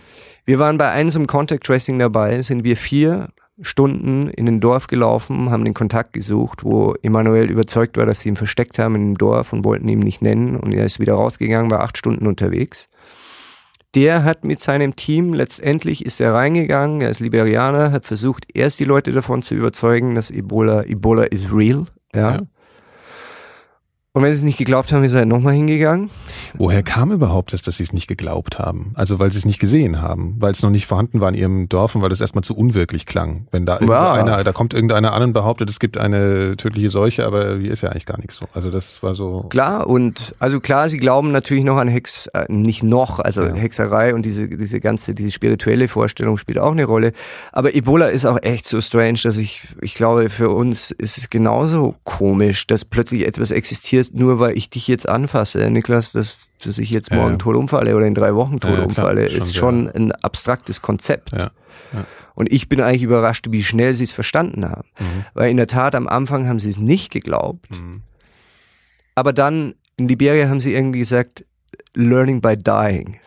Wir 0.45 0.59
waren 0.59 0.77
bei 0.77 0.89
einem 0.89 1.11
im 1.13 1.27
Contact 1.27 1.65
Tracing 1.65 1.99
dabei, 1.99 2.41
sind 2.41 2.63
wir 2.63 2.77
vier 2.77 3.27
Stunden 3.59 4.29
in 4.29 4.47
ein 4.47 4.61
Dorf 4.61 4.87
gelaufen, 4.87 5.49
haben 5.49 5.65
den 5.65 5.73
Kontakt 5.73 6.13
gesucht, 6.13 6.63
wo 6.63 6.93
Emanuel 7.01 7.51
überzeugt 7.51 7.97
war, 7.97 8.05
dass 8.05 8.21
sie 8.21 8.29
ihn 8.29 8.37
versteckt 8.37 8.79
haben 8.79 8.95
in 8.95 9.01
dem 9.09 9.17
Dorf 9.17 9.51
und 9.51 9.65
wollten 9.65 9.89
ihn 9.89 9.99
nicht 9.99 10.21
nennen 10.21 10.55
und 10.55 10.73
er 10.73 10.85
ist 10.85 11.01
wieder 11.01 11.15
rausgegangen, 11.15 11.69
war 11.69 11.81
acht 11.81 11.97
Stunden 11.97 12.25
unterwegs. 12.25 12.87
Der 13.93 14.23
hat 14.23 14.45
mit 14.45 14.61
seinem 14.61 14.95
Team 14.95 15.33
letztendlich 15.33 16.05
ist 16.05 16.21
er 16.21 16.33
reingegangen, 16.33 17.01
er 17.01 17.09
ist 17.09 17.19
Liberianer, 17.19 17.91
hat 17.91 18.05
versucht, 18.05 18.47
erst 18.53 18.79
die 18.79 18.85
Leute 18.85 19.11
davon 19.11 19.41
zu 19.41 19.53
überzeugen, 19.53 20.15
dass 20.15 20.31
Ebola, 20.31 20.83
Ebola 20.83 21.23
is 21.23 21.51
real, 21.51 21.87
ja. 22.13 22.35
ja. 22.35 22.41
Und 24.15 24.23
wenn 24.23 24.31
sie 24.31 24.37
es 24.37 24.43
nicht 24.43 24.57
geglaubt 24.57 24.93
haben, 24.93 25.03
ist 25.03 25.11
er 25.11 25.25
nochmal 25.25 25.55
hingegangen 25.55 26.09
Woher 26.57 26.83
kam 26.83 27.11
überhaupt 27.11 27.51
das, 27.53 27.61
dass 27.61 27.77
sie 27.77 27.83
es 27.83 27.91
nicht 27.91 28.07
geglaubt 28.07 28.59
haben? 28.59 28.91
Also 28.93 29.19
weil 29.19 29.29
sie 29.31 29.37
es 29.37 29.45
nicht 29.45 29.59
gesehen 29.59 30.01
haben, 30.01 30.35
weil 30.39 30.51
es 30.51 30.61
noch 30.61 30.69
nicht 30.69 30.85
vorhanden 30.85 31.19
war 31.19 31.29
in 31.29 31.35
ihrem 31.35 31.69
Dorf 31.69 31.95
und 31.95 32.01
weil 32.01 32.09
das 32.09 32.21
erstmal 32.21 32.43
zu 32.43 32.55
unwirklich 32.55 33.05
klang. 33.05 33.47
Wenn 33.51 33.65
da 33.65 33.73
irgendeiner, 33.73 34.43
da 34.43 34.53
kommt 34.53 34.73
irgendeiner 34.73 35.13
an 35.13 35.23
und 35.23 35.33
behauptet, 35.33 35.69
es 35.69 35.79
gibt 35.79 35.97
eine 35.97 36.55
tödliche 36.55 36.89
Seuche, 36.89 37.25
aber 37.25 37.57
hier 37.57 37.71
ist 37.71 37.81
ja 37.81 37.89
eigentlich 37.89 38.05
gar 38.05 38.17
nichts 38.17 38.37
so. 38.37 38.45
Also 38.53 38.71
das 38.71 39.03
war 39.03 39.15
so. 39.15 39.47
Klar, 39.49 39.87
und 39.87 40.33
also 40.39 40.59
klar, 40.59 40.87
sie 40.87 40.97
glauben 40.97 41.31
natürlich 41.31 41.63
noch 41.63 41.77
an 41.77 41.87
Hex, 41.87 42.27
äh, 42.27 42.45
nicht 42.47 42.83
noch, 42.83 43.19
also 43.19 43.43
ja. 43.43 43.53
Hexerei 43.53 44.13
und 44.13 44.25
diese, 44.25 44.47
diese 44.47 44.79
ganze, 44.79 45.13
diese 45.13 45.31
spirituelle 45.31 45.87
Vorstellung 45.87 46.37
spielt 46.37 46.59
auch 46.59 46.71
eine 46.71 46.85
Rolle. 46.85 47.11
Aber 47.51 47.75
Ebola 47.75 48.07
ist 48.07 48.25
auch 48.25 48.39
echt 48.41 48.67
so 48.67 48.79
strange, 48.79 49.19
dass 49.23 49.37
ich, 49.37 49.61
ich 49.81 49.95
glaube, 49.95 50.29
für 50.29 50.51
uns 50.51 50.91
ist 50.91 51.17
es 51.17 51.29
genauso 51.29 51.95
komisch, 52.03 52.67
dass 52.67 52.85
plötzlich 52.85 53.27
etwas 53.27 53.51
existiert, 53.51 54.04
nur 54.13 54.39
weil 54.39 54.57
ich 54.57 54.69
dich 54.69 54.87
jetzt 54.87 55.07
anfasse, 55.07 55.69
Niklas, 55.69 56.11
dass, 56.11 56.49
dass 56.63 56.77
ich 56.77 56.89
jetzt 56.89 57.11
morgen 57.11 57.31
ja. 57.31 57.37
tot 57.37 57.55
umfalle 57.55 57.95
oder 57.95 58.05
in 58.05 58.13
drei 58.13 58.35
Wochen 58.35 58.59
tot 58.59 58.77
ja, 58.77 58.83
umfalle, 58.83 59.29
schon 59.29 59.37
ist 59.37 59.55
schon 59.55 59.89
ein 59.89 60.11
abstraktes 60.11 60.81
Konzept. 60.81 61.31
Ja. 61.31 61.51
Und 62.35 62.51
ich 62.51 62.69
bin 62.69 62.81
eigentlich 62.81 63.03
überrascht, 63.03 63.47
wie 63.49 63.63
schnell 63.63 63.95
sie 63.95 64.03
es 64.03 64.11
verstanden 64.11 64.65
haben. 64.65 64.87
Mhm. 64.99 65.25
Weil 65.33 65.49
in 65.49 65.57
der 65.57 65.67
Tat 65.67 65.95
am 65.95 66.07
Anfang 66.07 66.47
haben 66.47 66.59
sie 66.59 66.69
es 66.69 66.77
nicht 66.77 67.11
geglaubt. 67.11 67.71
Mhm. 67.71 68.03
Aber 69.15 69.31
dann 69.31 69.75
in 69.95 70.09
Liberia 70.09 70.49
haben 70.49 70.59
sie 70.59 70.73
irgendwie 70.73 70.99
gesagt, 70.99 71.45
learning 71.93 72.41
by 72.41 72.57
dying. 72.57 73.11
Mhm. 73.11 73.21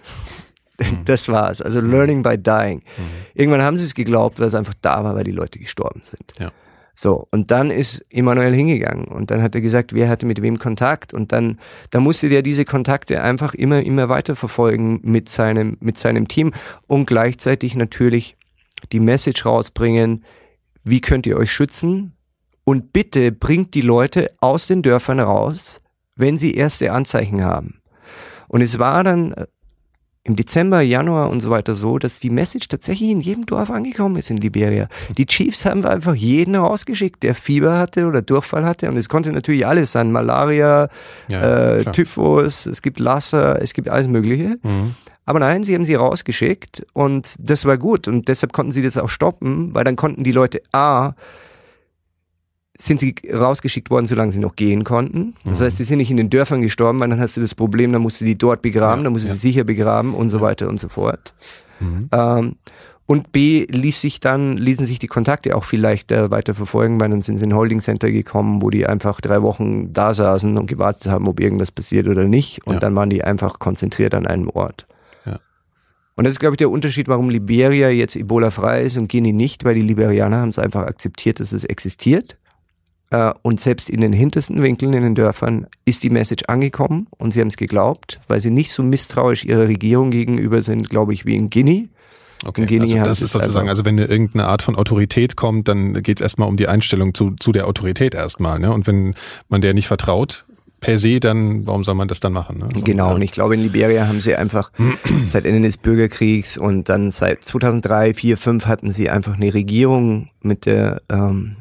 Das 1.07 1.29
war's. 1.29 1.61
Also 1.61 1.81
learning 1.81 2.23
by 2.23 2.37
dying. 2.39 2.83
Mhm. 2.97 3.03
Irgendwann 3.35 3.63
haben 3.63 3.77
sie 3.77 3.85
es 3.85 3.95
geglaubt, 3.95 4.39
weil 4.39 4.47
es 4.47 4.55
einfach 4.55 4.75
da 4.81 5.03
war, 5.03 5.17
weil 5.17 5.25
die 5.25 5.33
Leute 5.33 5.59
gestorben 5.59 6.03
sind. 6.05 6.35
Ja. 6.39 6.53
So, 7.01 7.29
und 7.31 7.53
dann 7.53 7.71
ist 7.71 8.05
Emanuel 8.11 8.53
hingegangen 8.53 9.05
und 9.05 9.31
dann 9.31 9.41
hat 9.41 9.55
er 9.55 9.61
gesagt, 9.61 9.93
wer 9.93 10.09
hatte 10.09 10.27
mit 10.27 10.43
wem 10.43 10.59
Kontakt 10.59 11.15
und 11.15 11.31
dann, 11.31 11.61
da 11.93 12.01
musste 12.01 12.29
der 12.29 12.43
diese 12.43 12.65
Kontakte 12.65 13.23
einfach 13.23 13.55
immer, 13.55 13.85
immer 13.85 14.09
weiter 14.09 14.35
verfolgen 14.35 14.99
mit 15.05 15.29
seinem, 15.29 15.77
mit 15.79 15.97
seinem 15.97 16.27
Team 16.27 16.53
und 16.89 17.07
gleichzeitig 17.07 17.77
natürlich 17.77 18.37
die 18.91 18.99
Message 18.99 19.47
rausbringen, 19.47 20.25
wie 20.83 21.01
könnt 21.01 21.29
ihr 21.29 21.37
euch 21.37 21.53
schützen 21.53 22.17
und 22.65 22.93
bitte 22.93 23.31
bringt 23.31 23.75
die 23.75 23.81
Leute 23.81 24.33
aus 24.41 24.67
den 24.67 24.83
Dörfern 24.83 25.21
raus, 25.21 25.81
wenn 26.17 26.37
sie 26.37 26.55
erste 26.55 26.91
Anzeichen 26.91 27.45
haben. 27.45 27.81
Und 28.49 28.61
es 28.61 28.81
war 28.81 29.05
dann 29.05 29.37
im 30.25 30.37
Dezember, 30.37 30.81
Januar 30.81 31.31
und 31.31 31.41
so 31.41 31.51
weiter 31.51 31.75
so, 31.75 31.99
dass 31.99 32.21
die 32.21 32.31
Message 32.31 32.69
tatsächlich 32.69 33.11
in 33.11 33.21
jedem 33.21 33.47
Dorf 33.47 33.71
angekommen 33.71 34.17
ist 34.17 34.31
in 34.31 34.37
Liberia. 34.37 34.89
Die 35.17 35.27
Chiefs 35.27 35.65
haben 35.65 35.85
einfach 35.85 36.15
jeden 36.15 36.55
rausgeschickt, 36.55 37.23
der 37.23 37.35
Fieber 37.35 37.79
hatte 37.79 38.07
oder 38.07 38.21
Durchfall 38.21 38.65
hatte. 38.65 38.89
Und 38.89 38.97
es 38.97 39.09
konnte 39.09 39.33
natürlich 39.33 39.67
alles 39.67 39.93
sein. 39.93 40.13
Malaria, 40.13 40.89
ja, 41.29 41.77
äh, 41.77 41.85
Typhus, 41.93 42.67
es 42.67 42.83
gibt 42.83 43.01
Lasser, 43.01 43.63
es 43.63 43.73
gibt 43.73 43.89
alles 43.89 44.09
Mögliche. 44.09 44.59
Mhm. 44.63 44.95
Aber 45.25 45.41
nein, 45.41 45.63
sie 45.63 45.75
haben 45.75 45.85
sie 45.85 45.95
rausgeschickt 45.95 46.87
und 46.95 47.35
das 47.39 47.67
war 47.67 47.77
gut. 47.77 48.09
Und 48.09 48.29
deshalb 48.29 48.55
konnten 48.55 48.73
sie 48.73 48.83
das 48.83 48.97
auch 48.97 49.11
stoppen, 49.11 49.75
weil 49.75 49.85
dann 49.85 49.95
konnten 49.95 50.25
die 50.25 50.33
Leute 50.33 50.63
A, 50.73 51.13
sind 52.81 53.01
sie 53.01 53.15
rausgeschickt 53.33 53.91
worden, 53.91 54.07
solange 54.07 54.33
sie 54.33 54.39
noch 54.39 54.55
gehen 54.57 54.85
konnten. 54.85 55.35
Das 55.45 55.61
mhm. 55.61 55.65
heißt, 55.65 55.77
sie 55.79 55.85
sind 55.85 55.99
nicht 55.99 56.11
in 56.11 56.17
den 56.17 56.31
Dörfern 56.31 56.63
gestorben, 56.63 57.01
weil 57.01 57.09
dann 57.09 57.21
hast 57.21 57.37
du 57.37 57.41
das 57.41 57.55
Problem, 57.55 57.93
dann 57.93 58.03
musst 58.03 58.21
du 58.21 58.25
die 58.25 58.39
dort 58.39 58.63
begraben, 58.63 59.01
ja, 59.01 59.05
dann 59.05 59.13
musst 59.13 59.25
du 59.25 59.29
ja. 59.31 59.35
sie 59.35 59.41
sicher 59.41 59.65
begraben 59.65 60.15
und 60.15 60.31
so 60.31 60.41
weiter 60.41 60.69
und 60.69 60.79
so 60.79 60.89
fort. 60.89 61.35
Mhm. 61.81 62.09
Ähm, 62.13 62.57
und 63.07 63.33
B 63.33 63.67
ließ 63.69 64.01
sich 64.01 64.21
dann, 64.21 64.59
ließen 64.59 64.85
sich 64.85 64.99
die 64.99 65.07
Kontakte 65.07 65.57
auch 65.57 65.65
viel 65.65 65.81
leichter 65.81 66.31
weiter 66.31 66.55
verfolgen, 66.55 67.01
weil 67.01 67.09
dann 67.09 67.23
sind 67.23 67.39
sie 67.39 67.45
in 67.45 67.53
ein 67.53 67.57
Holding 67.57 67.81
Center 67.81 68.13
gekommen, 68.13 68.61
wo 68.61 68.71
die 68.71 68.87
einfach 68.87 69.21
drei 69.21 69.43
Wochen 69.43 69.93
da 69.93 70.13
saßen 70.13 70.57
und 70.59 70.67
gewartet 70.67 71.11
haben, 71.11 71.27
ob 71.27 71.41
irgendwas 71.41 71.73
passiert 71.73 72.07
oder 72.07 72.27
nicht. 72.27 72.67
Und 72.67 72.75
ja. 72.75 72.81
dann 72.81 72.95
waren 72.95 73.09
die 73.09 73.25
einfach 73.25 73.59
konzentriert 73.59 74.15
an 74.15 74.27
einem 74.27 74.51
Ort. 74.51 74.85
Und 76.19 76.25
das 76.25 76.33
ist, 76.33 76.41
glaube 76.41 76.55
ich, 76.55 76.59
der 76.59 76.69
Unterschied, 76.69 77.07
warum 77.07 77.31
Liberia 77.31 77.91
jetzt 77.91 78.17
Ebola 78.17 78.51
frei 78.51 78.83
ist 78.83 78.97
und 78.97 79.09
Guinea 79.09 79.33
nicht, 79.33 79.65
weil 79.65 79.77
die 79.77 79.83
Liberianer 79.83 80.39
haben 80.39 80.49
es 80.49 80.59
einfach 80.59 80.83
akzeptiert, 80.83 81.39
dass 81.39 81.53
es 81.53 81.63
existiert. 81.63 82.37
Äh, 83.11 83.33
und 83.43 83.59
selbst 83.59 83.89
in 83.89 84.01
den 84.01 84.13
hintersten 84.13 84.63
Winkeln 84.63 84.93
in 84.93 85.03
den 85.03 85.15
Dörfern 85.15 85.67
ist 85.85 86.03
die 86.03 86.11
Message 86.11 86.45
angekommen 86.47 87.07
und 87.17 87.31
sie 87.31 87.41
haben 87.41 87.49
es 87.49 87.57
geglaubt, 87.57 88.21
weil 88.29 88.41
sie 88.41 88.51
nicht 88.51 88.73
so 88.73 88.83
misstrauisch 88.83 89.45
ihrer 89.45 89.67
Regierung 89.69 90.11
gegenüber 90.11 90.63
sind, 90.63 90.91
glaube 90.91 91.15
ich, 91.15 91.25
wie 91.25 91.37
in 91.37 91.49
Guinea. 91.51 91.85
Okay, 92.45 92.63
in 92.63 92.67
Guinea 92.67 92.99
also 92.99 93.09
das 93.09 93.23
ist 93.23 93.33
sozusagen, 93.33 93.69
also 93.69 93.85
wenn 93.85 93.99
irgendeine 93.99 94.47
Art 94.47 94.63
von 94.63 94.77
Autorität 94.77 95.37
kommt, 95.37 95.69
dann 95.69 96.03
geht 96.03 96.21
es 96.21 96.23
erstmal 96.23 96.49
um 96.49 96.57
die 96.57 96.69
Einstellung 96.69 97.15
zu, 97.15 97.33
zu 97.33 97.51
der 97.51 97.67
Autorität 97.67 98.15
erstmal. 98.15 98.59
Ne? 98.59 98.73
Und 98.73 98.87
wenn 98.87 99.15
man 99.49 99.61
der 99.61 99.75
nicht 99.75 99.89
vertraut, 99.89 100.45
per 100.81 100.99
se, 100.99 101.19
dann 101.19 101.67
warum 101.67 101.83
soll 101.83 101.95
man 101.95 102.07
das 102.07 102.21
dann 102.21 102.33
machen? 102.33 102.59
Ne? 102.59 102.69
So, 102.73 102.83
genau, 102.83 103.15
und 103.15 103.23
ich 103.23 103.33
glaube, 103.33 103.55
in 103.55 103.63
Liberia 103.63 104.07
haben 104.07 104.21
sie 104.21 104.37
einfach 104.37 104.71
seit 105.27 105.47
Ende 105.47 105.63
des 105.63 105.79
Bürgerkriegs 105.79 106.57
und 106.59 106.89
dann 106.89 107.11
seit 107.11 107.43
2003, 107.43 108.15
4, 108.15 108.37
5 108.37 108.67
hatten 108.67 108.93
sie 108.93 109.11
einfach 109.11 109.35
eine 109.35 109.53
Regierung 109.53 110.29
mit 110.43 110.67
der 110.67 111.03
ähm, 111.09 111.57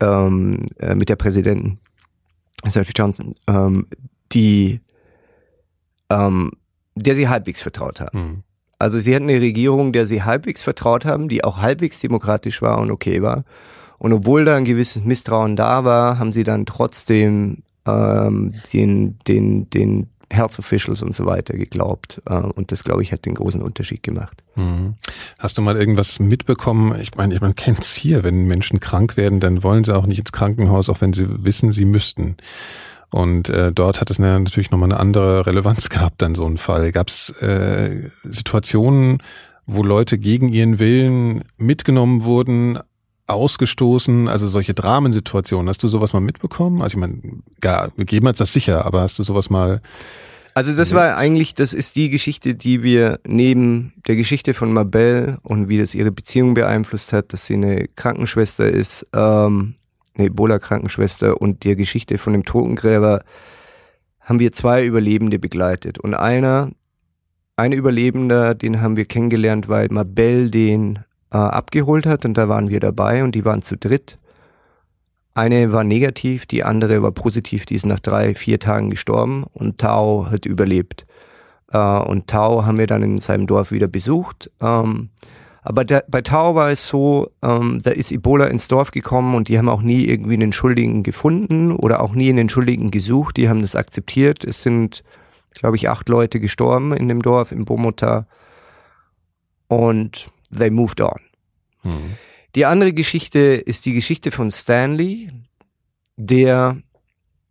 ähm, 0.00 0.66
äh, 0.78 0.94
mit 0.94 1.08
der 1.08 1.16
Präsidentin, 1.16 1.78
Sophie 2.66 2.92
Johnson, 2.94 3.34
ähm, 3.46 3.86
die, 4.32 4.80
ähm, 6.10 6.52
der 6.94 7.14
sie 7.14 7.28
halbwegs 7.28 7.62
vertraut 7.62 8.00
haben. 8.00 8.18
Mhm. 8.18 8.42
Also 8.78 8.98
sie 8.98 9.14
hatten 9.14 9.28
eine 9.28 9.40
Regierung, 9.40 9.92
der 9.92 10.06
sie 10.06 10.22
halbwegs 10.22 10.62
vertraut 10.62 11.04
haben, 11.04 11.28
die 11.28 11.44
auch 11.44 11.58
halbwegs 11.58 12.00
demokratisch 12.00 12.62
war 12.62 12.78
und 12.78 12.90
okay 12.90 13.20
war. 13.20 13.44
Und 13.98 14.14
obwohl 14.14 14.46
da 14.46 14.56
ein 14.56 14.64
gewisses 14.64 15.04
Misstrauen 15.04 15.56
da 15.56 15.84
war, 15.84 16.18
haben 16.18 16.32
sie 16.32 16.44
dann 16.44 16.64
trotzdem 16.64 17.62
ähm, 17.86 18.54
den, 18.72 19.18
den, 19.28 19.68
den 19.68 20.08
Health 20.30 20.58
Officials 20.58 21.02
und 21.02 21.14
so 21.14 21.26
weiter 21.26 21.54
geglaubt. 21.54 22.22
Äh, 22.26 22.34
und 22.34 22.72
das, 22.72 22.84
glaube 22.84 23.02
ich, 23.02 23.12
hat 23.12 23.26
den 23.26 23.34
großen 23.34 23.60
Unterschied 23.60 24.02
gemacht. 24.02 24.42
Mhm. 24.54 24.94
Hast 25.38 25.58
du 25.58 25.62
mal 25.62 25.76
irgendwas 25.76 26.20
mitbekommen? 26.20 26.98
Ich 27.00 27.14
meine, 27.16 27.38
man 27.40 27.56
kennt 27.56 27.80
es 27.80 27.94
hier, 27.94 28.24
wenn 28.24 28.46
Menschen 28.46 28.80
krank 28.80 29.16
werden, 29.16 29.40
dann 29.40 29.62
wollen 29.62 29.84
sie 29.84 29.94
auch 29.94 30.06
nicht 30.06 30.20
ins 30.20 30.32
Krankenhaus, 30.32 30.88
auch 30.88 31.00
wenn 31.00 31.12
sie 31.12 31.44
wissen, 31.44 31.72
sie 31.72 31.84
müssten. 31.84 32.36
Und 33.10 33.48
äh, 33.48 33.72
dort 33.72 34.00
hat 34.00 34.08
es 34.10 34.20
natürlich 34.20 34.70
nochmal 34.70 34.92
eine 34.92 35.00
andere 35.00 35.44
Relevanz 35.46 35.88
gehabt, 35.88 36.22
dann 36.22 36.36
so 36.36 36.46
ein 36.46 36.58
Fall. 36.58 36.92
Gab 36.92 37.08
es 37.08 37.30
äh, 37.40 38.10
Situationen, 38.22 39.18
wo 39.66 39.82
Leute 39.82 40.16
gegen 40.18 40.48
ihren 40.48 40.78
Willen 40.78 41.42
mitgenommen 41.56 42.22
wurden, 42.22 42.78
ausgestoßen, 43.30 44.28
also 44.28 44.48
solche 44.48 44.74
Dramensituationen. 44.74 45.68
Hast 45.68 45.82
du 45.82 45.88
sowas 45.88 46.12
mal 46.12 46.20
mitbekommen? 46.20 46.82
Also 46.82 46.96
ich 46.96 47.00
meine, 47.00 47.20
ja, 47.62 47.88
gegeben 47.96 48.28
hat 48.28 48.40
das 48.40 48.52
sicher, 48.52 48.84
aber 48.84 49.00
hast 49.00 49.18
du 49.18 49.22
sowas 49.22 49.50
mal 49.50 49.80
also 50.54 50.74
das 50.74 50.92
war 50.94 51.16
eigentlich, 51.16 51.54
das 51.54 51.72
ist 51.72 51.96
die 51.96 52.10
Geschichte, 52.10 52.54
die 52.54 52.82
wir 52.82 53.20
neben 53.26 53.92
der 54.06 54.16
Geschichte 54.16 54.52
von 54.52 54.72
Mabel 54.72 55.38
und 55.42 55.68
wie 55.68 55.78
das 55.78 55.94
ihre 55.94 56.10
Beziehung 56.10 56.54
beeinflusst 56.54 57.12
hat, 57.12 57.32
dass 57.32 57.46
sie 57.46 57.54
eine 57.54 57.86
Krankenschwester 57.88 58.68
ist, 58.68 59.06
ähm, 59.14 59.74
eine 60.16 60.26
Ebola-Krankenschwester 60.26 61.40
und 61.40 61.64
der 61.64 61.76
Geschichte 61.76 62.18
von 62.18 62.32
dem 62.32 62.44
Totengräber 62.44 63.22
haben 64.20 64.40
wir 64.40 64.52
zwei 64.52 64.84
Überlebende 64.84 65.38
begleitet. 65.38 65.98
Und 65.98 66.14
einer, 66.14 66.70
ein 67.56 67.72
Überlebender, 67.72 68.54
den 68.54 68.80
haben 68.80 68.96
wir 68.96 69.04
kennengelernt, 69.04 69.68
weil 69.68 69.88
Mabel 69.90 70.50
den 70.50 70.98
äh, 71.32 71.36
abgeholt 71.36 72.06
hat 72.06 72.24
und 72.24 72.34
da 72.34 72.48
waren 72.48 72.70
wir 72.70 72.80
dabei 72.80 73.22
und 73.22 73.34
die 73.34 73.44
waren 73.44 73.62
zu 73.62 73.76
dritt. 73.76 74.18
Eine 75.34 75.72
war 75.72 75.84
negativ, 75.84 76.46
die 76.46 76.64
andere 76.64 77.02
war 77.02 77.12
positiv, 77.12 77.64
die 77.64 77.76
ist 77.76 77.86
nach 77.86 78.00
drei, 78.00 78.34
vier 78.34 78.58
Tagen 78.58 78.90
gestorben 78.90 79.44
und 79.52 79.78
Tao 79.78 80.26
hat 80.30 80.44
überlebt. 80.44 81.06
Äh, 81.72 81.78
und 81.78 82.26
Tao 82.26 82.66
haben 82.66 82.78
wir 82.78 82.86
dann 82.86 83.02
in 83.02 83.18
seinem 83.18 83.46
Dorf 83.46 83.70
wieder 83.70 83.88
besucht. 83.88 84.50
Ähm, 84.60 85.10
aber 85.62 85.84
der, 85.84 86.04
bei 86.08 86.22
Tao 86.22 86.54
war 86.54 86.70
es 86.70 86.88
so, 86.88 87.30
ähm, 87.42 87.80
da 87.82 87.90
ist 87.90 88.12
Ebola 88.12 88.46
ins 88.46 88.68
Dorf 88.68 88.90
gekommen 88.90 89.34
und 89.34 89.48
die 89.48 89.58
haben 89.58 89.68
auch 89.68 89.82
nie 89.82 90.04
irgendwie 90.04 90.34
einen 90.34 90.52
Schuldigen 90.52 91.02
gefunden 91.02 91.76
oder 91.76 92.02
auch 92.02 92.14
nie 92.14 92.30
einen 92.30 92.48
Schuldigen 92.48 92.90
gesucht. 92.90 93.36
Die 93.36 93.48
haben 93.48 93.60
das 93.60 93.76
akzeptiert. 93.76 94.42
Es 94.42 94.62
sind, 94.62 95.04
glaube 95.54 95.76
ich, 95.76 95.88
acht 95.88 96.08
Leute 96.08 96.40
gestorben 96.40 96.92
in 96.94 97.08
dem 97.08 97.20
Dorf, 97.20 97.52
in 97.52 97.66
Bomota. 97.66 98.26
Und 99.68 100.28
they 100.56 100.70
moved 100.70 101.00
on. 101.00 101.20
Mhm. 101.82 102.16
Die 102.54 102.66
andere 102.66 102.92
Geschichte 102.92 103.38
ist 103.38 103.86
die 103.86 103.94
Geschichte 103.94 104.30
von 104.30 104.50
Stanley, 104.50 105.30
der, 106.16 106.76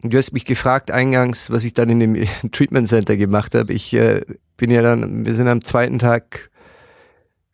du 0.01 0.17
hast 0.17 0.33
mich 0.33 0.45
gefragt 0.45 0.91
eingangs, 0.91 1.49
was 1.49 1.63
ich 1.63 1.73
dann 1.73 1.89
in 1.89 1.99
dem 1.99 2.15
Treatment 2.51 2.87
Center 2.87 3.15
gemacht 3.15 3.55
habe. 3.55 3.73
Ich 3.73 3.93
äh, 3.93 4.21
bin 4.57 4.71
ja 4.71 4.81
dann, 4.81 5.25
wir 5.25 5.33
sind 5.33 5.47
am 5.47 5.63
zweiten 5.63 5.99
Tag 5.99 6.49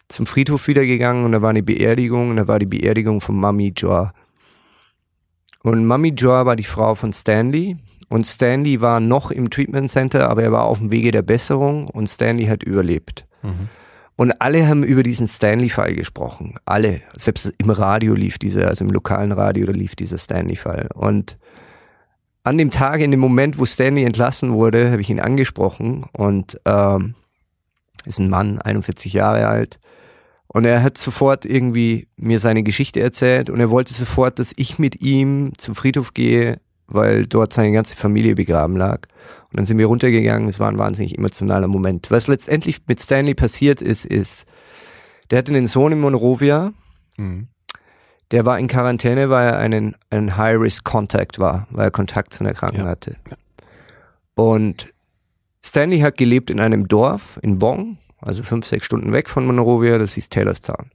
zum 0.07 0.25
Friedhof 0.25 0.67
wieder 0.67 0.85
gegangen 0.85 1.25
und 1.25 1.31
da 1.31 1.41
war 1.41 1.49
eine 1.49 1.63
Beerdigung 1.63 2.31
und 2.31 2.37
da 2.37 2.47
war 2.47 2.59
die 2.59 2.65
Beerdigung 2.65 3.21
von 3.21 3.39
Mami 3.39 3.73
Joa. 3.75 4.13
Und 5.63 5.85
Mami 5.85 6.09
Joa 6.09 6.45
war 6.45 6.55
die 6.55 6.63
Frau 6.63 6.93
von 6.95 7.11
Stanley 7.11 7.77
und 8.09 8.25
Stanley 8.27 8.81
war 8.81 8.99
noch 8.99 9.31
im 9.31 9.49
Treatment 9.49 9.89
Center, 9.89 10.29
aber 10.29 10.43
er 10.43 10.51
war 10.51 10.65
auf 10.65 10.79
dem 10.79 10.91
Wege 10.91 11.11
der 11.11 11.23
Besserung 11.23 11.87
und 11.87 12.07
Stanley 12.07 12.45
hat 12.45 12.63
überlebt. 12.63 13.25
Mhm. 13.41 13.69
Und 14.17 14.41
alle 14.41 14.67
haben 14.67 14.83
über 14.83 15.03
diesen 15.03 15.27
Stanley-Fall 15.27 15.93
gesprochen. 15.93 16.55
Alle. 16.65 17.01
Selbst 17.17 17.53
im 17.57 17.69
Radio 17.69 18.13
lief 18.13 18.37
dieser, 18.37 18.67
also 18.67 18.85
im 18.85 18.91
lokalen 18.91 19.33
Radio, 19.33 19.69
lief 19.71 19.95
dieser 19.95 20.17
Stanley-Fall. 20.17 20.89
Und 20.93 21.37
an 22.45 22.57
dem 22.57 22.71
Tag, 22.71 23.01
in 23.01 23.11
dem 23.11 23.19
Moment, 23.19 23.59
wo 23.59 23.65
Stanley 23.65 24.03
entlassen 24.03 24.53
wurde, 24.53 24.91
habe 24.91 25.01
ich 25.01 25.09
ihn 25.09 25.19
angesprochen 25.19 26.05
und 26.13 26.59
ähm, 26.65 27.15
ist 28.05 28.19
ein 28.19 28.29
Mann, 28.29 28.59
41 28.59 29.11
Jahre 29.13 29.47
alt. 29.47 29.79
Und 30.47 30.63
er 30.63 30.83
hat 30.83 30.97
sofort 30.97 31.45
irgendwie 31.45 32.07
mir 32.15 32.39
seine 32.39 32.63
Geschichte 32.63 33.01
erzählt 33.01 33.49
und 33.49 33.59
er 33.59 33.71
wollte 33.71 33.93
sofort, 33.93 34.39
dass 34.39 34.53
ich 34.55 34.79
mit 34.79 35.01
ihm 35.01 35.51
zum 35.57 35.75
Friedhof 35.75 36.13
gehe, 36.13 36.61
weil 36.87 37.25
dort 37.25 37.51
seine 37.51 37.73
ganze 37.73 37.95
Familie 37.95 38.35
begraben 38.35 38.77
lag. 38.77 39.07
Und 39.55 39.59
dann 39.59 39.67
sind 39.67 39.77
wir 39.77 39.85
runtergegangen, 39.85 40.49
es 40.49 40.59
war 40.59 40.67
ein 40.67 40.77
wahnsinnig 40.77 41.17
emotionaler 41.17 41.69
Moment. 41.69 42.11
Was 42.11 42.27
letztendlich 42.27 42.81
mit 42.87 42.99
Stanley 42.99 43.35
passiert 43.35 43.81
ist, 43.81 44.05
ist, 44.05 44.45
der 45.31 45.37
hatte 45.37 45.53
einen 45.53 45.67
Sohn 45.67 45.93
in 45.93 46.01
Monrovia, 46.01 46.73
mhm. 47.15 47.47
der 48.31 48.45
war 48.45 48.59
in 48.59 48.67
Quarantäne, 48.67 49.29
weil 49.29 49.47
er 49.47 49.57
einen, 49.57 49.95
einen 50.09 50.35
High-Risk-Contact 50.35 51.39
war, 51.39 51.69
weil 51.71 51.87
er 51.87 51.91
Kontakt 51.91 52.33
zu 52.33 52.43
einer 52.43 52.53
Kranken 52.53 52.81
ja. 52.81 52.87
hatte. 52.87 53.15
Und 54.35 54.91
Stanley 55.63 56.01
hat 56.01 56.17
gelebt 56.17 56.49
in 56.49 56.59
einem 56.59 56.89
Dorf 56.89 57.39
in 57.41 57.57
Bong, 57.57 57.97
also 58.19 58.43
fünf, 58.43 58.67
sechs 58.67 58.85
Stunden 58.85 59.13
weg 59.13 59.29
von 59.29 59.45
Monrovia, 59.45 59.97
das 59.97 60.17
ist 60.17 60.33
Taylorstown. 60.33 60.89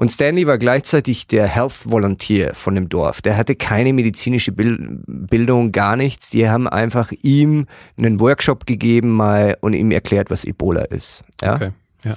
Und 0.00 0.10
Stanley 0.10 0.46
war 0.46 0.56
gleichzeitig 0.56 1.26
der 1.26 1.46
Health 1.46 1.82
Volunteer 1.84 2.54
von 2.54 2.74
dem 2.74 2.88
Dorf. 2.88 3.20
Der 3.20 3.36
hatte 3.36 3.54
keine 3.54 3.92
medizinische 3.92 4.50
Bildung, 4.50 5.72
gar 5.72 5.94
nichts. 5.94 6.30
Die 6.30 6.48
haben 6.48 6.66
einfach 6.66 7.12
ihm 7.22 7.66
einen 7.98 8.18
Workshop 8.18 8.64
gegeben 8.64 9.10
mal 9.10 9.58
und 9.60 9.74
ihm 9.74 9.90
erklärt, 9.90 10.30
was 10.30 10.46
Ebola 10.46 10.84
ist. 10.84 11.22
Ja? 11.42 11.56
Okay, 11.56 11.70
ja. 12.04 12.12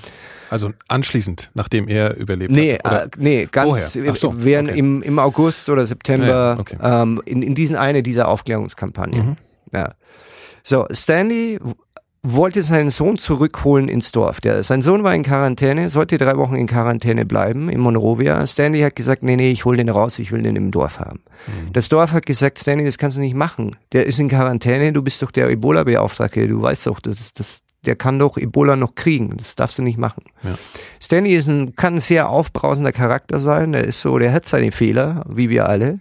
Also 0.49 0.71
anschließend, 0.87 1.51
nachdem 1.55 1.89
er 1.89 2.15
überlebt 2.15 2.53
nee, 2.53 2.77
hat? 2.81 3.17
Äh, 3.17 3.19
nee, 3.19 3.47
ganz 3.51 3.91
so, 3.91 4.45
während 4.45 4.69
okay. 4.69 4.79
im, 4.79 5.01
im 5.01 5.19
August 5.19 5.67
oder 5.67 5.85
September 5.85 6.53
ja, 6.55 6.57
okay. 6.57 6.77
ähm, 6.81 7.21
in, 7.25 7.43
in 7.43 7.53
diesen 7.53 7.75
eine 7.75 8.01
dieser 8.01 8.29
Aufklärungskampagnen. 8.29 9.25
Mhm. 9.25 9.35
Ja. 9.73 9.89
So, 10.63 10.87
Stanley 10.89 11.59
wollte 12.25 12.63
seinen 12.63 12.89
Sohn 12.89 13.17
zurückholen 13.17 13.89
ins 13.89 14.13
Dorf. 14.13 14.39
Der, 14.39 14.63
sein 14.63 14.81
Sohn 14.81 15.03
war 15.03 15.13
in 15.13 15.23
Quarantäne, 15.23 15.89
sollte 15.89 16.17
drei 16.17 16.37
Wochen 16.37 16.55
in 16.55 16.67
Quarantäne 16.67 17.25
bleiben 17.25 17.67
in 17.67 17.81
Monrovia. 17.81 18.47
Stanley 18.47 18.79
hat 18.79 18.95
gesagt, 18.95 19.23
nee, 19.23 19.35
nee, 19.35 19.51
ich 19.51 19.65
hole 19.65 19.77
den 19.77 19.89
raus, 19.89 20.19
ich 20.19 20.31
will 20.31 20.41
den 20.41 20.55
im 20.55 20.71
Dorf 20.71 20.99
haben. 20.99 21.19
Mhm. 21.47 21.73
Das 21.73 21.89
Dorf 21.89 22.13
hat 22.13 22.25
gesagt, 22.25 22.59
Stanley, 22.59 22.85
das 22.85 22.97
kannst 22.97 23.17
du 23.17 23.21
nicht 23.21 23.35
machen. 23.35 23.75
Der 23.91 24.05
ist 24.05 24.19
in 24.19 24.29
Quarantäne, 24.29 24.93
du 24.93 25.01
bist 25.03 25.21
doch 25.21 25.31
der 25.31 25.49
Ebola-Beauftragte, 25.49 26.47
du 26.47 26.61
weißt 26.61 26.87
doch, 26.87 27.01
das, 27.01 27.33
das, 27.33 27.59
der 27.85 27.97
kann 27.97 28.19
doch 28.19 28.37
Ebola 28.37 28.77
noch 28.77 28.95
kriegen. 28.95 29.35
Das 29.35 29.55
darfst 29.55 29.77
du 29.77 29.81
nicht 29.81 29.97
machen. 29.97 30.23
Ja. 30.43 30.55
Stanley 31.01 31.35
ist 31.35 31.47
ein, 31.47 31.75
kann 31.75 31.95
ein 31.95 31.99
sehr 31.99 32.29
aufbrausender 32.29 32.93
Charakter 32.93 33.39
sein. 33.39 33.73
Der 33.73 33.83
ist 33.83 33.99
so, 33.99 34.17
der 34.17 34.31
hat 34.31 34.47
seine 34.47 34.71
Fehler, 34.71 35.25
wie 35.27 35.49
wir 35.49 35.67
alle. 35.67 35.99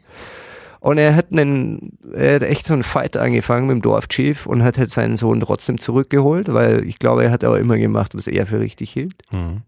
Und 0.82 0.98
er 0.98 1.14
hat 1.14 1.30
einen, 1.30 1.96
er 2.12 2.34
hat 2.34 2.42
echt 2.42 2.66
so 2.66 2.74
einen 2.74 2.82
Fight 2.82 3.16
angefangen 3.16 3.68
mit 3.68 3.74
dem 3.74 3.82
Dorfchief 3.82 4.46
und 4.46 4.64
hat 4.64 4.78
halt 4.78 4.90
seinen 4.90 5.16
Sohn 5.16 5.38
trotzdem 5.38 5.78
zurückgeholt, 5.78 6.52
weil 6.52 6.88
ich 6.88 6.98
glaube, 6.98 7.22
er 7.22 7.30
hat 7.30 7.44
auch 7.44 7.54
immer 7.54 7.78
gemacht, 7.78 8.16
was 8.16 8.26
er 8.26 8.48
für 8.48 8.58
richtig 8.58 8.90
hielt. 8.90 9.22
Mhm. 9.30 9.62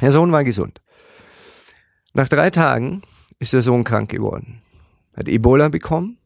Der 0.00 0.10
Sohn 0.10 0.32
war 0.32 0.42
gesund. 0.42 0.80
Nach 2.14 2.28
drei 2.28 2.48
Tagen 2.48 3.02
ist 3.38 3.52
der 3.52 3.60
Sohn 3.60 3.84
krank 3.84 4.08
geworden. 4.08 4.62
Hat 5.14 5.28
Ebola 5.28 5.68
bekommen, 5.68 6.16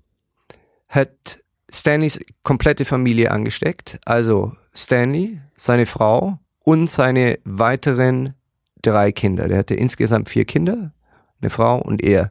hat 0.88 1.40
Stanleys 1.68 2.20
komplette 2.44 2.84
Familie 2.84 3.32
angesteckt, 3.32 3.98
also 4.04 4.52
Stanley, 4.72 5.40
seine 5.56 5.84
Frau 5.84 6.38
und 6.60 6.88
seine 6.88 7.40
weiteren 7.42 8.34
drei 8.82 9.10
Kinder. 9.10 9.48
Der 9.48 9.58
hatte 9.58 9.74
insgesamt 9.74 10.28
vier 10.28 10.44
Kinder, 10.44 10.92
eine 11.40 11.50
Frau 11.50 11.80
und 11.80 12.04
er. 12.04 12.30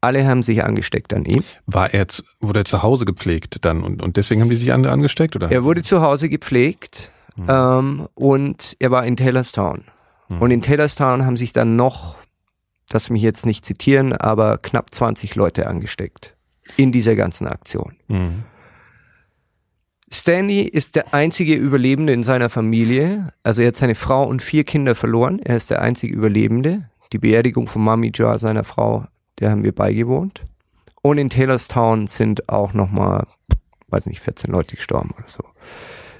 Alle 0.00 0.26
haben 0.26 0.42
sich 0.42 0.62
angesteckt 0.62 1.12
an 1.14 1.24
ihm. 1.24 1.42
War 1.66 1.92
er, 1.92 2.06
wurde 2.40 2.60
er 2.60 2.64
zu 2.64 2.82
Hause 2.82 3.04
gepflegt 3.04 3.64
dann 3.64 3.82
und, 3.82 4.02
und 4.02 4.16
deswegen 4.16 4.40
haben 4.40 4.50
die 4.50 4.56
sich 4.56 4.72
an, 4.72 4.84
angesteckt, 4.84 5.36
oder? 5.36 5.50
Er 5.50 5.64
wurde 5.64 5.82
zu 5.82 6.02
Hause 6.02 6.28
gepflegt 6.28 7.12
mhm. 7.36 7.46
ähm, 7.48 8.08
und 8.14 8.76
er 8.78 8.90
war 8.90 9.04
in 9.04 9.16
Taylorstown. 9.16 9.84
Mhm. 10.28 10.42
Und 10.42 10.50
in 10.50 10.62
Taylorstown 10.62 11.24
haben 11.24 11.36
sich 11.36 11.52
dann 11.52 11.76
noch, 11.76 12.16
das 12.88 13.10
mich 13.10 13.22
jetzt 13.22 13.46
nicht 13.46 13.64
zitieren, 13.64 14.12
aber 14.12 14.58
knapp 14.58 14.94
20 14.94 15.34
Leute 15.34 15.66
angesteckt 15.66 16.36
in 16.76 16.92
dieser 16.92 17.16
ganzen 17.16 17.46
Aktion. 17.46 17.96
Mhm. 18.08 18.44
Stanley 20.12 20.60
ist 20.62 20.94
der 20.94 21.14
einzige 21.14 21.54
Überlebende 21.54 22.12
in 22.12 22.22
seiner 22.22 22.48
Familie. 22.48 23.32
Also 23.42 23.62
er 23.62 23.68
hat 23.68 23.76
seine 23.76 23.96
Frau 23.96 24.24
und 24.24 24.40
vier 24.40 24.62
Kinder 24.62 24.94
verloren. 24.94 25.40
Er 25.40 25.56
ist 25.56 25.70
der 25.70 25.82
einzige 25.82 26.14
Überlebende. 26.14 26.88
Die 27.12 27.18
Beerdigung 27.18 27.66
von 27.66 27.82
Mami 27.82 28.12
Jar, 28.14 28.38
seiner 28.38 28.64
Frau, 28.64 29.04
der 29.38 29.50
haben 29.50 29.64
wir 29.64 29.74
beigewohnt. 29.74 30.42
Und 31.02 31.18
in 31.18 31.30
Taylorstown 31.30 32.06
sind 32.06 32.48
auch 32.48 32.72
nochmal, 32.72 33.26
weiß 33.88 34.06
nicht, 34.06 34.20
14 34.20 34.50
Leute 34.50 34.76
gestorben 34.76 35.12
oder 35.16 35.28
so. 35.28 35.44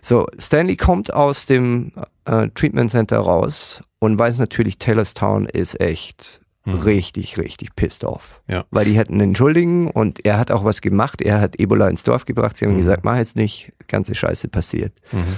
So, 0.02 0.26
Stanley 0.38 0.76
kommt 0.76 1.12
aus 1.12 1.46
dem 1.46 1.92
äh, 2.26 2.48
Treatment 2.54 2.90
Center 2.90 3.18
raus 3.18 3.82
und 3.98 4.18
weiß 4.18 4.38
natürlich, 4.38 4.78
Taylorstown 4.78 5.46
ist 5.46 5.80
echt 5.80 6.40
mhm. 6.64 6.74
richtig, 6.74 7.38
richtig 7.38 7.74
pissed 7.74 8.04
off. 8.04 8.40
Ja. 8.46 8.64
Weil 8.70 8.84
die 8.84 8.96
hätten 8.96 9.20
Entschuldigen 9.20 9.90
und 9.90 10.24
er 10.24 10.38
hat 10.38 10.52
auch 10.52 10.64
was 10.64 10.80
gemacht. 10.80 11.22
Er 11.22 11.40
hat 11.40 11.58
Ebola 11.58 11.88
ins 11.88 12.04
Dorf 12.04 12.24
gebracht. 12.24 12.56
Sie 12.56 12.66
haben 12.66 12.74
mhm. 12.74 12.78
gesagt, 12.78 13.04
mach 13.04 13.16
jetzt 13.16 13.34
nicht, 13.34 13.72
ganze 13.88 14.14
Scheiße 14.14 14.46
passiert. 14.46 14.92
Mhm. 15.10 15.36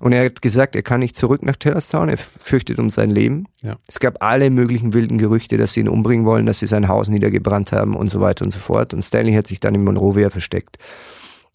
Und 0.00 0.12
er 0.12 0.24
hat 0.24 0.42
gesagt, 0.42 0.74
er 0.74 0.82
kann 0.82 1.00
nicht 1.00 1.16
zurück 1.16 1.42
nach 1.42 1.56
Taylorstown, 1.56 2.08
er 2.08 2.18
fürchtet 2.18 2.78
um 2.78 2.90
sein 2.90 3.10
Leben. 3.10 3.46
Ja. 3.62 3.76
Es 3.86 4.00
gab 4.00 4.22
alle 4.22 4.50
möglichen 4.50 4.92
wilden 4.92 5.18
Gerüchte, 5.18 5.56
dass 5.56 5.72
sie 5.72 5.80
ihn 5.80 5.88
umbringen 5.88 6.26
wollen, 6.26 6.46
dass 6.46 6.58
sie 6.58 6.66
sein 6.66 6.88
Haus 6.88 7.08
niedergebrannt 7.08 7.72
haben 7.72 7.94
und 7.94 8.08
so 8.08 8.20
weiter 8.20 8.44
und 8.44 8.50
so 8.50 8.58
fort. 8.58 8.92
Und 8.92 9.02
Stanley 9.02 9.34
hat 9.34 9.46
sich 9.46 9.60
dann 9.60 9.74
in 9.74 9.84
Monrovia 9.84 10.30
versteckt. 10.30 10.78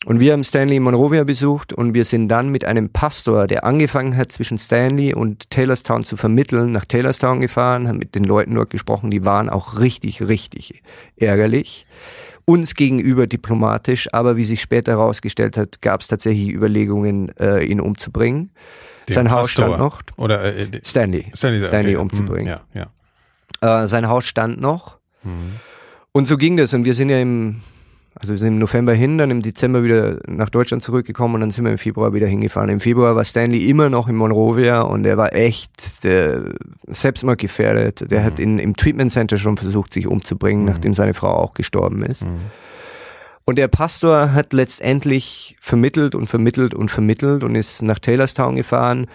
Und 0.06 0.22
wir 0.22 0.32
haben 0.32 0.45
Stanley 0.45 0.78
in 0.78 0.84
Monrovia 0.84 1.26
besucht 1.26 1.74
und 1.74 1.94
wir 1.94 2.06
sind 2.06 2.30
dann 2.30 2.49
mit 2.49 2.64
einem 2.64 2.90
Pastor, 2.90 3.48
der 3.48 3.66
angefangen 3.66 4.16
hat, 4.16 4.32
zwischen 4.32 4.57
Stanley 4.57 5.14
und 5.14 5.49
Taylorstown 5.49 6.06
zu 6.06 6.16
vermitteln, 6.16 6.72
nach 6.72 6.86
Taylorstown 6.86 7.41
gefahren, 7.41 7.90
haben 7.90 7.98
mit 7.98 8.16
den 8.16 8.24
Leuten 8.24 8.56
dort 8.56 8.70
gesprochen, 8.70 9.11
die 9.11 9.26
waren 9.26 9.49
auch 9.49 9.78
richtig, 9.78 10.22
richtig 10.22 10.84
ärgerlich 11.18 11.86
uns 12.50 12.74
gegenüber 12.74 13.28
diplomatisch, 13.28 14.12
aber 14.12 14.36
wie 14.36 14.44
sich 14.44 14.60
später 14.60 14.94
herausgestellt 14.94 15.56
hat, 15.56 15.84
gab 15.84 16.02
es 16.02 16.08
tatsächlich 16.08 16.52
Überlegungen, 16.52 17.32
äh, 17.38 17.64
ihn 17.64 17.80
umzubringen. 17.80 18.50
Den 19.08 19.14
sein 19.14 19.32
Haus 19.32 19.52
stand 19.52 19.78
noch. 19.78 20.02
Oder 20.18 20.44
äh, 20.58 20.68
Stanley. 20.84 21.28
Stanley, 21.36 21.62
Stanley 21.62 21.96
okay. 21.96 22.02
umzubringen. 22.02 22.56
Hm, 22.56 22.60
ja, 22.74 22.88
ja. 23.62 23.84
Äh, 23.84 23.88
sein 23.88 24.08
Haus 24.08 24.26
stand 24.26 24.60
noch. 24.60 24.98
Mhm. 25.22 25.58
Und 26.12 26.28
so 26.28 26.38
ging 26.38 26.58
das. 26.58 26.74
Und 26.74 26.86
wir 26.86 26.96
sind 26.96 27.10
ja 27.10 27.20
im 27.20 27.62
also 28.20 28.34
wir 28.34 28.38
sind 28.38 28.50
im 28.50 28.60
November 28.60 28.94
hin, 28.94 29.18
dann 29.18 29.32
im 29.32 29.41
Dezember 29.41 29.82
wieder 29.82 30.20
nach 30.28 30.50
Deutschland 30.50 30.84
zurückgekommen 30.84 31.36
und 31.36 31.41
dann 31.41 31.52
sind 31.52 31.64
wir 31.64 31.72
im 31.72 31.78
Februar 31.78 32.14
wieder 32.14 32.28
hingefahren. 32.28 32.70
Im 32.70 32.82
Februar 32.82 33.16
war 33.16 33.24
Stanley 33.24 33.70
immer 33.70 33.90
noch 33.90 34.10
in 34.10 34.16
Monrovia 34.18 34.82
und 34.82 35.06
er 35.06 35.16
war 35.16 35.34
echt 35.34 36.04
der 36.04 36.44
Selbstmordgefährdet. 36.88 38.12
Der 38.12 38.20
mhm. 38.20 38.26
hat 38.26 38.40
in, 38.40 38.60
im 38.60 38.76
Treatment 38.76 39.14
Center 39.14 39.38
schon 39.38 39.56
versucht, 39.56 39.94
sich 39.94 40.06
umzubringen, 40.06 40.64
mhm. 40.64 40.70
nachdem 40.70 40.94
seine 40.94 41.14
Frau 41.14 41.30
auch 41.30 41.54
gestorben 41.54 42.04
ist. 42.04 42.26
Mhm. 42.26 42.40
Und 43.46 43.58
der 43.58 43.70
Pastor 43.70 44.34
hat 44.34 44.52
letztendlich 44.52 45.56
vermittelt 45.62 46.14
und 46.14 46.28
vermittelt 46.28 46.74
und 46.74 46.91
vermittelt 46.91 47.44
und 47.44 47.56
ist 47.56 47.82
nach 47.82 48.00
Taylorstown 48.00 48.58
gefahren. 48.58 49.08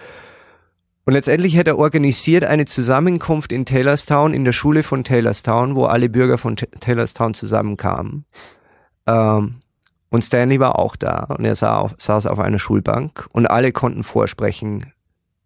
Und 1.05 1.13
letztendlich 1.13 1.55
hat 1.57 1.67
er 1.67 1.77
organisiert 1.77 2.43
eine 2.43 2.65
Zusammenkunft 2.65 3.51
in 3.51 3.65
Taylorstown, 3.65 4.33
in 4.33 4.43
der 4.43 4.51
Schule 4.51 4.81
von 4.81 5.03
Taylorstown, 5.03 5.75
wo 5.75 5.85
alle 5.85 6.09
Bürger 6.09 6.39
von 6.39 6.55
Taylorstown 6.55 7.35
zusammenkamen. 7.35 8.25
Ähm, 9.07 9.55
und 10.09 10.23
Stanley 10.23 10.59
war 10.59 10.79
auch 10.79 10.95
da 10.95 11.25
und 11.37 11.45
er 11.45 11.55
sah 11.55 11.77
auf, 11.77 11.95
saß 11.97 12.25
auf 12.27 12.39
einer 12.39 12.59
Schulbank 12.59 13.27
und 13.31 13.47
alle 13.47 13.71
konnten 13.71 14.03
vorsprechen, 14.03 14.93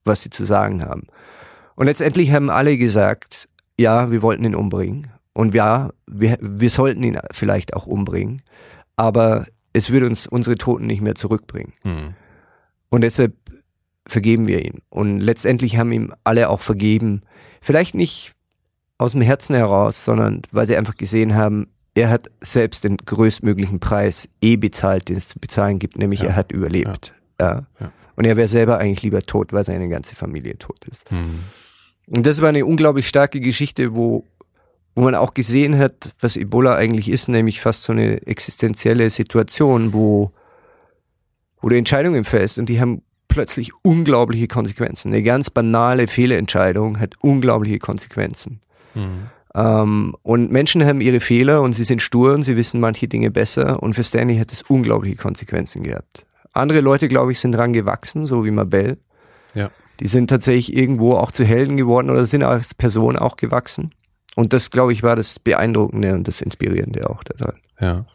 was 0.06 0.22
sie 0.22 0.30
zu 0.30 0.46
sagen 0.46 0.86
haben. 0.86 1.08
Und 1.76 1.88
letztendlich 1.88 2.32
haben 2.32 2.50
alle 2.50 2.78
gesagt, 2.78 3.48
ja, 3.80 4.12
wir 4.12 4.22
wollten 4.22 4.44
ihn 4.44 4.56
umbringen. 4.56 5.08
Und 5.34 5.56
ja, 5.56 5.90
wir, 6.06 6.38
wir 6.42 6.70
sollten 6.70 7.02
ihn 7.04 7.18
vielleicht 7.32 7.74
auch 7.74 7.88
umbringen. 7.88 8.42
Aber 8.98 9.48
es 9.72 9.90
würde 9.90 10.08
uns 10.08 10.28
unsere 10.28 10.58
Toten 10.58 10.86
nicht 10.86 11.02
mehr 11.02 11.16
zurückbringen. 11.16 11.74
Mhm. 11.84 12.14
Und 12.90 13.02
deshalb 13.02 13.34
vergeben 14.06 14.48
wir 14.48 14.66
ihn. 14.66 14.82
Und 14.90 15.20
letztendlich 15.20 15.78
haben 15.78 15.92
ihm 15.92 16.14
alle 16.24 16.50
auch 16.50 16.60
vergeben. 16.60 17.22
Vielleicht 17.62 17.96
nicht 17.96 18.34
aus 18.98 19.14
dem 19.14 19.22
Herzen 19.22 19.56
heraus, 19.56 20.04
sondern 20.04 20.42
weil 20.52 20.68
sie 20.68 20.76
einfach 20.76 20.98
gesehen 20.98 21.36
haben, 21.36 21.68
er 22.00 22.10
hat 22.10 22.30
selbst 22.42 22.84
den 22.84 22.98
größtmöglichen 22.98 23.80
Preis 23.80 24.30
eh 24.42 24.56
bezahlt, 24.56 25.10
den 25.10 25.18
es 25.18 25.28
zu 25.28 25.40
bezahlen 25.40 25.80
gibt, 25.80 25.98
nämlich 25.98 26.22
ja. 26.22 26.28
er 26.28 26.36
hat 26.36 26.52
überlebt. 26.52 27.14
Ja. 27.40 27.66
ja. 27.80 27.92
Und 28.16 28.26
er 28.26 28.36
wäre 28.36 28.48
selber 28.48 28.80
eigentlich 28.80 29.04
lieber 29.04 29.22
tot, 29.22 29.54
weil 29.54 29.64
seine 29.64 29.88
ganze 29.88 30.16
Familie 30.16 30.58
tot 30.58 30.86
ist. 30.90 31.12
Mhm. 31.12 31.44
Und 32.08 32.26
das 32.26 32.42
war 32.42 32.50
eine 32.50 32.66
unglaublich 32.66 33.08
starke 33.08 33.40
Geschichte, 33.40 33.96
wo, 33.96 34.26
wo 34.96 35.04
man 35.04 35.16
auch 35.16 35.34
gesehen 35.34 35.78
hat, 35.78 36.14
was 36.20 36.36
Ebola 36.38 36.76
eigentlich 36.76 37.10
ist, 37.10 37.28
nämlich 37.28 37.62
fast 37.62 37.84
so 37.84 37.94
eine 37.94 38.26
existenzielle 38.28 39.10
Situation, 39.10 39.94
wo, 39.94 40.32
wo 41.62 41.70
du 41.70 41.78
Entscheidungen 41.78 42.24
fällst 42.24 42.60
und 42.60 42.68
die 42.68 42.82
haben 42.82 43.04
plötzlich 43.28 43.72
unglaubliche 43.84 44.48
Konsequenzen. 44.48 45.14
Eine 45.14 45.24
ganz 45.24 45.50
banale 45.50 46.08
Fehlentscheidung 46.08 47.00
hat 47.00 47.14
unglaubliche 47.22 47.80
Konsequenzen. 47.80 48.60
Mhm. 48.96 49.28
Ähm, 49.56 50.16
und 50.22 50.52
Menschen 50.52 50.86
haben 50.86 51.02
ihre 51.02 51.20
Fehler 51.20 51.62
und 51.62 51.74
sie 51.74 51.84
sind 51.84 52.02
stur 52.02 52.34
und 52.34 52.44
sie 52.44 52.56
wissen 52.56 52.80
manche 52.80 53.08
Dinge 53.08 53.32
besser. 53.32 53.82
Und 53.82 53.94
für 53.94 54.04
Stanley 54.04 54.38
hat 54.38 54.52
es 54.52 54.62
unglaubliche 54.64 55.16
Konsequenzen 55.16 55.84
gehabt. 55.84 56.26
Andere 56.54 56.82
Leute, 56.82 57.08
glaube 57.08 57.32
ich, 57.32 57.40
sind 57.40 57.54
dran 57.54 57.74
gewachsen, 57.74 58.26
so 58.26 58.46
wie 58.46 58.52
Mabel. 58.52 58.98
Ja. 59.54 59.72
Die 60.00 60.08
sind 60.08 60.30
tatsächlich 60.30 60.76
irgendwo 60.76 61.14
auch 61.14 61.32
zu 61.32 61.44
Helden 61.44 61.78
geworden 61.78 62.10
oder 62.10 62.26
sind 62.26 62.44
als 62.44 62.74
Person 62.74 63.18
auch 63.18 63.38
gewachsen. 63.38 63.92
Und 64.36 64.54
das, 64.54 64.70
glaube 64.70 64.94
ich, 64.94 65.04
war 65.04 65.16
das 65.16 65.40
Beeindruckende 65.40 66.14
und 66.14 66.28
das 66.28 66.42
Inspirierende 66.42 67.10
auch 67.10 67.24
daran. 67.24 67.56
Ja. 67.80 68.06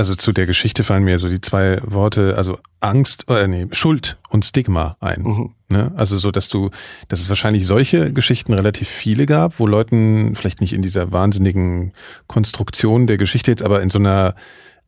Also 0.00 0.14
zu 0.14 0.32
der 0.32 0.46
Geschichte 0.46 0.82
fallen 0.82 1.04
mir 1.04 1.18
so 1.18 1.28
die 1.28 1.42
zwei 1.42 1.78
Worte, 1.84 2.38
also 2.38 2.58
Angst, 2.80 3.26
äh, 3.28 3.46
nee, 3.46 3.66
Schuld 3.72 4.16
und 4.30 4.46
Stigma 4.46 4.96
ein. 4.98 5.24
Mhm. 5.24 5.50
Ne? 5.68 5.92
Also 5.94 6.16
so, 6.16 6.30
dass 6.30 6.48
du, 6.48 6.70
dass 7.08 7.20
es 7.20 7.28
wahrscheinlich 7.28 7.66
solche 7.66 8.10
Geschichten 8.10 8.54
relativ 8.54 8.88
viele 8.88 9.26
gab, 9.26 9.60
wo 9.60 9.66
Leuten 9.66 10.34
vielleicht 10.36 10.62
nicht 10.62 10.72
in 10.72 10.80
dieser 10.80 11.12
wahnsinnigen 11.12 11.92
Konstruktion 12.28 13.06
der 13.06 13.18
Geschichte 13.18 13.50
jetzt, 13.50 13.62
aber 13.62 13.82
in 13.82 13.90
so 13.90 13.98
einer 13.98 14.36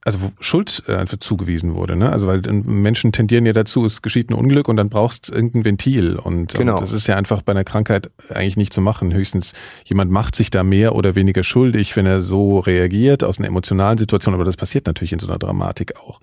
also 0.04 0.20
wo 0.20 0.32
Schuld 0.40 0.82
äh, 0.88 0.96
einfach 0.96 1.18
zugewiesen 1.18 1.74
wurde, 1.74 1.94
ne? 1.94 2.10
Also 2.10 2.26
weil 2.26 2.44
äh, 2.46 2.52
Menschen 2.52 3.12
tendieren 3.12 3.46
ja 3.46 3.52
dazu, 3.52 3.84
es 3.84 4.02
geschieht 4.02 4.30
ein 4.30 4.34
Unglück 4.34 4.68
und 4.68 4.76
dann 4.76 4.88
brauchst 4.88 5.28
du 5.28 5.34
irgendein 5.34 5.64
Ventil 5.64 6.16
und, 6.16 6.54
genau. 6.54 6.74
und 6.74 6.82
das 6.82 6.92
ist 6.92 7.06
ja 7.06 7.16
einfach 7.16 7.42
bei 7.42 7.52
einer 7.52 7.64
Krankheit 7.64 8.10
eigentlich 8.28 8.56
nicht 8.56 8.72
zu 8.72 8.80
machen. 8.80 9.14
Höchstens 9.14 9.52
jemand 9.84 10.10
macht 10.10 10.34
sich 10.34 10.50
da 10.50 10.64
mehr 10.64 10.96
oder 10.96 11.14
weniger 11.14 11.44
schuldig, 11.44 11.94
wenn 11.96 12.06
er 12.06 12.20
so 12.20 12.58
reagiert 12.58 13.22
aus 13.22 13.38
einer 13.38 13.48
emotionalen 13.48 13.98
Situation, 13.98 14.34
aber 14.34 14.44
das 14.44 14.56
passiert 14.56 14.86
natürlich 14.86 15.12
in 15.12 15.20
so 15.20 15.28
einer 15.28 15.38
Dramatik 15.38 15.96
auch. 15.96 16.18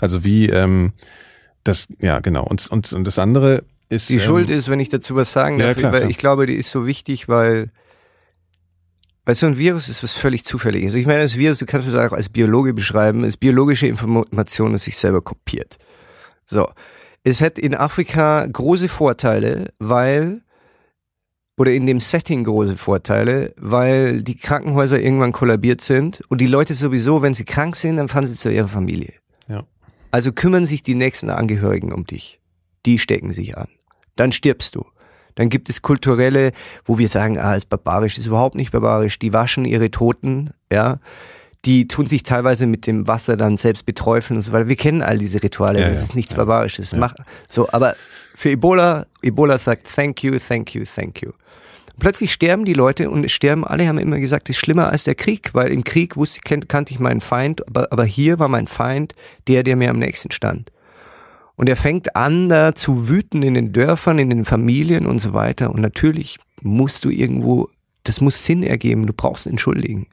Also 0.00 0.24
wie 0.24 0.50
ähm, 0.50 0.92
das, 1.64 1.88
ja 2.00 2.20
genau. 2.20 2.44
Und, 2.44 2.66
und, 2.70 2.92
und 2.92 3.04
das 3.04 3.18
andere 3.18 3.64
ist. 3.88 4.10
Die 4.10 4.20
Schuld 4.20 4.50
ähm, 4.50 4.58
ist, 4.58 4.68
wenn 4.68 4.80
ich 4.80 4.90
dazu 4.90 5.16
was 5.16 5.32
sagen 5.32 5.58
darf, 5.58 5.68
ja, 5.68 5.74
klar, 5.74 5.92
weil 5.92 6.00
klar. 6.00 6.10
ich 6.10 6.18
glaube, 6.18 6.46
die 6.46 6.54
ist 6.54 6.70
so 6.70 6.86
wichtig, 6.86 7.28
weil 7.28 7.70
weil 9.24 9.34
so 9.34 9.46
ein 9.46 9.56
Virus 9.56 9.88
ist 9.88 10.02
was 10.02 10.12
völlig 10.12 10.44
Zufälliges. 10.44 10.94
Ich 10.94 11.06
meine, 11.06 11.22
das 11.22 11.36
Virus, 11.36 11.58
du 11.58 11.66
kannst 11.66 11.88
es 11.88 11.94
auch 11.94 12.12
als 12.12 12.28
Biologe 12.28 12.74
beschreiben, 12.74 13.24
ist 13.24 13.38
biologische 13.38 13.86
Information, 13.86 14.72
das 14.72 14.84
sich 14.84 14.96
selber 14.96 15.22
kopiert. 15.22 15.78
So. 16.46 16.68
Es 17.24 17.40
hat 17.40 17.58
in 17.58 17.76
Afrika 17.76 18.44
große 18.46 18.88
Vorteile, 18.88 19.72
weil, 19.78 20.42
oder 21.56 21.72
in 21.72 21.86
dem 21.86 22.00
Setting 22.00 22.42
große 22.42 22.76
Vorteile, 22.76 23.54
weil 23.56 24.24
die 24.24 24.36
Krankenhäuser 24.36 25.00
irgendwann 25.00 25.30
kollabiert 25.30 25.82
sind 25.82 26.22
und 26.28 26.40
die 26.40 26.48
Leute 26.48 26.74
sowieso, 26.74 27.22
wenn 27.22 27.34
sie 27.34 27.44
krank 27.44 27.76
sind, 27.76 27.98
dann 27.98 28.08
fahren 28.08 28.26
sie 28.26 28.34
zu 28.34 28.52
ihrer 28.52 28.66
Familie. 28.66 29.12
Ja. 29.46 29.62
Also 30.10 30.32
kümmern 30.32 30.66
sich 30.66 30.82
die 30.82 30.96
nächsten 30.96 31.30
Angehörigen 31.30 31.92
um 31.92 32.04
dich. 32.04 32.40
Die 32.86 32.98
stecken 32.98 33.32
sich 33.32 33.56
an. 33.56 33.68
Dann 34.16 34.32
stirbst 34.32 34.74
du. 34.74 34.84
Dann 35.34 35.48
gibt 35.48 35.68
es 35.68 35.82
kulturelle, 35.82 36.52
wo 36.84 36.98
wir 36.98 37.08
sagen, 37.08 37.38
ah, 37.38 37.54
ist 37.54 37.68
barbarisch, 37.68 38.18
ist 38.18 38.26
überhaupt 38.26 38.54
nicht 38.54 38.72
barbarisch. 38.72 39.18
Die 39.18 39.32
waschen 39.32 39.64
ihre 39.64 39.90
Toten, 39.90 40.50
ja. 40.72 40.98
Die 41.64 41.86
tun 41.86 42.06
sich 42.06 42.24
teilweise 42.24 42.66
mit 42.66 42.88
dem 42.88 43.06
Wasser 43.06 43.36
dann 43.36 43.56
selbst 43.56 43.86
beträufeln 43.86 44.38
und 44.38 44.42
so 44.42 44.52
weiter. 44.52 44.68
Wir 44.68 44.76
kennen 44.76 45.00
all 45.00 45.18
diese 45.18 45.42
Rituale. 45.42 45.80
Ja, 45.80 45.88
das 45.88 45.98
ja, 45.98 46.02
ist 46.02 46.14
nichts 46.16 46.32
ja. 46.32 46.38
Barbarisches. 46.38 46.96
Mach, 46.96 47.14
so, 47.48 47.68
aber 47.70 47.94
für 48.34 48.50
Ebola, 48.50 49.06
Ebola 49.22 49.58
sagt 49.58 49.86
thank 49.94 50.24
you, 50.24 50.38
thank 50.38 50.74
you, 50.74 50.84
thank 50.84 51.22
you. 51.22 51.30
Plötzlich 52.00 52.32
sterben 52.32 52.64
die 52.64 52.72
Leute 52.72 53.10
und 53.10 53.30
sterben 53.30 53.64
alle, 53.64 53.86
haben 53.86 53.98
immer 53.98 54.18
gesagt, 54.18 54.48
das 54.48 54.56
ist 54.56 54.60
schlimmer 54.60 54.88
als 54.90 55.04
der 55.04 55.14
Krieg, 55.14 55.50
weil 55.52 55.70
im 55.70 55.84
Krieg 55.84 56.16
wusste, 56.16 56.40
kannte 56.40 56.92
ich 56.92 56.98
meinen 56.98 57.20
Feind, 57.20 57.66
aber, 57.68 57.92
aber 57.92 58.04
hier 58.04 58.38
war 58.38 58.48
mein 58.48 58.66
Feind 58.66 59.14
der, 59.46 59.62
der 59.62 59.76
mir 59.76 59.90
am 59.90 59.98
nächsten 59.98 60.32
stand. 60.32 60.72
Und 61.56 61.68
er 61.68 61.76
fängt 61.76 62.16
an, 62.16 62.48
da 62.48 62.74
zu 62.74 63.08
wüten 63.08 63.42
in 63.42 63.54
den 63.54 63.72
Dörfern, 63.72 64.18
in 64.18 64.30
den 64.30 64.44
Familien 64.44 65.06
und 65.06 65.18
so 65.18 65.32
weiter. 65.32 65.70
Und 65.70 65.80
natürlich 65.80 66.38
musst 66.62 67.04
du 67.04 67.10
irgendwo, 67.10 67.68
das 68.04 68.20
muss 68.20 68.44
Sinn 68.44 68.62
ergeben. 68.62 69.06
Du 69.06 69.12
brauchst 69.12 69.46
Entschuldigen. 69.46 70.06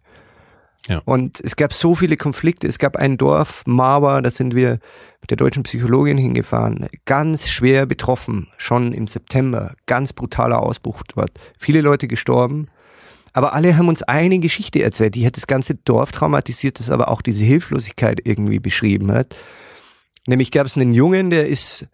Ja. 0.87 1.01
Und 1.05 1.39
es 1.41 1.55
gab 1.55 1.73
so 1.73 1.95
viele 1.95 2.17
Konflikte. 2.17 2.67
Es 2.67 2.79
gab 2.79 2.97
ein 2.97 3.17
Dorf, 3.17 3.63
Marwa, 3.65 4.21
da 4.21 4.31
sind 4.31 4.55
wir 4.55 4.79
mit 5.21 5.29
der 5.29 5.37
deutschen 5.37 5.63
Psychologin 5.63 6.17
hingefahren. 6.17 6.87
Ganz 7.05 7.47
schwer 7.47 7.85
betroffen, 7.85 8.47
schon 8.57 8.93
im 8.93 9.07
September. 9.07 9.75
Ganz 9.85 10.13
brutaler 10.13 10.61
Ausbruch 10.61 11.03
dort. 11.15 11.31
Viele 11.57 11.81
Leute 11.81 12.07
gestorben. 12.07 12.67
Aber 13.33 13.53
alle 13.53 13.77
haben 13.77 13.87
uns 13.87 14.01
eine 14.01 14.39
Geschichte 14.39 14.81
erzählt, 14.81 15.13
die 15.13 15.25
hat 15.25 15.37
das 15.37 15.45
ganze 15.45 15.75
Dorf 15.75 16.11
traumatisiert, 16.11 16.79
das 16.79 16.89
aber 16.89 17.09
auch 17.09 17.21
diese 17.21 17.43
Hilflosigkeit 17.43 18.21
irgendwie 18.23 18.59
beschrieben 18.59 19.11
hat. 19.11 19.35
Nämlich 20.27 20.51
gab 20.51 20.65
es 20.65 20.75
einen 20.75 20.93
Jungen, 20.93 21.29
der 21.29 21.47
ist, 21.47 21.87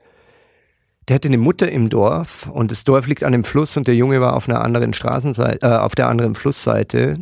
der 1.08 1.16
hatte 1.16 1.28
eine 1.28 1.38
Mutter 1.38 1.72
im 1.72 1.90
Dorf 1.90 2.48
und 2.48 2.72
das 2.72 2.84
Dorf 2.84 3.08
liegt 3.08 3.24
an 3.24 3.32
dem 3.32 3.44
Fluss 3.44 3.78
und 3.78 3.88
der 3.88 3.96
Junge 3.96 4.22
war 4.22 4.36
auf 4.36 4.50
einer 4.50 4.62
anderen 4.62 4.94
Straßenseite, 4.94 5.66
äh, 5.66 5.78
auf 5.78 5.96
der 5.96 6.08
anderen 6.08 6.36
Flussseite 6.36 7.20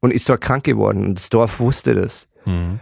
und 0.00 0.12
ist 0.12 0.28
dort 0.28 0.40
krank 0.40 0.64
geworden 0.64 1.06
und 1.06 1.18
das 1.18 1.28
Dorf 1.28 1.60
wusste 1.60 1.94
das. 1.94 2.28
Mhm. 2.44 2.80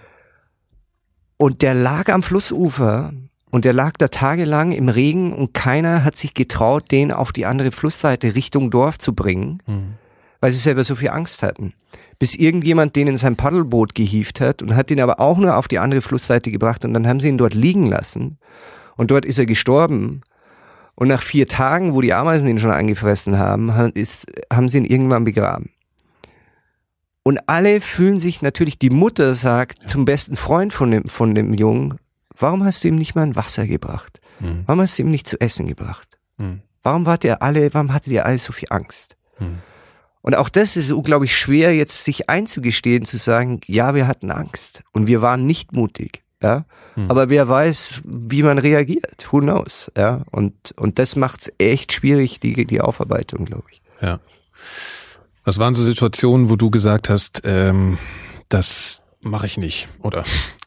Und 1.39 1.63
der 1.63 1.75
lag 1.75 2.09
am 2.09 2.23
Flussufer 2.23 3.13
und 3.51 3.65
der 3.65 3.73
lag 3.73 3.93
da 3.99 4.09
tagelang 4.09 4.73
im 4.73 4.89
Regen 4.89 5.33
und 5.33 5.53
keiner 5.53 6.05
hat 6.05 6.17
sich 6.17 6.35
getraut, 6.35 6.91
den 6.91 7.13
auf 7.13 7.33
die 7.33 7.47
andere 7.47 7.73
Flussseite 7.73 8.35
Richtung 8.35 8.71
Dorf 8.71 8.99
zu 8.99 9.15
bringen, 9.15 9.63
mhm. 9.67 9.95
weil 10.41 10.53
sie 10.53 10.59
selber 10.59 10.85
so 10.85 10.95
viel 10.95 11.11
Angst 11.11 11.43
hatten 11.43 11.75
bis 12.19 12.35
irgendjemand 12.35 12.97
den 12.97 13.09
in 13.09 13.19
sein 13.19 13.37
Paddelboot 13.37 13.95
gehievt 13.95 14.41
hat 14.41 14.63
und 14.63 14.75
hat 14.75 14.91
ihn 14.91 15.01
aber 15.01 15.21
auch 15.21 15.39
nur 15.39 15.57
auf 15.57 15.69
die 15.69 15.79
andere 15.79 16.03
Flussseite 16.03 16.51
gebracht 16.51 16.85
und 16.85 16.95
dann 16.95 17.07
haben 17.07 17.21
sie 17.21 17.29
ihn 17.29 17.39
dort 17.39 17.55
liegen 17.55 17.87
lassen 17.87 18.39
und 18.97 19.11
dort 19.11 19.25
ist 19.25 19.39
er 19.39 19.47
gestorben. 19.47 20.23
Und 20.95 21.09
nach 21.09 21.23
vier 21.23 21.47
Tagen, 21.47 21.93
wo 21.93 22.01
die 22.01 22.15
Ameisen 22.15 22.49
ihn 22.49 22.59
schon 22.59 22.71
angefressen 22.71 23.39
haben, 23.39 23.69
ist, 23.93 24.27
haben 24.51 24.71
sie 24.71 24.79
ihn 24.79 24.87
irgendwann 24.87 25.25
begraben. 25.25 25.71
Und 27.23 27.41
alle 27.49 27.81
fühlen 27.81 28.19
sich 28.19 28.41
natürlich, 28.41 28.79
die 28.79 28.89
Mutter 28.89 29.35
sagt 29.35 29.89
zum 29.89 30.05
besten 30.05 30.37
Freund 30.37 30.73
von 30.73 30.91
dem, 30.91 31.05
von 31.07 31.35
dem 31.35 31.53
Jungen, 31.53 31.99
warum 32.39 32.65
hast 32.65 32.83
du 32.83 32.89
ihm 32.89 32.97
nicht 32.97 33.15
mal 33.15 33.25
ein 33.25 33.37
Wasser 33.37 33.67
gebracht? 33.67 34.21
Mhm. 34.41 34.63
Warum 34.65 34.81
hast 34.81 34.99
du 34.99 35.03
ihm 35.03 35.11
nicht 35.11 35.27
zu 35.27 35.39
essen 35.41 35.67
gebracht? 35.67 36.19
Mhm. 36.39 36.63
Warum 36.83 37.05
wart 37.05 37.25
ihr 37.25 37.43
alle, 37.43 37.75
warum 37.75 37.93
hattet 37.93 38.13
ihr 38.13 38.25
alle 38.25 38.39
so 38.39 38.53
viel 38.53 38.69
Angst? 38.71 39.17
Mhm. 39.39 39.59
Und 40.27 40.35
auch 40.35 40.49
das 40.49 40.77
ist 40.77 40.91
unglaublich 40.91 41.39
schwer, 41.39 41.73
jetzt 41.73 42.05
sich 42.05 42.29
einzugestehen, 42.29 43.05
zu 43.05 43.17
sagen, 43.17 43.61
ja, 43.67 43.95
wir 43.95 44.09
hatten 44.09 44.33
Angst 44.33 44.83
und 44.93 45.07
wir 45.07 45.23
waren 45.23 45.47
nicht 45.47 45.73
mutig. 45.73 46.25
Ja, 46.43 46.65
hm. 46.95 47.09
aber 47.09 47.31
wer 47.31 47.49
weiß, 47.49 48.03
wie 48.05 48.43
man 48.43 48.59
reagiert? 48.59 49.29
Who 49.31 49.39
knows? 49.39 49.93
Ja, 49.97 50.25
und, 50.33 50.75
und 50.77 50.99
das 50.99 51.15
macht's 51.15 51.53
echt 51.59 51.93
schwierig, 51.93 52.41
die, 52.41 52.67
die 52.67 52.81
Aufarbeitung, 52.81 53.45
glaube 53.45 53.67
ich. 53.71 53.81
Ja. 54.03 54.19
Was 55.45 55.59
waren 55.59 55.77
so 55.77 55.85
Situationen, 55.85 56.51
wo 56.51 56.57
du 56.57 56.71
gesagt 56.71 57.09
hast, 57.09 57.43
ähm, 57.45 57.97
das 58.49 59.03
mache 59.21 59.47
ich 59.47 59.59
nicht? 59.59 59.87
Oder 60.03 60.25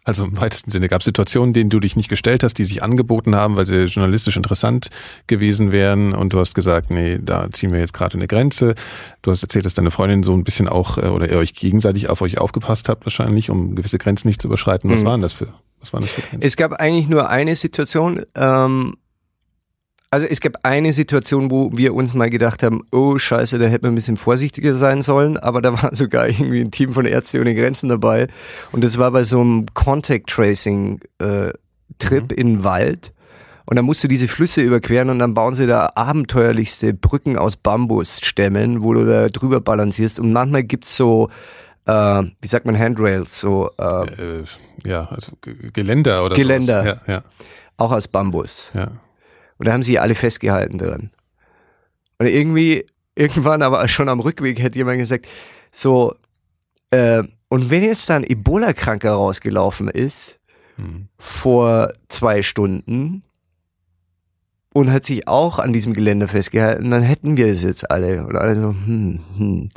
also 0.09 0.25
im 0.25 0.37
weitesten 0.37 0.71
Sinne 0.71 0.89
gab 0.89 1.01
es 1.01 1.05
Situationen, 1.05 1.53
denen 1.53 1.69
du 1.69 1.79
dich 1.79 1.95
nicht 1.95 2.09
gestellt 2.09 2.43
hast, 2.43 2.55
die 2.55 2.65
sich 2.65 2.83
angeboten 2.83 3.35
haben, 3.35 3.55
weil 3.55 3.65
sie 3.65 3.85
journalistisch 3.85 4.35
interessant 4.35 4.89
gewesen 5.27 5.71
wären 5.71 6.13
und 6.13 6.33
du 6.33 6.39
hast 6.39 6.55
gesagt, 6.55 6.91
nee, 6.91 7.19
da 7.21 7.49
ziehen 7.51 7.71
wir 7.71 7.79
jetzt 7.79 7.93
gerade 7.93 8.17
eine 8.17 8.27
Grenze. 8.27 8.75
Du 9.21 9.31
hast 9.31 9.43
erzählt, 9.43 9.65
dass 9.65 9.75
deine 9.75 9.91
Freundin 9.91 10.23
so 10.23 10.33
ein 10.33 10.43
bisschen 10.43 10.67
auch 10.67 10.97
äh, 10.97 11.07
oder 11.07 11.29
ihr 11.29 11.37
euch 11.37 11.53
gegenseitig 11.53 12.09
auf 12.09 12.21
euch 12.21 12.39
aufgepasst 12.39 12.89
habt 12.89 13.05
wahrscheinlich, 13.05 13.49
um 13.49 13.75
gewisse 13.75 13.97
Grenzen 13.97 14.27
nicht 14.27 14.41
zu 14.41 14.47
überschreiten. 14.47 14.89
Was 14.89 14.99
mhm. 14.99 15.05
waren 15.05 15.21
das 15.21 15.33
für 15.33 15.53
was 15.79 15.93
waren 15.93 16.01
das 16.01 16.11
für 16.11 16.21
Grenzen? 16.21 16.41
Es 16.41 16.57
gab 16.57 16.73
eigentlich 16.73 17.07
nur 17.07 17.29
eine 17.29 17.55
Situation, 17.55 18.23
ähm, 18.35 18.95
also 20.11 20.25
es 20.25 20.41
gab 20.41 20.53
eine 20.63 20.91
Situation, 20.91 21.51
wo 21.51 21.69
wir 21.73 21.93
uns 21.93 22.13
mal 22.13 22.29
gedacht 22.29 22.63
haben, 22.63 22.81
oh 22.91 23.17
scheiße, 23.17 23.59
da 23.59 23.65
hätte 23.67 23.85
man 23.85 23.93
ein 23.93 23.95
bisschen 23.95 24.17
vorsichtiger 24.17 24.73
sein 24.73 25.01
sollen, 25.01 25.37
aber 25.37 25.61
da 25.61 25.81
war 25.81 25.93
sogar 25.95 26.27
irgendwie 26.27 26.61
ein 26.61 26.71
Team 26.71 26.93
von 26.93 27.05
Ärzte 27.05 27.39
ohne 27.39 27.53
Grenzen 27.53 27.89
dabei 27.89 28.27
und 28.71 28.83
das 28.83 28.97
war 28.97 29.11
bei 29.11 29.23
so 29.23 29.39
einem 29.39 29.65
Contact 29.73 30.29
Tracing 30.29 30.99
äh, 31.19 31.51
Trip 31.99 32.31
mhm. 32.31 32.37
in 32.37 32.47
den 32.47 32.63
Wald 32.63 33.13
und 33.65 33.75
dann 33.75 33.85
musst 33.85 34.03
du 34.03 34.07
diese 34.07 34.27
Flüsse 34.27 34.61
überqueren 34.61 35.11
und 35.11 35.19
dann 35.19 35.35
bauen 35.35 35.53
sie 35.53 35.67
da 35.67 35.91
abenteuerlichste 35.93 36.93
Brücken 36.93 37.37
aus 37.37 37.55
Bambusstämmen, 37.55 38.83
wo 38.83 38.93
du 38.93 39.05
da 39.05 39.29
drüber 39.29 39.61
balancierst 39.61 40.19
und 40.19 40.33
manchmal 40.33 40.63
gibt's 40.63 40.95
so 40.95 41.29
äh, 41.85 42.23
wie 42.41 42.47
sagt 42.47 42.65
man 42.65 42.77
Handrails, 42.77 43.39
so 43.39 43.69
äh, 43.77 44.39
äh, 44.39 44.43
ja, 44.85 45.05
also 45.05 45.33
Geländer 45.73 46.25
oder 46.25 46.35
Geländer, 46.35 46.85
ja, 46.85 47.13
ja. 47.13 47.23
auch 47.77 47.91
aus 47.91 48.07
Bambus. 48.07 48.71
Ja. 48.73 48.91
Und 49.59 49.67
da 49.67 49.73
haben 49.73 49.83
sie 49.83 49.99
alle 49.99 50.15
festgehalten 50.15 50.79
dran. 50.79 51.11
Und 52.17 52.25
irgendwie, 52.25 52.85
irgendwann 53.13 53.61
aber 53.61 53.87
schon 53.87 54.09
am 54.09 54.19
Rückweg 54.19 54.59
hätte 54.59 54.79
jemand 54.79 54.97
gesagt, 54.97 55.27
so, 55.71 56.15
äh, 56.89 57.23
und 57.49 57.69
wenn 57.69 57.83
jetzt 57.83 58.09
dann 58.09 58.23
Ebola-Kranker 58.23 59.11
rausgelaufen 59.11 59.89
ist, 59.89 60.39
hm. 60.77 61.07
vor 61.19 61.93
zwei 62.07 62.41
Stunden, 62.41 63.23
und 64.73 64.91
hat 64.91 65.05
sich 65.05 65.27
auch 65.27 65.59
an 65.59 65.73
diesem 65.73 65.93
Gelände 65.93 66.27
festgehalten, 66.27 66.91
dann 66.91 67.01
hätten 67.01 67.37
wir 67.37 67.47
es 67.47 67.63
jetzt 67.63 67.89
alle. 67.89 68.25
Und 68.25 68.35
alle 68.35 68.55
so, 68.55 68.69
hm, 68.69 69.19
hm. 69.37 69.47
Mhm. 69.55 69.69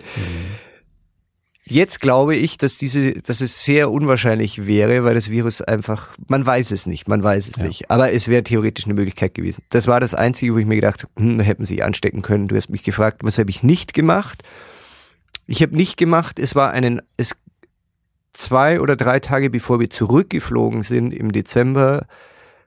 Jetzt 1.65 2.01
glaube 2.01 2.35
ich, 2.35 2.59
dass 2.59 2.77
diese, 2.77 3.13
dass 3.13 3.41
es 3.41 3.65
sehr 3.65 3.91
unwahrscheinlich 3.91 4.67
wäre, 4.67 5.05
weil 5.05 5.15
das 5.15 5.31
Virus 5.31 5.63
einfach, 5.63 6.17
man 6.27 6.45
weiß 6.45 6.73
es 6.73 6.87
nicht, 6.87 7.07
man 7.07 7.23
weiß 7.23 7.49
es 7.49 7.57
ja. 7.57 7.65
nicht. 7.65 7.89
Aber 7.89 8.13
es 8.13 8.27
wäre 8.27 8.43
theoretisch 8.43 8.87
eine 8.87 8.95
Möglichkeit 8.95 9.35
gewesen. 9.35 9.63
Das 9.71 9.87
war 9.87 10.01
das 10.01 10.15
Einzige, 10.15 10.55
wo 10.55 10.59
ich 10.59 10.67
mir 10.67 10.75
gedacht, 10.75 11.07
hm, 11.17 11.39
hätten 11.39 11.65
sie 11.65 11.83
anstecken 11.83 12.23
können. 12.23 12.49
Du 12.49 12.57
hast 12.57 12.69
mich 12.69 12.83
gefragt, 12.83 13.21
was 13.23 13.39
habe 13.39 13.51
ich 13.51 13.63
nicht 13.63 13.95
gemacht? 13.95 14.43
Ich 15.47 15.63
habe 15.63 15.77
nicht 15.77 15.97
gemacht, 15.97 16.41
es 16.41 16.57
war 16.57 16.73
einen, 16.73 17.01
es 17.17 17.37
zwei 18.33 18.81
oder 18.81 18.97
drei 18.97 19.21
Tage 19.21 19.51
bevor 19.51 19.79
wir 19.79 19.91
zurückgeflogen 19.91 20.83
sind 20.83 21.13
im 21.13 21.31
Dezember, 21.31 22.07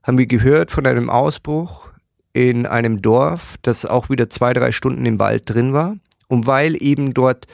haben 0.04 0.18
wir 0.18 0.28
gehört 0.28 0.72
von 0.72 0.86
einem 0.86 1.10
Ausbruch 1.10 1.90
in 2.32 2.66
einem 2.66 3.02
Dorf, 3.02 3.56
das 3.62 3.86
auch 3.86 4.10
wieder 4.10 4.30
zwei, 4.30 4.54
drei 4.54 4.72
Stunden 4.72 5.06
im 5.06 5.20
Wald 5.20 5.44
drin 5.46 5.74
war. 5.74 5.98
Und 6.28 6.48
weil 6.48 6.82
eben 6.82 7.14
dort 7.14 7.48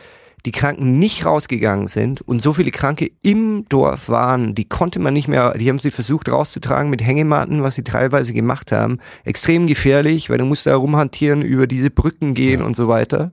die 0.45 0.51
Kranken 0.51 0.99
nicht 0.99 1.25
rausgegangen 1.25 1.87
sind 1.87 2.21
und 2.21 2.41
so 2.41 2.53
viele 2.53 2.71
Kranke 2.71 3.11
im 3.21 3.65
Dorf 3.69 4.09
waren, 4.09 4.55
die 4.55 4.65
konnte 4.65 4.99
man 4.99 5.13
nicht 5.13 5.27
mehr, 5.27 5.57
die 5.57 5.69
haben 5.69 5.79
sie 5.79 5.91
versucht 5.91 6.29
rauszutragen 6.29 6.89
mit 6.89 7.03
Hängematten, 7.03 7.63
was 7.63 7.75
sie 7.75 7.83
teilweise 7.83 8.33
gemacht 8.33 8.71
haben. 8.71 8.99
Extrem 9.23 9.67
gefährlich, 9.67 10.29
weil 10.29 10.37
du 10.37 10.45
musst 10.45 10.65
da 10.65 10.75
rumhantieren, 10.75 11.41
über 11.41 11.67
diese 11.67 11.89
Brücken 11.89 12.33
gehen 12.33 12.61
ja. 12.61 12.65
und 12.65 12.75
so 12.75 12.87
weiter 12.87 13.31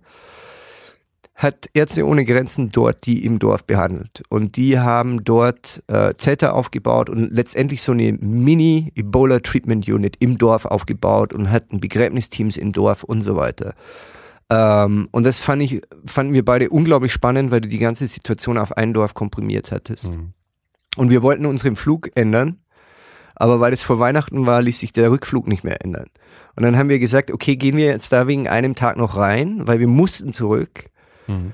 hat 1.38 1.70
Ärzte 1.72 2.04
ohne 2.04 2.24
Grenzen 2.24 2.70
dort 2.70 3.06
die 3.06 3.24
im 3.24 3.38
Dorf 3.38 3.64
behandelt. 3.64 4.24
Und 4.28 4.56
die 4.56 4.80
haben 4.80 5.22
dort 5.22 5.84
äh, 5.86 6.14
Zelte 6.16 6.52
aufgebaut 6.52 7.08
und 7.08 7.32
letztendlich 7.32 7.80
so 7.80 7.92
eine 7.92 8.12
Mini-Ebola-Treatment-Unit 8.12 10.16
im 10.18 10.36
Dorf 10.36 10.64
aufgebaut 10.64 11.32
und 11.32 11.52
hatten 11.52 11.78
Begräbnisteams 11.78 12.56
im 12.56 12.72
Dorf 12.72 13.04
und 13.04 13.20
so 13.20 13.36
weiter. 13.36 13.74
Ähm, 14.50 15.08
und 15.10 15.24
das 15.24 15.40
fand 15.40 15.62
ich, 15.62 15.82
fanden 16.06 16.32
wir 16.32 16.44
beide 16.44 16.70
unglaublich 16.70 17.12
spannend, 17.12 17.50
weil 17.50 17.60
du 17.60 17.68
die 17.68 17.78
ganze 17.78 18.06
Situation 18.06 18.58
auf 18.58 18.76
ein 18.76 18.94
Dorf 18.94 19.14
komprimiert 19.14 19.72
hattest. 19.72 20.12
Mhm. 20.14 20.32
Und 20.96 21.10
wir 21.10 21.22
wollten 21.22 21.46
unseren 21.46 21.76
Flug 21.76 22.10
ändern, 22.14 22.58
aber 23.34 23.60
weil 23.60 23.72
es 23.72 23.82
vor 23.82 24.00
Weihnachten 24.00 24.46
war, 24.46 24.62
ließ 24.62 24.80
sich 24.80 24.92
der 24.92 25.10
Rückflug 25.10 25.46
nicht 25.46 25.64
mehr 25.64 25.84
ändern. 25.84 26.06
Und 26.56 26.62
dann 26.64 26.76
haben 26.76 26.88
wir 26.88 26.98
gesagt, 26.98 27.30
okay, 27.30 27.56
gehen 27.56 27.76
wir 27.76 27.86
jetzt 27.86 28.10
da 28.10 28.26
wegen 28.26 28.48
einem 28.48 28.74
Tag 28.74 28.96
noch 28.96 29.16
rein, 29.16 29.66
weil 29.66 29.78
wir 29.78 29.86
mussten 29.86 30.32
zurück. 30.32 30.90
Mhm. 31.26 31.52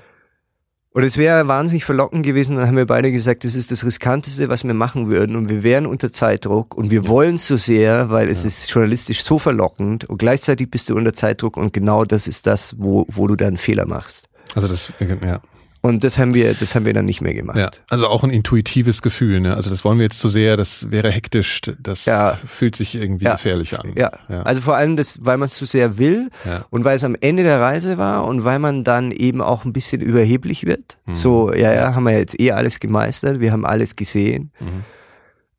Und 0.95 1.03
es 1.03 1.17
wäre 1.17 1.45
wahnsinnig 1.49 1.83
verlockend 1.83 2.25
gewesen, 2.25 2.55
dann 2.55 2.67
haben 2.67 2.77
wir 2.77 2.85
beide 2.85 3.11
gesagt, 3.11 3.43
das 3.43 3.53
ist 3.53 3.69
das 3.69 3.83
Riskanteste, 3.83 4.47
was 4.47 4.63
wir 4.63 4.73
machen 4.73 5.09
würden. 5.09 5.35
Und 5.35 5.49
wir 5.49 5.61
wären 5.61 5.87
unter 5.87 6.13
Zeitdruck 6.13 6.73
und 6.73 6.89
wir 6.89 7.01
ja. 7.01 7.09
wollen 7.09 7.35
es 7.35 7.47
so 7.47 7.57
sehr, 7.57 8.09
weil 8.11 8.29
es 8.29 8.43
ja. 8.43 8.47
ist 8.47 8.71
journalistisch 8.71 9.25
so 9.25 9.37
verlockend 9.37 10.05
und 10.05 10.19
gleichzeitig 10.19 10.71
bist 10.71 10.89
du 10.89 10.95
unter 10.95 11.11
Zeitdruck 11.11 11.57
und 11.57 11.73
genau 11.73 12.05
das 12.05 12.29
ist 12.29 12.47
das, 12.47 12.75
wo, 12.77 13.05
wo 13.09 13.27
du 13.27 13.35
dann 13.35 13.57
Fehler 13.57 13.85
machst. 13.85 14.29
Also 14.53 14.69
das, 14.69 14.93
ja. 15.01 15.41
Und 15.85 16.03
das 16.03 16.17
haben 16.17 16.33
wir, 16.33 16.55
das 16.55 16.73
haben 16.73 16.83
wir 16.87 16.95
dann 16.95 17.05
nicht 17.05 17.21
mehr 17.21 17.35
gemacht. 17.35 17.57
Ja, 17.57 17.69
also 17.91 18.07
auch 18.07 18.23
ein 18.23 18.31
intuitives 18.31 19.03
Gefühl, 19.03 19.39
ne? 19.39 19.55
Also 19.55 19.69
das 19.69 19.85
wollen 19.85 19.99
wir 19.99 20.05
jetzt 20.05 20.17
zu 20.17 20.29
sehr, 20.29 20.57
das 20.57 20.89
wäre 20.89 21.11
hektisch, 21.11 21.61
das 21.77 22.05
ja. 22.05 22.39
fühlt 22.43 22.75
sich 22.75 22.95
irgendwie 22.95 23.25
ja. 23.25 23.33
gefährlich 23.33 23.77
an. 23.77 23.93
Ja. 23.95 24.09
ja. 24.27 24.41
Also 24.41 24.61
vor 24.61 24.75
allem 24.75 24.95
das, 24.95 25.19
weil 25.21 25.37
man 25.37 25.45
es 25.45 25.53
zu 25.53 25.65
sehr 25.65 25.99
will 25.99 26.31
und 26.71 26.85
weil 26.85 26.95
es 26.95 27.03
am 27.03 27.15
Ende 27.21 27.43
der 27.43 27.61
Reise 27.61 27.99
war 27.99 28.25
und 28.25 28.43
weil 28.43 28.57
man 28.57 28.83
dann 28.83 29.11
eben 29.11 29.41
auch 29.41 29.63
ein 29.63 29.73
bisschen 29.73 30.01
überheblich 30.01 30.65
wird. 30.65 30.97
Mhm. 31.05 31.13
So, 31.13 31.53
ja, 31.53 31.71
ja, 31.71 31.93
haben 31.93 32.05
wir 32.05 32.17
jetzt 32.17 32.39
eh 32.39 32.51
alles 32.51 32.79
gemeistert, 32.79 33.39
wir 33.39 33.51
haben 33.51 33.63
alles 33.63 33.95
gesehen. 33.95 34.51
Mhm. 34.59 34.85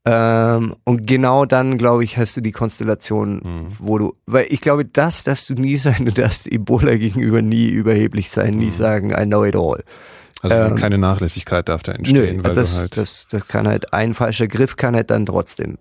Ähm, 0.08 0.74
und 0.82 1.06
genau 1.06 1.46
dann, 1.46 1.78
glaube 1.78 2.02
ich, 2.02 2.16
hast 2.16 2.36
du 2.36 2.40
die 2.40 2.52
Konstellation, 2.52 3.42
mhm. 3.44 3.66
wo 3.78 3.98
du, 3.98 4.14
weil 4.26 4.46
ich 4.48 4.60
glaube, 4.60 4.84
das 4.84 5.22
darfst 5.22 5.50
du 5.50 5.54
nie 5.54 5.76
sein, 5.76 6.04
du 6.04 6.12
darfst 6.12 6.50
Ebola 6.50 6.96
gegenüber 6.96 7.42
nie 7.42 7.68
überheblich 7.68 8.28
sein, 8.28 8.56
nie 8.56 8.66
mhm. 8.66 8.70
sagen, 8.70 9.10
I 9.10 9.24
know 9.24 9.44
it 9.44 9.54
all. 9.54 9.84
Also 10.42 10.54
ähm, 10.54 10.76
keine 10.76 10.98
Nachlässigkeit 10.98 11.68
darf 11.68 11.82
da 11.82 11.92
entstehen. 11.92 12.36
Nö, 12.36 12.44
weil 12.44 12.52
das, 12.52 12.80
halt 12.80 12.96
das, 12.96 13.26
das 13.28 13.48
kann 13.48 13.66
halt, 13.66 13.92
ein 13.92 14.14
falscher 14.14 14.46
Griff 14.48 14.76
kann 14.76 14.94
halt 14.94 15.10
dann 15.10 15.26
trotzdem. 15.26 15.78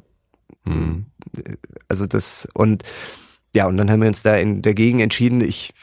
Mhm. 0.64 1.06
Also 1.88 2.06
das, 2.06 2.48
und 2.54 2.84
ja, 3.56 3.68
und 3.68 3.78
dann 3.78 3.90
haben 3.90 4.02
wir 4.02 4.10
uns 4.10 4.22
da 4.22 4.36
in, 4.36 4.62
dagegen 4.62 5.00
entschieden. 5.00 5.40
Ich 5.40 5.74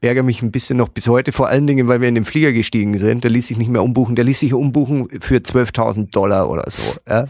ärgere 0.00 0.22
mich 0.22 0.40
ein 0.40 0.50
bisschen 0.50 0.78
noch 0.78 0.88
bis 0.88 1.08
heute, 1.08 1.30
vor 1.30 1.48
allen 1.48 1.66
Dingen, 1.66 1.86
weil 1.86 2.00
wir 2.00 2.08
in 2.08 2.14
den 2.14 2.24
Flieger 2.24 2.52
gestiegen 2.52 2.96
sind. 2.96 3.22
Der 3.22 3.30
ließ 3.30 3.48
sich 3.48 3.58
nicht 3.58 3.70
mehr 3.70 3.82
umbuchen. 3.82 4.16
Der 4.16 4.24
ließ 4.24 4.40
sich 4.40 4.54
umbuchen 4.54 5.08
für 5.20 5.36
12.000 5.36 6.10
Dollar 6.10 6.48
oder 6.48 6.64
so. 6.70 6.82
Ja. 7.06 7.26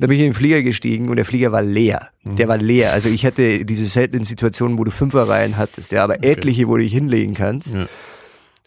Da 0.00 0.06
bin 0.06 0.12
ich 0.12 0.20
in 0.20 0.28
den 0.28 0.32
Flieger 0.32 0.62
gestiegen 0.62 1.10
und 1.10 1.16
der 1.16 1.26
Flieger 1.26 1.52
war 1.52 1.60
leer. 1.60 2.08
Mhm. 2.24 2.36
Der 2.36 2.48
war 2.48 2.56
leer. 2.56 2.92
Also 2.94 3.10
ich 3.10 3.26
hatte 3.26 3.66
diese 3.66 3.84
seltenen 3.84 4.24
Situationen, 4.24 4.78
wo 4.78 4.84
du 4.84 4.90
Fünferreihen 4.90 5.58
hattest, 5.58 5.92
ja, 5.92 6.02
aber 6.02 6.14
okay. 6.14 6.32
etliche, 6.32 6.66
wo 6.66 6.76
du 6.78 6.82
dich 6.82 6.94
hinlegen 6.94 7.34
kannst. 7.34 7.74
Ja. 7.74 7.86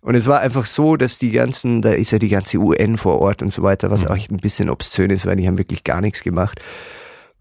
Und 0.06 0.14
es 0.14 0.28
war 0.28 0.40
einfach 0.40 0.66
so, 0.66 0.98
dass 0.98 1.18
die 1.18 1.32
ganzen, 1.32 1.82
da 1.82 1.90
ist 1.90 2.12
ja 2.12 2.20
die 2.20 2.30
ganze 2.30 2.60
UN 2.60 2.96
vor 2.96 3.20
Ort 3.22 3.42
und 3.42 3.52
so 3.52 3.64
weiter, 3.64 3.90
was 3.90 4.06
auch 4.06 4.16
ein 4.16 4.38
bisschen 4.38 4.70
obszön 4.70 5.10
ist, 5.10 5.26
weil 5.26 5.36
die 5.36 5.48
haben 5.48 5.58
wirklich 5.58 5.84
gar 5.84 6.00
nichts 6.00 6.22
gemacht. 6.22 6.60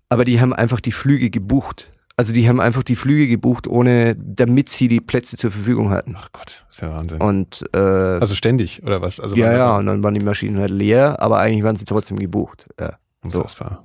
Aber 0.08 0.24
die 0.24 0.40
haben 0.40 0.54
einfach 0.54 0.80
die 0.80 0.90
Flüge 0.90 1.28
gebucht. 1.28 1.92
Also 2.16 2.32
die 2.32 2.48
haben 2.48 2.60
einfach 2.60 2.82
die 2.82 2.96
Flüge 2.96 3.28
gebucht, 3.28 3.66
ohne, 3.66 4.16
damit 4.16 4.70
sie 4.70 4.88
die 4.88 5.02
Plätze 5.02 5.36
zur 5.36 5.50
Verfügung 5.50 5.90
hatten. 5.90 6.16
Ach 6.18 6.30
Gott, 6.32 6.64
ist 6.70 6.80
ja 6.80 6.90
Wahnsinn. 6.90 7.20
Und 7.20 7.66
äh, 7.74 7.78
also 7.78 8.34
ständig 8.34 8.82
oder 8.82 9.02
was? 9.02 9.20
Also 9.20 9.36
ja, 9.36 9.52
ja. 9.52 9.76
Und 9.76 9.84
dann 9.84 10.02
waren 10.02 10.14
die 10.14 10.24
Maschinen 10.24 10.58
halt 10.58 10.70
leer, 10.70 11.20
aber 11.20 11.40
eigentlich 11.40 11.64
waren 11.64 11.76
sie 11.76 11.84
trotzdem 11.84 12.18
gebucht. 12.18 12.66
Ja, 12.80 12.94
Unfassbar. 13.20 13.84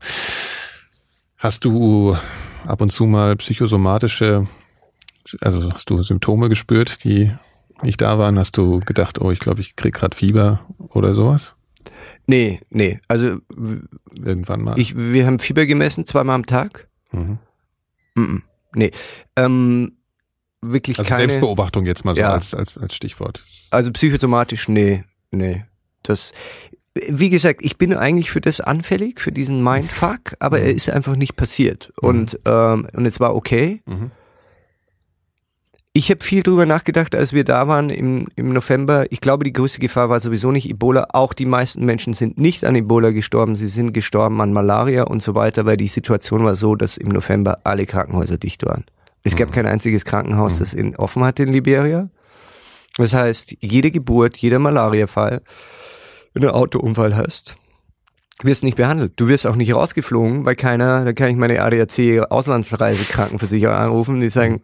So. 0.00 0.06
Hast 1.38 1.64
du 1.64 2.16
ab 2.68 2.80
und 2.80 2.90
zu 2.90 3.04
mal 3.06 3.34
psychosomatische, 3.34 4.46
also 5.40 5.72
hast 5.72 5.90
du 5.90 6.04
Symptome 6.04 6.48
gespürt, 6.48 7.02
die 7.02 7.32
nicht 7.82 8.00
da 8.00 8.18
waren, 8.18 8.38
hast 8.38 8.56
du 8.56 8.80
gedacht, 8.80 9.20
oh, 9.20 9.30
ich 9.30 9.38
glaube, 9.38 9.60
ich 9.60 9.76
krieg 9.76 9.94
gerade 9.94 10.16
Fieber 10.16 10.66
oder 10.88 11.14
sowas? 11.14 11.54
Nee, 12.26 12.60
nee. 12.70 13.00
Also 13.08 13.38
irgendwann 14.14 14.62
mal. 14.62 14.78
Ich, 14.78 14.96
wir 14.96 15.26
haben 15.26 15.38
Fieber 15.38 15.66
gemessen, 15.66 16.04
zweimal 16.04 16.36
am 16.36 16.46
Tag. 16.46 16.88
Mhm. 17.12 17.38
Mm 18.14 18.20
-mm. 18.22 18.42
Nee. 18.74 18.90
Ähm, 19.36 19.96
wirklich 20.60 20.98
also 20.98 21.08
keine. 21.08 21.22
Selbstbeobachtung 21.22 21.84
jetzt 21.84 22.04
mal 22.04 22.14
so 22.14 22.20
ja. 22.20 22.32
als, 22.32 22.54
als, 22.54 22.78
als 22.78 22.94
Stichwort. 22.94 23.42
Also 23.70 23.90
psychosomatisch, 23.92 24.68
nee, 24.68 25.04
nee. 25.30 25.64
Das, 26.02 26.32
wie 26.94 27.30
gesagt, 27.30 27.60
ich 27.62 27.76
bin 27.76 27.94
eigentlich 27.94 28.30
für 28.30 28.40
das 28.40 28.60
anfällig, 28.60 29.20
für 29.20 29.32
diesen 29.32 29.62
Mindfuck, 29.62 30.36
aber 30.38 30.58
mhm. 30.58 30.64
er 30.64 30.74
ist 30.74 30.90
einfach 30.90 31.16
nicht 31.16 31.36
passiert. 31.36 31.92
Mhm. 32.00 32.08
Und, 32.08 32.40
ähm, 32.46 32.86
und 32.92 33.06
es 33.06 33.20
war 33.20 33.34
okay. 33.34 33.82
Mhm. 33.86 34.10
Ich 35.94 36.10
habe 36.10 36.24
viel 36.24 36.42
drüber 36.42 36.64
nachgedacht, 36.64 37.14
als 37.14 37.34
wir 37.34 37.44
da 37.44 37.68
waren 37.68 37.90
im, 37.90 38.26
im 38.34 38.54
November. 38.54 39.04
Ich 39.10 39.20
glaube, 39.20 39.44
die 39.44 39.52
größte 39.52 39.78
Gefahr 39.78 40.08
war 40.08 40.20
sowieso 40.20 40.50
nicht 40.50 40.70
Ebola. 40.70 41.08
Auch 41.12 41.34
die 41.34 41.44
meisten 41.44 41.84
Menschen 41.84 42.14
sind 42.14 42.38
nicht 42.38 42.64
an 42.64 42.74
Ebola 42.74 43.10
gestorben. 43.10 43.56
Sie 43.56 43.68
sind 43.68 43.92
gestorben 43.92 44.40
an 44.40 44.54
Malaria 44.54 45.02
und 45.02 45.22
so 45.22 45.34
weiter, 45.34 45.66
weil 45.66 45.76
die 45.76 45.88
Situation 45.88 46.44
war 46.44 46.54
so, 46.54 46.76
dass 46.76 46.96
im 46.96 47.10
November 47.10 47.56
alle 47.64 47.84
Krankenhäuser 47.84 48.38
dicht 48.38 48.64
waren. 48.64 48.86
Es 49.22 49.36
gab 49.36 49.50
mhm. 49.50 49.52
kein 49.52 49.66
einziges 49.66 50.06
Krankenhaus, 50.06 50.54
mhm. 50.54 50.58
das 50.60 50.72
in, 50.72 50.96
offen 50.96 51.24
hatte 51.24 51.42
in 51.42 51.52
Liberia. 51.52 52.08
Das 52.96 53.12
heißt, 53.12 53.56
jede 53.60 53.90
Geburt, 53.90 54.38
jeder 54.38 54.58
Malariafall, 54.58 55.42
wenn 56.32 56.42
du 56.42 56.48
einen 56.48 56.56
Autounfall 56.56 57.14
hast, 57.14 57.56
wirst 58.42 58.64
nicht 58.64 58.76
behandelt. 58.76 59.12
Du 59.16 59.28
wirst 59.28 59.46
auch 59.46 59.56
nicht 59.56 59.74
rausgeflogen, 59.74 60.46
weil 60.46 60.56
keiner, 60.56 61.04
da 61.04 61.12
kann 61.12 61.30
ich 61.30 61.36
meine 61.36 61.62
ADAC 61.62 62.30
Auslandsreise 62.30 63.04
Krankenversicherer 63.04 63.78
anrufen, 63.78 64.20
die 64.20 64.30
sagen, 64.30 64.62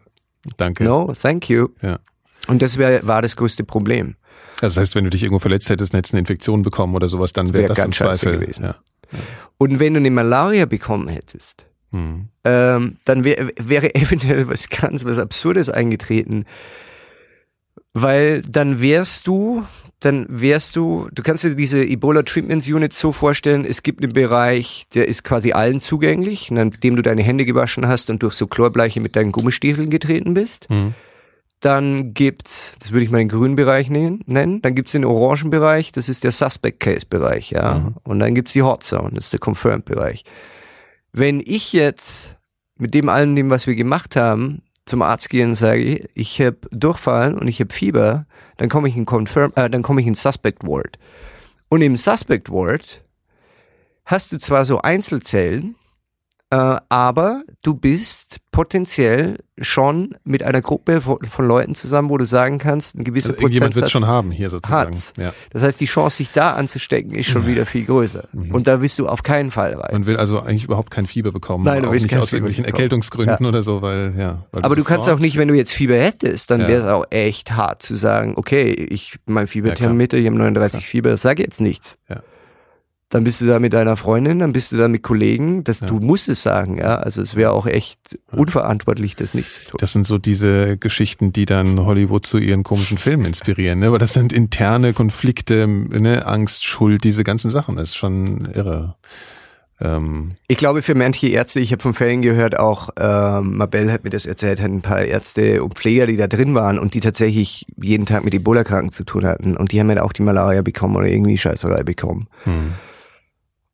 Danke. 0.57 0.83
No, 0.83 1.13
thank 1.21 1.49
you. 1.49 1.69
Ja. 1.81 1.99
Und 2.47 2.61
das 2.61 2.77
wär, 2.77 3.05
war 3.05 3.21
das 3.21 3.35
größte 3.35 3.63
Problem. 3.63 4.15
Das 4.61 4.77
heißt, 4.77 4.95
wenn 4.95 5.03
du 5.03 5.09
dich 5.09 5.23
irgendwo 5.23 5.39
verletzt 5.39 5.69
hättest, 5.69 5.93
hättest 5.93 6.13
eine 6.13 6.19
Infektion 6.19 6.63
bekommen 6.63 6.95
oder 6.95 7.07
sowas, 7.07 7.31
dann 7.33 7.53
wäre 7.53 7.63
wär 7.63 7.69
das 7.69 7.85
im 7.85 7.91
Zweifel 7.91 8.39
gewesen. 8.39 8.63
Ja. 8.63 8.75
Ja. 9.11 9.19
Und 9.57 9.79
wenn 9.79 9.93
du 9.93 9.99
eine 9.99 10.11
Malaria 10.11 10.65
bekommen 10.65 11.07
hättest, 11.07 11.67
hm. 11.91 12.29
ähm, 12.43 12.97
dann 13.05 13.23
wär, 13.23 13.51
wäre 13.57 13.95
eventuell 13.95 14.47
was 14.47 14.69
ganz 14.69 15.05
was 15.05 15.19
Absurdes 15.19 15.69
eingetreten, 15.69 16.45
weil 17.93 18.41
dann 18.41 18.81
wärst 18.81 19.27
du 19.27 19.65
dann 19.99 20.25
wärst 20.29 20.75
du, 20.75 21.09
du 21.11 21.23
kannst 21.23 21.43
dir 21.43 21.55
diese 21.55 21.83
Ebola 21.83 22.23
Treatment 22.23 22.65
Unit 22.67 22.93
so 22.93 23.11
vorstellen, 23.11 23.65
es 23.65 23.83
gibt 23.83 24.01
einen 24.01 24.13
Bereich, 24.13 24.85
der 24.93 25.07
ist 25.07 25.23
quasi 25.23 25.51
allen 25.51 25.81
zugänglich, 25.81 26.51
nachdem 26.51 26.95
du 26.95 27.01
deine 27.01 27.21
Hände 27.21 27.45
gewaschen 27.45 27.87
hast 27.87 28.09
und 28.09 28.23
durch 28.23 28.33
so 28.33 28.47
Chlorbleiche 28.47 29.01
mit 29.01 29.15
deinen 29.15 29.33
Gummistiefeln 29.33 29.89
getreten 29.89 30.33
bist. 30.33 30.69
Mhm. 30.69 30.93
Dann 31.59 32.13
gibt's, 32.13 32.75
das 32.79 32.93
würde 32.93 33.03
ich 33.03 33.11
mal 33.11 33.17
den 33.17 33.27
grünen 33.27 33.57
Bereich 33.57 33.89
nennen, 33.89 34.23
dann 34.61 34.75
gibt's 34.75 34.93
den 34.93 35.03
orangen 35.03 35.49
Bereich, 35.49 35.91
das 35.91 36.07
ist 36.07 36.23
der 36.23 36.31
Suspect 36.31 36.79
Case 36.79 37.05
Bereich, 37.09 37.51
ja. 37.51 37.75
Mhm. 37.75 37.95
Und 38.03 38.19
dann 38.19 38.33
gibt's 38.33 38.53
die 38.53 38.63
Hot 38.63 38.83
Zone, 38.83 39.11
das 39.15 39.25
ist 39.25 39.33
der 39.33 39.41
Confirmed 39.41 39.83
Bereich. 39.83 40.23
Wenn 41.11 41.41
ich 41.45 41.73
jetzt 41.73 42.37
mit 42.77 42.93
dem 42.93 43.09
allen 43.09 43.35
dem, 43.35 43.49
was 43.49 43.67
wir 43.67 43.75
gemacht 43.75 44.15
haben, 44.15 44.61
zum 44.89 45.01
Arzt 45.01 45.29
gehe 45.29 45.45
und 45.45 45.53
sage, 45.53 46.09
ich 46.15 46.41
habe 46.41 46.57
Durchfall 46.71 47.35
und 47.35 47.47
ich 47.47 47.59
habe 47.59 47.73
Fieber, 47.73 48.25
dann 48.57 48.69
komme 48.69 48.89
ich 48.89 48.97
in 48.97 49.05
Confirm, 49.05 49.53
äh, 49.55 49.69
dann 49.69 49.83
komme 49.83 50.01
ich 50.01 50.07
in 50.07 50.15
Suspect 50.15 50.63
Ward. 50.63 50.97
Und 51.69 51.81
im 51.81 51.95
Suspect 51.95 52.49
Ward 52.49 53.03
hast 54.05 54.31
du 54.33 54.39
zwar 54.39 54.65
so 54.65 54.81
Einzelzellen, 54.81 55.75
Äh, 56.51 56.77
aber 56.89 57.43
du 57.61 57.75
bist 57.75 58.37
potenziell 58.51 59.37
schon 59.61 60.15
mit 60.23 60.41
einer 60.41 60.61
Gruppe 60.61 61.01
von, 61.01 61.19
von 61.23 61.47
Leuten 61.47 61.75
zusammen, 61.75 62.09
wo 62.09 62.17
du 62.17 62.25
sagen 62.25 62.57
kannst, 62.57 62.95
ein 62.95 63.03
gewisser 63.03 63.29
Also 63.29 63.41
irgendjemand 63.41 63.75
wird 63.75 63.85
Prozentsatz 63.85 63.91
schon 63.91 64.07
haben 64.07 64.31
hier 64.31 64.49
sozusagen. 64.49 64.97
Ja. 65.17 65.33
Das 65.51 65.61
heißt, 65.61 65.79
die 65.79 65.85
Chance, 65.85 66.17
sich 66.17 66.31
da 66.31 66.53
anzustecken, 66.53 67.11
ist 67.13 67.27
schon 67.27 67.45
wieder 67.45 67.67
viel 67.67 67.85
größer. 67.85 68.29
Mhm. 68.33 68.51
Und 68.55 68.65
da 68.67 68.77
bist 68.77 68.97
du 68.97 69.07
auf 69.07 69.21
keinen 69.21 69.51
Fall 69.51 69.73
rein. 69.75 69.89
Man 69.91 70.05
will 70.07 70.17
also 70.17 70.39
eigentlich 70.39 70.63
überhaupt 70.63 70.89
kein 70.89 71.05
Fieber 71.05 71.31
bekommen. 71.31 71.65
Nein, 71.65 71.83
du 71.83 71.89
auch 71.89 71.93
willst 71.93 72.05
nicht 72.05 72.17
aus 72.17 72.29
Fieber 72.29 72.37
irgendwelchen 72.37 72.63
bekommen. 72.63 72.75
Erkältungsgründen 72.77 73.45
oder 73.45 73.61
so, 73.61 73.83
weil 73.83 74.15
ja. 74.17 74.45
Weil 74.51 74.63
Aber 74.63 74.75
du 74.75 74.83
kannst 74.83 75.07
auch 75.07 75.19
nicht, 75.19 75.37
wenn 75.37 75.49
du 75.49 75.53
jetzt 75.53 75.71
Fieber 75.73 75.97
hättest, 75.97 76.49
dann 76.49 76.61
Ja. 76.61 76.67
wäre 76.67 76.79
es 76.79 76.85
auch 76.85 77.05
echt 77.11 77.51
hart 77.51 77.83
zu 77.83 77.93
sagen, 77.95 78.33
okay, 78.37 78.71
ich 78.71 79.19
mein 79.27 79.45
Fieberthermometer, 79.45 80.17
ich 80.17 80.25
habe 80.25 80.37
39 80.37 80.87
Fieber, 80.87 81.15
sag 81.17 81.37
jetzt 81.37 81.61
nichts. 81.61 81.99
Ja. 82.09 82.23
Dann 83.11 83.23
bist 83.23 83.41
du 83.41 83.47
da 83.47 83.57
mit 83.57 83.73
deiner 83.73 83.97
Freundin, 83.97 84.37
dann 84.37 84.53
bist 84.53 84.71
du 84.71 84.77
da 84.77 84.87
mit 84.87 85.01
Kollegen, 85.01 85.63
das, 85.63 85.79
Ja. 85.79 85.87
du 85.87 85.95
musst 85.99 86.29
es 86.29 86.43
sagen, 86.43 86.77
ja. 86.77 86.97
Also 86.97 87.23
es 87.23 87.35
wäre 87.35 87.51
auch 87.53 87.65
echt 87.65 88.19
unverantwortlich, 88.31 89.15
das 89.15 89.33
nicht 89.33 89.51
zu 89.53 89.63
tun. 89.65 89.77
Das 89.79 89.93
sind 89.93 90.05
so 90.05 90.19
diese 90.19 90.77
Geschichten, 90.77 91.33
die 91.33 91.45
dann 91.45 91.79
Hollywood 91.85 92.27
zu 92.27 92.37
ihren 92.37 92.63
komischen 92.63 92.99
Filmen 92.99 93.25
inspirieren, 93.25 93.79
ne? 93.79 93.87
Aber 93.87 93.97
das 93.97 94.13
sind 94.13 94.31
interne 94.31 94.93
Konflikte, 94.93 95.67
ne? 95.67 96.25
Angst, 96.27 96.65
Schuld, 96.65 97.03
diese 97.03 97.23
ganzen 97.23 97.49
Sachen. 97.49 97.77
Das 97.77 97.89
ist 97.89 97.95
schon 97.95 98.47
irre. 98.53 98.95
Ähm, 99.81 100.33
Ich 100.47 100.57
glaube, 100.57 100.81
für 100.81 100.93
manche 100.93 101.27
Ärzte, 101.29 101.61
ich 101.61 101.71
habe 101.71 101.81
von 101.81 101.93
Fällen 101.93 102.21
gehört, 102.21 102.59
auch 102.59 102.89
ähm, 102.99 103.57
Mabel 103.57 103.91
hat 103.91 104.03
mir 104.03 104.09
das 104.09 104.25
erzählt, 104.25 104.61
hat 104.61 104.69
ein 104.69 104.81
paar 104.81 105.01
Ärzte 105.03 105.63
und 105.63 105.75
Pfleger, 105.79 106.05
die 106.05 106.17
da 106.17 106.27
drin 106.27 106.53
waren 106.53 106.77
und 106.77 106.93
die 106.93 106.99
tatsächlich 106.99 107.65
jeden 107.81 108.05
Tag 108.05 108.23
mit 108.25 108.33
Ebola-Kranken 108.33 108.91
zu 108.91 109.03
tun 109.05 109.25
hatten. 109.25 109.55
Und 109.57 109.71
die 109.71 109.79
haben 109.79 109.89
ja 109.89 110.03
auch 110.03 110.13
die 110.13 110.21
Malaria 110.21 110.61
bekommen 110.61 110.95
oder 110.97 111.07
irgendwie 111.07 111.37
Scheißerei 111.37 111.83
bekommen. 111.83 112.27
hm. 112.43 112.73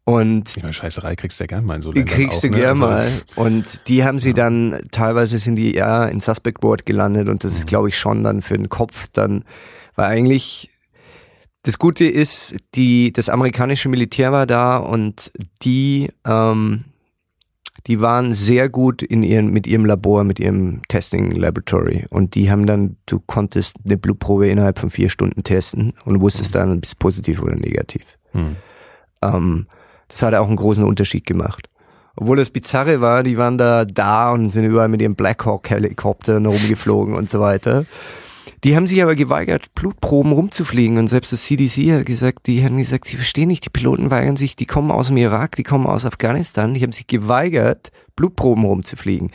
Und 0.08 0.56
Ich 0.56 0.62
meine, 0.62 0.72
Scheißerei 0.74 1.16
kriegst 1.16 1.40
du 1.40 1.44
ja 1.44 1.48
gern 1.48 1.66
mal 1.66 1.76
in 1.78 1.82
so 1.82 1.92
Die 1.92 2.00
Ländern 2.00 2.16
kriegst 2.16 2.38
auch, 2.38 2.42
du 2.42 2.50
ne? 2.52 2.58
gern 2.58 2.82
Also, 2.84 2.86
mal. 2.86 3.12
Und 3.36 3.88
die 3.88 4.04
haben 4.04 4.20
sie 4.20 4.34
dann, 4.36 4.80
teilweise 4.92 5.40
sind 5.40 5.56
die 5.56 5.74
ja 5.74 6.06
in 6.06 6.20
Suspect 6.20 6.62
Board 6.62 6.86
gelandet 6.86 7.28
und 7.28 7.44
das 7.44 7.52
Mhm. 7.54 7.58
ist, 7.58 7.68
glaube 7.68 7.90
ich, 7.90 7.98
schon 7.98 8.24
dann 8.24 8.42
für 8.44 8.56
den 8.56 8.70
Kopf 8.70 9.08
dann, 9.14 9.44
weil 9.96 10.06
eigentlich 10.06 10.70
das 11.64 11.80
Gute 11.80 12.06
ist, 12.06 12.54
die, 12.76 13.12
das 13.12 13.30
amerikanische 13.30 13.90
Militär 13.90 14.32
war 14.32 14.46
da 14.46 14.78
und 14.78 15.32
die, 15.64 16.12
ähm, 16.24 16.86
die 17.88 18.00
waren 18.00 18.36
sehr 18.36 18.70
gut 18.70 19.02
in 19.02 19.24
ihren, 19.24 19.50
mit 19.50 19.66
ihrem 19.66 19.86
Labor, 19.86 20.24
mit 20.24 20.40
ihrem 20.40 20.82
Testing 20.88 21.32
Laboratory. 21.32 22.06
Und 22.12 22.36
die 22.36 22.52
haben 22.52 22.68
dann, 22.68 22.98
du 23.08 23.20
konntest 23.20 23.78
eine 23.84 23.98
Blutprobe 23.98 24.48
innerhalb 24.50 24.78
von 24.78 24.92
vier 24.92 25.10
Stunden 25.10 25.42
testen 25.44 25.94
und 26.06 26.22
wusstest 26.22 26.54
dann, 26.54 26.80
bist 26.82 27.00
positiv 27.00 27.42
oder 27.42 27.56
negativ. 27.56 28.04
Hm. 28.34 28.56
Ähm, 29.24 29.66
das 30.08 30.22
hat 30.22 30.34
auch 30.34 30.48
einen 30.48 30.56
großen 30.56 30.84
Unterschied 30.84 31.26
gemacht. 31.26 31.68
Obwohl 32.16 32.38
das 32.38 32.50
Bizarre 32.50 33.02
war, 33.02 33.24
die 33.24 33.38
waren 33.38 33.58
da 33.58 33.84
da 33.84 34.32
und 34.32 34.52
sind 34.52 34.64
überall 34.64 34.88
mit 34.88 35.02
ihren 35.02 35.16
Blackhawk-Helikoptern 35.16 36.46
rumgeflogen 36.46 37.14
und 37.14 37.30
so 37.30 37.40
weiter. 37.40 37.86
Die 38.64 38.76
haben 38.76 38.88
sich 38.88 39.04
aber 39.04 39.16
geweigert, 39.16 39.76
Blutproben 39.76 40.32
rumzufliegen 40.32 40.98
und 40.98 41.08
selbst 41.08 41.34
das 41.34 41.44
CDC 41.44 41.92
hat 41.94 42.06
gesagt, 42.06 42.48
die 42.48 42.64
haben 42.64 42.78
gesagt, 42.78 43.06
sie 43.06 43.18
verstehen 43.18 43.48
nicht, 43.48 43.66
die 43.66 43.70
Piloten 43.70 44.10
weigern 44.10 44.38
sich, 44.38 44.56
die 44.56 44.66
kommen 44.66 44.92
aus 44.92 45.08
dem 45.08 45.18
Irak, 45.18 45.56
die 45.56 45.64
kommen 45.64 45.86
aus 45.86 46.06
Afghanistan, 46.06 46.74
die 46.74 46.82
haben 46.82 46.92
sich 46.92 47.06
geweigert, 47.06 47.92
Blutproben 48.16 48.64
rumzufliegen. 48.64 49.32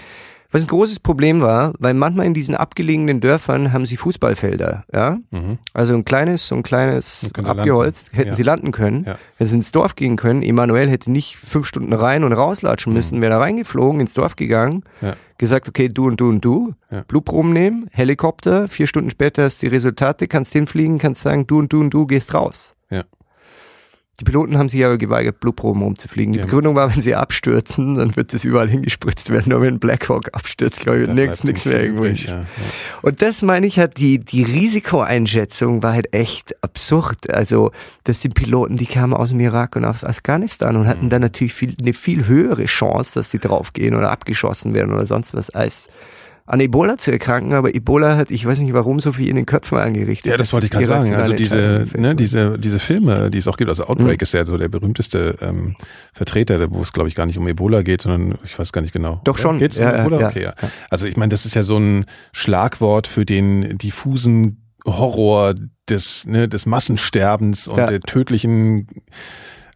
Was 0.52 0.62
ein 0.62 0.66
großes 0.66 0.98
Problem 1.00 1.42
war, 1.42 1.72
weil 1.78 1.94
manchmal 1.94 2.26
in 2.26 2.34
diesen 2.34 2.56
abgelegenen 2.56 3.20
Dörfern 3.20 3.72
haben 3.72 3.86
sie 3.86 3.96
Fußballfelder, 3.96 4.84
ja. 4.92 5.18
Mhm. 5.30 5.58
Also 5.74 5.94
ein 5.94 6.04
kleines, 6.04 6.48
so 6.48 6.56
ein 6.56 6.62
kleines 6.64 7.30
abgeholzt, 7.44 8.10
hätten 8.12 8.30
Ja. 8.30 8.34
sie 8.34 8.42
landen 8.42 8.72
können. 8.72 9.04
Ja. 9.04 9.16
Hätten 9.36 9.48
sie 9.50 9.56
ins 9.56 9.70
Dorf 9.72 9.94
gehen 9.94 10.16
können. 10.16 10.42
Emanuel 10.42 10.90
hätte 10.90 11.10
nicht 11.10 11.36
fünf 11.36 11.66
Stunden 11.66 11.92
rein 11.92 12.24
und 12.24 12.32
rauslatschen 12.32 12.92
müssen, 12.92 13.20
wäre 13.20 13.30
da 13.30 13.38
reingeflogen, 13.38 14.00
ins 14.00 14.14
Dorf 14.14 14.34
gegangen, 14.36 14.82
Mhm. 15.00 15.08
Ja. 15.08 15.16
gesagt, 15.38 15.68
okay, 15.68 15.88
du 15.88 16.06
und 16.08 16.20
du 16.20 16.28
und 16.28 16.44
du, 16.44 16.74
Ja. 16.90 17.02
Blutproben 17.06 17.52
nehmen, 17.52 17.86
Helikopter, 17.92 18.66
vier 18.68 18.86
Stunden 18.88 19.10
später 19.10 19.44
hast 19.44 19.62
du 19.62 19.66
die 19.66 19.72
Resultate, 19.74 20.26
kannst 20.26 20.52
hinfliegen, 20.52 20.98
kannst 20.98 21.22
sagen, 21.22 21.46
du 21.46 21.58
und 21.60 21.72
du 21.72 21.80
und 21.80 21.90
du 21.90 22.06
gehst 22.06 22.34
raus. 22.34 22.74
Ja. 22.90 23.04
Die 24.20 24.24
Piloten 24.24 24.58
haben 24.58 24.68
sich 24.68 24.84
aber 24.84 24.98
geweigert, 24.98 25.40
Blutproben 25.40 25.82
rumzufliegen. 25.82 26.34
Die 26.34 26.40
Ja. 26.40 26.44
Begründung 26.44 26.74
war, 26.74 26.94
wenn 26.94 27.00
sie 27.00 27.14
abstürzen, 27.14 27.94
dann 27.94 28.14
wird 28.16 28.34
das 28.34 28.44
überall 28.44 28.68
hingespritzt 28.68 29.30
werden. 29.30 29.48
Nur 29.50 29.62
wenn 29.62 29.74
ein 29.74 29.80
Blackhawk 29.80 30.28
abstürzt, 30.34 30.80
glaube 30.80 31.02
ich, 31.02 31.08
nichts, 31.08 31.42
nichts 31.42 31.64
mehr 31.64 31.82
irgendwo 31.82 32.04
übrig, 32.04 32.26
ja, 32.26 32.40
ja. 32.40 32.46
Und 33.00 33.22
das 33.22 33.40
meine 33.40 33.66
ich 33.66 33.78
halt, 33.78 33.96
die, 33.96 34.18
die 34.18 34.42
Risikoeinschätzung 34.42 35.82
war 35.82 35.94
halt 35.94 36.12
echt 36.14 36.62
absurd. 36.62 37.32
Also, 37.32 37.72
dass 38.04 38.20
die 38.20 38.28
Piloten, 38.28 38.76
die 38.76 38.86
kamen 38.86 39.14
aus 39.14 39.30
dem 39.30 39.40
Irak 39.40 39.76
und 39.76 39.84
aus 39.86 40.04
Afghanistan 40.04 40.76
und 40.76 40.86
hatten 40.86 41.08
dann 41.08 41.22
natürlich 41.22 41.54
viel, 41.54 41.74
eine 41.80 41.94
viel 41.94 42.26
höhere 42.26 42.66
Chance, 42.66 43.12
dass 43.14 43.30
sie 43.30 43.38
draufgehen 43.38 43.94
oder 43.94 44.10
abgeschossen 44.10 44.74
werden 44.74 44.92
oder 44.92 45.06
sonst 45.06 45.32
was, 45.34 45.48
als 45.50 45.88
an 46.50 46.60
Ebola 46.60 46.98
zu 46.98 47.12
erkranken. 47.12 47.52
Aber 47.54 47.74
Ebola 47.74 48.16
hat, 48.16 48.30
ich 48.30 48.44
weiß 48.44 48.60
nicht 48.60 48.72
warum, 48.72 48.98
so 49.00 49.12
viel 49.12 49.28
in 49.28 49.36
den 49.36 49.46
Köpfen 49.46 49.78
angerichtet. 49.78 50.30
Ja, 50.32 50.36
das 50.36 50.52
wollte 50.52 50.66
ich 50.66 50.72
gerade 50.72 50.86
sagen. 50.86 51.14
Also 51.14 51.32
diese, 51.32 51.86
ne, 51.96 52.14
diese, 52.16 52.58
diese 52.58 52.78
Filme, 52.80 53.30
die 53.30 53.38
es 53.38 53.46
auch 53.48 53.56
gibt, 53.56 53.70
also 53.70 53.84
Outbreak 53.84 54.20
Mhm. 54.20 54.22
ist 54.22 54.32
ja 54.34 54.44
so 54.44 54.58
der 54.58 54.68
berühmteste 54.68 55.36
ähm, 55.40 55.76
Vertreter, 56.12 56.70
wo 56.72 56.82
es 56.82 56.92
glaube 56.92 57.08
ich 57.08 57.14
gar 57.14 57.26
nicht 57.26 57.38
um 57.38 57.46
Ebola 57.46 57.82
geht, 57.82 58.02
sondern 58.02 58.38
ich 58.44 58.58
weiß 58.58 58.72
gar 58.72 58.80
nicht 58.82 58.92
genau. 58.92 59.20
Doch 59.24 59.34
Oder? 59.34 59.42
schon. 59.42 59.58
Geht's 59.60 59.76
um 59.76 59.82
Ja, 59.84 59.92
ja, 59.96 60.00
Ebola? 60.02 60.20
ja. 60.20 60.28
Okay, 60.28 60.42
ja. 60.42 60.52
Also 60.90 61.06
ich 61.06 61.16
meine, 61.16 61.30
das 61.30 61.44
ist 61.46 61.54
ja 61.54 61.62
so 61.62 61.78
ein 61.78 62.04
Schlagwort 62.32 63.06
für 63.06 63.24
den 63.24 63.78
diffusen 63.78 64.66
Horror 64.86 65.54
des, 65.88 66.26
ne, 66.26 66.48
des 66.48 66.66
Massensterbens 66.66 67.68
und 67.68 67.78
Ja. 67.78 67.86
der 67.86 68.00
tödlichen 68.00 68.86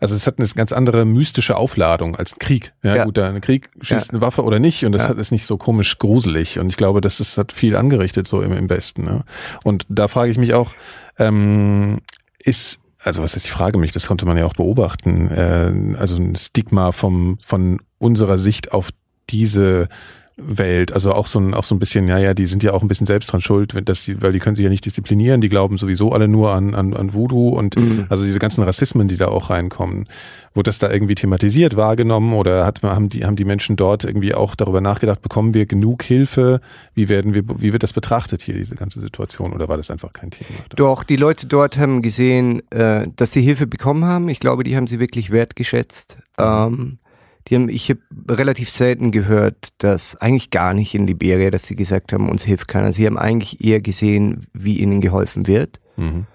also 0.01 0.15
es 0.15 0.27
hat 0.27 0.39
eine 0.39 0.49
ganz 0.49 0.73
andere 0.73 1.05
mystische 1.05 1.57
Aufladung 1.57 2.16
als 2.16 2.33
ein 2.35 2.39
Krieg. 2.39 2.73
Ja, 2.83 2.97
Ja. 2.97 3.05
gut, 3.05 3.19
ein 3.19 3.41
Krieg 3.41 3.71
schießt 3.81 4.07
Ja. 4.07 4.12
eine 4.12 4.21
Waffe 4.21 4.43
oder 4.43 4.59
nicht 4.59 4.85
und 4.85 4.93
das 4.93 5.03
Ja. 5.03 5.09
hat, 5.09 5.19
ist 5.19 5.31
nicht 5.33 5.47
so 5.47 5.57
komisch 5.57 5.99
gruselig. 5.99 6.59
Und 6.59 6.69
ich 6.69 6.77
glaube, 6.77 7.01
das 7.01 7.21
ist, 7.21 7.39
hat 7.39 7.53
viel 7.53 7.77
angerichtet 7.77 8.27
so 8.29 8.43
im, 8.43 8.53
im 8.53 8.66
Besten. 8.66 9.05
Ne? 9.05 9.25
Und 9.62 9.87
da 9.89 10.09
frage 10.09 10.31
ich 10.31 10.39
mich 10.39 10.55
auch, 10.55 10.73
ähm, 11.19 11.99
ist, 12.39 12.81
also 13.03 13.23
was 13.23 13.35
heißt, 13.35 13.47
ich 13.47 13.53
frage 13.53 13.79
mich, 13.79 13.93
das 13.93 14.07
konnte 14.07 14.27
man 14.27 14.37
ja 14.37 14.47
auch 14.47 14.55
beobachten, 14.55 15.31
äh, 15.31 15.97
also 15.99 16.16
ein 16.16 16.37
Stigma 16.37 16.93
vom, 16.93 17.39
von 17.45 17.81
unserer 17.99 18.39
Sicht 18.39 18.73
auf 18.73 18.91
diese 19.31 19.89
Welt, 20.36 20.93
also 20.93 21.12
auch 21.12 21.28
so 21.28 21.39
ein, 21.39 21.55
auch 21.55 21.62
so 21.62 21.74
ein 21.74 21.78
bisschen, 21.78 22.09
ja, 22.09 22.19
ja, 22.19 22.35
die 22.35 22.47
sind 22.47 22.62
ja 22.65 22.73
auch 22.73 22.82
ein 22.82 22.89
bisschen 22.89 23.06
selbst 23.06 23.31
dran 23.32 23.40
schuld, 23.40 23.74
wenn 23.74 23.85
das 23.85 24.02
die, 24.02 24.20
weil 24.20 24.32
die 24.32 24.40
können 24.40 24.56
sich 24.56 24.65
ja 24.65 24.70
nicht 24.70 24.85
disziplinieren, 24.85 25.40
die 25.40 25.48
glauben 25.48 25.78
sowieso 25.78 26.11
alle 26.11 26.27
nur 26.27 26.51
an, 26.52 26.74
an, 26.74 26.93
an 26.94 27.15
Voodoo 27.15 27.51
und 27.51 27.77
Mhm. 27.77 28.06
also 28.09 28.24
diese 28.24 28.39
ganzen 28.40 28.62
Rassismen, 28.65 29.06
die 29.09 29.16
da 29.16 29.28
auch 29.28 29.51
reinkommen. 29.51 30.09
Wurde 30.52 30.69
das 30.69 30.78
da 30.78 30.90
irgendwie 30.90 31.15
thematisiert, 31.15 31.77
wahrgenommen 31.77 32.32
oder 32.35 32.65
hat, 32.65 32.82
haben 32.82 33.09
die, 33.09 33.24
haben 33.24 33.36
die 33.36 33.44
Menschen 33.44 33.77
dort 33.77 34.05
irgendwie 34.05 34.35
auch 34.35 34.55
darüber 34.55 34.81
nachgedacht, 34.81 35.23
bekommen 35.23 35.55
wir 35.55 35.66
genug 35.66 36.02
Hilfe? 36.02 36.61
Wie 36.94 37.09
werden 37.09 37.35
wir, 37.35 37.43
wie 37.61 37.73
wird 37.73 37.82
das 37.82 37.93
betrachtet 37.93 38.43
hier, 38.43 38.55
diese 38.55 38.74
ganze 38.77 39.01
Situation? 39.01 39.52
Oder 39.52 39.69
war 39.69 39.77
das 39.77 39.90
einfach 39.90 40.12
kein 40.12 40.31
Thema? 40.31 40.51
Doch, 40.77 41.02
die 41.05 41.16
Leute 41.16 41.47
dort 41.47 41.78
haben 41.78 42.02
gesehen, 42.02 42.62
äh, 42.70 43.06
dass 43.16 43.32
sie 43.32 43.43
Hilfe 43.43 43.66
bekommen 43.66 44.05
haben. 44.05 44.28
Ich 44.28 44.40
glaube, 44.40 44.62
die 44.65 44.77
haben 44.77 44.86
sie 44.86 45.01
wirklich 45.01 45.31
wertgeschätzt. 45.31 46.19
Ähm, 46.39 46.98
die 47.49 47.57
haben, 47.57 47.69
ich 47.69 47.91
habe 47.91 48.01
relativ 48.29 48.71
selten 48.71 49.11
gehört, 49.11 49.69
dass 49.79 50.16
eigentlich 50.16 50.51
gar 50.51 50.73
nicht 50.73 50.95
in 50.95 51.07
Liberia, 51.07 51.51
dass 51.51 51.66
sie 51.66 51.77
gesagt 51.77 52.12
haben, 52.12 52.31
uns 52.31 52.45
hilft 52.45 52.69
keiner. 52.69 52.93
Sie 52.93 53.07
haben 53.07 53.19
eigentlich 53.19 53.62
eher 53.62 53.81
gesehen, 53.81 54.47
wie 54.53 54.79
ihnen 54.79 55.01
geholfen 55.01 55.47
wird. 55.47 55.81
Mhm. 55.97 56.27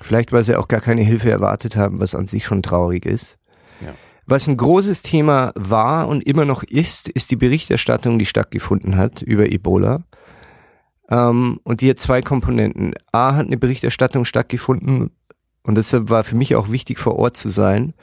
Vielleicht, 0.00 0.32
weil 0.32 0.44
sie 0.44 0.56
auch 0.56 0.68
gar 0.68 0.80
keine 0.80 1.02
Hilfe 1.02 1.30
erwartet 1.30 1.76
haben, 1.76 2.00
was 2.00 2.14
an 2.14 2.26
sich 2.26 2.44
schon 2.46 2.62
traurig 2.62 3.06
ist. 3.06 3.38
Ja. 3.80 3.94
Was 4.26 4.48
ein 4.48 4.56
großes 4.56 5.02
Thema 5.02 5.52
war 5.54 6.08
und 6.08 6.24
immer 6.26 6.44
noch 6.44 6.62
ist, 6.62 7.08
ist 7.08 7.30
die 7.30 7.36
Berichterstattung, 7.36 8.18
die 8.18 8.26
stattgefunden 8.26 8.96
hat 8.96 9.22
über 9.22 9.50
Ebola. 9.50 10.02
Ähm, 11.10 11.60
und 11.64 11.80
die 11.80 11.90
hat 11.90 11.98
zwei 11.98 12.22
Komponenten. 12.22 12.94
A 13.12 13.34
hat 13.34 13.46
eine 13.46 13.56
Berichterstattung 13.56 14.24
stattgefunden 14.24 15.10
und 15.64 15.76
deshalb 15.76 16.10
war 16.10 16.24
für 16.24 16.36
mich 16.36 16.54
auch 16.54 16.70
wichtig, 16.70 16.98
vor 16.98 17.16
Ort 17.16 17.36
zu 17.36 17.48
sein, 17.48 17.94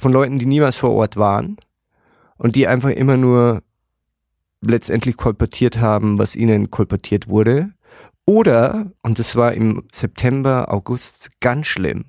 von 0.00 0.12
Leuten, 0.12 0.38
die 0.38 0.46
niemals 0.46 0.76
vor 0.76 0.90
Ort 0.92 1.16
waren 1.16 1.56
und 2.38 2.56
die 2.56 2.66
einfach 2.66 2.88
immer 2.88 3.18
nur 3.18 3.62
letztendlich 4.62 5.16
kolportiert 5.16 5.78
haben, 5.78 6.18
was 6.18 6.36
ihnen 6.36 6.70
kolportiert 6.70 7.28
wurde. 7.28 7.70
Oder, 8.24 8.92
und 9.02 9.18
das 9.18 9.36
war 9.36 9.52
im 9.52 9.82
September, 9.92 10.72
August 10.72 11.40
ganz 11.40 11.66
schlimm, 11.66 12.06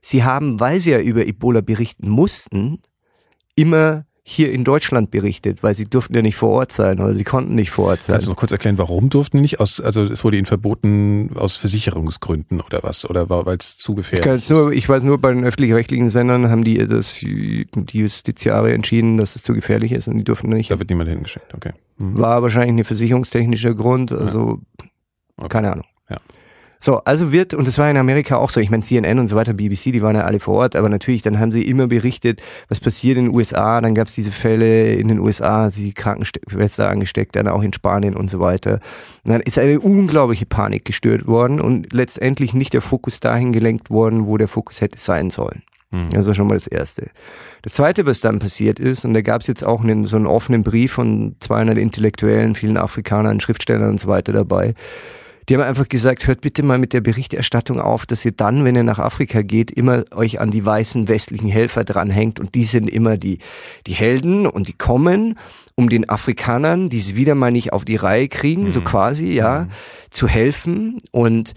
sie 0.00 0.24
haben, 0.24 0.60
weil 0.60 0.80
sie 0.80 0.92
ja 0.92 1.00
über 1.00 1.26
Ebola 1.26 1.60
berichten 1.60 2.08
mussten, 2.08 2.80
immer 3.54 4.06
hier 4.22 4.52
in 4.52 4.64
Deutschland 4.64 5.10
berichtet, 5.10 5.62
weil 5.62 5.74
sie 5.74 5.86
durften 5.86 6.14
ja 6.14 6.22
nicht 6.22 6.36
vor 6.36 6.50
Ort 6.50 6.72
sein 6.72 7.00
oder 7.00 7.12
sie 7.14 7.24
konnten 7.24 7.54
nicht 7.54 7.70
vor 7.70 7.86
Ort 7.86 8.02
sein. 8.02 8.14
Kannst 8.14 8.26
du 8.26 8.30
noch 8.30 8.36
kurz 8.36 8.52
erklären, 8.52 8.78
warum 8.78 9.08
durften 9.10 9.38
die 9.38 9.40
nicht? 9.42 9.60
Aus, 9.60 9.80
also 9.80 10.04
es 10.04 10.22
wurde 10.24 10.36
ihnen 10.36 10.46
verboten 10.46 11.30
aus 11.36 11.56
Versicherungsgründen 11.56 12.60
oder 12.60 12.82
was? 12.82 13.08
Oder 13.08 13.28
weil 13.30 13.56
es 13.58 13.76
zu 13.76 13.92
Ich, 13.92 13.96
gefährlich 13.96 14.24
kann 14.24 14.36
ist? 14.36 14.50
nur, 14.50 14.72
ich 14.72 14.88
weiß 14.88 15.02
nur, 15.04 15.18
bei 15.18 15.32
den 15.32 15.44
öffentlich-rechtlichen 15.44 16.10
Sendern 16.10 16.48
haben 16.50 16.64
die 16.64 16.86
das, 16.86 17.18
die 17.20 17.66
Justiziare 17.92 18.72
entschieden, 18.72 19.16
dass 19.16 19.36
es 19.36 19.42
zu 19.42 19.54
gefährlich 19.54 19.92
ist 19.92 20.06
und 20.06 20.18
die 20.18 20.24
durften 20.24 20.50
nicht. 20.50 20.70
Da 20.70 20.78
wird 20.78 20.90
niemand 20.90 21.08
hingeschickt, 21.10 21.54
okay. 21.54 21.72
Mhm. 21.98 22.18
War 22.18 22.42
wahrscheinlich 22.42 22.76
ein 22.78 22.84
versicherungstechnischer 22.84 23.74
Grund, 23.74 24.12
also 24.12 24.60
Okay. 25.36 25.48
keine 25.48 25.72
Ahnung. 25.72 25.86
Ja. 26.10 26.16
So, 26.82 26.96
also 27.04 27.30
wird, 27.30 27.52
und 27.52 27.66
das 27.66 27.76
war 27.76 27.90
in 27.90 27.98
Amerika 27.98 28.36
auch 28.36 28.48
so, 28.48 28.58
ich 28.58 28.70
meine 28.70 28.82
CNN 28.82 29.18
und 29.18 29.26
so 29.26 29.36
weiter, 29.36 29.52
BBC, 29.52 29.92
die 29.92 30.00
waren 30.00 30.16
ja 30.16 30.22
alle 30.22 30.40
vor 30.40 30.54
Ort, 30.54 30.76
aber 30.76 30.88
natürlich, 30.88 31.20
dann 31.20 31.38
haben 31.38 31.52
sie 31.52 31.62
immer 31.62 31.88
berichtet, 31.88 32.40
was 32.68 32.80
passiert 32.80 33.18
in 33.18 33.26
den 33.26 33.34
USA, 33.34 33.82
dann 33.82 33.94
gab 33.94 34.08
es 34.08 34.14
diese 34.14 34.32
Fälle 34.32 34.94
in 34.94 35.08
den 35.08 35.18
USA, 35.18 35.68
die 35.68 35.92
Krankenschwester 35.92 36.88
angesteckt, 36.88 37.36
dann 37.36 37.48
auch 37.48 37.62
in 37.62 37.74
Spanien 37.74 38.16
und 38.16 38.30
so 38.30 38.40
weiter. 38.40 38.80
Und 39.24 39.32
dann 39.32 39.42
ist 39.42 39.58
eine 39.58 39.78
unglaubliche 39.78 40.46
Panik 40.46 40.86
gestört 40.86 41.26
worden 41.26 41.60
und 41.60 41.92
letztendlich 41.92 42.54
nicht 42.54 42.72
der 42.72 42.80
Fokus 42.80 43.20
dahin 43.20 43.52
gelenkt 43.52 43.90
worden, 43.90 44.26
wo 44.26 44.38
der 44.38 44.48
Fokus 44.48 44.80
hätte 44.80 44.98
sein 44.98 45.28
sollen. 45.30 45.62
Mhm. 45.90 46.08
Also 46.14 46.32
schon 46.32 46.46
mal 46.46 46.54
das 46.54 46.66
Erste. 46.66 47.10
Das 47.62 47.74
Zweite, 47.74 48.06
was 48.06 48.20
dann 48.20 48.38
passiert 48.38 48.78
ist, 48.78 49.04
und 49.04 49.12
da 49.12 49.20
gab 49.20 49.42
es 49.42 49.48
jetzt 49.48 49.64
auch 49.64 49.82
einen, 49.82 50.04
so 50.04 50.16
einen 50.16 50.26
offenen 50.26 50.62
Brief 50.62 50.92
von 50.92 51.34
200 51.40 51.76
Intellektuellen, 51.76 52.54
vielen 52.54 52.78
Afrikanern, 52.78 53.40
Schriftstellern 53.40 53.90
und 53.90 54.00
so 54.00 54.08
weiter 54.08 54.32
dabei, 54.32 54.74
die 55.50 55.56
haben 55.56 55.64
einfach 55.64 55.88
gesagt, 55.88 56.28
hört 56.28 56.42
bitte 56.42 56.62
mal 56.62 56.78
mit 56.78 56.92
der 56.92 57.00
Berichterstattung 57.00 57.80
auf, 57.80 58.06
dass 58.06 58.24
ihr 58.24 58.30
dann, 58.30 58.64
wenn 58.64 58.76
ihr 58.76 58.84
nach 58.84 59.00
Afrika 59.00 59.42
geht, 59.42 59.72
immer 59.72 60.04
euch 60.12 60.40
an 60.40 60.52
die 60.52 60.64
weißen 60.64 61.08
westlichen 61.08 61.48
Helfer 61.48 61.82
dranhängt 61.82 62.38
und 62.38 62.54
die 62.54 62.62
sind 62.62 62.88
immer 62.88 63.16
die, 63.16 63.38
die 63.88 63.94
Helden 63.94 64.46
und 64.46 64.68
die 64.68 64.74
kommen, 64.74 65.36
um 65.74 65.88
den 65.88 66.08
Afrikanern, 66.08 66.88
die 66.88 66.98
es 66.98 67.16
wieder 67.16 67.34
mal 67.34 67.50
nicht 67.50 67.72
auf 67.72 67.84
die 67.84 67.96
Reihe 67.96 68.28
kriegen, 68.28 68.64
mhm. 68.64 68.70
so 68.70 68.80
quasi, 68.80 69.32
ja, 69.32 69.62
mhm. 69.62 69.68
zu 70.10 70.28
helfen 70.28 70.98
und 71.10 71.54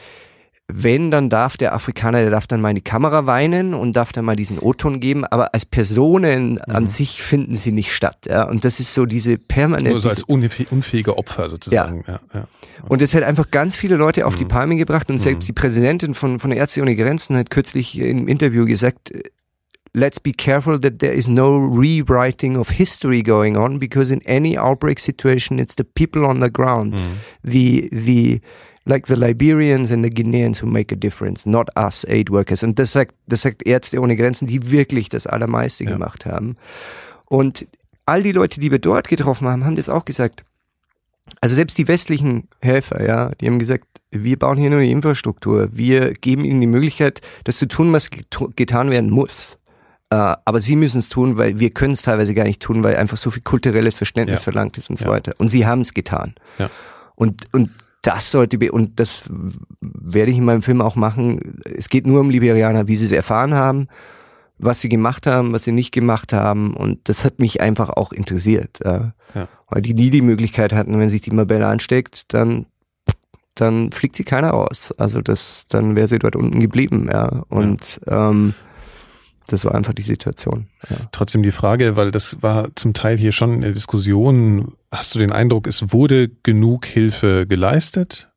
wenn, 0.67 1.11
dann 1.11 1.29
darf 1.29 1.57
der 1.57 1.73
Afrikaner, 1.73 2.21
der 2.21 2.31
darf 2.31 2.47
dann 2.47 2.61
mal 2.61 2.69
in 2.69 2.75
die 2.75 2.81
Kamera 2.81 3.25
weinen 3.25 3.73
und 3.73 3.95
darf 3.95 4.13
dann 4.13 4.23
mal 4.23 4.35
diesen 4.35 4.59
O-Ton 4.59 5.01
geben, 5.01 5.25
aber 5.25 5.53
als 5.53 5.65
Personen 5.65 6.53
mhm. 6.53 6.75
an 6.75 6.87
sich 6.87 7.21
finden 7.21 7.55
sie 7.55 7.71
nicht 7.71 7.93
statt. 7.93 8.25
Ja? 8.27 8.43
Und 8.43 8.63
das 8.63 8.79
ist 8.79 8.93
so 8.93 9.05
diese 9.05 9.37
permanente. 9.37 9.91
Nur 9.91 10.01
so 10.01 10.09
als 10.09 10.23
unfähige 10.23 11.17
Opfer 11.17 11.49
sozusagen. 11.49 12.03
Ja. 12.07 12.13
ja, 12.13 12.19
ja. 12.33 12.47
Und 12.87 13.01
das 13.01 13.13
hat 13.13 13.23
einfach 13.23 13.51
ganz 13.51 13.75
viele 13.75 13.97
Leute 13.97 14.25
auf 14.25 14.35
mhm. 14.35 14.39
die 14.39 14.45
Palme 14.45 14.75
gebracht 14.77 15.09
und 15.09 15.19
selbst 15.19 15.45
mhm. 15.45 15.47
die 15.47 15.53
Präsidentin 15.53 16.13
von, 16.13 16.39
von 16.39 16.51
Ärzte 16.51 16.81
ohne 16.81 16.95
Grenzen 16.95 17.35
hat 17.35 17.49
kürzlich 17.49 17.99
im 17.99 18.27
Interview 18.29 18.65
gesagt, 18.65 19.11
let's 19.93 20.19
be 20.19 20.31
careful 20.31 20.79
that 20.79 20.99
there 20.99 21.13
is 21.13 21.27
no 21.27 21.57
rewriting 21.57 22.57
of 22.57 22.69
history 22.69 23.21
going 23.21 23.57
on 23.57 23.79
because 23.79 24.13
in 24.13 24.21
any 24.25 24.57
outbreak 24.57 24.99
situation 24.99 25.59
it's 25.59 25.75
the 25.77 25.83
people 25.83 26.25
on 26.25 26.41
the 26.41 26.49
ground, 26.49 26.95
mhm. 26.95 27.17
the, 27.43 27.89
the 27.91 28.41
like 28.85 29.07
the 29.07 29.15
Liberians 29.15 29.91
and 29.91 30.03
the 30.03 30.09
Guineans 30.09 30.61
who 30.61 30.67
make 30.67 30.93
a 30.93 30.97
difference, 30.97 31.45
not 31.45 31.69
us 31.77 32.05
aid 32.05 32.29
workers. 32.29 32.63
Und 32.63 32.79
das 32.79 32.91
sagt, 32.91 33.15
das 33.27 33.41
sagt 33.41 33.65
Ärzte 33.65 34.01
ohne 34.01 34.15
Grenzen, 34.15 34.47
die 34.47 34.71
wirklich 34.71 35.09
das 35.09 35.27
Allermeiste 35.27 35.83
ja. 35.83 35.91
gemacht 35.91 36.25
haben. 36.25 36.57
Und 37.25 37.67
all 38.05 38.23
die 38.23 38.31
Leute, 38.31 38.59
die 38.59 38.71
wir 38.71 38.79
dort 38.79 39.07
getroffen 39.07 39.47
haben, 39.47 39.65
haben 39.65 39.75
das 39.75 39.89
auch 39.89 40.05
gesagt. 40.05 40.43
Also 41.39 41.55
selbst 41.55 41.77
die 41.77 41.87
westlichen 41.87 42.49
Helfer, 42.61 43.05
ja, 43.05 43.29
die 43.39 43.47
haben 43.47 43.59
gesagt, 43.59 43.85
wir 44.11 44.37
bauen 44.37 44.57
hier 44.57 44.69
nur 44.69 44.81
die 44.81 44.91
Infrastruktur. 44.91 45.69
Wir 45.71 46.13
geben 46.13 46.43
ihnen 46.43 46.61
die 46.61 46.67
Möglichkeit, 46.67 47.21
das 47.45 47.57
zu 47.57 47.67
tun, 47.67 47.91
was 47.93 48.09
getan 48.09 48.91
werden 48.91 49.09
muss. 49.09 49.57
Uh, 50.13 50.35
aber 50.45 50.61
sie 50.61 50.75
müssen 50.75 50.99
es 50.99 51.09
tun, 51.09 51.37
weil 51.37 51.59
wir 51.59 51.71
können 51.71 51.93
es 51.93 52.03
teilweise 52.03 52.35
gar 52.35 52.43
nicht 52.43 52.61
tun, 52.61 52.83
weil 52.83 52.97
einfach 52.97 53.17
so 53.17 53.31
viel 53.31 53.41
kulturelles 53.41 53.95
Verständnis 53.95 54.41
ja. 54.41 54.43
verlangt 54.43 54.77
ist 54.77 54.91
und 54.91 54.99
so 54.99 55.05
ja. 55.05 55.11
weiter. 55.11 55.33
Und 55.39 55.49
sie 55.49 55.65
haben 55.65 55.81
es 55.81 55.95
getan. 55.95 56.35
Ja. 56.59 56.69
Und, 57.15 57.51
und 57.51 57.71
das 58.03 58.31
sollte, 58.31 58.71
und 58.71 58.99
das 58.99 59.23
werde 59.81 60.31
ich 60.31 60.37
in 60.37 60.45
meinem 60.45 60.61
Film 60.61 60.81
auch 60.81 60.95
machen. 60.95 61.39
Es 61.63 61.89
geht 61.89 62.05
nur 62.05 62.19
um 62.19 62.29
Liberianer, 62.29 62.87
wie 62.87 62.97
sie 62.97 63.05
es 63.05 63.11
erfahren 63.11 63.53
haben, 63.53 63.87
was 64.59 64.81
sie 64.81 64.89
gemacht 64.89 65.25
haben, 65.25 65.53
was 65.53 65.63
sie 65.63 65.71
nicht 65.71 65.91
gemacht 65.91 66.33
haben. 66.33 66.75
Und 66.75 67.07
das 67.09 67.23
hat 67.23 67.39
mich 67.39 67.61
einfach 67.61 67.89
auch 67.89 68.11
interessiert. 68.11 68.79
Ja. 68.83 69.13
Weil 69.69 69.81
die 69.81 69.93
nie 69.93 70.09
die 70.09 70.21
Möglichkeit 70.21 70.73
hatten, 70.73 70.99
wenn 70.99 71.09
sich 71.09 71.21
die 71.21 71.31
Mabelle 71.31 71.65
ansteckt, 71.65 72.33
dann, 72.33 72.65
dann 73.55 73.91
fliegt 73.93 74.17
sie 74.17 74.25
keiner 74.25 74.53
aus. 74.53 74.93
Also 74.97 75.21
das, 75.21 75.65
dann 75.67 75.95
wäre 75.95 76.07
sie 76.07 76.19
dort 76.19 76.35
unten 76.35 76.59
geblieben, 76.59 77.09
ja. 77.11 77.43
Und 77.47 78.01
ja. 78.05 78.29
Ähm, 78.29 78.53
das 79.47 79.65
war 79.65 79.75
einfach 79.75 79.93
die 79.93 80.01
Situation. 80.01 80.67
Ja. 80.89 80.97
Trotzdem 81.11 81.43
die 81.43 81.51
Frage, 81.51 81.95
weil 81.95 82.11
das 82.11 82.41
war 82.41 82.69
zum 82.75 82.93
Teil 82.93 83.17
hier 83.17 83.31
schon 83.31 83.53
in 83.53 83.61
der 83.61 83.71
Diskussion, 83.71 84.73
hast 84.91 85.13
du 85.15 85.19
den 85.19 85.31
Eindruck, 85.31 85.67
es 85.67 85.91
wurde 85.91 86.29
genug 86.43 86.85
Hilfe 86.85 87.45
geleistet 87.47 88.29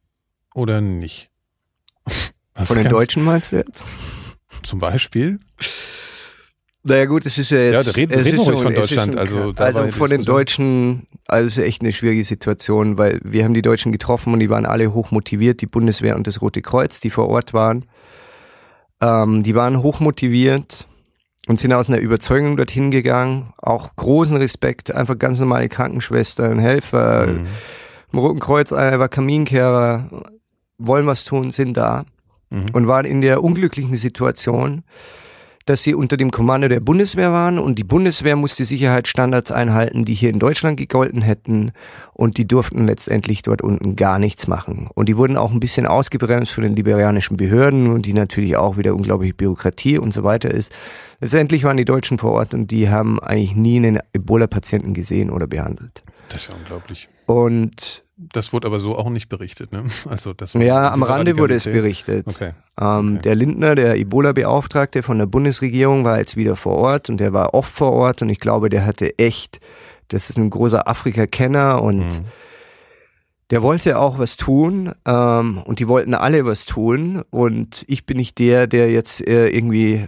oder 0.55 0.81
nicht? 0.81 1.31
Von 2.65 2.79
den 2.79 2.89
Deutschen 2.89 3.23
meinst 3.23 3.53
du 3.53 3.57
jetzt? 3.57 3.85
Zum 4.63 4.79
Beispiel? 4.79 5.39
Naja 6.83 7.05
gut, 7.07 7.27
es 7.27 7.37
ist 7.37 7.51
ja 7.51 7.59
jetzt. 7.59 7.87
Ja, 7.87 7.93
reden, 7.93 8.13
es 8.13 8.27
reden 8.27 8.37
ist 8.37 8.45
so, 8.45 8.57
von 8.57 8.73
Deutschland. 8.73 9.13
Ein, 9.13 9.19
also, 9.19 9.53
also 9.57 9.89
von 9.89 10.09
den 10.09 10.23
Deutschen, 10.23 11.07
also 11.27 11.49
es 11.49 11.59
ist 11.59 11.65
echt 11.65 11.83
eine 11.83 11.93
schwierige 11.93 12.23
Situation, 12.23 12.97
weil 12.97 13.21
wir 13.25 13.45
haben 13.45 13.55
die 13.55 13.63
Deutschen 13.63 13.91
getroffen 13.91 14.33
und 14.33 14.39
die 14.39 14.51
waren 14.51 14.65
alle 14.65 14.95
hoch 14.95 15.11
motiviert, 15.11 15.61
die 15.61 15.67
Bundeswehr 15.67 16.15
und 16.15 16.29
das 16.29 16.41
Rote 16.41 16.63
Kreuz, 16.63 17.01
die 17.01 17.11
vor 17.11 17.29
Ort 17.29 17.53
waren. 17.53 17.87
Ähm, 19.01 19.43
die 19.43 19.57
waren 19.57 19.83
hoch 19.83 19.99
motiviert 19.99 20.87
und 21.47 21.59
sind 21.59 21.73
aus 21.73 21.89
einer 21.89 22.01
Überzeugung 22.01 22.57
dorthin 22.57 22.91
gegangen. 22.91 23.53
Auch 23.59 23.95
großen 23.97 24.37
Respekt, 24.37 24.95
einfach 24.95 25.19
ganz 25.19 25.41
normale 25.41 25.69
Krankenschwestern, 25.69 26.59
Helfer, 26.59 27.27
mhm. 27.29 27.47
im 28.13 28.19
Roten 28.19 28.41
Kreuz, 28.41 28.73
einer 28.73 28.99
war 28.99 29.09
Kaminkehrer, 29.09 30.25
wollen 30.79 31.07
was 31.07 31.25
tun, 31.25 31.51
sind 31.51 31.77
da 31.77 32.05
mhm. 32.51 32.71
und 32.73 32.87
waren 32.89 33.07
in 33.07 33.21
der 33.21 33.43
unglücklichen 33.43 33.97
Situation, 33.97 34.83
dass 35.67 35.83
sie 35.83 35.95
unter 35.95 36.17
dem 36.17 36.31
Kommando 36.31 36.69
der 36.69 36.81
Bundeswehr 36.81 37.33
waren 37.33 37.59
und 37.59 37.77
die 37.79 37.85
Bundeswehr 37.85 38.37
musste 38.37 38.65
Sicherheitsstandards 38.65 39.51
einhalten, 39.51 40.05
die 40.05 40.15
hier 40.15 40.31
in 40.31 40.39
Deutschland 40.39 40.79
gegolten 40.79 41.23
hätten 41.23 41.73
und 42.15 42.39
die 42.39 42.47
durften 42.47 42.87
letztendlich 42.87 43.43
dort 43.43 43.63
unten 43.63 43.97
gar 43.97 44.21
nichts 44.21 44.47
machen. 44.47 44.89
Und 44.95 45.09
die 45.09 45.17
wurden 45.17 45.37
auch 45.37 45.51
ein 45.51 45.61
bisschen 45.61 45.87
ausgebremst 45.87 46.53
von 46.53 46.63
den 46.63 46.77
liberianischen 46.77 47.37
Behörden 47.37 47.89
und 47.89 48.07
die 48.07 48.15
natürlich 48.15 48.57
auch 48.57 48.77
wieder 48.77 48.95
unglaubliche 48.95 49.35
Bürokratie 49.35 49.99
und 49.99 50.13
so 50.13 50.23
weiter 50.23 50.51
ist. 50.51 50.73
Letztendlich 51.21 51.65
waren 51.65 51.77
die 51.77 51.85
Deutschen 51.85 52.19
vor 52.19 52.33
Ort 52.33 52.55
und 52.55 52.71
die 52.71 52.89
haben 52.89 53.19
eigentlich 53.19 53.57
nie 53.57 53.79
einen 53.79 53.99
Ebola-Patienten 54.13 54.95
gesehen 54.95 55.31
oder 55.31 55.49
behandelt. 55.49 56.05
Das 56.29 56.43
ist 56.43 56.49
ja 56.49 56.55
unglaublich. 56.55 57.09
Und 57.27 58.06
das 58.17 58.53
wurde 58.53 58.67
aber 58.67 58.81
so 58.81 58.97
auch 58.97 59.11
nicht 59.11 59.29
berichtet, 59.29 59.73
ne? 59.73 59.85
Also 60.09 60.33
das 60.33 60.55
ja, 60.55 60.91
am 60.91 61.03
Rande 61.03 61.37
wurde 61.37 61.55
es 61.55 61.65
berichtet. 61.65 62.27
Okay. 62.27 62.53
Ähm, 62.81 63.15
okay. 63.15 63.23
Der 63.23 63.35
Lindner, 63.35 63.75
der 63.75 63.97
Ebola-Beauftragte 63.97 65.03
von 65.03 65.19
der 65.19 65.27
Bundesregierung, 65.27 66.05
war 66.05 66.19
jetzt 66.19 66.37
wieder 66.37 66.57
vor 66.57 66.77
Ort 66.77 67.11
und 67.11 67.19
der 67.19 67.33
war 67.35 67.53
oft 67.53 67.73
vor 67.73 67.93
Ort 67.93 68.23
und 68.23 68.31
ich 68.31 68.41
glaube, 68.41 68.71
der 68.71 68.87
hatte 68.87 69.19
echt, 69.19 69.61
das 70.09 70.31
ist 70.31 70.39
ein 70.39 70.49
großer 70.49 70.89
Afrika-Kenner 70.89 71.83
und 71.83 72.07
mhm. 72.07 72.25
der 73.51 73.63
wollte 73.63 73.99
auch 73.99 74.19
was 74.19 74.39
tun 74.39 74.95
ähm, 75.05 75.59
und 75.59 75.79
die 75.79 75.89
wollten 75.89 76.15
alle 76.15 76.47
was 76.47 76.65
tun 76.65 77.23
und 77.29 77.85
ich 77.87 78.07
bin 78.07 78.17
nicht 78.17 78.39
der, 78.39 78.67
der 78.67 78.91
jetzt 78.91 79.27
äh, 79.29 79.49
irgendwie 79.49 80.07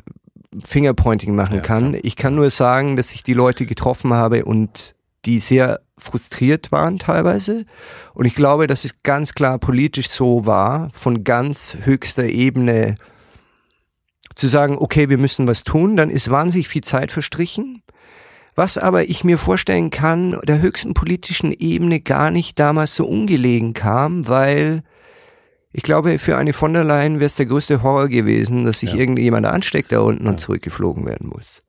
Fingerpointing 0.64 1.34
machen 1.34 1.56
ja, 1.56 1.60
kann. 1.60 1.90
Klar. 1.90 2.04
Ich 2.04 2.16
kann 2.16 2.34
nur 2.34 2.48
sagen, 2.48 2.96
dass 2.96 3.14
ich 3.14 3.22
die 3.22 3.34
Leute 3.34 3.66
getroffen 3.66 4.14
habe 4.14 4.46
und 4.46 4.94
die 5.26 5.40
sehr 5.40 5.80
frustriert 5.98 6.72
waren 6.72 6.98
teilweise. 6.98 7.64
Und 8.14 8.24
ich 8.24 8.34
glaube, 8.34 8.66
dass 8.66 8.84
es 8.84 9.02
ganz 9.02 9.34
klar 9.34 9.58
politisch 9.58 10.08
so 10.08 10.46
war, 10.46 10.88
von 10.94 11.24
ganz 11.24 11.76
höchster 11.82 12.24
Ebene 12.24 12.96
zu 14.34 14.46
sagen, 14.46 14.78
okay, 14.78 15.08
wir 15.08 15.18
müssen 15.18 15.48
was 15.48 15.64
tun, 15.64 15.96
dann 15.96 16.10
ist 16.10 16.30
wahnsinnig 16.30 16.68
viel 16.68 16.82
Zeit 16.82 17.10
verstrichen. 17.12 17.82
Was 18.54 18.78
aber 18.78 19.08
ich 19.08 19.22
mir 19.22 19.38
vorstellen 19.38 19.90
kann, 19.90 20.40
der 20.44 20.60
höchsten 20.60 20.94
politischen 20.94 21.52
Ebene 21.52 22.00
gar 22.00 22.30
nicht 22.30 22.58
damals 22.58 22.94
so 22.94 23.06
ungelegen 23.06 23.72
kam, 23.72 24.26
weil 24.26 24.82
ich 25.72 25.82
glaube, 25.82 26.18
für 26.18 26.36
eine 26.36 26.52
von 26.52 26.72
der 26.72 26.82
Leyen 26.82 27.16
wäre 27.16 27.26
es 27.26 27.36
der 27.36 27.46
größte 27.46 27.82
Horror 27.82 28.08
gewesen, 28.08 28.64
dass 28.64 28.80
sich 28.80 28.94
ja. 28.94 28.98
irgendjemand 28.98 29.46
ansteckt 29.46 29.92
da 29.92 30.00
unten 30.00 30.24
ja. 30.24 30.30
und 30.30 30.40
zurückgeflogen 30.40 31.06
werden 31.06 31.28
muss. 31.28 31.62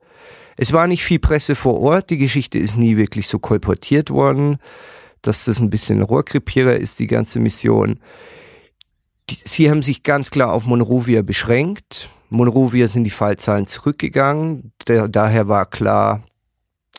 Es 0.62 0.74
war 0.74 0.88
nicht 0.88 1.06
viel 1.06 1.20
Presse 1.20 1.56
vor 1.56 1.80
Ort, 1.80 2.10
die 2.10 2.18
Geschichte 2.18 2.60
ist 2.60 2.76
nie 2.76 2.98
wirklich 2.98 3.30
so 3.30 3.40
kolportiert 3.40 4.10
worden, 4.10 4.58
dass 5.22 5.46
das 5.46 5.62
ein 5.62 5.70
bisschen 5.70 6.02
Rohrkrepierer 6.02 6.76
ist, 6.76 7.00
die 7.00 7.08
ganze 7.08 7.40
Mission. 7.40 8.02
Die, 9.30 9.38
sie 9.42 9.70
haben 9.70 9.82
sich 9.82 10.04
ganz 10.04 10.32
klar 10.32 10.52
auf 10.52 10.66
Monrovia 10.66 11.22
beschränkt. 11.22 12.10
Monrovia 12.30 12.90
sind 12.90 13.06
die 13.06 13.10
Fallzahlen 13.10 13.68
zurückgegangen. 13.68 14.74
Der, 14.86 15.08
daher 15.08 15.48
war 15.48 15.66
klar, 15.66 16.24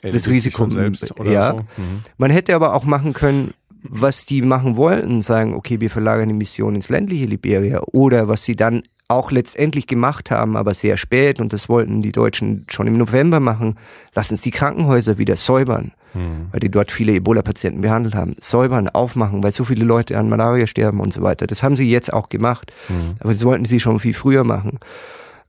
ja, 0.02 0.10
das 0.10 0.26
Risiko. 0.30 0.70
Selbst 0.70 1.12
ja. 1.22 1.52
So. 1.52 1.58
Mhm. 1.58 2.02
Man 2.16 2.30
hätte 2.30 2.54
aber 2.54 2.72
auch 2.72 2.84
machen 2.84 3.12
können, 3.12 3.52
was 3.82 4.24
die 4.24 4.40
machen 4.40 4.76
wollten, 4.76 5.20
sagen, 5.20 5.52
okay, 5.52 5.80
wir 5.80 5.90
verlagern 5.90 6.28
die 6.30 6.34
Mission 6.34 6.76
ins 6.76 6.88
ländliche 6.88 7.26
Liberia 7.26 7.82
oder 7.92 8.26
was 8.26 8.42
sie 8.42 8.56
dann 8.56 8.84
auch 9.10 9.30
letztendlich 9.30 9.86
gemacht 9.86 10.30
haben, 10.30 10.56
aber 10.56 10.74
sehr 10.74 10.96
spät, 10.96 11.40
und 11.40 11.52
das 11.52 11.68
wollten 11.68 12.02
die 12.02 12.12
Deutschen 12.12 12.64
schon 12.70 12.86
im 12.86 12.96
November 12.96 13.40
machen, 13.40 13.76
lassen 14.14 14.34
uns 14.34 14.42
die 14.42 14.50
Krankenhäuser 14.50 15.18
wieder 15.18 15.36
säubern, 15.36 15.92
mhm. 16.14 16.48
weil 16.52 16.60
die 16.60 16.70
dort 16.70 16.90
viele 16.90 17.12
Ebola-Patienten 17.12 17.80
behandelt 17.80 18.14
haben. 18.14 18.36
Säubern, 18.40 18.88
aufmachen, 18.88 19.42
weil 19.42 19.52
so 19.52 19.64
viele 19.64 19.84
Leute 19.84 20.18
an 20.18 20.28
Malaria 20.28 20.66
sterben 20.66 21.00
und 21.00 21.12
so 21.12 21.22
weiter. 21.22 21.46
Das 21.46 21.62
haben 21.62 21.76
sie 21.76 21.90
jetzt 21.90 22.12
auch 22.12 22.28
gemacht, 22.28 22.72
mhm. 22.88 23.16
aber 23.20 23.32
das 23.32 23.44
wollten 23.44 23.64
sie 23.64 23.80
schon 23.80 23.98
viel 23.98 24.14
früher 24.14 24.44
machen. 24.44 24.78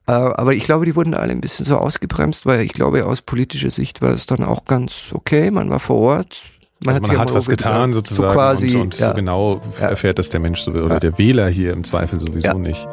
Äh, 0.08 0.12
aber 0.12 0.54
ich 0.54 0.64
glaube, 0.64 0.86
die 0.86 0.96
wurden 0.96 1.14
alle 1.14 1.32
ein 1.32 1.42
bisschen 1.42 1.66
so 1.66 1.78
ausgebremst, 1.78 2.46
weil 2.46 2.62
ich 2.62 2.74
glaube, 2.74 3.06
aus 3.06 3.22
politischer 3.22 3.70
Sicht 3.72 4.02
war 4.02 4.12
es 4.12 4.26
dann 4.26 4.44
auch 4.44 4.66
ganz 4.66 5.12
okay. 5.14 5.52
Man 5.52 5.70
war 5.70 5.80
vor 5.80 5.98
Ort, 5.98 6.44
Man, 6.84 6.96
also 6.96 7.08
man 7.10 7.20
hat, 7.20 7.32
was 7.32 7.46
getan, 7.46 7.94
sozusagen 7.94 8.32
so 8.32 8.34
quasi, 8.34 8.76
und, 8.76 8.82
und 8.82 9.00
ja. 9.00 9.10
so 9.10 9.14
genau 9.14 9.62
ja. 9.80 9.90
erfährt 9.90 10.18
das 10.18 10.30
der 10.30 10.40
Mensch 10.40 10.62
so, 10.62 10.72
oder 10.72 10.96
ja. 10.96 11.00
der 11.00 11.18
Wähler 11.20 11.48
hier 11.48 11.74
im 11.74 11.84
Zweifel 11.84 12.20
sowieso 12.20 12.58
nicht. 12.58 12.88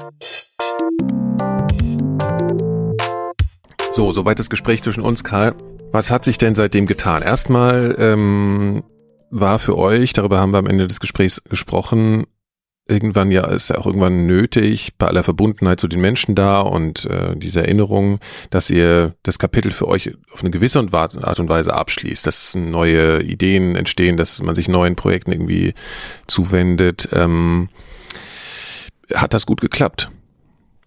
So, 3.92 4.12
soweit 4.12 4.38
das 4.38 4.50
Gespräch 4.50 4.82
zwischen 4.82 5.00
uns, 5.00 5.24
Karl. 5.24 5.54
Was 5.90 6.10
hat 6.10 6.22
sich 6.22 6.36
denn 6.36 6.54
seitdem 6.54 6.84
getan? 6.84 7.22
Erstmal 7.22 7.96
ähm, 7.98 8.84
war 9.30 9.58
für 9.58 9.78
euch, 9.78 10.12
darüber 10.12 10.38
haben 10.38 10.52
wir 10.52 10.58
am 10.58 10.66
Ende 10.66 10.86
des 10.86 11.00
Gesprächs 11.00 11.42
gesprochen, 11.44 12.26
irgendwann 12.88 13.30
ja 13.30 13.46
ist 13.46 13.68
ja 13.68 13.76
auch 13.76 13.86
irgendwann 13.86 14.26
nötig 14.26 14.94
bei 14.98 15.06
aller 15.06 15.22
Verbundenheit 15.22 15.78
zu 15.78 15.88
den 15.88 16.00
Menschen 16.00 16.34
da 16.34 16.60
und 16.60 17.04
äh, 17.04 17.36
diese 17.36 17.60
Erinnerung, 17.60 18.18
dass 18.50 18.70
ihr 18.70 19.14
das 19.22 19.38
Kapitel 19.38 19.70
für 19.70 19.86
euch 19.86 20.10
auf 20.32 20.40
eine 20.40 20.50
gewisse 20.50 20.78
Art 20.92 21.40
und 21.40 21.48
Weise 21.48 21.74
abschließt, 21.74 22.26
dass 22.26 22.54
neue 22.54 23.22
Ideen 23.22 23.76
entstehen, 23.76 24.16
dass 24.16 24.42
man 24.42 24.54
sich 24.54 24.68
neuen 24.68 24.96
Projekten 24.96 25.32
irgendwie 25.32 25.74
zuwendet. 26.26 27.10
Ähm, 27.12 27.68
hat 29.14 29.34
das 29.34 29.46
gut 29.46 29.60
geklappt? 29.60 30.10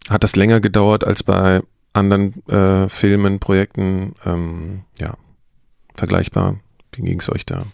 Hat 0.09 0.23
das 0.23 0.35
länger 0.35 0.59
gedauert 0.59 1.05
als 1.05 1.23
bei 1.23 1.61
anderen 1.93 2.45
äh, 2.47 2.89
Filmen, 2.89 3.39
Projekten? 3.39 4.15
Ähm, 4.25 4.81
ja, 4.99 5.13
vergleichbar. 5.95 6.59
Wie 6.93 7.03
ging 7.03 7.19
es 7.19 7.29
euch 7.31 7.45
da? 7.45 7.65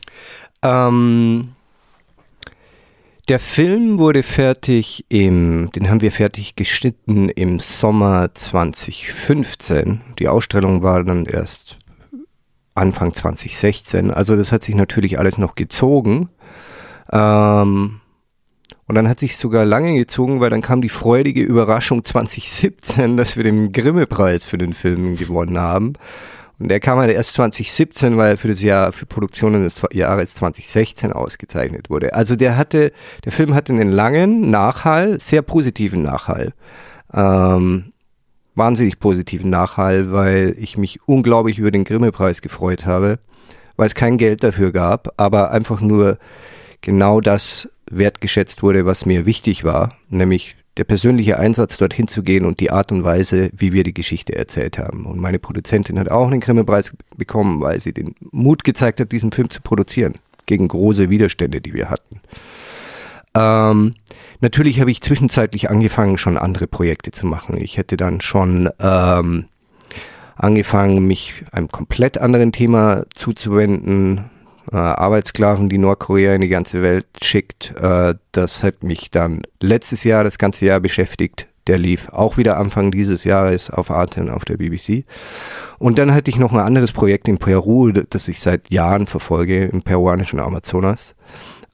Ähm 0.64 1.54
der 3.28 3.40
Film 3.40 4.00
wurde 4.00 4.24
fertig 4.24 5.06
im, 5.10 5.70
den 5.76 5.90
haben 5.90 6.02
wir 6.02 6.12
fertig 6.12 6.56
geschnitten 6.56 7.30
im 7.30 7.60
Sommer 7.60 8.34
2015. 8.34 10.02
Die 10.20 10.30
Ausstellung 10.30 10.82
war 10.82 11.04
dann 11.04 11.26
erst 11.26 11.78
Anfang 12.74 13.12
2016. 13.12 14.12
Also 14.12 14.36
das 14.36 14.52
hat 14.52 14.64
sich 14.64 14.76
natürlich 14.76 15.20
alles 15.20 15.38
noch 15.38 15.56
gezogen. 15.56 16.30
Ähm, 17.12 18.00
und 18.86 18.96
dann 18.96 19.10
hat 19.10 19.20
sich 19.20 19.36
sogar 19.36 19.66
lange 19.66 19.96
gezogen, 19.96 20.40
weil 20.40 20.50
dann 20.50 20.62
kam 20.62 20.82
die 20.82 20.90
freudige 20.90 21.42
Überraschung 21.42 22.04
2017, 22.06 23.18
dass 23.18 23.36
wir 23.36 23.44
den 23.44 23.74
Grimme-Preis 23.74 24.46
für 24.46 24.58
den 24.58 24.74
Film 24.74 25.18
gewonnen 25.18 25.60
haben. 25.60 25.94
Und 26.60 26.70
der 26.70 26.80
kam 26.80 26.98
halt 26.98 27.12
erst 27.12 27.34
2017, 27.34 28.18
weil 28.18 28.32
er 28.32 28.38
für 28.38 28.48
das 28.48 28.64
Jahr, 28.64 28.92
für 28.92 29.06
Produktionen 29.06 29.64
des 29.64 29.82
Jahres 29.94 30.34
2016 30.36 31.14
ausgezeichnet 31.14 31.90
wurde. 31.90 32.16
Also 32.16 32.36
der 32.36 32.58
hatte, 32.58 32.92
der 33.26 33.32
Film 33.32 33.54
hatte 33.54 33.74
einen 33.74 33.92
langen 33.92 34.50
Nachhall, 34.50 35.20
sehr 35.22 35.44
positiven 35.44 36.02
Nachhall. 36.02 36.54
Ähm, 37.14 37.94
wahnsinnig 38.56 39.00
positiven 39.00 39.52
Nachhall, 39.52 40.12
weil 40.12 40.56
ich 40.58 40.78
mich 40.78 41.00
unglaublich 41.08 41.60
über 41.60 41.70
den 41.70 41.84
Grimme-Preis 41.84 42.42
gefreut 42.42 42.86
habe, 42.86 43.20
weil 43.76 43.88
es 43.88 43.96
kein 43.96 44.18
Geld 44.18 44.44
dafür 44.44 44.72
gab, 44.72 45.14
aber 45.18 45.52
einfach 45.52 45.80
nur 45.80 46.18
genau 46.82 47.22
das 47.22 47.70
wertgeschätzt 47.90 48.64
wurde, 48.64 48.86
was 48.86 49.06
mir 49.06 49.26
wichtig 49.28 49.64
war, 49.64 49.96
nämlich 50.10 50.56
der 50.78 50.84
persönliche 50.84 51.40
Einsatz, 51.40 51.78
dorthin 51.78 52.08
zu 52.08 52.24
gehen 52.24 52.46
und 52.46 52.60
die 52.60 52.72
Art 52.72 52.92
und 52.92 53.04
Weise, 53.04 53.50
wie 53.54 53.74
wir 53.74 53.84
die 53.84 53.94
Geschichte 53.94 54.36
erzählt 54.36 54.78
haben. 54.78 55.06
Und 55.06 55.20
meine 55.20 55.40
Produzentin 55.40 56.00
hat 56.00 56.10
auch 56.10 56.28
einen 56.28 56.40
Grimme-Preis 56.40 56.94
bekommen, 57.16 57.62
weil 57.62 57.80
sie 57.80 57.94
den 57.94 58.16
Mut 58.32 58.64
gezeigt 58.64 59.00
hat, 59.00 59.12
diesen 59.12 59.32
Film 59.32 59.50
zu 59.50 59.62
produzieren, 59.62 60.14
gegen 60.46 60.68
große 60.68 61.10
Widerstände, 61.10 61.62
die 61.62 61.74
wir 61.74 61.90
hatten. 61.90 62.22
Ähm, 63.36 63.96
natürlich 64.40 64.80
habe 64.80 64.92
ich 64.92 65.02
zwischenzeitlich 65.02 65.70
angefangen, 65.70 66.18
schon 66.18 66.38
andere 66.38 66.68
Projekte 66.68 67.12
zu 67.12 67.26
machen. 67.26 67.58
Ich 67.58 67.78
hätte 67.78 67.98
dann 67.98 68.22
schon 68.22 68.70
ähm, 68.80 69.46
angefangen, 70.36 71.06
mich 71.06 71.44
einem 71.52 71.70
komplett 71.70 72.18
anderen 72.18 72.52
Thema 72.52 73.06
zuzuwenden, 73.14 74.30
äh, 74.72 74.76
Arbeitssklaven, 74.76 75.70
die 75.70 75.78
Nordkorea 75.78 76.36
in 76.36 76.42
die 76.42 76.50
ganze 76.50 76.82
Welt 76.82 77.08
schickt. 77.22 77.74
Äh, 77.76 78.16
das 78.32 78.64
hat 78.64 78.84
mich 78.84 79.12
dann 79.12 79.44
letztes 79.62 80.04
Jahr, 80.04 80.24
das 80.24 80.38
ganze 80.38 80.66
Jahr 80.66 80.80
beschäftigt. 80.80 81.48
Der 81.68 81.78
lief 81.78 82.10
auch 82.10 82.38
wieder 82.38 82.58
Anfang 82.58 82.92
dieses 82.92 83.26
Jahres 83.26 83.70
auf 83.70 83.92
Arte 83.92 84.22
und 84.22 84.30
auf 84.30 84.46
der 84.46 84.58
BBC. 84.58 85.04
Und 85.80 85.98
dann 85.98 86.14
hatte 86.14 86.32
ich 86.32 86.38
noch 86.38 86.54
ein 86.54 86.60
anderes 86.60 86.92
Projekt 86.92 87.28
in 87.28 87.38
Peru, 87.38 87.92
das 87.92 88.28
ich 88.28 88.40
seit 88.40 88.72
Jahren 88.72 89.06
verfolge, 89.06 89.66
im 89.66 89.82
peruanischen 89.82 90.40
Amazonas. 90.40 91.14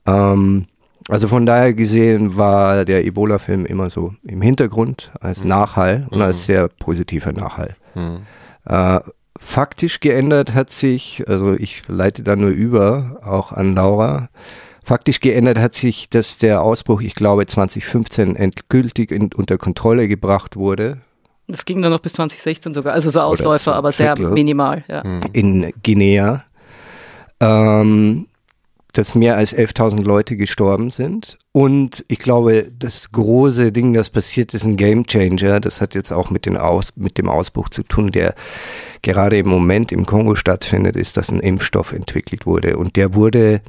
Ähm, 0.06 0.66
also 1.08 1.28
von 1.28 1.46
daher 1.46 1.74
gesehen 1.74 2.36
war 2.36 2.84
der 2.84 3.04
Ebola-Film 3.04 3.66
immer 3.66 3.90
so 3.90 4.14
im 4.22 4.40
Hintergrund 4.40 5.12
als 5.20 5.42
mhm. 5.42 5.48
Nachhall 5.48 6.06
und 6.10 6.22
als 6.22 6.38
mhm. 6.38 6.42
sehr 6.42 6.68
positiver 6.68 7.32
Nachhall. 7.32 7.76
Mhm. 7.94 8.22
Äh, 8.66 9.00
faktisch 9.38 10.00
geändert 10.00 10.54
hat 10.54 10.70
sich, 10.70 11.24
also 11.26 11.54
ich 11.54 11.82
leite 11.88 12.22
da 12.22 12.36
nur 12.36 12.50
über, 12.50 13.20
auch 13.24 13.52
an 13.52 13.74
Laura. 13.74 14.28
Faktisch 14.82 15.20
geändert 15.20 15.58
hat 15.58 15.74
sich, 15.74 16.10
dass 16.10 16.38
der 16.38 16.62
Ausbruch, 16.62 17.00
ich 17.00 17.14
glaube, 17.14 17.46
2015 17.46 18.36
endgültig 18.36 19.10
in, 19.10 19.32
unter 19.32 19.56
Kontrolle 19.56 20.08
gebracht 20.08 20.56
wurde. 20.56 20.98
Das 21.46 21.64
ging 21.64 21.82
dann 21.82 21.90
noch 21.90 22.00
bis 22.00 22.14
2016 22.14 22.74
sogar, 22.74 22.94
also 22.94 23.10
so 23.10 23.20
Ausläufer, 23.20 23.74
aber 23.74 23.92
sehr 23.92 24.18
minimal. 24.18 24.84
Ja. 24.88 25.02
In 25.32 25.72
Guinea. 25.82 26.44
Ähm, 27.40 28.26
dass 28.94 29.14
mehr 29.14 29.36
als 29.36 29.54
11.000 29.54 30.02
Leute 30.02 30.36
gestorben 30.36 30.90
sind. 30.90 31.38
Und 31.52 32.04
ich 32.08 32.18
glaube, 32.18 32.72
das 32.78 33.12
große 33.12 33.70
Ding, 33.72 33.92
das 33.92 34.10
passiert, 34.10 34.54
ist 34.54 34.64
ein 34.64 34.76
Game 34.76 35.06
Changer. 35.06 35.60
Das 35.60 35.80
hat 35.80 35.94
jetzt 35.94 36.12
auch 36.12 36.30
mit, 36.30 36.48
Aus, 36.56 36.92
mit 36.96 37.18
dem 37.18 37.28
Ausbruch 37.28 37.68
zu 37.68 37.82
tun, 37.82 38.12
der 38.12 38.34
gerade 39.02 39.38
im 39.38 39.48
Moment 39.48 39.92
im 39.92 40.06
Kongo 40.06 40.34
stattfindet, 40.34 40.96
ist, 40.96 41.16
dass 41.16 41.30
ein 41.30 41.40
Impfstoff 41.40 41.92
entwickelt 41.92 42.46
wurde. 42.46 42.76
Und 42.76 42.96
der 42.96 43.14
wurde 43.14 43.60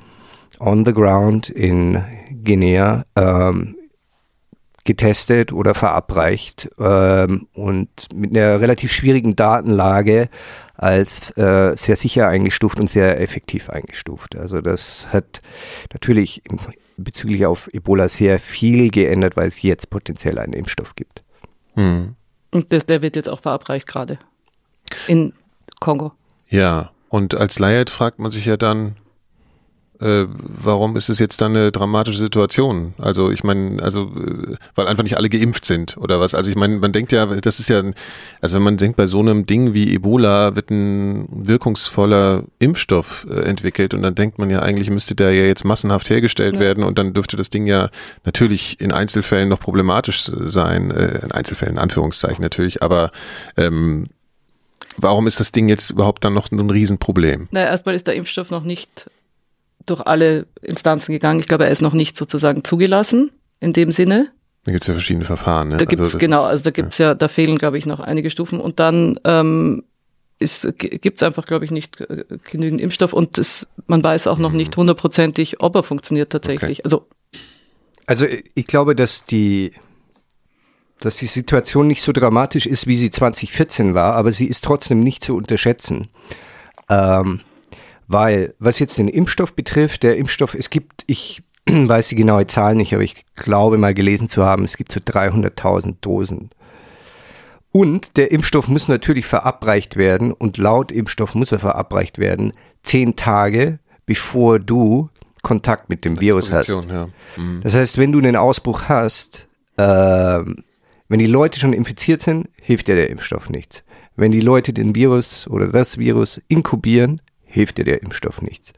on 0.60 0.85
the 0.85 0.93
ground 0.93 1.49
in 1.49 2.03
Guinea 2.43 3.06
ähm, 3.15 3.76
getestet 4.85 5.52
oder 5.52 5.73
verabreicht 5.73 6.69
ähm, 6.80 7.47
und 7.53 7.89
mit 8.14 8.35
einer 8.35 8.61
relativ 8.61 8.93
schwierigen 8.93 9.35
Datenlage 9.35 10.30
als 10.77 11.31
äh, 11.38 11.76
sehr 11.76 11.95
sicher 11.95 12.27
eingestuft 12.27 12.80
und 12.80 12.89
sehr 12.89 13.19
effektiv 13.22 13.69
eingestuft. 13.69 14.35
Also 14.35 14.61
das 14.61 15.07
hat 15.11 15.41
natürlich 15.93 16.41
bezüglich 16.97 17.45
auf 17.45 17.68
Ebola 17.73 18.10
sehr 18.10 18.39
viel 18.39 18.89
geändert, 18.89 19.38
weil 19.38 19.47
es 19.47 19.61
jetzt 19.61 19.89
potenziell 19.89 20.38
einen 20.39 20.53
Impfstoff 20.53 20.95
gibt. 20.95 21.23
Hm. 21.76 22.15
Und 22.52 22.72
das, 22.72 22.85
der 22.85 23.02
wird 23.02 23.15
jetzt 23.15 23.30
auch 23.30 23.41
verabreicht 23.41 23.88
gerade 23.88 24.19
in 25.07 25.34
Kongo. 25.80 26.14
Ja, 26.47 26.91
und 27.10 27.35
als 27.35 27.60
Laie 27.60 27.85
fragt 27.88 28.19
man 28.19 28.31
sich 28.31 28.45
ja 28.45 28.57
dann, 28.57 28.95
äh, 29.99 30.26
warum 30.30 30.97
ist 30.97 31.09
es 31.09 31.19
jetzt 31.19 31.41
dann 31.41 31.55
eine 31.55 31.72
dramatische 31.72 32.17
Situation? 32.17 32.93
Also 32.97 33.31
ich 33.31 33.43
meine, 33.43 33.81
also 33.81 34.03
äh, 34.03 34.55
weil 34.76 34.88
einfach 34.88 35.03
nicht 35.03 35.17
alle 35.17 35.30
geimpft 35.30 35.65
sind 35.65 35.97
oder 35.97 36.19
was? 36.19 36.35
Also 36.35 36.49
ich 36.49 36.57
meine, 36.57 36.77
man 36.77 36.91
denkt 36.91 37.11
ja, 37.11 37.26
das 37.26 37.59
ist 37.59 37.69
ja, 37.69 37.81
also 38.41 38.55
wenn 38.55 38.63
man 38.63 38.77
denkt, 38.77 38.97
bei 38.97 39.07
so 39.07 39.19
einem 39.19 39.45
Ding 39.45 39.73
wie 39.73 39.93
Ebola 39.93 40.55
wird 40.55 40.69
ein 40.69 41.47
wirkungsvoller 41.47 42.43
Impfstoff 42.59 43.26
äh, 43.30 43.41
entwickelt 43.41 43.93
und 43.93 44.01
dann 44.01 44.15
denkt 44.15 44.38
man 44.38 44.49
ja, 44.49 44.61
eigentlich 44.61 44.89
müsste 44.89 45.15
der 45.15 45.31
ja 45.34 45.43
jetzt 45.43 45.63
massenhaft 45.63 46.09
hergestellt 46.09 46.55
ja. 46.55 46.61
werden 46.61 46.84
und 46.84 46.97
dann 46.97 47.13
dürfte 47.13 47.38
das 47.38 47.49
Ding 47.49 47.65
ja 47.65 47.89
natürlich 48.26 48.80
in 48.81 48.91
Einzelfällen 48.91 49.49
noch 49.49 49.59
problematisch 49.59 50.31
sein, 50.34 50.91
äh, 50.91 51.19
in 51.23 51.31
Einzelfällen, 51.31 51.76
in 51.76 51.81
Anführungszeichen 51.81 52.41
natürlich, 52.41 52.84
aber 52.84 53.11
ähm, 53.57 54.07
Warum 54.97 55.27
ist 55.27 55.39
das 55.39 55.51
Ding 55.51 55.67
jetzt 55.67 55.89
überhaupt 55.89 56.23
dann 56.23 56.34
noch 56.34 56.51
ein 56.51 56.69
Riesenproblem? 56.69 57.49
Na, 57.51 57.65
erstmal 57.65 57.95
ist 57.95 58.07
der 58.07 58.15
Impfstoff 58.15 58.49
noch 58.49 58.63
nicht 58.63 59.09
durch 59.86 60.02
alle 60.02 60.48
Instanzen 60.62 61.12
gegangen. 61.14 61.40
Ich 61.40 61.48
glaube, 61.48 61.66
er 61.66 61.72
ist 61.72 61.82
noch 61.82 61.94
nicht 61.94 62.18
sozusagen 62.18 62.64
zugelassen 62.64 63.32
in 63.60 63.74
dem 63.74 63.91
Sinne. 63.91 64.32
Da 64.66 64.72
gibt 64.72 64.84
es 64.84 64.88
ja 64.88 64.94
verschiedene 64.94 65.26
Verfahren. 65.26 65.70
Ne? 65.70 65.78
Da 65.78 65.86
gibt 65.86 66.02
es 66.02 66.10
also, 66.10 66.18
genau, 66.18 66.44
also 66.44 66.64
da 66.64 66.72
gibt 66.72 66.91
es 66.91 66.98
ja. 66.98 67.10
ja. 67.10 67.16
da 67.16 67.28
fehlen, 67.28 67.57
glaube 67.57 67.78
ich, 67.78 67.86
noch 67.86 67.99
einige 67.99 68.30
Stufen. 68.30 68.60
Und 68.60 68.80
dann 68.80 69.20
ähm, 69.24 69.84
gibt 70.40 71.18
es 71.18 71.24
einfach, 71.24 71.45
glaube 71.45 71.66
ich, 71.66 71.72
nicht 71.72 71.98
genügend 72.49 72.82
Impfstoff 72.82 73.14
und 73.14 73.38
es, 73.38 73.68
man 73.88 74.03
weiß 74.03 74.28
auch 74.28 74.38
noch 74.38 74.52
mhm. 74.52 74.57
nicht 74.57 74.76
hundertprozentig, 74.76 75.62
ob 75.62 75.76
er 75.76 75.84
funktioniert 75.84 76.32
tatsächlich. 76.32 76.80
Okay. 76.80 76.84
Also, 76.84 77.07
also 78.07 78.26
ich 78.53 78.68
glaube, 78.68 78.95
dass 78.95 79.26
die, 79.26 79.72
dass 80.99 81.16
die 81.18 81.28
Situation 81.28 81.88
nicht 81.88 82.02
so 82.02 82.12
dramatisch 82.12 82.66
ist, 82.66 82.88
wie 82.88 82.95
sie 82.95 83.12
2014 83.12 83.94
war, 83.94 84.16
aber 84.16 84.32
sie 84.32 84.48
ist 84.48 84.64
trotzdem 84.64 84.99
nicht 84.99 85.24
zu 85.24 85.36
unterschätzen. 85.36 86.10
Ähm, 86.90 87.41
weil, 88.07 88.53
was 88.60 88.80
jetzt 88.80 88.98
den 88.98 89.07
Impfstoff 89.07 89.53
betrifft, 89.53 90.03
der 90.03 90.18
Impfstoff, 90.18 90.53
es 90.53 90.69
gibt, 90.69 91.03
ich 91.07 91.44
weiß 91.69 92.10
die 92.10 92.15
genaue 92.15 92.48
Zahl 92.48 92.76
nicht, 92.76 92.94
aber 92.94 93.03
ich 93.03 93.26
glaube 93.36 93.77
mal 93.77 93.94
gelesen 93.94 94.30
zu 94.30 94.44
haben, 94.44 94.64
es 94.65 94.77
gibt 94.77 94.91
so 94.91 94.99
300.000 94.99 95.95
Dosen. 96.02 96.49
Und 97.72 98.15
der 98.15 98.32
Impfstoff 98.32 98.68
muss 98.69 98.88
natürlich 98.88 99.26
verabreicht 99.26 99.98
werden 99.98 100.32
und 100.32 100.57
laut 100.57 100.91
Impfstoff 100.91 101.36
muss 101.36 101.52
er 101.52 101.60
verabreicht 101.60 102.19
werden, 102.19 102.53
zehn 102.84 103.15
Tage 103.15 103.80
bevor 104.06 104.60
du 104.60 105.10
Kontakt 105.41 105.90
mit 105.90 106.06
dem 106.06 106.22
Virus 106.22 106.52
hast. 106.52 106.69
Ja. 106.69 107.07
Mhm. 107.36 107.61
Das 107.61 107.76
heißt, 107.76 107.98
wenn 107.98 108.11
du 108.11 108.19
einen 108.19 108.36
Ausbruch 108.36 108.84
hast, 108.84 109.48
äh, 109.77 109.84
wenn 109.84 111.19
die 111.19 111.26
Leute 111.26 111.60
schon 111.60 111.73
infiziert 111.73 112.22
sind, 112.22 112.49
hilft 112.61 112.88
dir 112.88 112.95
der 112.95 113.10
Impfstoff 113.10 113.49
nichts. 113.49 113.84
Wenn 114.15 114.32
die 114.32 114.41
Leute 114.41 114.73
den 114.73 114.95
Virus 114.95 115.48
oder 115.48 115.68
das 115.68 115.98
Virus 115.98 116.41
inkubieren, 116.48 117.22
hilft 117.56 117.77
dir 117.77 117.86
der 117.86 118.03
Impfstoff 118.03 118.41
nichts. 118.41 118.73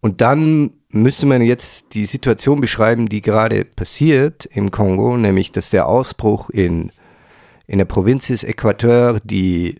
Und 0.00 0.22
dann 0.22 0.70
müsste 0.88 1.26
man 1.26 1.42
jetzt 1.42 1.94
die 1.94 2.06
Situation 2.06 2.60
beschreiben, 2.60 3.08
die 3.08 3.20
gerade 3.20 3.64
passiert 3.64 4.46
im 4.46 4.70
Kongo, 4.70 5.16
nämlich 5.16 5.52
dass 5.52 5.70
der 5.70 5.86
Ausbruch 5.86 6.48
in, 6.48 6.90
in 7.66 7.78
der 7.78 7.84
Provinz 7.84 8.30
ist 8.30 8.44
Äquateur, 8.44 9.20
die 9.22 9.76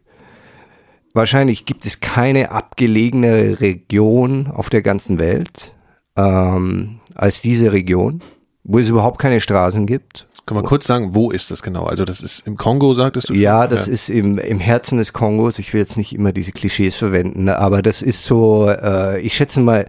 wahrscheinlich 1.14 1.64
gibt 1.64 1.86
es 1.86 2.00
keine 2.00 2.50
abgelegene 2.50 3.60
Region 3.60 4.48
auf 4.48 4.68
der 4.68 4.82
ganzen 4.82 5.18
Welt 5.18 5.74
ähm, 6.16 7.00
als 7.14 7.40
diese 7.40 7.72
Region, 7.72 8.22
wo 8.64 8.78
es 8.78 8.88
überhaupt 8.88 9.18
keine 9.18 9.40
Straßen 9.40 9.86
gibt. 9.86 10.26
Kann 10.46 10.56
man 10.56 10.64
kurz 10.64 10.86
sagen, 10.86 11.14
wo 11.14 11.30
ist 11.30 11.50
das 11.50 11.62
genau? 11.62 11.84
Also 11.84 12.04
das 12.04 12.20
ist 12.20 12.46
im 12.46 12.56
Kongo, 12.56 12.92
sagtest 12.92 13.28
du? 13.28 13.34
Ja, 13.34 13.66
das 13.66 13.86
ja. 13.86 13.92
ist 13.92 14.10
im, 14.10 14.38
im 14.38 14.58
Herzen 14.58 14.98
des 14.98 15.12
Kongos. 15.12 15.58
Ich 15.58 15.72
will 15.72 15.80
jetzt 15.80 15.96
nicht 15.96 16.12
immer 16.12 16.32
diese 16.32 16.50
Klischees 16.50 16.96
verwenden, 16.96 17.48
aber 17.48 17.82
das 17.82 18.02
ist 18.02 18.24
so, 18.24 18.68
äh, 18.68 19.20
ich 19.20 19.34
schätze 19.34 19.60
mal, 19.60 19.86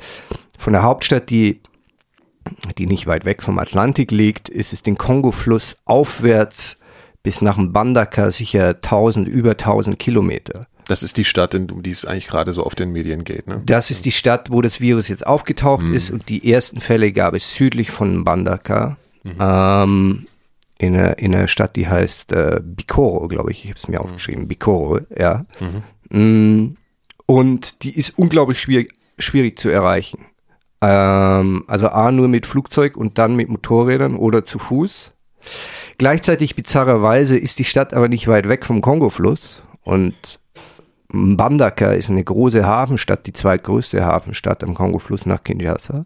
von 0.59 0.73
der 0.73 0.83
Hauptstadt, 0.83 1.31
die, 1.31 1.61
die 2.77 2.85
nicht 2.85 3.07
weit 3.07 3.25
weg 3.25 3.41
vom 3.41 3.57
Atlantik 3.57 4.11
liegt, 4.11 4.49
ist 4.49 4.73
es 4.73 4.83
den 4.83 4.97
Kongo-Fluss 4.97 5.77
aufwärts 5.85 6.77
bis 7.23 7.41
nach 7.41 7.55
dem 7.55 7.73
Bandaka 7.73 8.31
sicher 8.31 8.69
1000, 8.69 9.27
über 9.27 9.51
1000 9.51 9.97
Kilometer. 9.97 10.67
Das 10.91 11.03
ist 11.03 11.15
die 11.15 11.23
Stadt, 11.23 11.55
um 11.55 11.83
die 11.83 11.91
es 11.91 12.03
eigentlich 12.03 12.27
gerade 12.27 12.51
so 12.51 12.63
auf 12.63 12.75
den 12.75 12.91
Medien 12.91 13.23
geht. 13.23 13.47
Ne? 13.47 13.61
Das 13.65 13.91
ist 13.91 14.03
die 14.03 14.11
Stadt, 14.11 14.51
wo 14.51 14.61
das 14.61 14.81
Virus 14.81 15.07
jetzt 15.07 15.25
aufgetaucht 15.25 15.83
mhm. 15.83 15.93
ist 15.93 16.11
und 16.11 16.27
die 16.27 16.51
ersten 16.51 16.81
Fälle 16.81 17.13
gab 17.13 17.33
es 17.33 17.53
südlich 17.53 17.91
von 17.91 18.25
Bandaka. 18.25 18.97
Mhm. 19.23 19.35
Ähm, 19.39 20.27
in 20.79 20.97
einer, 20.97 21.17
in 21.17 21.33
einer 21.33 21.47
Stadt, 21.47 21.77
die 21.77 21.87
heißt 21.87 22.33
äh, 22.33 22.59
Bikoro, 22.61 23.29
glaube 23.29 23.51
ich. 23.51 23.63
Ich 23.63 23.69
habe 23.69 23.77
es 23.77 23.87
mir 23.87 23.99
mhm. 23.99 24.03
aufgeschrieben. 24.03 24.49
Bikoro, 24.49 24.99
ja. 25.17 25.45
Mhm. 25.61 25.77
Mm, 26.09 26.77
und 27.25 27.83
die 27.83 27.97
ist 27.97 28.17
unglaublich 28.17 28.59
schwierig, 28.59 28.93
schwierig 29.17 29.57
zu 29.57 29.69
erreichen. 29.69 30.25
Ähm, 30.81 31.63
also 31.67 31.87
A 31.87 32.11
nur 32.11 32.27
mit 32.27 32.45
Flugzeug 32.45 32.97
und 32.97 33.17
dann 33.17 33.37
mit 33.37 33.47
Motorrädern 33.47 34.17
oder 34.17 34.43
zu 34.43 34.59
Fuß. 34.59 35.13
Gleichzeitig 35.97 36.57
bizarrerweise 36.57 37.37
ist 37.37 37.59
die 37.59 37.63
Stadt 37.63 37.93
aber 37.93 38.09
nicht 38.09 38.27
weit 38.27 38.49
weg 38.49 38.65
vom 38.65 38.81
Kongo-Fluss 38.81 39.63
und 39.83 40.41
Mbandaka 41.11 41.91
ist 41.91 42.09
eine 42.09 42.23
große 42.23 42.65
Hafenstadt, 42.65 43.27
die 43.27 43.33
zweitgrößte 43.33 44.05
Hafenstadt 44.05 44.63
am 44.63 44.73
Kongo-Fluss 44.73 45.25
nach 45.25 45.43
Kinshasa. 45.43 46.05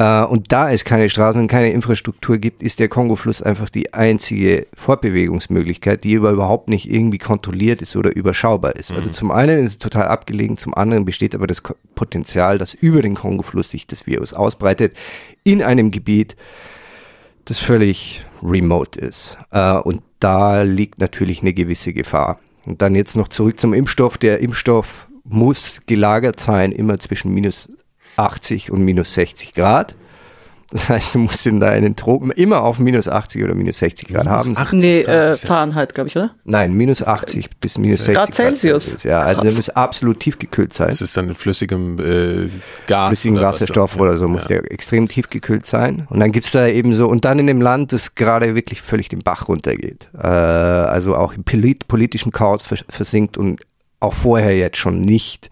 Äh, 0.00 0.24
und 0.24 0.50
da 0.50 0.72
es 0.72 0.84
keine 0.84 1.10
Straßen 1.10 1.42
und 1.42 1.48
keine 1.48 1.70
Infrastruktur 1.70 2.38
gibt, 2.38 2.62
ist 2.62 2.80
der 2.80 2.88
Kongo-Fluss 2.88 3.42
einfach 3.42 3.68
die 3.68 3.92
einzige 3.92 4.66
Fortbewegungsmöglichkeit, 4.74 6.04
die 6.04 6.16
aber 6.16 6.30
überhaupt 6.30 6.70
nicht 6.70 6.90
irgendwie 6.90 7.18
kontrolliert 7.18 7.82
ist 7.82 7.94
oder 7.96 8.16
überschaubar 8.16 8.76
ist. 8.76 8.90
Also 8.90 8.94
mhm. 8.94 8.98
Also 9.00 9.10
zum 9.12 9.30
einen 9.30 9.64
ist 9.66 9.72
es 9.72 9.78
total 9.78 10.08
abgelegen, 10.08 10.56
zum 10.56 10.72
anderen 10.74 11.04
besteht 11.04 11.34
aber 11.34 11.46
das 11.46 11.62
Potenzial, 11.94 12.56
dass 12.56 12.72
über 12.72 13.02
den 13.02 13.14
Kongo-Fluss 13.14 13.70
sich 13.70 13.86
das 13.86 14.06
Virus 14.06 14.32
ausbreitet 14.32 14.96
in 15.44 15.62
einem 15.62 15.90
Gebiet, 15.90 16.36
das 17.44 17.58
völlig 17.58 18.24
remote 18.42 18.98
ist. 18.98 19.36
Äh, 19.50 19.74
und 19.74 20.02
da 20.18 20.62
liegt 20.62 20.98
natürlich 20.98 21.42
eine 21.42 21.52
gewisse 21.52 21.92
Gefahr. 21.92 22.38
Und 22.66 22.82
dann 22.82 22.94
jetzt 22.94 23.16
noch 23.16 23.28
zurück 23.28 23.58
zum 23.58 23.72
Impfstoff. 23.72 24.18
Der 24.18 24.40
Impfstoff 24.40 25.08
muss 25.24 25.80
gelagert 25.86 26.40
sein, 26.40 26.72
immer 26.72 26.98
zwischen 26.98 27.32
minus 27.32 27.70
80 28.16 28.70
und 28.70 28.84
minus 28.84 29.14
60 29.14 29.54
Grad. 29.54 29.94
Das 30.70 30.88
heißt, 30.88 31.14
du 31.16 31.18
musst 31.18 31.44
in 31.46 31.58
deinen 31.58 31.96
Tropen 31.96 32.30
immer 32.30 32.62
auf 32.62 32.78
minus 32.78 33.08
80 33.08 33.42
oder 33.42 33.54
minus 33.54 33.78
60 33.78 34.08
Grad 34.08 34.24
minus 34.24 34.46
haben. 34.46 34.56
80 34.56 34.80
nee, 34.80 35.02
Grad, 35.02 35.14
äh, 35.14 35.34
Fahrenheit, 35.34 35.94
glaube 35.94 36.08
ich, 36.08 36.16
oder? 36.16 36.30
Nein, 36.44 36.74
minus 36.74 37.02
80 37.02 37.50
bis 37.58 37.76
minus 37.76 38.04
60 38.04 38.14
Grad 38.14 38.34
Celsius. 38.34 38.90
Grad 38.90 39.04
Ja, 39.04 39.20
also 39.20 39.42
der 39.42 39.52
muss 39.52 39.68
absolut 39.70 40.20
tiefgekühlt 40.20 40.72
sein. 40.72 40.90
Das 40.90 41.00
ist 41.00 41.16
dann 41.16 41.28
in 41.28 41.34
flüssigem 41.34 41.98
äh, 41.98 42.48
Gas. 42.86 43.08
Flüssigen 43.08 43.38
oder 43.38 43.48
Wasserstoff 43.48 43.96
oder 43.96 44.16
so 44.16 44.28
muss 44.28 44.42
ja. 44.42 44.60
der 44.60 44.70
extrem 44.70 45.08
tiefgekühlt 45.08 45.66
sein. 45.66 46.06
Und 46.08 46.20
dann 46.20 46.30
gibt 46.30 46.46
es 46.46 46.52
da 46.52 46.68
eben 46.68 46.92
so, 46.92 47.08
und 47.08 47.24
dann 47.24 47.40
in 47.40 47.48
dem 47.48 47.60
Land, 47.60 47.92
das 47.92 48.14
gerade 48.14 48.54
wirklich 48.54 48.80
völlig 48.80 49.08
den 49.08 49.20
Bach 49.20 49.48
runtergeht. 49.48 50.08
Äh, 50.16 50.26
also 50.26 51.16
auch 51.16 51.32
im 51.32 51.42
polit 51.42 51.88
politischen 51.88 52.30
Chaos 52.30 52.62
versinkt 52.88 53.36
und 53.36 53.60
auch 53.98 54.14
vorher 54.14 54.56
jetzt 54.56 54.78
schon 54.78 55.00
nicht 55.00 55.50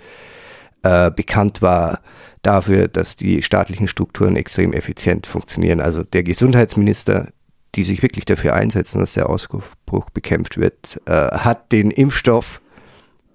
äh, 0.83 1.11
bekannt 1.11 1.61
war, 1.61 2.01
dafür, 2.43 2.89
dass 2.89 3.17
die 3.17 3.43
staatlichen 3.43 3.89
Strukturen 3.89 4.37
extrem 4.37 4.73
effizient 4.73 5.27
funktionieren. 5.27 5.81
Also 5.81 6.03
der 6.03 6.23
Gesundheitsminister, 6.23 7.29
die 7.75 7.85
sich 7.85 8.03
wirklich 8.03 8.25
dafür 8.25 8.55
einsetzen, 8.55 9.01
dass 9.01 9.15
der 9.15 9.29
Ausbruch 9.29 10.11
bekämpft 10.13 10.59
wird, 10.59 11.01
äh, 11.07 11.13
hat 11.13 11.73
den 11.73 11.91
Impfstoff 11.91 12.61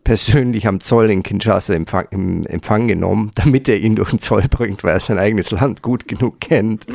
persönlich 0.03 0.67
am 0.67 0.79
Zoll 0.79 1.09
in 1.09 1.23
Kinshasa 1.23 1.73
Empfang, 1.73 2.07
im 2.11 2.45
Empfang 2.45 2.87
genommen, 2.87 3.31
damit 3.35 3.69
er 3.69 3.79
ihn 3.79 3.95
durch 3.95 4.09
den 4.09 4.19
Zoll 4.19 4.43
bringt, 4.49 4.83
weil 4.83 4.93
er 4.93 4.99
sein 4.99 5.17
eigenes 5.17 5.51
Land 5.51 5.81
gut 5.81 6.07
genug 6.07 6.39
kennt, 6.39 6.85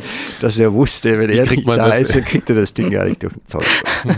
dass 0.41 0.59
er 0.59 0.73
wusste, 0.73 1.19
wenn 1.19 1.29
er 1.29 1.45
nicht 1.45 1.67
da 1.67 1.89
das? 1.89 2.01
ist, 2.01 2.15
dann 2.15 2.25
kriegt 2.25 2.49
er 2.49 2.55
das 2.55 2.73
Ding 2.73 2.89
gar 2.91 3.05
nicht 3.05 3.23
durch 3.23 3.33
den 3.33 3.45
Zoll. 3.45 3.63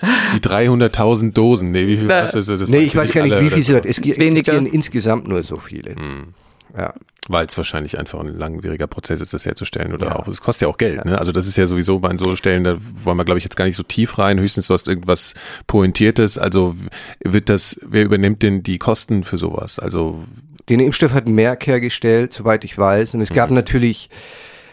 Die 0.00 0.38
300.000 0.38 1.32
Dosen, 1.32 1.72
nee, 1.72 1.88
wie 1.88 1.96
viel 1.96 2.08
was 2.08 2.32
ist 2.32 2.48
das? 2.48 2.68
Nee, 2.68 2.78
ich 2.78 2.94
weiß 2.94 3.12
gar 3.12 3.24
nicht, 3.24 3.40
wie 3.40 3.50
viel 3.50 3.58
es 3.58 3.68
Es 3.68 3.98
existieren 3.98 4.66
insgesamt 4.66 5.26
nur 5.26 5.42
so 5.42 5.56
viele. 5.56 5.96
Hm. 5.96 6.34
Ja. 6.78 6.94
Weil 7.30 7.46
es 7.46 7.56
wahrscheinlich 7.58 7.98
einfach 7.98 8.20
ein 8.20 8.38
langwieriger 8.38 8.86
Prozess 8.86 9.20
ist, 9.20 9.34
das 9.34 9.44
herzustellen 9.44 9.92
oder 9.92 10.06
ja. 10.06 10.16
auch, 10.16 10.28
es 10.28 10.40
kostet 10.40 10.62
ja 10.62 10.68
auch 10.68 10.78
Geld. 10.78 11.04
Ne? 11.04 11.18
Also 11.18 11.30
das 11.30 11.46
ist 11.46 11.56
ja 11.56 11.66
sowieso 11.66 11.98
bei 11.98 12.16
so 12.16 12.36
Stellen, 12.36 12.64
da 12.64 12.76
wollen 12.78 13.18
wir 13.18 13.24
glaube 13.24 13.38
ich 13.38 13.44
jetzt 13.44 13.56
gar 13.56 13.66
nicht 13.66 13.76
so 13.76 13.82
tief 13.82 14.18
rein, 14.18 14.40
höchstens 14.40 14.68
du 14.68 14.74
hast 14.74 14.88
irgendwas 14.88 15.34
Pointiertes, 15.66 16.38
also 16.38 16.74
wird 17.22 17.50
das, 17.50 17.78
wer 17.82 18.04
übernimmt 18.04 18.42
denn 18.42 18.62
die 18.62 18.78
Kosten 18.78 19.24
für 19.24 19.36
sowas? 19.36 19.78
Also 19.78 20.24
Den 20.70 20.80
Impfstoff 20.80 21.12
hat 21.12 21.28
Merck 21.28 21.66
hergestellt, 21.66 22.32
soweit 22.32 22.64
ich 22.64 22.78
weiß 22.78 23.14
und 23.14 23.20
es 23.20 23.28
gab 23.28 23.50
mhm. 23.50 23.56
natürlich 23.56 24.08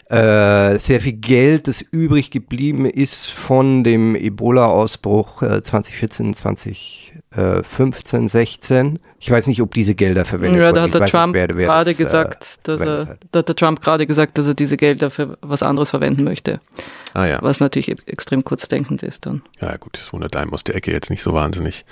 äh, 0.07 0.77
sehr 0.77 1.01
viel 1.01 1.13
Geld, 1.13 1.67
das 1.67 1.81
übrig 1.81 2.29
geblieben 2.29 2.85
ist 2.85 3.27
von 3.27 3.83
dem 3.83 4.15
Ebola-Ausbruch 4.15 5.41
äh, 5.41 5.63
2014, 5.63 6.35
2015, 6.35 8.27
16. 8.27 8.99
Ich 9.19 9.31
weiß 9.31 9.47
nicht, 9.47 9.63
ob 9.63 9.73
diese 9.73 9.95
Gelder 9.95 10.23
verwendet 10.23 10.61
ja, 10.61 10.71
da 10.71 10.83
hat 10.83 10.93
der 10.93 11.07
Trump 11.07 11.33
gerade 11.33 11.89
äh, 11.89 11.93
gesagt, 11.95 12.59
dass 12.67 12.81
er, 12.81 13.17
da 13.31 13.39
hat 13.39 13.49
der 13.49 13.55
Trump 13.55 13.81
gerade 13.81 14.05
gesagt, 14.05 14.37
dass 14.37 14.45
er 14.45 14.53
diese 14.53 14.77
Gelder 14.77 15.09
für 15.09 15.39
was 15.41 15.63
anderes 15.63 15.89
verwenden 15.89 16.23
möchte. 16.23 16.59
Ah, 17.15 17.25
ja. 17.25 17.39
Was 17.41 17.59
natürlich 17.59 17.89
e-, 17.89 17.95
extrem 18.05 18.43
kurzdenkend 18.43 19.01
ist 19.01 19.25
dann. 19.25 19.41
Ja, 19.59 19.75
gut, 19.77 19.97
das 19.97 20.13
wundert 20.13 20.35
einem 20.35 20.53
aus 20.53 20.63
der 20.63 20.75
Ecke 20.75 20.91
jetzt 20.91 21.09
nicht 21.09 21.23
so 21.23 21.33
wahnsinnig. 21.33 21.83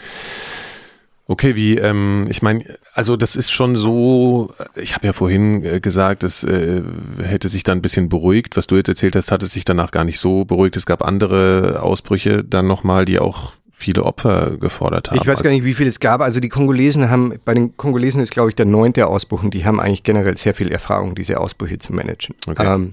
Okay, 1.26 1.56
wie, 1.56 1.78
ähm, 1.78 2.28
ich 2.30 2.42
meine, 2.42 2.66
also 2.94 3.16
das 3.16 3.38
ist 3.38 3.50
schon 3.50 3.78
so, 3.78 4.54
ich 4.76 4.94
habe 4.94 5.08
ja 5.08 5.14
vorhin 5.14 5.64
äh, 5.64 5.80
gesagt, 5.80 6.24
es 6.24 6.44
äh, 6.44 6.82
hätte 7.22 7.48
sich 7.48 7.64
dann 7.64 7.78
ein 7.78 7.82
bisschen 7.82 8.10
beruhigt. 8.10 8.58
Was 8.58 8.68
du 8.68 8.76
jetzt 8.76 8.90
erzählt 8.90 9.16
hast, 9.16 9.32
hat 9.32 9.42
es 9.42 9.54
sich 9.54 9.64
danach 9.64 9.92
gar 9.92 10.04
nicht 10.04 10.20
so 10.20 10.44
beruhigt. 10.44 10.76
Es 10.76 10.86
gab 10.86 11.02
andere 11.02 11.82
Ausbrüche 11.82 12.44
dann 12.44 12.68
nochmal, 12.68 13.06
die 13.06 13.20
auch 13.20 13.54
viele 13.72 14.04
Opfer 14.04 14.58
gefordert 14.58 15.12
haben. 15.12 15.18
Ich 15.18 15.26
weiß 15.28 15.44
gar 15.44 15.52
nicht, 15.52 15.64
wie 15.64 15.74
viel 15.74 15.88
es 15.88 16.00
gab. 16.00 16.20
Also 16.20 16.42
die 16.42 16.50
Kongolesen 16.50 17.10
haben, 17.10 17.34
bei 17.46 17.54
den 17.54 17.76
Kongolesen 17.78 18.22
ist 18.22 18.32
glaube 18.32 18.50
ich 18.50 18.56
der 18.56 18.66
neunte 18.66 19.08
Ausbruch 19.08 19.44
und 19.44 19.54
die 19.54 19.66
haben 19.66 19.80
eigentlich 19.80 20.04
generell 20.04 20.36
sehr 20.38 20.54
viel 20.54 20.72
Erfahrung, 20.72 21.16
diese 21.16 21.40
Ausbrüche 21.40 21.80
zu 21.80 21.94
managen. 21.94 22.36
Okay. 22.48 22.66
Ähm, 22.66 22.92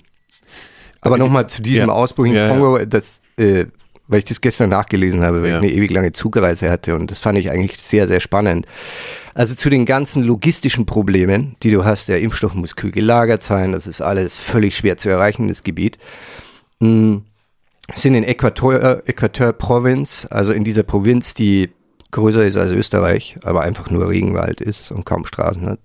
aber 1.00 1.18
nochmal 1.18 1.48
zu 1.48 1.62
diesem 1.62 1.88
ja. 1.88 1.94
Ausbruch 1.94 2.26
in 2.26 2.34
ja, 2.34 2.48
Kongo, 2.48 2.78
das 2.84 3.22
äh, 3.36 3.66
weil 4.10 4.18
ich 4.18 4.24
das 4.24 4.40
gestern 4.40 4.70
nachgelesen 4.70 5.22
habe, 5.22 5.42
weil 5.42 5.50
ja. 5.50 5.58
ich 5.58 5.64
eine 5.64 5.72
ewig 5.72 5.90
lange 5.92 6.10
Zugreise 6.12 6.68
hatte 6.68 6.96
und 6.96 7.10
das 7.12 7.20
fand 7.20 7.38
ich 7.38 7.50
eigentlich 7.50 7.80
sehr, 7.80 8.08
sehr 8.08 8.18
spannend. 8.18 8.66
Also 9.34 9.54
zu 9.54 9.70
den 9.70 9.86
ganzen 9.86 10.24
logistischen 10.24 10.84
Problemen, 10.84 11.54
die 11.62 11.70
du 11.70 11.84
hast, 11.84 12.08
der 12.08 12.20
Impfstoff 12.20 12.54
muss 12.54 12.74
kühl 12.74 12.90
gelagert 12.90 13.44
sein, 13.44 13.70
das 13.70 13.86
ist 13.86 14.00
alles 14.00 14.36
völlig 14.36 14.76
schwer 14.76 14.96
zu 14.96 15.08
erreichen, 15.08 15.46
das 15.46 15.62
Gebiet, 15.62 15.98
hm, 16.80 17.22
sind 17.94 18.14
in 18.14 18.24
Äquator, 18.24 19.02
Äquator 19.06 19.52
Provinz, 19.52 20.26
also 20.28 20.52
in 20.52 20.64
dieser 20.64 20.82
Provinz, 20.82 21.34
die 21.34 21.70
größer 22.10 22.44
ist 22.44 22.56
als 22.56 22.72
Österreich, 22.72 23.36
aber 23.44 23.60
einfach 23.60 23.90
nur 23.90 24.08
Regenwald 24.08 24.60
ist 24.60 24.90
und 24.90 25.06
kaum 25.06 25.24
Straßen 25.24 25.66
hat. 25.66 25.78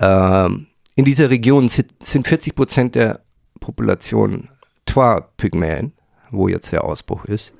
Ähm, 0.00 0.66
in 0.94 1.04
dieser 1.04 1.30
Region 1.30 1.68
sind 1.68 2.28
40 2.28 2.54
Prozent 2.54 2.94
der 2.94 3.20
Population 3.58 4.48
Twa-Pygmäen 4.86 5.92
wo 6.30 6.48
jetzt 6.48 6.72
der 6.72 6.84
Ausbruch 6.84 7.24
ist. 7.24 7.52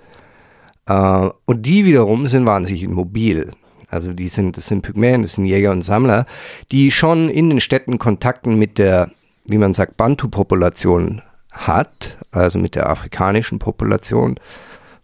Äh, 0.86 1.28
und 1.44 1.66
die 1.66 1.84
wiederum 1.84 2.26
sind 2.26 2.46
wahnsinnig 2.46 2.88
mobil. 2.88 3.50
Also 3.88 4.12
die 4.12 4.28
sind, 4.28 4.56
das 4.56 4.66
sind 4.66 4.82
Pygmäen, 4.82 5.22
das 5.22 5.34
sind 5.34 5.46
Jäger 5.46 5.72
und 5.72 5.82
Sammler, 5.82 6.26
die 6.70 6.90
schon 6.90 7.28
in 7.28 7.50
den 7.50 7.60
Städten 7.60 7.98
Kontakten 7.98 8.56
mit 8.56 8.78
der, 8.78 9.10
wie 9.44 9.58
man 9.58 9.74
sagt, 9.74 9.96
Bantu-Population 9.96 11.22
hat, 11.50 12.18
also 12.30 12.58
mit 12.58 12.76
der 12.76 12.88
afrikanischen 12.88 13.58
Population, 13.58 14.36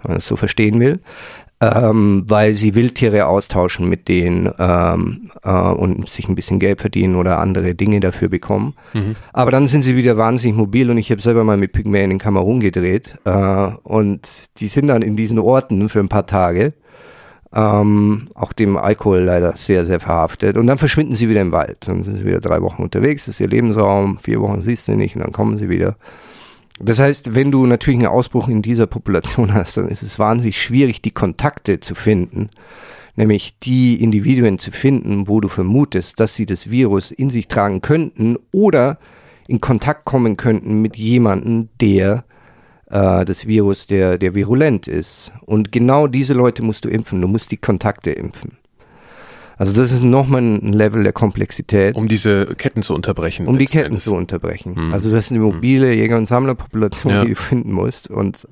wenn 0.03 0.13
man 0.13 0.19
es 0.19 0.27
so 0.27 0.37
verstehen 0.37 0.79
will 0.79 1.01
ähm, 1.61 2.25
weil 2.27 2.55
sie 2.55 2.75
Wildtiere 2.75 3.27
austauschen 3.27 3.89
mit 3.89 4.09
denen 4.09 4.51
ähm, 4.59 5.31
äh, 5.43 5.51
und 5.51 6.09
sich 6.09 6.29
ein 6.29 6.35
bisschen 6.35 6.59
Geld 6.59 6.81
verdienen 6.81 7.17
oder 7.17 7.39
andere 7.39 7.75
Dinge 7.75 8.01
dafür 8.01 8.29
bekommen. 8.29 8.75
Mhm. 8.93 9.17
Aber 9.33 9.51
dann 9.51 9.67
sind 9.67 9.83
sie 9.83 9.97
wieder 9.97 10.17
wahnsinnig 10.19 10.57
mobil 10.57 10.91
und 10.91 10.99
ich 10.99 11.11
habe 11.11 11.23
selber 11.23 11.45
mal 11.45 11.57
mit 11.57 11.73
Pygmäen 11.73 12.11
in 12.11 12.19
Kamerun 12.19 12.61
gedreht 12.61 13.17
äh, 13.25 13.69
und 13.85 14.29
die 14.59 14.69
sind 14.69 14.89
dann 14.89 15.03
in 15.03 15.17
diesen 15.17 15.39
Orten 15.39 15.89
für 15.89 16.01
ein 16.01 16.09
paar 16.09 16.27
Tage. 16.27 16.75
ähm, 17.55 18.29
auch 18.35 18.53
dem 18.53 18.77
Alkohol 18.77 19.21
leider 19.21 19.53
sehr, 19.53 19.87
sehr 19.87 20.01
verhaftet. 20.01 20.57
Und 20.59 20.67
dann 20.67 20.79
verschwinden 20.79 21.15
sie 21.15 21.29
wieder 21.29 21.41
im 21.41 21.53
Wald. 21.53 21.89
Dann 21.89 22.03
sind 22.03 22.19
sie 22.19 22.25
wieder 22.25 22.41
drei 22.41 22.61
Wochen 22.61 22.83
unterwegs, 22.83 23.27
das 23.27 23.37
ist 23.37 23.41
ihr 23.41 23.49
Lebensraum, 23.49 24.19
vier 24.19 24.41
Wochen 24.41 24.61
siehst 24.61 24.89
du 24.89 24.93
nicht 24.93 25.17
und 25.17 25.23
dann 25.23 25.33
kommen 25.33 25.57
sie 25.57 25.69
wieder. 25.71 25.97
Das 26.79 26.99
heißt, 26.99 27.35
wenn 27.35 27.51
du 27.51 27.67
natürlich 27.67 27.99
einen 28.01 28.09
Ausbruch 28.09 28.49
in 28.49 28.63
dieser 28.63 28.87
Population 28.87 29.55
hast, 29.55 29.77
dann 29.77 29.89
ist 29.89 30.03
es 30.03 30.19
wahnsinnig 30.19 30.61
schwierig, 30.61 31.01
die 31.01 31.11
Kontakte 31.11 31.81
zu 31.81 31.95
finden, 31.95 32.51
nämlich 33.15 33.59
die 33.59 34.03
Individuen 34.03 34.59
zu 34.59 34.71
finden, 34.71 35.27
wo 35.27 35.41
du 35.41 35.49
vermutest, 35.49 36.21
dass 36.21 36.35
sie 36.35 36.45
das 36.45 36.71
Virus 36.71 37.11
in 37.11 37.31
sich 37.31 37.49
tragen 37.49 37.81
könnten 37.81 38.37
oder 38.53 38.99
in 39.49 39.61
Kontakt 39.61 40.05
kommen 40.05 40.37
könnten 40.37 40.83
mit 40.83 40.97
jemandem, 40.97 41.71
der 41.81 42.25
äh, 42.91 43.25
das 43.25 43.47
Virus, 43.47 43.87
der, 43.87 44.19
der 44.19 44.35
virulent 44.35 44.87
ist. 44.89 45.33
Und 45.47 45.73
genau 45.73 46.07
diese 46.07 46.35
Leute 46.35 46.63
musst 46.63 46.85
du 46.85 46.89
impfen. 46.89 47.21
Du 47.21 47.29
musst 47.29 47.51
die 47.53 47.57
Kontakte 47.57 48.11
impfen. 48.11 48.59
Also 49.59 49.81
das 49.81 49.91
ist 49.91 50.03
nochmal 50.03 50.43
ein 50.43 50.73
Level 50.73 51.03
der 51.03 51.15
Komplexität. 51.15 51.97
Um 51.97 52.09
diese 52.09 52.55
Ketten 52.57 52.83
zu 52.83 52.95
unterbrechen. 52.95 53.47
Um 53.47 53.59
die 53.59 53.65
Ketten 53.65 53.93
Endes. 53.93 54.05
zu 54.05 54.15
unterbrechen. 54.15 54.77
Hm. 54.77 54.93
Also 54.93 55.09
du 55.11 55.17
hast 55.17 55.31
eine 55.31 55.41
mobile 55.41 55.95
Jäger- 55.95 56.19
und 56.19 56.27
Sammlerpopulation, 56.27 57.13
ja. 57.13 57.25
die 57.25 57.31
du 57.31 57.37
finden 57.37 57.73
musst. 57.73 58.11
Und 58.11 58.47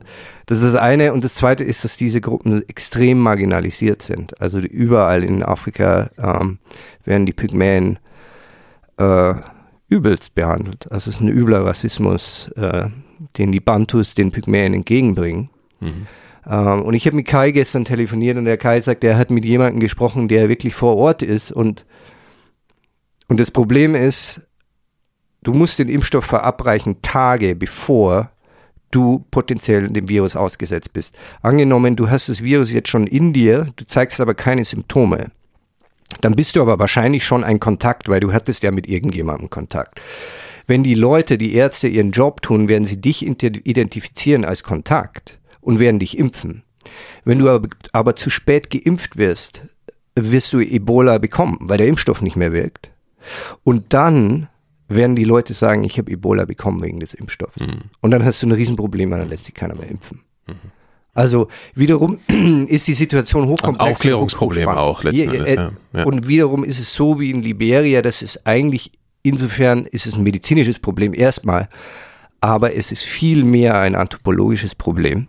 das 0.47 0.59
ist 0.63 0.73
das 0.73 0.81
eine. 0.81 1.13
Und 1.13 1.23
das 1.23 1.35
zweite 1.35 1.63
ist, 1.63 1.85
dass 1.85 1.99
diese 1.99 2.23
Gruppen 2.23 2.67
extrem 2.69 3.19
marginalisiert 3.19 4.01
sind. 4.01 4.41
Also 4.41 4.59
überall 4.59 5.25
in 5.25 5.43
Afrika 5.43 6.11
ähm, 6.17 6.59
werden 7.05 7.27
die 7.27 7.35
Pygmäen 7.35 7.99
äh, 8.97 9.35
übelst 9.89 10.35
behandelt. 10.35 10.91
Also 10.91 11.11
es 11.11 11.17
ist 11.17 11.21
ein 11.21 11.29
übler 11.29 11.67
Rassismus, 11.67 12.51
äh, 12.57 12.89
den 13.37 13.53
die 13.53 13.61
Bantus 13.61 14.15
den 14.15 14.31
Pygmäen 14.33 14.73
entgegenbringen. 14.73 15.51
Mhm. 15.81 16.07
Ähm, 16.49 16.83
und 16.83 16.95
ich 16.95 17.07
habe 17.07 17.17
mit 17.17 17.27
Kai 17.27 17.51
gestern 17.51 17.85
telefoniert 17.85 18.37
und 18.37 18.45
der 18.45 18.59
Kai 18.59 18.81
sagt, 18.81 19.05
er 19.05 19.17
hat 19.17 19.31
mit 19.31 19.45
jemandem 19.45 19.81
gesprochen, 19.81 20.29
der 20.29 20.49
wirklich 20.49 20.75
vor 20.75 20.97
Ort 20.97 21.23
ist. 21.23 21.53
Und, 21.53 21.85
und 23.29 23.41
das 23.41 23.51
Problem 23.51 23.95
ist, 23.95 24.43
du 25.43 25.53
musst 25.53 25.79
den 25.79 25.89
Impfstoff 25.89 26.25
verabreichen 26.25 27.03
Tage 27.03 27.55
bevor 27.55 28.31
du 28.91 29.25
potenziell 29.31 29.89
dem 29.89 30.09
Virus 30.09 30.37
ausgesetzt 30.37 30.93
bist. 30.93 31.17
Angenommen, 31.43 31.97
du 31.97 32.11
hast 32.11 32.29
das 32.29 32.43
Virus 32.43 32.73
jetzt 32.73 32.89
schon 32.89 33.09
in 33.09 33.33
dir, 33.33 33.69
du 33.75 33.85
zeigst 33.87 34.21
aber 34.21 34.35
keine 34.35 34.65
Symptome. 34.65 35.33
Dann 36.21 36.37
bist 36.37 36.55
du 36.55 36.63
aber 36.63 36.79
wahrscheinlich 36.79 37.25
schon 37.25 37.43
ein 37.43 37.59
Kontakt, 37.59 38.09
weil 38.09 38.21
du 38.21 38.33
hattest 38.33 38.63
ja 38.63 38.71
mit 38.71 38.87
irgendjemandem 38.87 39.51
Kontakt. 39.51 40.01
Wenn 40.69 40.85
die 40.85 40.95
Leute, 40.95 41.39
die 41.39 41.55
Ärzte 41.55 41.89
ihren 41.89 42.13
Job 42.13 42.41
tun, 42.41 42.69
werden 42.69 42.85
sie 42.85 43.01
dich 43.01 43.27
identifizieren 43.27 44.45
als 44.45 44.63
Kontakt 44.63 45.41
und 45.65 45.79
werden 45.79 45.99
dich 45.99 46.19
impfen. 46.19 46.63
Wenn 47.25 47.39
du 47.39 47.49
aber, 47.49 47.69
aber 47.93 48.17
zu 48.17 48.31
spät 48.31 48.71
geimpft 48.71 49.17
wirst, 49.17 49.63
wirst 50.15 50.53
du 50.53 50.61
Ebola 50.61 51.19
bekommen, 51.19 51.59
weil 51.61 51.79
der 51.79 51.89
Impfstoff 51.89 52.23
nicht 52.23 52.37
mehr 52.37 52.53
wirkt. 52.53 52.91
Und 53.65 53.93
dann 53.95 54.49
werden 54.89 55.17
die 55.17 55.25
Leute 55.25 55.55
sagen, 55.55 55.83
ich 55.85 55.99
habe 55.99 56.13
Ebola 56.13 56.45
bekommen 56.45 56.83
wegen 56.83 57.01
des 57.01 57.15
Impfstoffs. 57.15 57.59
Mhm. 57.59 57.91
Und 58.01 58.11
dann 58.11 58.25
hast 58.25 58.43
du 58.43 58.47
ein 58.47 58.53
Riesenproblem, 58.53 59.11
weil 59.11 59.21
dann 59.21 59.31
lässt 59.31 59.47
sich 59.47 59.55
keiner 59.55 59.75
mehr 59.75 59.89
impfen. 59.89 60.21
Mhm. 60.47 60.55
Also 61.15 61.49
wiederum 61.75 62.19
ist 62.69 62.87
die 62.87 62.95
Situation 62.95 63.47
hochkomplex. 63.47 63.85
Ein 63.85 63.93
Aufklärungsproblem 63.93 64.69
auch 64.69 65.03
letzten 65.03 65.31
Endes. 65.31 65.53
Äh, 65.53 65.57
ja. 65.57 65.73
Ja. 65.95 66.05
Und 66.05 66.29
wiederum 66.29 66.65
ist 66.65 66.79
es 66.79 66.95
so 66.95 67.19
wie 67.19 67.31
in 67.31 67.43
Liberia, 67.43 68.03
das 68.03 68.21
ist 68.21 68.47
eigentlich, 68.47 68.93
insofern 69.23 69.87
ist 69.87 70.07
es 70.07 70.17
ein 70.17 70.23
medizinisches 70.23 70.79
Problem 70.79 71.15
erstmal, 71.15 71.69
aber 72.41 72.75
es 72.75 72.93
ist 72.93 73.05
viel 73.05 73.43
mehr 73.43 73.79
ein 73.79 73.95
anthropologisches 73.95 74.75
Problem 74.75 75.29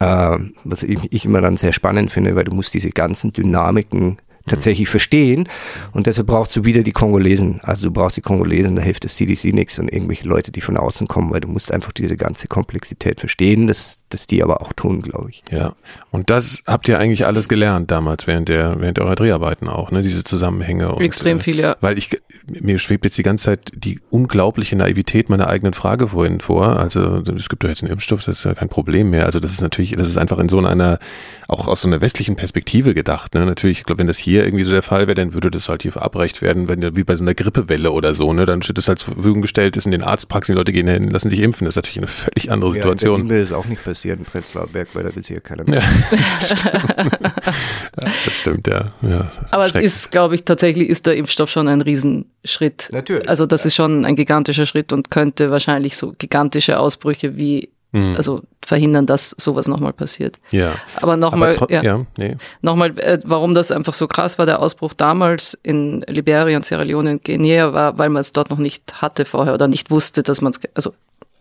was 0.00 0.82
ich, 0.82 1.12
ich 1.12 1.24
immer 1.24 1.40
dann 1.40 1.56
sehr 1.56 1.72
spannend 1.72 2.12
finde, 2.12 2.36
weil 2.36 2.44
du 2.44 2.54
musst 2.54 2.74
diese 2.74 2.90
ganzen 2.90 3.32
Dynamiken 3.32 4.16
tatsächlich 4.48 4.88
verstehen. 4.88 5.48
Und 5.92 6.06
deshalb 6.06 6.26
brauchst 6.26 6.54
du 6.56 6.64
wieder 6.64 6.82
die 6.82 6.92
Kongolesen. 6.92 7.60
Also 7.62 7.86
du 7.86 7.92
brauchst 7.92 8.16
die 8.16 8.22
Kongolesen, 8.22 8.76
da 8.76 8.82
hilft 8.82 9.04
das 9.04 9.16
CDC 9.16 9.54
nichts 9.54 9.78
und 9.78 9.92
irgendwelche 9.92 10.26
Leute, 10.26 10.52
die 10.52 10.60
von 10.60 10.76
außen 10.76 11.06
kommen, 11.06 11.30
weil 11.32 11.40
du 11.40 11.48
musst 11.48 11.72
einfach 11.72 11.92
diese 11.92 12.16
ganze 12.16 12.48
Komplexität 12.48 13.20
verstehen, 13.20 13.66
dass, 13.66 14.00
dass 14.08 14.26
die 14.26 14.42
aber 14.42 14.62
auch 14.62 14.72
tun, 14.72 15.02
glaube 15.02 15.30
ich. 15.30 15.42
Ja. 15.50 15.74
Und 16.10 16.30
das 16.30 16.62
habt 16.66 16.88
ihr 16.88 16.98
eigentlich 16.98 17.26
alles 17.26 17.48
gelernt 17.48 17.90
damals 17.90 18.26
während 18.26 18.48
der, 18.48 18.80
während 18.80 18.98
eurer 18.98 19.14
Dreharbeiten 19.14 19.68
auch, 19.68 19.90
ne? 19.90 20.02
Diese 20.02 20.24
Zusammenhänge. 20.24 20.92
Und, 20.92 21.02
Extrem 21.02 21.40
viel, 21.40 21.58
ja. 21.58 21.76
Weil 21.80 21.98
ich, 21.98 22.10
mir 22.46 22.78
schwebt 22.78 23.04
jetzt 23.04 23.18
die 23.18 23.22
ganze 23.22 23.44
Zeit 23.44 23.72
die 23.74 24.00
unglaubliche 24.10 24.76
Naivität 24.76 25.28
meiner 25.28 25.48
eigenen 25.48 25.74
Frage 25.74 26.08
vorhin 26.08 26.40
vor. 26.40 26.78
Also 26.78 27.16
es 27.16 27.48
gibt 27.48 27.64
doch 27.64 27.68
jetzt 27.68 27.82
einen 27.82 27.92
Impfstoff, 27.92 28.24
das 28.24 28.38
ist 28.38 28.44
ja 28.44 28.54
kein 28.54 28.68
Problem 28.68 29.10
mehr. 29.10 29.26
Also 29.26 29.40
das 29.40 29.52
ist 29.52 29.60
natürlich, 29.60 29.92
das 29.92 30.08
ist 30.08 30.16
einfach 30.16 30.38
in 30.38 30.48
so 30.48 30.58
einer, 30.58 30.98
auch 31.46 31.68
aus 31.68 31.82
so 31.82 31.88
einer 31.88 32.00
westlichen 32.00 32.36
Perspektive 32.36 32.94
gedacht. 32.94 33.34
Ne? 33.34 33.44
Natürlich, 33.44 33.78
ich 33.78 33.84
glaube, 33.84 34.00
wenn 34.00 34.06
das 34.06 34.18
hier 34.18 34.37
irgendwie 34.44 34.64
so 34.64 34.72
der 34.72 34.82
Fall 34.82 35.06
wäre, 35.06 35.14
dann 35.14 35.34
würde 35.34 35.50
das 35.50 35.68
halt 35.68 35.82
hier 35.82 35.92
verabreicht 35.92 36.42
werden, 36.42 36.68
wenn 36.68 36.96
wie 36.96 37.04
bei 37.04 37.16
so 37.16 37.24
einer 37.24 37.34
Grippewelle 37.34 37.90
oder 37.92 38.14
so, 38.14 38.32
ne? 38.32 38.46
Dann 38.46 38.62
steht 38.62 38.78
das 38.78 38.88
halt 38.88 38.98
zur 38.98 39.14
Verfügung 39.14 39.42
gestellt, 39.42 39.76
ist 39.76 39.86
in 39.86 39.92
den 39.92 40.02
Arztpraxen, 40.02 40.54
die 40.54 40.58
Leute 40.58 40.72
gehen 40.72 40.88
hin, 40.88 41.08
lassen 41.08 41.30
sich 41.30 41.40
impfen. 41.40 41.64
Das 41.64 41.72
ist 41.72 41.76
natürlich 41.76 41.98
eine 41.98 42.06
völlig 42.06 42.50
andere 42.50 42.72
Situation. 42.72 43.28
Ja, 43.28 43.34
in 43.34 43.42
ist 43.42 43.52
auch 43.52 43.66
nicht 43.66 43.84
passiert 43.84 44.18
in 44.18 44.24
Prenzlauer 44.24 44.68
Berg, 44.68 44.88
weil 44.94 45.04
da 45.04 45.14
will 45.14 45.22
sich 45.22 45.34
ja 45.34 45.40
keiner 45.40 45.64
mehr. 45.64 45.80
Ja, 45.80 46.18
das, 46.38 46.62
ja, 46.62 48.12
das 48.24 48.34
stimmt, 48.34 48.66
ja. 48.66 48.92
ja 49.02 49.30
Aber 49.50 49.66
es 49.66 49.74
ist, 49.74 50.10
glaube 50.10 50.34
ich, 50.34 50.44
tatsächlich 50.44 50.88
ist 50.88 51.06
der 51.06 51.16
Impfstoff 51.16 51.50
schon 51.50 51.68
ein 51.68 51.80
Riesenschritt. 51.80 52.90
Natürlich. 52.92 53.28
Also 53.28 53.46
das 53.46 53.64
ist 53.66 53.74
schon 53.74 54.04
ein 54.04 54.16
gigantischer 54.16 54.66
Schritt 54.66 54.92
und 54.92 55.10
könnte 55.10 55.50
wahrscheinlich 55.50 55.96
so 55.96 56.14
gigantische 56.18 56.78
Ausbrüche 56.78 57.36
wie 57.36 57.70
Mhm. 57.92 58.14
Also 58.16 58.42
verhindern, 58.62 59.06
dass 59.06 59.34
sowas 59.38 59.66
nochmal 59.66 59.94
passiert. 59.94 60.36
Ja. 60.50 60.74
Aber 60.96 61.16
nochmal, 61.16 61.56
ja, 61.70 61.82
ja, 61.82 62.06
nee. 62.18 62.36
nochmal, 62.60 62.98
äh, 62.98 63.18
warum 63.24 63.54
das 63.54 63.70
einfach 63.70 63.94
so 63.94 64.06
krass 64.06 64.38
war, 64.38 64.44
der 64.44 64.60
Ausbruch 64.60 64.92
damals 64.92 65.58
in 65.62 66.04
Liberia 66.06 66.56
und 66.56 66.66
Sierra 66.66 66.82
Leone 66.82 67.12
und 67.12 67.24
Guinea 67.24 67.72
war, 67.72 67.96
weil 67.96 68.10
man 68.10 68.20
es 68.20 68.32
dort 68.32 68.50
noch 68.50 68.58
nicht 68.58 69.00
hatte 69.00 69.24
vorher 69.24 69.54
oder 69.54 69.68
nicht 69.68 69.90
wusste, 69.90 70.22
dass 70.22 70.42
man 70.42 70.52
es, 70.52 70.60
also 70.74 70.92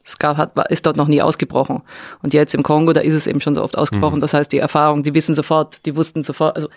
es 0.06 0.18
gab, 0.20 0.38
hat, 0.38 0.54
ist 0.70 0.86
dort 0.86 0.96
noch 0.96 1.10
nie 1.10 1.22
ausgebrochen. 1.22 1.82
Und 2.24 2.34
jetzt 2.34 2.56
im 2.56 2.64
Kongo, 2.64 2.94
da 2.94 3.02
ist 3.02 3.14
es 3.14 3.28
eben 3.28 3.42
schon 3.42 3.54
so 3.54 3.62
oft 3.62 3.78
ausgebrochen. 3.78 4.18
Mhm. 4.18 4.22
Das 4.22 4.34
heißt, 4.34 4.52
die 4.54 4.60
Erfahrung, 4.60 5.04
die 5.04 5.14
wissen 5.14 5.36
sofort, 5.36 5.86
die 5.86 5.98
wussten 5.98 6.24
sofort, 6.24 6.56
also 6.56 6.70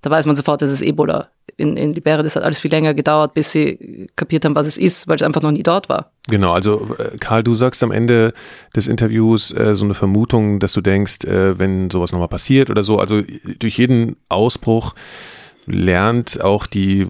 da 0.00 0.10
weiß 0.10 0.24
man 0.24 0.34
sofort, 0.34 0.62
dass 0.62 0.70
es 0.70 0.80
Ebola. 0.80 1.28
In, 1.56 1.76
in 1.76 1.94
Liberia, 1.94 2.22
das 2.22 2.36
hat 2.36 2.42
alles 2.42 2.60
viel 2.60 2.70
länger 2.70 2.94
gedauert, 2.94 3.34
bis 3.34 3.52
sie 3.52 4.08
kapiert 4.16 4.44
haben, 4.44 4.54
was 4.54 4.66
es 4.66 4.76
ist, 4.76 5.08
weil 5.08 5.16
es 5.16 5.22
einfach 5.22 5.42
noch 5.42 5.50
nie 5.50 5.62
dort 5.62 5.88
war. 5.88 6.10
Genau, 6.28 6.52
also 6.52 6.88
äh, 6.98 7.18
Karl, 7.18 7.42
du 7.42 7.54
sagst 7.54 7.82
am 7.82 7.92
Ende 7.92 8.32
des 8.74 8.88
Interviews 8.88 9.52
äh, 9.52 9.74
so 9.74 9.84
eine 9.84 9.94
Vermutung, 9.94 10.60
dass 10.60 10.72
du 10.72 10.80
denkst, 10.80 11.24
äh, 11.24 11.58
wenn 11.58 11.90
sowas 11.90 12.12
nochmal 12.12 12.28
passiert 12.28 12.70
oder 12.70 12.82
so, 12.82 12.98
also 12.98 13.22
durch 13.58 13.78
jeden 13.78 14.16
Ausbruch 14.28 14.94
lernt 15.70 16.40
auch 16.42 16.66
die, 16.66 17.06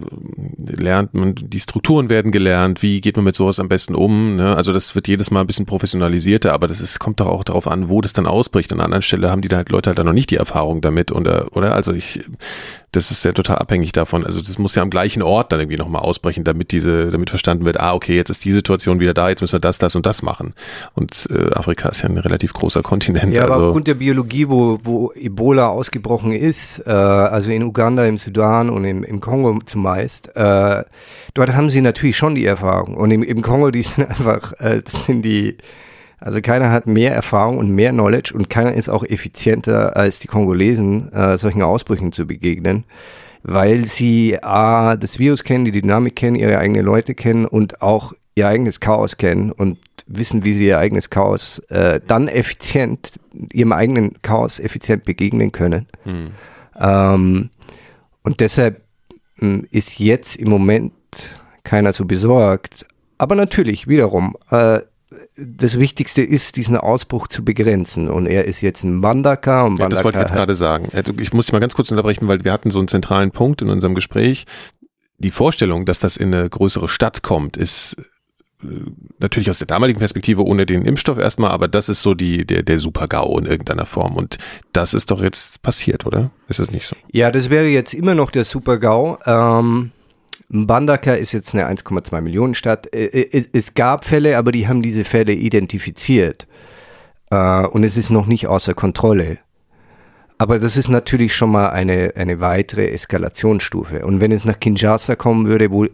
lernt 0.59 1.15
man, 1.15 1.35
die 1.35 1.61
Strukturen 1.61 2.09
werden 2.09 2.33
gelernt, 2.33 2.83
wie 2.83 3.01
geht 3.01 3.17
man 3.17 3.25
mit 3.25 3.37
sowas 3.37 3.59
am 3.59 3.69
besten 3.69 3.95
um. 3.95 4.37
Ne? 4.37 4.55
Also 4.57 4.73
das 4.73 4.95
wird 4.95 5.09
jedes 5.09 5.31
Mal 5.31 5.41
ein 5.41 5.47
bisschen 5.47 5.67
professionalisierter, 5.67 6.53
aber 6.53 6.67
das 6.67 6.81
ist, 6.81 6.99
kommt 6.99 7.21
doch 7.21 7.27
auch 7.27 7.45
darauf 7.45 7.67
an, 7.67 7.89
wo 7.89 8.01
das 8.01 8.13
dann 8.13 8.27
ausbricht. 8.27 8.73
An 8.73 8.81
anderen 8.81 9.03
Stelle 9.03 9.31
haben 9.31 9.43
die 9.43 9.49
da 9.49 9.59
halt 9.59 9.71
Leute 9.71 9.91
halt 9.91 9.99
dann 9.99 10.07
noch 10.07 10.13
nicht 10.13 10.31
die 10.31 10.37
Erfahrung 10.37 10.81
damit 10.81 11.13
oder, 11.13 11.49
oder? 11.57 11.75
Also 11.75 11.93
ich, 11.93 12.21
das 12.93 13.13
ist 13.13 13.25
ja 13.25 13.33
total 13.33 13.59
abhängig 13.59 13.93
davon. 13.93 14.25
Also 14.25 14.41
das 14.41 14.59
muss 14.59 14.75
ja 14.75 14.83
am 14.83 14.91
gleichen 14.91 15.23
Ort 15.23 15.53
dann 15.53 15.61
irgendwie 15.61 15.77
nochmal 15.77 16.03
ausbrechen, 16.03 16.43
damit 16.43 16.73
diese, 16.73 17.11
damit 17.11 17.31
verstanden 17.31 17.65
wird, 17.65 17.79
ah, 17.79 17.95
okay, 17.95 18.17
jetzt 18.17 18.31
ist 18.31 18.45
die 18.45 18.53
Situation 18.53 18.99
wieder 18.99 19.15
da, 19.15 19.29
jetzt 19.29 19.43
müssen 19.43 19.55
wir 19.55 19.61
das, 19.61 19.79
das 19.79 19.95
und 19.95 20.07
das 20.07 20.23
machen. 20.23 20.55
Und 20.95 21.29
äh, 21.31 21.55
Afrika 21.55 21.89
ist 21.89 22.03
ja 22.03 22.09
ein 22.09 22.19
relativ 22.19 22.53
großer 22.53 22.83
Kontinent. 22.83 23.33
Ja, 23.33 23.45
aber 23.45 23.55
also. 23.55 23.67
aufgrund 23.67 23.87
der 23.87 23.95
Biologie, 23.95 24.49
wo, 24.49 24.79
wo 24.83 25.13
Ebola 25.13 25.69
ausgebrochen 25.69 26.33
ist, 26.33 26.81
äh, 26.85 26.91
also 26.91 27.51
in 27.51 27.63
Uganda, 27.63 28.05
im 28.07 28.19
Sudan 28.19 28.50
und 28.59 28.85
im, 28.85 29.05
im 29.05 29.21
Kongo 29.21 29.59
zumeist, 29.65 30.35
äh, 30.35 30.83
dort 31.35 31.55
haben 31.55 31.71
sie 31.71 31.81
natürlich 31.81 32.17
schon 32.17 32.35
die 32.35 32.45
Erfahrung. 32.45 32.97
Und 32.97 33.11
im, 33.13 33.23
im 33.23 33.43
Kongo, 33.43 33.71
die 33.71 33.83
sind 33.83 34.05
einfach, 34.11 34.53
äh, 34.59 34.83
das 34.83 35.07
sind 35.07 35.23
die 35.23 35.57
also 36.21 36.43
keiner 36.43 36.71
hat 36.71 36.87
mehr 36.87 37.15
Erfahrung 37.15 37.57
und 37.57 37.71
mehr 37.71 37.93
Knowledge 37.93 38.35
und 38.35 38.51
keiner 38.51 38.75
ist 38.75 38.91
auch 38.91 39.05
effizienter 39.05 39.97
als 39.97 40.19
die 40.19 40.29
Kongolesen, 40.29 41.11
äh, 41.13 41.39
solchen 41.39 41.63
Ausbrüchen 41.63 42.13
zu 42.13 42.27
begegnen, 42.27 42.85
weil 43.43 43.87
sie 43.87 44.39
A, 44.43 44.97
das 44.97 45.19
Virus 45.19 45.45
kennen, 45.45 45.65
die 45.65 45.73
Dynamik 45.73 46.17
kennen, 46.17 46.37
ihre 46.37 46.59
eigenen 46.59 46.85
Leute 46.85 47.15
kennen 47.15 47.47
und 47.47 47.81
auch 47.81 48.13
ihr 48.35 48.47
eigenes 48.47 48.81
Chaos 48.81 49.17
kennen 49.17 49.51
und 49.51 49.79
wissen, 50.07 50.45
wie 50.45 50.53
sie 50.53 50.67
ihr 50.67 50.79
eigenes 50.79 51.09
Chaos 51.09 51.59
äh, 51.71 52.01
dann 52.07 52.29
effizient, 52.29 53.19
ihrem 53.53 53.73
eigenen 53.73 54.21
Chaos 54.21 54.61
effizient 54.61 55.05
begegnen 55.05 55.53
können. 55.53 55.87
Hm. 56.05 56.31
Ähm, 56.79 57.51
und 58.23 58.41
deshalb 58.41 58.83
hm, 59.37 59.67
ist 59.71 59.99
jetzt 59.99 60.37
im 60.37 60.49
Moment 60.49 60.93
keiner 61.65 61.93
so 61.93 62.05
besorgt. 62.05 62.87
Aber 63.19 63.35
natürlich, 63.35 63.87
wiederum, 63.87 64.37
äh, 64.51 64.81
das 65.37 65.79
Wichtigste 65.79 66.23
ist, 66.23 66.57
diesen 66.57 66.77
Ausbruch 66.77 67.27
zu 67.27 67.45
begrenzen. 67.45 68.09
Und 68.09 68.27
er 68.27 68.45
ist 68.45 68.61
jetzt 68.61 68.85
ein 68.85 68.95
Mandaka. 68.95 69.65
Und 69.65 69.79
ja, 69.79 69.89
das 69.89 70.05
wollte 70.05 70.19
ich 70.19 70.23
jetzt 70.23 70.35
gerade 70.35 70.55
sagen. 70.55 70.89
Ich 71.19 71.33
muss 71.33 71.47
dich 71.47 71.53
mal 71.53 71.61
ganz 71.61 71.75
kurz 71.75 71.91
unterbrechen, 71.91 72.29
weil 72.29 72.45
wir 72.45 72.53
hatten 72.53 72.71
so 72.71 72.79
einen 72.79 72.89
zentralen 72.89 73.31
Punkt 73.31 73.63
in 73.63 73.69
unserem 73.71 73.95
Gespräch. 73.95 74.47
Die 75.19 75.31
Vorstellung, 75.31 75.85
dass 75.85 75.99
das 75.99 76.17
in 76.17 76.35
eine 76.35 76.49
größere 76.49 76.89
Stadt 76.89 77.23
kommt, 77.23 77.57
ist 77.57 77.97
natürlich 79.19 79.51
aus 79.51 79.59
der 79.59 79.67
damaligen 79.67 79.99
Perspektive 79.99 80.45
ohne 80.45 80.67
den 80.67 80.83
Impfstoff 80.83 81.19
erstmal, 81.19 81.51
aber 81.51 81.69
das 81.69 81.89
ist 81.89 82.03
so 82.03 82.15
die, 82.15 82.45
der, 82.45 82.63
der 82.63 82.79
Super-GAU 82.79 83.39
in 83.39 83.47
irgendeiner 83.47 83.87
Form. 83.87 84.17
Und 84.17 84.39
das 84.73 84.95
ist 84.95 85.11
doch 85.11 85.23
jetzt 85.23 85.63
passiert, 85.63 86.07
oder? 86.07 86.31
Ist 86.49 86.61
das 86.61 86.71
nicht 86.71 86.87
so? 86.87 86.97
Ja, 87.13 87.31
das 87.31 87.51
wäre 87.51 87.67
jetzt 87.67 87.95
immer 87.95 88.15
noch 88.15 88.31
der 88.31 88.45
Super-GAU. 88.45 89.19
Ähm, 89.27 89.93
Bandaka 90.49 91.15
ist 91.15 91.33
jetzt 91.33 91.55
eine 91.55 91.69
1,2 91.69 92.21
Millionen 92.21 92.55
Stadt. 92.55 92.89
Es 92.93 93.75
gab 93.75 94.05
Fälle, 94.05 94.37
aber 94.37 94.53
die 94.53 94.69
haben 94.69 94.83
diese 94.83 95.05
Fälle 95.05 95.33
identifiziert. 95.33 96.47
Äh, 97.31 97.67
und 97.67 97.85
es 97.85 97.97
ist 97.97 98.11
noch 98.11 98.27
nicht 98.27 98.47
außer 98.49 98.75
Kontrolle. 98.75 99.39
Aber 100.41 100.59
das 100.59 100.79
ist 100.79 100.89
natürlich 100.89 101.37
schon 101.37 101.51
mal 101.51 101.69
eine, 101.69 102.15
eine 102.17 102.41
weitere 102.41 102.89
Eskalationsstufe. 102.93 104.07
Und 104.07 104.23
wenn 104.23 104.33
es 104.33 104.47
nach 104.47 104.59
Kinshasa 104.59 105.15
kommen 105.15 105.47
würde, 105.47 105.71
wo 105.71 105.85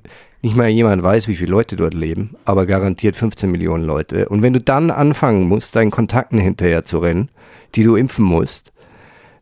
nicht 0.40 0.54
mal 0.54 0.68
jemand 0.68 1.02
weiß, 1.02 1.26
wie 1.26 1.34
viele 1.34 1.50
Leute 1.50 1.74
dort 1.74 1.94
leben, 1.94 2.36
aber 2.44 2.64
garantiert 2.64 3.16
15 3.16 3.50
Millionen 3.50 3.84
Leute. 3.84 4.28
Und 4.28 4.42
wenn 4.42 4.52
du 4.52 4.60
dann 4.60 4.92
anfangen 4.92 5.48
musst, 5.48 5.74
deinen 5.74 5.90
Kontakten 5.90 6.38
hinterher 6.38 6.84
zu 6.84 6.98
rennen, 6.98 7.28
die 7.74 7.82
du 7.82 7.96
impfen 7.96 8.24
musst, 8.24 8.72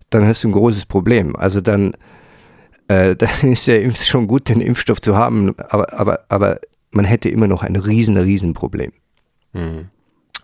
dann 0.09 0.25
hast 0.25 0.43
du 0.43 0.49
ein 0.49 0.53
großes 0.53 0.87
Problem. 0.87 1.37
Also 1.37 1.61
dann, 1.61 1.93
äh, 2.89 3.15
dann 3.17 3.53
ist 3.53 3.67
ja 3.67 3.91
schon 3.93 4.27
gut, 4.27 4.49
den 4.49 4.63
Impfstoff 4.63 5.03
zu 5.03 5.19
haben, 5.19 5.55
aber, 5.69 5.93
aber, 5.93 6.21
aber 6.31 6.61
man 6.93 7.05
hätte 7.05 7.29
immer 7.29 7.47
noch 7.47 7.63
ein 7.63 7.77
riesen, 7.77 8.17
riesen 8.17 8.55
Problem. 8.55 8.91
Mhm 9.53 9.91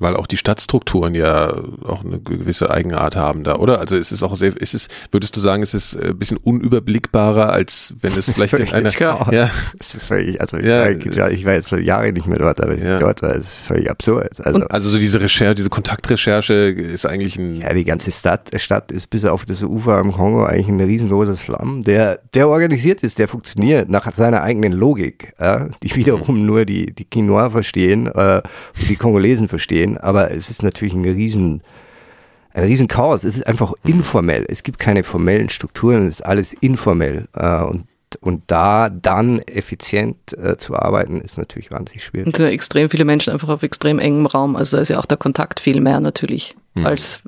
weil 0.01 0.17
auch 0.17 0.27
die 0.27 0.39
Stadtstrukturen 0.39 1.15
ja 1.15 1.55
auch 1.85 2.05
eine 2.05 2.19
gewisse 2.19 2.71
Eigenart 2.71 3.17
haben 3.17 3.45
da, 3.45 3.57
oder? 3.57 3.79
Also 3.79 3.97
ist 3.97 4.11
es 4.11 4.23
auch 4.23 4.35
sehr, 4.35 4.57
ist 4.57 4.75
es, 4.75 4.89
würdest 5.11 5.37
du 5.37 5.41
sagen, 5.41 5.63
ist 5.63 5.75
es 5.75 5.97
ein 5.97 6.19
bisschen 6.19 6.39
unüberblickbarer, 6.39 7.51
als 7.53 7.95
wenn 8.01 8.17
es 8.17 8.31
vielleicht 8.31 8.55
in 8.55 8.73
einer, 8.73 8.91
ja, 9.31 9.51
völlig, 9.81 10.41
also 10.41 10.57
ja, 10.57 10.89
ich 10.89 11.45
war 11.45 11.55
jetzt 11.55 11.71
Jahre 11.73 12.13
nicht 12.13 12.27
mehr 12.27 12.39
dort, 12.39 12.63
aber 12.63 12.77
ja. 12.77 12.99
dort 12.99 13.23
war 13.23 13.37
es 13.37 13.53
völlig 13.53 13.91
absurd. 13.91 14.45
Also, 14.45 14.61
also 14.67 14.89
so 14.89 14.99
diese 14.99 15.21
Recherche, 15.21 15.55
diese 15.55 15.69
Kontaktrecherche 15.69 16.55
ist 16.55 17.05
eigentlich 17.05 17.37
ein, 17.37 17.61
ja, 17.61 17.75
die 17.75 17.85
ganze 17.85 18.11
Stadt, 18.11 18.51
Stadt 18.57 18.91
ist 18.91 19.09
bis 19.09 19.27
auf 19.27 19.45
das 19.45 19.63
Ufer 19.63 19.99
am 19.99 20.13
Kongo 20.13 20.45
eigentlich 20.45 20.69
ein 20.69 20.81
riesenloser 20.81 21.37
Slum, 21.37 21.85
der, 21.85 22.21
der 22.33 22.49
organisiert 22.49 23.03
ist, 23.03 23.19
der 23.19 23.29
funktioniert 23.29 23.91
nach 23.91 24.11
seiner 24.13 24.43
eigenen 24.43 24.73
Logik, 24.73 25.35
ja, 25.39 25.69
die 25.83 25.95
wiederum 25.95 26.47
nur 26.47 26.65
die, 26.65 26.93
die 26.95 27.05
Quinoa 27.05 27.51
verstehen, 27.51 28.07
äh, 28.07 28.41
und 28.79 28.89
die 28.89 28.97
Kongolesen 28.97 29.49
verstehen 29.49 29.90
sein, 29.95 29.99
aber 29.99 30.31
es 30.31 30.51
ist 30.51 30.63
natürlich 30.63 30.95
ein 30.95 31.05
riesen, 31.05 31.63
ein 32.53 32.65
riesen 32.65 32.89
Chaos. 32.89 33.25
Es 33.25 33.37
ist 33.37 33.47
einfach 33.47 33.73
informell. 33.85 34.45
Es 34.49 34.63
gibt 34.63 34.79
keine 34.79 35.05
formellen 35.05 35.49
Strukturen, 35.49 36.07
es 36.07 36.17
ist 36.17 36.27
alles 36.27 36.53
informell. 36.53 37.29
Äh, 37.35 37.63
und 37.63 37.87
und 38.21 38.43
da 38.49 38.89
dann 38.89 39.39
effizient 39.43 40.37
äh, 40.37 40.57
zu 40.57 40.75
arbeiten, 40.75 41.21
ist 41.21 41.39
natürlich 41.39 41.71
wahnsinnig 41.71 42.05
schwierig. 42.05 42.27
Und 42.27 42.41
extrem 42.41 42.91
viele 42.91 43.05
Menschen 43.05 43.33
einfach 43.33 43.49
auf 43.49 43.63
extrem 43.63 44.01
engem 44.01 44.27
Raum. 44.27 44.57
Also 44.57 44.77
da 44.77 44.83
ist 44.83 44.89
ja 44.89 44.99
auch 44.99 45.07
der 45.07 45.17
Kontakt 45.17 45.61
viel 45.61 45.81
mehr 45.81 46.01
natürlich. 46.01 46.57
Mhm. 46.75 46.87
Als 46.87 47.23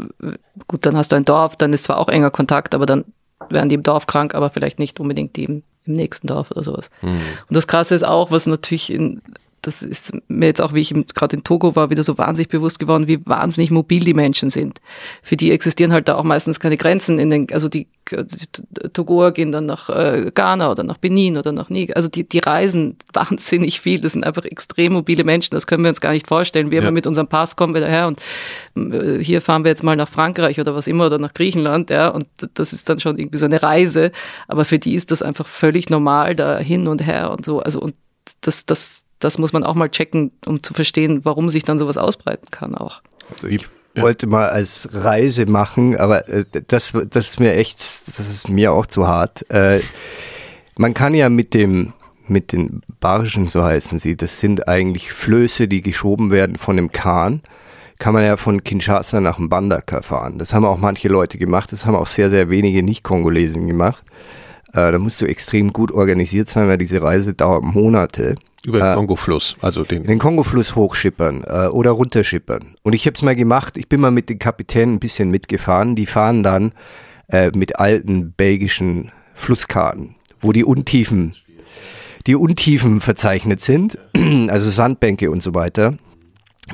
gut, 0.67 0.85
dann 0.85 0.97
hast 0.97 1.13
du 1.13 1.17
ein 1.17 1.25
Dorf, 1.25 1.55
dann 1.55 1.73
ist 1.73 1.85
zwar 1.85 1.99
auch 1.99 2.09
enger 2.09 2.31
Kontakt, 2.31 2.75
aber 2.75 2.87
dann 2.87 3.05
werden 3.49 3.69
die 3.69 3.77
im 3.77 3.83
Dorf 3.85 4.07
krank, 4.07 4.35
aber 4.35 4.51
vielleicht 4.51 4.79
nicht 4.79 4.99
unbedingt 4.99 5.37
die 5.37 5.45
im, 5.45 5.63
im 5.85 5.95
nächsten 5.95 6.27
Dorf 6.27 6.51
oder 6.51 6.65
sowas. 6.65 6.91
Mhm. 7.01 7.21
Und 7.49 7.57
das 7.57 7.69
Krasse 7.69 7.95
ist 7.95 8.05
auch, 8.05 8.31
was 8.31 8.47
natürlich 8.47 8.93
in 8.93 9.23
das 9.63 9.83
ist 9.83 10.13
mir 10.27 10.47
jetzt 10.47 10.61
auch, 10.61 10.75
wie 10.75 10.81
ich 10.81 10.93
gerade 11.15 11.37
in 11.37 11.45
Togo 11.45 11.77
war, 11.77 11.89
wieder 11.89 12.03
so 12.03 12.19
wahnsinnig 12.19 12.49
bewusst 12.49 12.81
geworden, 12.81 13.07
wie 13.07 13.25
wahnsinnig 13.25 13.71
mobil 13.71 14.01
die 14.01 14.13
Menschen 14.13 14.51
sind. 14.51 14.81
Für 15.23 15.37
die 15.37 15.53
existieren 15.53 15.93
halt 15.93 16.09
da 16.09 16.17
auch 16.17 16.25
meistens 16.25 16.59
keine 16.59 16.77
Grenzen 16.77 17.21
in 17.21 17.31
den, 17.31 17.47
also 17.53 17.69
die, 17.69 17.87
die 18.11 18.89
Togoer 18.93 19.31
gehen 19.31 19.53
dann 19.53 19.67
nach 19.67 19.89
äh, 19.89 20.33
Ghana 20.35 20.69
oder 20.69 20.83
nach 20.83 20.99
Benin 20.99 21.37
oder 21.37 21.53
nach 21.53 21.71
Niger. 21.71 21.95
Also 21.95 22.09
die, 22.09 22.29
die 22.29 22.41
reisen 22.41 22.97
wahnsinnig 23.13 23.81
viel. 23.81 24.01
Das 24.01 24.13
sind 24.13 24.25
einfach 24.25 24.45
extrem 24.45 24.95
mobile 24.95 25.23
Menschen. 25.23 25.55
Das 25.55 25.69
können 25.69 25.85
wir 25.85 25.91
uns 25.91 26.01
gar 26.01 26.13
nicht 26.13 26.27
vorstellen. 26.27 26.73
Wir 26.73 26.83
ja. 26.83 26.91
mit 26.91 27.07
unserem 27.07 27.29
Pass 27.29 27.55
kommen 27.55 27.73
wir 27.73 27.83
daher 27.83 28.09
und 28.09 28.21
äh, 28.75 29.23
hier 29.23 29.41
fahren 29.41 29.63
wir 29.63 29.69
jetzt 29.69 29.85
mal 29.85 29.95
nach 29.95 30.09
Frankreich 30.09 30.59
oder 30.59 30.75
was 30.75 30.89
immer 30.89 31.07
oder 31.07 31.19
nach 31.19 31.35
Griechenland, 31.35 31.91
ja. 31.91 32.09
Und 32.09 32.27
das 32.55 32.73
ist 32.73 32.89
dann 32.89 32.99
schon 32.99 33.17
irgendwie 33.17 33.39
so 33.39 33.47
eine 33.47 33.63
Reise. 33.63 34.11
Aber 34.49 34.65
für 34.65 34.81
die 34.81 34.97
ist 34.97 35.13
das 35.13 35.23
einfach 35.23 35.47
völlig 35.47 35.89
normal, 35.89 36.35
da 36.35 36.59
hin 36.59 36.89
und 36.89 37.07
her 37.07 37.31
und 37.31 37.45
so. 37.45 37.61
Also 37.61 37.81
und 37.81 37.95
das, 38.41 38.67
das, 38.67 39.05
das 39.25 39.39
muss 39.39 39.53
man 39.53 39.65
auch 39.65 39.75
mal 39.75 39.89
checken, 39.89 40.33
um 40.47 40.63
zu 40.63 40.75
verstehen, 40.75 41.25
warum 41.25 41.49
sich 41.49 41.65
dann 41.65 41.79
sowas 41.79 41.97
ausbreiten 41.97 42.49
kann 42.51 42.75
auch. 42.75 43.03
Also 43.31 43.47
ich 43.47 43.67
wollte 43.95 44.27
mal 44.27 44.49
als 44.49 44.89
Reise 44.93 45.47
machen, 45.47 45.97
aber 45.97 46.29
äh, 46.29 46.45
das, 46.67 46.93
das 47.11 47.31
ist 47.31 47.41
mir 47.41 47.55
echt, 47.55 47.79
das 47.79 48.19
ist 48.19 48.49
mir 48.49 48.73
auch 48.73 48.87
zu 48.87 49.07
hart. 49.07 49.49
Äh, 49.51 49.81
man 50.77 50.95
kann 50.95 51.15
ja 51.15 51.29
mit 51.29 51.55
dem, 51.55 51.93
mit 52.27 52.53
den 52.53 52.83
Barschen, 53.01 53.49
so 53.49 53.63
heißen 53.63 53.99
sie, 53.99 54.17
das 54.17 54.41
sind 54.41 54.69
eigentlich 54.69 55.13
Flöße, 55.13 55.69
die 55.69 55.83
geschoben 55.83 56.31
werden 56.31 56.57
von 56.57 56.77
dem 56.77 56.91
Kahn, 56.91 57.43
kann 57.99 58.15
man 58.15 58.25
ja 58.25 58.37
von 58.37 58.65
Kinshasa 58.65 59.21
nach 59.21 59.39
Mbandaka 59.39 60.03
fahren. 60.03 60.39
Das 60.39 60.53
haben 60.53 60.65
auch 60.65 60.79
manche 60.79 61.09
Leute 61.09 61.39
gemacht, 61.39 61.71
das 61.71 61.87
haben 61.87 61.95
auch 61.95 62.09
sehr, 62.09 62.31
sehr 62.31 62.51
wenige 62.51 62.83
Nicht-Kongolesen 62.83 63.67
gemacht. 63.67 64.03
Äh, 64.73 64.91
da 64.91 64.99
musst 64.99 65.21
du 65.21 65.27
extrem 65.27 65.73
gut 65.73 65.93
organisiert 65.93 66.49
sein, 66.49 66.67
weil 66.67 66.79
diese 66.79 67.03
Reise 67.03 67.35
dauert 67.35 67.63
Monate. 67.63 68.37
Über 68.65 68.79
den 68.79 68.93
äh, 68.93 68.95
Kongo-Fluss, 68.95 69.57
also 69.61 69.85
den. 69.85 70.05
Den 70.05 70.19
Kongo-Fluss 70.19 70.77
hochschippern 70.77 71.45
äh, 71.45 71.67
oder 71.67 71.91
runterschippern. 71.91 72.75
Und 72.83 72.93
ich 72.93 73.07
habe 73.07 73.15
es 73.15 73.23
mal 73.23 73.35
gemacht, 73.35 73.77
ich 73.77 73.89
bin 73.89 74.01
mal 74.01 74.11
mit 74.11 74.29
den 74.29 74.39
Kapitänen 74.39 74.97
ein 74.97 75.01
bisschen 75.01 75.31
mitgefahren. 75.31 75.97
Die 75.97 76.07
fahren 76.07 76.43
dann 76.43 76.73
äh, 77.29 77.51
mit 77.55 77.81
alten 77.81 78.33
belgischen 78.33 79.11
Flusskarten, 79.35 80.17
wo 80.41 80.53
die 80.53 80.65
Untiefen, 80.65 81.35
die 82.27 82.37
Untiefen 82.37 83.01
verzeichnet 83.01 83.61
sind, 83.61 83.99
also 84.49 84.71
Sandbänke 84.71 85.31
und 85.31 85.43
so 85.43 85.55
weiter. 85.55 85.99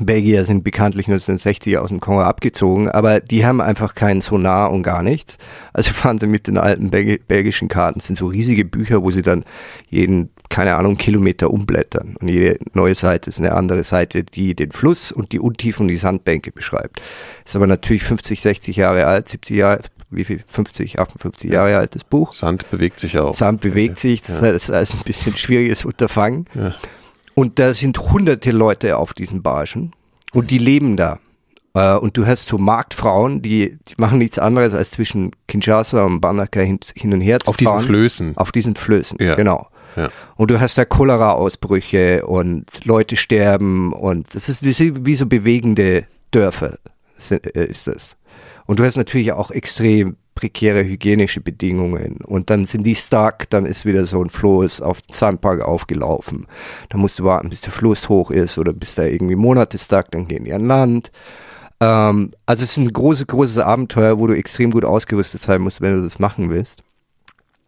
Belgier 0.00 0.44
sind 0.44 0.64
bekanntlich 0.64 1.06
1960 1.06 1.78
aus 1.78 1.88
dem 1.88 2.00
Kongo 2.00 2.20
abgezogen, 2.20 2.90
aber 2.90 3.20
die 3.20 3.46
haben 3.46 3.60
einfach 3.60 3.94
keinen 3.94 4.20
Sonar 4.20 4.70
und 4.70 4.82
gar 4.82 5.02
nichts. 5.02 5.38
Also 5.72 5.92
fahren 5.92 6.18
sie 6.18 6.26
mit 6.26 6.46
den 6.46 6.58
alten 6.58 6.90
belgischen 6.90 7.68
Karten. 7.68 7.98
Das 7.98 8.06
sind 8.06 8.16
so 8.16 8.26
riesige 8.26 8.66
Bücher, 8.66 9.02
wo 9.02 9.10
sie 9.10 9.22
dann 9.22 9.44
jeden, 9.88 10.30
keine 10.50 10.76
Ahnung, 10.76 10.98
Kilometer 10.98 11.50
umblättern. 11.50 12.16
Und 12.20 12.28
jede 12.28 12.58
neue 12.74 12.94
Seite 12.94 13.30
ist 13.30 13.38
eine 13.38 13.54
andere 13.54 13.82
Seite, 13.82 14.24
die 14.24 14.54
den 14.54 14.72
Fluss 14.72 15.10
und 15.10 15.32
die 15.32 15.40
Untiefen 15.40 15.84
und 15.84 15.88
die 15.88 15.96
Sandbänke 15.96 16.52
beschreibt. 16.52 17.00
Ist 17.44 17.56
aber 17.56 17.66
natürlich 17.66 18.02
50, 18.02 18.42
60 18.42 18.76
Jahre 18.76 19.06
alt, 19.06 19.28
70 19.30 19.56
Jahre, 19.56 19.80
wie 20.10 20.24
viel, 20.24 20.42
50, 20.46 21.00
58 21.00 21.50
Jahre 21.50 21.78
altes 21.78 22.04
Buch. 22.04 22.34
Sand 22.34 22.70
bewegt 22.70 23.00
sich 23.00 23.18
auch. 23.18 23.34
Sand 23.34 23.62
bewegt 23.62 23.98
sich, 23.98 24.20
das 24.20 24.40
ja. 24.42 24.50
ist 24.50 24.70
ein 24.70 25.02
bisschen 25.04 25.36
schwieriges 25.36 25.86
Unterfangen. 25.86 26.46
Ja. 26.54 26.74
Und 27.38 27.60
da 27.60 27.72
sind 27.72 27.96
hunderte 28.00 28.50
Leute 28.50 28.96
auf 28.96 29.14
diesen 29.14 29.44
Bargen 29.44 29.92
und 30.32 30.50
die 30.50 30.58
leben 30.58 30.96
da. 30.96 31.20
Äh, 31.72 31.94
und 31.94 32.16
du 32.16 32.26
hast 32.26 32.46
so 32.46 32.58
Marktfrauen, 32.58 33.42
die, 33.42 33.78
die 33.88 33.94
machen 33.96 34.18
nichts 34.18 34.40
anderes 34.40 34.74
als 34.74 34.90
zwischen 34.90 35.30
Kinshasa 35.46 36.02
und 36.02 36.20
Banaka 36.20 36.58
hin, 36.58 36.80
hin 36.96 37.12
und 37.12 37.20
her 37.20 37.38
zu 37.38 37.50
Auf 37.50 37.54
fahren. 37.54 37.76
diesen 37.76 37.86
Flößen. 37.86 38.36
Auf 38.36 38.50
diesen 38.50 38.74
Flößen, 38.74 39.18
ja. 39.20 39.36
genau. 39.36 39.68
Ja. 39.94 40.08
Und 40.34 40.50
du 40.50 40.58
hast 40.58 40.78
da 40.78 40.84
Cholera-Ausbrüche 40.84 42.26
und 42.26 42.64
Leute 42.82 43.14
sterben 43.14 43.92
und 43.92 44.34
das 44.34 44.48
ist 44.48 44.64
wie, 44.64 45.06
wie 45.06 45.14
so 45.14 45.26
bewegende 45.26 46.06
Dörfer 46.32 46.76
äh, 47.30 47.66
ist 47.66 47.86
das. 47.86 48.16
Und 48.66 48.80
du 48.80 48.84
hast 48.84 48.96
natürlich 48.96 49.30
auch 49.30 49.52
extrem 49.52 50.16
prekäre 50.38 50.84
hygienische 50.84 51.40
Bedingungen. 51.40 52.18
Und 52.24 52.48
dann 52.48 52.64
sind 52.64 52.84
die 52.84 52.94
stuck, 52.94 53.50
dann 53.50 53.66
ist 53.66 53.84
wieder 53.84 54.06
so 54.06 54.22
ein 54.22 54.30
Floß 54.30 54.80
auf 54.82 55.02
den 55.02 55.12
Sandpark 55.12 55.62
aufgelaufen. 55.62 56.46
Da 56.90 56.96
musst 56.96 57.18
du 57.18 57.24
warten, 57.24 57.48
bis 57.48 57.60
der 57.62 57.72
Fluss 57.72 58.08
hoch 58.08 58.30
ist 58.30 58.56
oder 58.56 58.72
bis 58.72 58.94
da 58.94 59.02
irgendwie 59.02 59.34
Monate 59.34 59.78
stuck, 59.78 60.12
dann 60.12 60.28
gehen 60.28 60.44
die 60.44 60.52
an 60.52 60.66
Land. 60.66 61.10
Ähm, 61.80 62.30
also 62.46 62.62
es 62.62 62.70
ist 62.70 62.76
ein 62.76 62.92
großes, 62.92 63.26
großes 63.26 63.58
Abenteuer, 63.58 64.20
wo 64.20 64.28
du 64.28 64.36
extrem 64.36 64.70
gut 64.70 64.84
ausgerüstet 64.84 65.40
sein 65.40 65.60
musst, 65.60 65.80
wenn 65.80 65.96
du 65.96 66.02
das 66.02 66.20
machen 66.20 66.50
willst. 66.50 66.84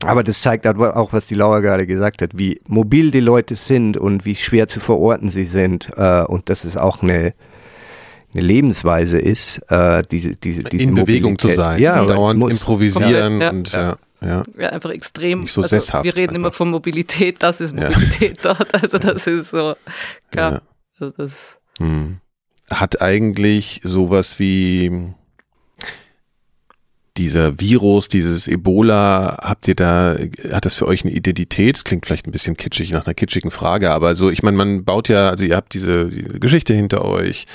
Aber 0.04 0.22
das 0.22 0.40
zeigt 0.40 0.64
auch, 0.68 1.12
was 1.12 1.26
die 1.26 1.34
Laura 1.34 1.58
gerade 1.58 1.88
gesagt 1.88 2.22
hat, 2.22 2.30
wie 2.38 2.60
mobil 2.68 3.10
die 3.10 3.18
Leute 3.18 3.56
sind 3.56 3.96
und 3.96 4.24
wie 4.24 4.36
schwer 4.36 4.68
zu 4.68 4.78
verorten 4.78 5.28
sie 5.28 5.44
sind. 5.44 5.90
Äh, 5.96 6.22
und 6.22 6.48
das 6.48 6.64
ist 6.64 6.76
auch 6.76 7.02
eine, 7.02 7.34
eine 8.32 8.42
Lebensweise 8.42 9.18
ist, 9.18 9.58
äh, 9.68 10.02
diese, 10.10 10.36
diese, 10.36 10.62
diese 10.62 10.84
in 10.84 10.94
Bewegung 10.94 11.38
zu 11.38 11.50
sein, 11.50 11.80
ja, 11.80 12.04
dauernd 12.04 12.38
muss, 12.38 12.52
improvisieren 12.52 13.40
ja, 13.40 13.50
und 13.50 13.72
ja. 13.72 13.96
Ja. 14.22 14.44
ja, 14.58 14.68
einfach 14.68 14.90
extrem. 14.90 15.40
Nicht 15.40 15.52
so 15.52 15.62
also 15.62 15.76
sesshaft. 15.76 16.04
Wir 16.04 16.14
reden 16.14 16.30
einfach. 16.30 16.36
immer 16.36 16.52
von 16.52 16.70
Mobilität, 16.70 17.42
das 17.42 17.60
ist 17.60 17.74
Mobilität 17.74 18.42
ja. 18.44 18.54
dort. 18.54 18.74
Also 18.74 18.98
das 18.98 19.26
ist 19.26 19.50
so, 19.50 19.74
klar. 20.30 20.52
Ja. 20.52 20.62
Also 20.98 21.14
das 21.16 21.58
hm. 21.78 22.18
Hat 22.70 23.00
eigentlich 23.02 23.80
sowas 23.82 24.38
wie 24.38 25.12
dieser 27.16 27.58
Virus, 27.58 28.08
dieses 28.08 28.46
Ebola, 28.46 29.38
habt 29.42 29.66
ihr 29.66 29.74
da, 29.74 30.16
hat 30.52 30.64
das 30.64 30.74
für 30.74 30.86
euch 30.86 31.04
eine 31.04 31.12
Identität? 31.12 31.74
Das 31.74 31.84
klingt 31.84 32.06
vielleicht 32.06 32.28
ein 32.28 32.32
bisschen 32.32 32.56
kitschig 32.56 32.92
nach 32.92 33.06
einer 33.06 33.14
kitschigen 33.14 33.50
Frage, 33.50 33.90
aber 33.90 34.14
so, 34.14 34.30
ich 34.30 34.42
meine, 34.42 34.56
man 34.56 34.84
baut 34.84 35.08
ja, 35.08 35.28
also 35.30 35.44
ihr 35.44 35.56
habt 35.56 35.74
diese, 35.74 36.08
diese 36.08 36.38
Geschichte 36.38 36.72
hinter 36.72 37.04
euch 37.04 37.46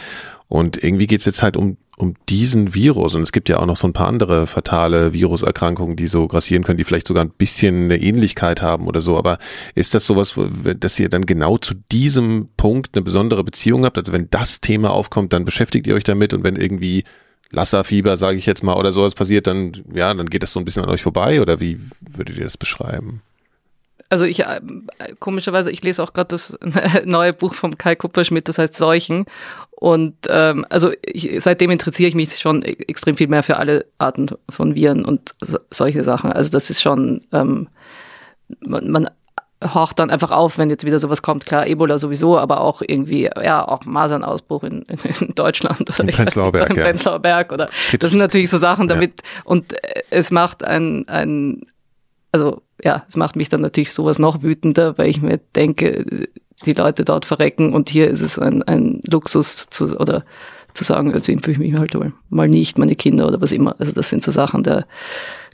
Und 0.47 0.84
irgendwie 0.84 1.07
geht 1.07 1.19
es 1.19 1.26
jetzt 1.26 1.41
halt 1.41 1.57
um, 1.57 1.77
um 1.97 2.13
diesen 2.30 2.73
Virus. 2.73 3.15
Und 3.15 3.23
es 3.23 3.31
gibt 3.31 3.49
ja 3.49 3.57
auch 3.57 3.65
noch 3.65 3.77
so 3.77 3.88
ein 3.88 3.93
paar 3.93 4.07
andere 4.07 4.45
fatale 4.45 5.13
Viruserkrankungen, 5.13 5.95
die 5.95 6.07
so 6.07 6.27
grassieren 6.27 6.63
können, 6.63 6.77
die 6.77 6.84
vielleicht 6.84 7.07
sogar 7.07 7.23
ein 7.23 7.31
bisschen 7.31 7.85
eine 7.85 7.97
Ähnlichkeit 7.97 8.61
haben 8.61 8.88
oder 8.88 9.01
so. 9.01 9.17
Aber 9.17 9.39
ist 9.73 9.95
das 9.95 10.05
sowas, 10.05 10.35
dass 10.80 10.99
ihr 10.99 11.09
dann 11.09 11.26
genau 11.26 11.57
zu 11.57 11.73
diesem 11.91 12.49
Punkt 12.57 12.95
eine 12.95 13.03
besondere 13.03 13.43
Beziehung 13.43 13.85
habt? 13.85 13.97
Also 13.97 14.13
wenn 14.13 14.30
das 14.30 14.61
Thema 14.61 14.91
aufkommt, 14.91 15.34
dann 15.34 15.45
beschäftigt 15.45 15.88
ihr 15.88 15.95
euch 15.95 16.03
damit 16.03 16.34
und 16.34 16.43
wenn 16.43 16.55
irgendwie 16.55 17.05
Lasserfieber, 17.51 18.17
sage 18.17 18.38
ich 18.38 18.45
jetzt 18.45 18.63
mal, 18.63 18.76
oder 18.76 18.91
sowas 18.91 19.15
passiert, 19.15 19.47
dann, 19.47 19.72
ja, 19.93 20.13
dann 20.13 20.27
geht 20.27 20.43
das 20.43 20.51
so 20.51 20.59
ein 20.59 20.65
bisschen 20.65 20.84
an 20.84 20.89
euch 20.89 21.03
vorbei 21.03 21.41
oder 21.41 21.59
wie 21.59 21.80
würdet 22.01 22.38
ihr 22.38 22.43
das 22.43 22.57
beschreiben? 22.57 23.22
Also 24.09 24.26
ich, 24.26 24.41
äh, 24.41 24.61
komischerweise, 25.19 25.72
ich 25.72 25.81
lese 25.84 26.03
auch 26.03 26.13
gerade 26.13 26.27
das 26.27 26.57
neue 27.05 27.34
Buch 27.34 27.55
vom 27.55 27.77
Kai 27.77 27.95
Kupferschmidt, 27.95 28.47
das 28.47 28.59
heißt 28.59 28.76
Seuchen. 28.76 29.26
Und 29.77 30.15
ähm, 30.30 30.65
also 30.69 30.91
ich, 31.03 31.31
seitdem 31.43 31.69
interessiere 31.69 32.07
ich 32.07 32.15
mich 32.15 32.38
schon 32.38 32.64
e-, 32.64 32.76
extrem 32.88 33.18
viel 33.18 33.27
mehr 33.27 33.43
für 33.43 33.57
alle 33.57 33.85
Arten 33.97 34.27
von 34.49 34.73
Viren 34.73 35.03
und 35.03 35.35
so, 35.41 35.57
solche 35.69 36.03
Sachen. 36.03 36.31
Also 36.31 36.49
das 36.52 36.69
ist 36.69 36.81
schon, 36.81 37.22
ähm, 37.34 37.68
man, 38.61 38.89
man 38.89 39.10
horcht 39.64 39.99
dann 39.99 40.10
einfach 40.10 40.31
auf, 40.31 40.57
wenn 40.57 40.69
jetzt 40.69 40.85
wieder 40.85 40.99
sowas 40.99 41.22
kommt. 41.22 41.45
Klar, 41.45 41.68
Ebola 41.68 41.97
sowieso, 41.97 42.38
aber 42.38 42.61
auch 42.61 42.81
irgendwie, 42.85 43.30
ja, 43.41 43.68
auch 43.68 43.85
Masernausbruch 43.85 44.64
in, 44.64 44.84
in, 44.84 44.99
in 45.19 45.35
Deutschland 45.35 45.81
oder 45.89 45.99
Im 45.99 46.07
Prenzlauer 46.07 46.52
Berg. 46.52 46.69
Im 46.69 46.76
Prenzlauer 46.76 47.19
Berg 47.19 47.52
oder 47.52 47.68
das 47.99 48.11
sind 48.11 48.19
natürlich 48.19 48.49
so 48.49 48.57
Sachen 48.57 48.88
damit 48.88 49.22
ja. 49.22 49.41
und 49.45 49.73
äh, 49.73 50.03
es 50.10 50.31
macht 50.31 50.64
ein, 50.64 51.07
ein, 51.07 51.61
also 52.31 52.61
ja, 52.84 53.06
es 53.07 53.15
macht 53.15 53.35
mich 53.35 53.49
dann 53.49 53.61
natürlich 53.61 53.93
sowas 53.93 54.19
noch 54.19 54.43
wütender, 54.43 54.97
weil 54.97 55.10
ich 55.10 55.22
mir 55.22 55.39
denke, 55.56 56.27
die 56.65 56.73
Leute 56.73 57.03
dort 57.03 57.26
verrecken 57.26 57.73
und 57.73 57.90
hier 57.90 58.10
ist 58.10 58.22
es 58.22 58.40
ein, 58.40 58.64
ein 58.64 59.02
Luxus 59.07 59.68
zu, 59.69 59.98
oder 59.99 60.23
zu 60.73 60.84
sagen, 60.84 61.14
also 61.14 61.32
impfe 61.32 61.52
ich 61.52 61.57
mich 61.57 61.73
halt 61.73 61.95
mal 62.30 62.48
nicht, 62.48 62.77
meine 62.77 62.95
Kinder 62.95 63.27
oder 63.27 63.41
was 63.41 63.52
immer. 63.52 63.76
Also 63.80 63.94
das 63.94 64.10
sind 64.10 64.23
so 64.23 64.32
Sachen, 64.32 64.64
der, 64.64 64.86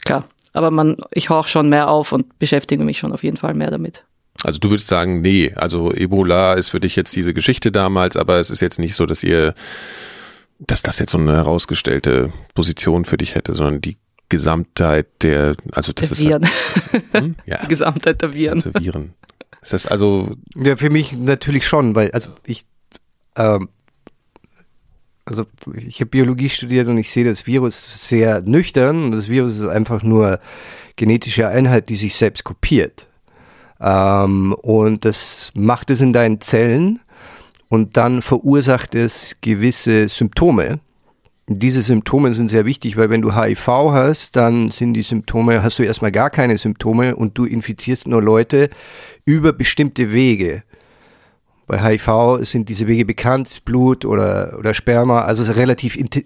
klar, 0.03 0.25
aber 0.53 0.71
man, 0.71 0.97
ich 1.11 1.29
horche 1.29 1.49
schon 1.49 1.69
mehr 1.69 1.89
auf 1.89 2.11
und 2.11 2.37
beschäftige 2.39 2.83
mich 2.83 2.99
schon 2.99 3.13
auf 3.13 3.23
jeden 3.23 3.37
Fall 3.37 3.53
mehr 3.53 3.71
damit. 3.71 4.03
Also 4.43 4.59
du 4.59 4.69
würdest 4.69 4.87
sagen, 4.87 5.21
nee, 5.21 5.53
also 5.55 5.93
Ebola 5.93 6.53
ist 6.53 6.69
für 6.69 6.79
dich 6.79 6.95
jetzt 6.95 7.15
diese 7.15 7.33
Geschichte 7.33 7.71
damals, 7.71 8.17
aber 8.17 8.39
es 8.39 8.49
ist 8.49 8.61
jetzt 8.61 8.79
nicht 8.79 8.95
so, 8.95 9.05
dass 9.05 9.23
ihr, 9.23 9.53
dass 10.59 10.81
das 10.81 10.99
jetzt 10.99 11.11
so 11.11 11.17
eine 11.17 11.35
herausgestellte 11.35 12.33
Position 12.55 13.05
für 13.05 13.17
dich 13.17 13.35
hätte, 13.35 13.53
sondern 13.53 13.81
die 13.81 13.97
Gesamtheit 14.29 15.07
der, 15.21 15.55
also 15.73 15.91
das 15.91 16.09
der 16.09 16.11
ist 16.11 16.19
Viren. 16.21 16.49
Halt, 16.91 17.03
hm? 17.11 17.35
ja, 17.45 17.57
die 17.61 17.67
Gesamtheit 17.67 18.21
der 18.21 18.33
Viren. 18.33 18.55
Also 18.55 18.73
Viren. 18.73 19.13
Ist 19.61 19.73
das 19.73 19.85
also? 19.85 20.35
Ja, 20.55 20.75
für 20.75 20.89
mich 20.89 21.13
natürlich 21.13 21.67
schon, 21.67 21.95
weil 21.95 22.11
also 22.11 22.29
ich 22.45 22.65
ähm, 23.35 23.69
also 25.25 25.45
ich 25.75 25.99
habe 25.99 26.09
Biologie 26.09 26.49
studiert 26.49 26.87
und 26.87 26.97
ich 26.97 27.11
sehe 27.11 27.25
das 27.25 27.47
Virus 27.47 28.07
sehr 28.07 28.41
nüchtern. 28.41 29.11
Das 29.11 29.29
Virus 29.29 29.59
ist 29.59 29.67
einfach 29.67 30.03
nur 30.03 30.39
genetische 30.95 31.47
Einheit, 31.47 31.89
die 31.89 31.95
sich 31.95 32.15
selbst 32.15 32.43
kopiert. 32.43 33.07
Ähm, 33.79 34.53
und 34.61 35.05
das 35.05 35.51
macht 35.53 35.89
es 35.89 36.01
in 36.01 36.13
deinen 36.13 36.41
Zellen 36.41 36.99
und 37.69 37.97
dann 37.97 38.21
verursacht 38.21 38.95
es 38.95 39.37
gewisse 39.41 40.07
Symptome. 40.09 40.79
Diese 41.59 41.81
Symptome 41.81 42.33
sind 42.33 42.49
sehr 42.49 42.65
wichtig, 42.65 42.97
weil 42.97 43.09
wenn 43.09 43.21
du 43.21 43.35
HIV 43.35 43.67
hast, 43.67 44.35
dann 44.35 44.71
sind 44.71 44.93
die 44.93 45.01
Symptome, 45.01 45.63
hast 45.63 45.79
du 45.79 45.83
erstmal 45.83 46.11
gar 46.11 46.29
keine 46.29 46.57
Symptome 46.57 47.15
und 47.15 47.37
du 47.37 47.45
infizierst 47.45 48.07
nur 48.07 48.21
Leute 48.21 48.69
über 49.25 49.53
bestimmte 49.53 50.11
Wege. 50.11 50.63
Bei 51.67 51.79
HIV 51.79 52.39
sind 52.41 52.69
diese 52.69 52.87
Wege 52.87 53.05
bekannt, 53.05 53.63
Blut 53.65 54.05
oder, 54.05 54.57
oder 54.59 54.73
Sperma, 54.73 55.21
also 55.21 55.49
relativ 55.51 55.95
int 55.95 56.23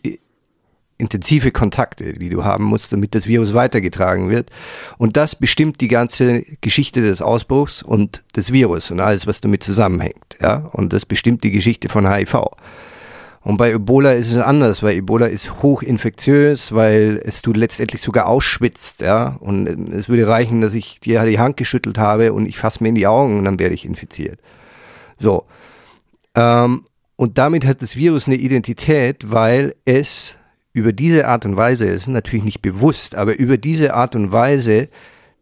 intensive 0.97 1.51
Kontakte, 1.51 2.13
die 2.13 2.29
du 2.29 2.45
haben 2.45 2.63
musst, 2.63 2.93
damit 2.93 3.15
das 3.15 3.27
Virus 3.27 3.53
weitergetragen 3.53 4.29
wird. 4.29 4.49
Und 4.97 5.17
das 5.17 5.35
bestimmt 5.35 5.81
die 5.81 5.89
ganze 5.89 6.43
Geschichte 6.61 7.01
des 7.01 7.21
Ausbruchs 7.21 7.83
und 7.83 8.23
des 8.35 8.53
Virus 8.53 8.91
und 8.91 9.01
alles, 9.01 9.27
was 9.27 9.41
damit 9.41 9.61
zusammenhängt. 9.61 10.37
Ja? 10.41 10.69
Und 10.71 10.93
das 10.93 11.05
bestimmt 11.05 11.43
die 11.43 11.51
Geschichte 11.51 11.89
von 11.89 12.09
HIV. 12.09 12.35
Und 13.45 13.57
bei 13.57 13.71
Ebola 13.71 14.13
ist 14.13 14.31
es 14.31 14.39
anders, 14.39 14.81
weil 14.81 14.97
Ebola 14.97 15.27
ist 15.27 15.61
hochinfektiös, 15.61 16.73
weil 16.73 17.21
es 17.23 17.43
du 17.43 17.53
letztendlich 17.53 18.01
sogar 18.01 18.25
ausschwitzt, 18.25 19.01
ja. 19.01 19.37
Und 19.39 19.67
es 19.93 20.09
würde 20.09 20.27
reichen, 20.27 20.61
dass 20.61 20.73
ich 20.73 20.99
dir 20.99 21.23
die 21.25 21.37
Hand 21.37 21.55
geschüttelt 21.55 21.99
habe 21.99 22.33
und 22.33 22.47
ich 22.47 22.57
fasse 22.57 22.81
mir 22.81 22.89
in 22.89 22.95
die 22.95 23.05
Augen 23.05 23.37
und 23.37 23.45
dann 23.45 23.59
werde 23.59 23.75
ich 23.75 23.85
infiziert. 23.85 24.39
So. 25.19 25.45
Ähm, 26.33 26.87
und 27.17 27.37
damit 27.37 27.67
hat 27.67 27.83
das 27.83 27.95
Virus 27.95 28.25
eine 28.25 28.35
Identität, 28.35 29.31
weil 29.31 29.75
es 29.85 30.37
über 30.73 30.91
diese 30.91 31.27
Art 31.27 31.45
und 31.45 31.55
Weise, 31.55 31.85
ist 31.85 32.07
natürlich 32.07 32.45
nicht 32.45 32.63
bewusst, 32.63 33.13
aber 33.13 33.37
über 33.37 33.57
diese 33.57 33.93
Art 33.93 34.15
und 34.15 34.31
Weise 34.31 34.89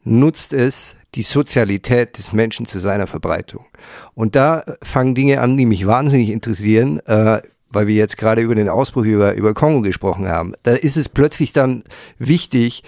nutzt 0.03 0.51
es 0.51 0.97
die 1.15 1.23
Sozialität 1.23 2.17
des 2.17 2.33
Menschen 2.33 2.65
zu 2.65 2.79
seiner 2.79 3.07
Verbreitung. 3.07 3.65
Und 4.13 4.35
da 4.35 4.65
fangen 4.83 5.15
Dinge 5.15 5.39
an, 5.39 5.55
die 5.55 5.65
mich 5.65 5.87
wahnsinnig 5.87 6.31
interessieren, 6.31 6.99
äh, 7.05 7.41
weil 7.73 7.87
wir 7.87 7.95
jetzt 7.95 8.17
gerade 8.17 8.41
über 8.41 8.55
den 8.55 8.69
Ausbruch 8.69 9.05
über, 9.05 9.35
über 9.35 9.53
Kongo 9.53 9.81
gesprochen 9.81 10.27
haben. 10.27 10.53
Da 10.63 10.71
ist 10.71 10.97
es 10.97 11.09
plötzlich 11.09 11.51
dann 11.51 11.83
wichtig, 12.19 12.83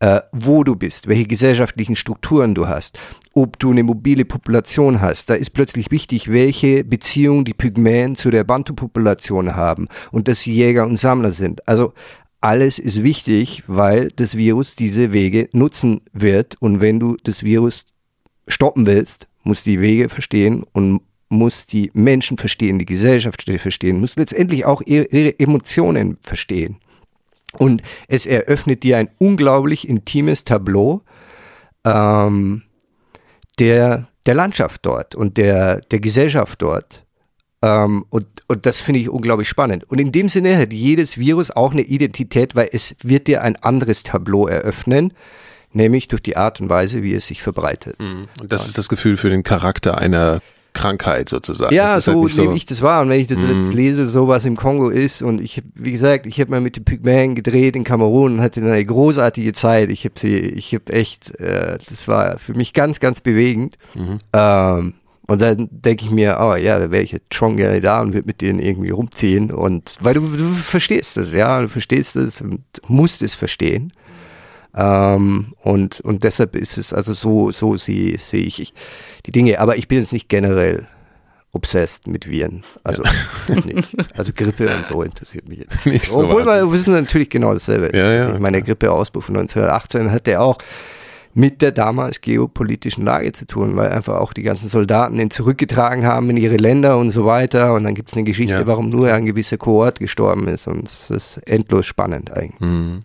äh, 0.00 0.20
wo 0.32 0.64
du 0.64 0.76
bist, 0.76 1.08
welche 1.08 1.26
gesellschaftlichen 1.26 1.96
Strukturen 1.96 2.54
du 2.54 2.68
hast, 2.68 2.98
ob 3.32 3.58
du 3.58 3.70
eine 3.70 3.82
mobile 3.82 4.24
Population 4.24 5.00
hast. 5.00 5.30
Da 5.30 5.34
ist 5.34 5.50
plötzlich 5.50 5.90
wichtig, 5.90 6.30
welche 6.30 6.84
Beziehung 6.84 7.44
die 7.44 7.54
Pygmäen 7.54 8.16
zu 8.16 8.30
der 8.30 8.44
Bantu-Population 8.44 9.56
haben 9.56 9.88
und 10.10 10.28
dass 10.28 10.40
sie 10.40 10.54
Jäger 10.54 10.86
und 10.86 10.98
Sammler 10.98 11.32
sind. 11.32 11.66
Also 11.68 11.92
alles 12.40 12.78
ist 12.78 13.02
wichtig, 13.02 13.64
weil 13.66 14.08
das 14.14 14.36
Virus 14.36 14.76
diese 14.76 15.12
Wege 15.12 15.48
nutzen 15.52 16.02
wird 16.12 16.54
und 16.60 16.80
wenn 16.80 17.00
du 17.00 17.16
das 17.24 17.42
Virus 17.42 17.86
stoppen 18.46 18.86
willst, 18.86 19.26
musst 19.42 19.66
du 19.66 19.70
die 19.70 19.80
Wege 19.80 20.08
verstehen 20.08 20.64
und 20.72 21.00
muss 21.28 21.66
die 21.66 21.90
Menschen 21.94 22.38
verstehen, 22.38 22.78
die 22.78 22.86
Gesellschaft 22.86 23.42
verstehen, 23.42 24.00
muss 24.00 24.16
letztendlich 24.16 24.64
auch 24.64 24.82
ihre 24.84 25.38
Emotionen 25.38 26.18
verstehen. 26.22 26.78
Und 27.52 27.82
es 28.08 28.26
eröffnet 28.26 28.82
dir 28.82 28.98
ein 28.98 29.08
unglaublich 29.18 29.88
intimes 29.88 30.44
Tableau 30.44 31.02
ähm, 31.84 32.62
der, 33.58 34.08
der 34.26 34.34
Landschaft 34.34 34.84
dort 34.84 35.14
und 35.14 35.36
der, 35.36 35.80
der 35.80 36.00
Gesellschaft 36.00 36.60
dort. 36.62 37.06
Ähm, 37.62 38.04
und, 38.10 38.26
und 38.46 38.66
das 38.66 38.80
finde 38.80 39.00
ich 39.00 39.08
unglaublich 39.08 39.48
spannend. 39.48 39.84
Und 39.90 40.00
in 40.00 40.12
dem 40.12 40.28
Sinne 40.28 40.56
hat 40.58 40.72
jedes 40.72 41.18
Virus 41.18 41.50
auch 41.50 41.72
eine 41.72 41.82
Identität, 41.82 42.54
weil 42.54 42.68
es 42.72 42.94
wird 43.02 43.26
dir 43.26 43.42
ein 43.42 43.56
anderes 43.56 44.02
Tableau 44.02 44.46
eröffnen, 44.46 45.12
nämlich 45.72 46.08
durch 46.08 46.22
die 46.22 46.36
Art 46.36 46.60
und 46.60 46.70
Weise, 46.70 47.02
wie 47.02 47.14
es 47.14 47.26
sich 47.26 47.42
verbreitet. 47.42 47.98
Mhm. 47.98 48.28
Und 48.40 48.52
das 48.52 48.66
ist 48.66 48.78
das 48.78 48.88
Gefühl 48.88 49.16
für 49.16 49.30
den 49.30 49.42
Charakter 49.42 49.98
einer 49.98 50.40
Krankheit 50.72 51.28
sozusagen. 51.28 51.74
Ja, 51.74 51.92
halt 51.92 52.02
so, 52.02 52.22
halt 52.22 52.32
so 52.32 52.42
nehme 52.42 52.54
ich 52.54 52.66
das 52.66 52.82
wahr. 52.82 53.02
Und 53.02 53.10
wenn 53.10 53.20
ich 53.20 53.26
das 53.26 53.38
mm. 53.38 53.62
jetzt 53.62 53.72
lese, 53.72 54.08
so 54.08 54.28
was 54.28 54.44
im 54.44 54.56
Kongo 54.56 54.88
ist 54.88 55.22
und 55.22 55.40
ich, 55.40 55.62
wie 55.74 55.92
gesagt, 55.92 56.26
ich 56.26 56.40
habe 56.40 56.50
mal 56.50 56.60
mit 56.60 56.76
den 56.76 56.84
Pygmäen 56.84 57.34
gedreht 57.34 57.74
in 57.76 57.84
Kamerun 57.84 58.34
und 58.34 58.40
hatte 58.40 58.60
eine 58.60 58.84
großartige 58.84 59.52
Zeit. 59.52 59.90
Ich 59.90 60.04
habe 60.04 60.14
sie, 60.18 60.36
ich 60.36 60.74
habe 60.74 60.92
echt, 60.92 61.34
äh, 61.40 61.78
das 61.88 62.08
war 62.08 62.38
für 62.38 62.54
mich 62.54 62.72
ganz, 62.74 63.00
ganz 63.00 63.20
bewegend. 63.20 63.76
Mhm. 63.94 64.18
Ähm, 64.32 64.94
und 65.28 65.42
dann 65.42 65.68
denke 65.70 66.06
ich 66.06 66.10
mir, 66.10 66.38
oh 66.40 66.54
ja, 66.54 66.78
da 66.78 66.90
wäre 66.90 67.02
ich 67.02 67.12
jetzt 67.12 67.34
schon 67.34 67.58
gerne 67.58 67.82
da 67.82 68.00
und 68.00 68.14
würde 68.14 68.26
mit 68.26 68.40
denen 68.40 68.60
irgendwie 68.60 68.90
rumziehen. 68.90 69.50
Und 69.50 69.96
weil 70.00 70.14
du, 70.14 70.20
du 70.20 70.54
verstehst 70.54 71.18
das, 71.18 71.34
ja, 71.34 71.60
du 71.60 71.68
verstehst 71.68 72.16
es 72.16 72.40
und 72.40 72.62
musst 72.86 73.22
es 73.22 73.34
verstehen. 73.34 73.92
Ähm, 74.76 75.54
und, 75.62 76.00
und 76.00 76.24
deshalb 76.24 76.54
ist 76.54 76.78
es 76.78 76.92
also 76.92 77.12
so, 77.12 77.50
so 77.50 77.76
sehe 77.76 78.18
seh 78.18 78.40
ich 78.40 78.74
die 79.26 79.32
Dinge. 79.32 79.60
Aber 79.60 79.76
ich 79.76 79.88
bin 79.88 79.98
jetzt 79.98 80.12
nicht 80.12 80.28
generell 80.28 80.86
obsessed 81.52 82.06
mit 82.06 82.28
Viren. 82.28 82.62
Also, 82.84 83.02
ja. 83.02 83.54
nicht. 83.64 83.88
also 84.16 84.32
Grippe 84.34 84.74
und 84.74 84.86
so 84.86 85.02
interessiert 85.02 85.48
mich 85.48 85.60
jetzt. 85.60 85.86
Nicht 85.86 86.06
so 86.06 86.20
Obwohl 86.20 86.44
wir 86.44 86.70
wissen 86.70 86.92
natürlich 86.92 87.30
genau 87.30 87.52
dasselbe. 87.52 87.96
Ja, 87.96 88.12
ja, 88.12 88.34
ich 88.34 88.40
meine, 88.40 88.58
der 88.58 88.66
Grippeausbruch 88.66 89.22
von 89.22 89.36
1918 89.36 90.12
hatte 90.12 90.40
auch 90.40 90.58
mit 91.34 91.62
der 91.62 91.72
damals 91.72 92.20
geopolitischen 92.20 93.04
Lage 93.04 93.32
zu 93.32 93.46
tun, 93.46 93.76
weil 93.76 93.90
einfach 93.90 94.16
auch 94.16 94.32
die 94.32 94.42
ganzen 94.42 94.68
Soldaten 94.68 95.18
den 95.18 95.30
zurückgetragen 95.30 96.04
haben 96.04 96.28
in 96.30 96.36
ihre 96.36 96.56
Länder 96.56 96.98
und 96.98 97.10
so 97.10 97.26
weiter. 97.26 97.74
Und 97.74 97.84
dann 97.84 97.94
gibt 97.94 98.08
es 98.08 98.14
eine 98.14 98.24
Geschichte, 98.24 98.54
ja. 98.54 98.66
warum 98.66 98.88
nur 98.88 99.12
ein 99.12 99.24
gewisser 99.24 99.56
Kohort 99.56 100.00
gestorben 100.00 100.48
ist. 100.48 100.66
Und 100.66 100.90
das 100.90 101.10
ist 101.10 101.36
endlos 101.46 101.86
spannend 101.86 102.32
eigentlich. 102.32 102.60
Mhm. 102.60 103.00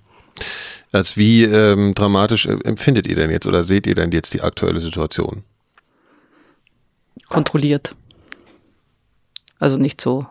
Als 0.94 1.18
wie 1.18 1.44
ähm, 1.44 1.96
dramatisch 1.96 2.46
äh, 2.46 2.56
empfindet 2.64 3.08
ihr 3.08 3.16
denn 3.16 3.32
jetzt 3.32 3.48
oder 3.48 3.64
seht 3.64 3.88
ihr 3.88 3.96
denn 3.96 4.12
jetzt 4.12 4.34
die 4.34 4.42
aktuelle 4.42 4.80
Situation? 4.80 5.44
Kontrolliert. 7.30 7.96
Also 9.60 9.78
nicht 9.78 10.00
so. 10.00 10.28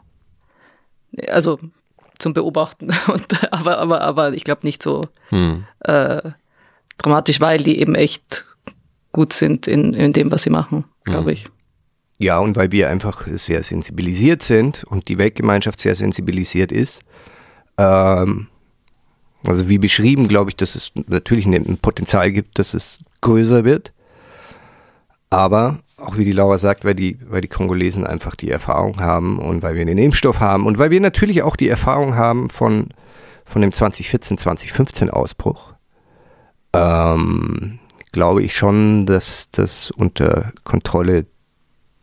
Also 1.29 1.59
zum 2.19 2.33
Beobachten, 2.33 2.91
und, 3.09 3.53
aber, 3.53 3.79
aber, 3.79 4.01
aber 4.03 4.33
ich 4.35 4.45
glaube 4.45 4.61
nicht 4.63 4.85
so 4.85 5.03
hm. 5.31 5.65
äh, 5.81 6.31
dramatisch, 6.97 7.41
weil 7.41 7.59
die 7.59 7.81
eben 7.81 7.97
echt 7.97 8.45
gut 9.11 9.33
sind 9.33 9.67
in, 9.67 9.93
in 9.95 10.13
dem, 10.13 10.31
was 10.31 10.45
sie 10.45 10.51
machen, 10.51 10.85
glaube 11.03 11.33
hm. 11.33 11.37
ich. 11.37 11.49
Ja, 12.19 12.39
und 12.39 12.55
weil 12.55 12.71
wir 12.71 12.89
einfach 12.89 13.27
sehr 13.27 13.65
sensibilisiert 13.65 14.45
sind 14.45 14.85
und 14.85 15.09
die 15.09 15.19
Weltgemeinschaft 15.19 15.81
sehr 15.81 15.97
sensibilisiert 15.97 16.71
ist. 16.71 17.03
Ähm, 17.79 18.47
also 19.47 19.69
wie 19.69 19.79
beschrieben, 19.79 20.29
glaube 20.29 20.51
ich, 20.51 20.57
dass 20.57 20.75
es 20.75 20.93
natürlich 21.07 21.47
ein 21.47 21.79
Potenzial 21.79 22.31
gibt, 22.31 22.59
dass 22.59 22.75
es 22.75 23.01
größer 23.21 23.65
wird. 23.65 23.93
Aber 25.31 25.79
auch 25.97 26.17
wie 26.17 26.25
die 26.25 26.33
Laura 26.33 26.59
sagt, 26.59 26.85
weil 26.85 26.95
die, 26.95 27.19
weil 27.29 27.41
die 27.41 27.49
Kongolesen 27.49 28.07
einfach 28.07 28.35
die 28.35 28.51
Erfahrung 28.51 29.01
haben 29.01 29.39
und 29.39 29.63
weil 29.63 29.77
wir 29.77 29.85
den 29.85 29.99
Impfstoff 29.99 30.41
haben 30.41 30.67
und 30.67 30.79
weil 30.79 30.91
wir 30.91 31.01
natürlich 31.01 31.43
auch 31.43 31.57
die 31.57 31.69
Erfahrung 31.69 32.17
haben 32.17 32.51
von, 32.51 32.89
von 33.45 33.63
dem 33.63 33.73
2014, 33.73 34.39
2015 34.39 35.11
Ausbruch, 35.11 35.73
ähm, 36.75 37.79
glaube 38.11 38.43
ich 38.43 38.55
schon, 38.57 39.07
dass 39.07 39.51
das 39.53 39.91
unter 39.91 40.53
Kontrolle 40.65 41.27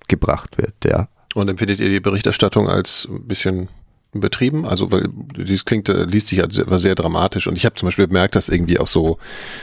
gebracht 0.08 0.58
wird, 0.58 0.74
ja. 0.86 1.08
Und 1.36 1.50
empfindet 1.50 1.80
ihr 1.80 1.90
die 1.90 2.00
Berichterstattung 2.00 2.68
als 2.68 3.08
ein 3.10 3.28
bisschen 3.28 3.70
betrieben? 4.14 4.66
Also, 4.66 4.92
weil 4.92 5.08
dieses 5.38 5.66
klingt, 5.66 5.88
äh, 5.90 6.06
liest 6.06 6.28
sich 6.28 6.40
ja 6.40 6.46
sehr, 6.50 6.80
sehr 6.80 6.96
dramatisch. 6.96 7.48
Und 7.48 7.56
ich 7.56 7.66
habe 7.66 7.76
zum 7.76 7.88
Beispiel 7.88 8.08
bemerkt, 8.08 8.36
dass 8.36 8.50
irgendwie 8.50 8.80
auch 8.80 8.88
so 8.88 9.20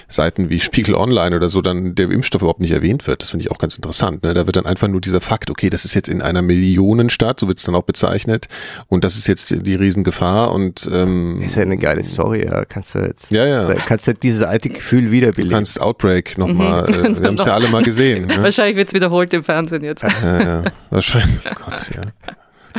Seiten 0.09 0.51
wie 0.51 0.61
Spiegel 0.61 0.95
Online 0.95 1.35
oder 1.35 1.49
so 1.49 1.61
dann 1.61 1.95
der 1.95 2.11
Impfstoff 2.11 2.43
überhaupt 2.43 2.61
nicht 2.61 2.71
erwähnt 2.71 3.07
wird. 3.07 3.23
Das 3.23 3.31
finde 3.31 3.45
ich 3.45 3.51
auch 3.51 3.59
ganz 3.59 3.77
interessant. 3.77 4.23
Ne? 4.23 4.35
Da 4.35 4.47
wird 4.47 4.57
dann 4.57 4.67
einfach 4.67 4.89
nur 4.89 5.01
dieser 5.01 5.21
Fakt, 5.21 5.51
okay, 5.51 5.71
das 5.71 5.85
ist 5.85 5.95
jetzt 5.95 6.09
in 6.09 6.23
einer 6.23 6.43
Millionenstadt, 6.43 7.41
so 7.41 7.49
wird 7.49 7.59
es 7.59 7.65
dann 7.65 7.75
auch 7.75 7.83
bezeichnet. 7.83 8.49
Und 8.87 9.05
das 9.05 9.17
ist 9.17 9.27
jetzt 9.27 9.55
die 9.67 9.75
Riesengefahr. 9.75 10.53
Und 10.53 10.89
ähm, 10.93 11.43
ist 11.43 11.57
ja 11.57 11.63
eine 11.63 11.77
geile 11.77 12.05
Story, 12.05 12.45
ja. 12.45 12.65
Kannst 12.65 12.95
du 12.95 13.01
jetzt 13.01 13.33
ja, 13.33 13.47
ja. 13.47 13.75
kannst 13.75 14.07
du 14.07 14.15
dieses 14.15 14.43
alte 14.43 14.69
Gefühl 14.69 15.11
wiederbeleben. 15.11 15.51
Du 15.51 15.57
kannst 15.57 15.81
Outbreak 15.81 16.39
nochmal, 16.39 16.89
mhm. 16.89 17.17
äh, 17.17 17.21
wir 17.21 17.27
haben 17.29 17.35
es 17.35 17.45
ja 17.45 17.55
alle 17.55 17.69
mal 17.69 17.83
gesehen. 17.83 18.27
Ne? 18.27 18.43
Wahrscheinlich 18.43 18.77
wird 18.77 18.89
es 18.89 18.95
wiederholt 18.95 19.33
im 19.35 19.43
Fernsehen 19.43 19.83
jetzt. 19.83 20.03
Ja, 20.03 20.43
ja. 20.43 20.65
Wahrscheinlich. 20.91 21.41
Oh 21.45 21.65
Gott, 21.65 21.91
ja. 21.95 22.03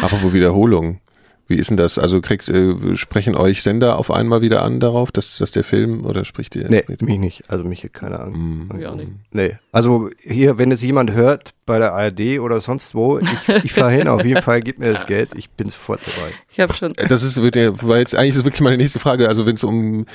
Apropos 0.01 0.33
Wiederholung. 0.33 0.99
Wie 1.47 1.55
ist 1.55 1.69
denn 1.69 1.77
das? 1.77 1.97
Also 1.97 2.19
kriegt, 2.19 2.49
äh, 2.49 2.95
sprechen 2.95 3.35
euch 3.35 3.63
Sender 3.63 3.97
auf 3.97 4.11
einmal 4.11 4.41
wieder 4.41 4.63
an 4.63 4.79
darauf, 4.79 5.11
dass, 5.11 5.37
dass 5.37 5.51
der 5.51 5.63
Film 5.63 6.05
oder 6.05 6.25
spricht 6.25 6.55
ihr? 6.55 6.69
Nee, 6.69 6.83
mich 7.01 7.19
nicht. 7.19 7.43
Also 7.47 7.63
mich 7.63 7.81
hier 7.81 7.89
keine 7.89 8.19
Ahnung. 8.19 8.67
Mm. 8.67 8.79
Ja, 8.81 8.93
nicht. 8.93 9.11
Nee. 9.31 9.57
Also 9.71 10.09
hier, 10.19 10.57
wenn 10.57 10.71
es 10.71 10.81
jemand 10.81 11.13
hört 11.13 11.53
bei 11.65 11.79
der 11.79 11.93
ARD 11.93 12.39
oder 12.39 12.59
sonst 12.59 12.95
wo, 12.95 13.19
ich, 13.19 13.27
ich 13.63 13.73
fahre 13.73 13.91
hin, 13.91 14.07
auf 14.09 14.25
jeden 14.25 14.41
Fall, 14.41 14.61
gib 14.61 14.79
mir 14.79 14.93
das 14.93 15.05
Geld, 15.05 15.29
ich 15.35 15.49
bin 15.49 15.69
sofort 15.69 16.01
dabei. 16.05 16.31
Ich 16.51 16.59
habe 16.59 16.73
schon. 16.73 16.93
Das 17.07 17.23
ist, 17.23 17.37
war 17.37 17.97
jetzt 17.97 18.15
eigentlich 18.15 18.35
ist 18.35 18.43
wirklich 18.43 18.61
meine 18.61 18.77
nächste 18.77 18.99
Frage. 18.99 19.29
Also 19.29 19.45
wenn 19.45 19.55
es 19.55 19.63
um 19.63 20.05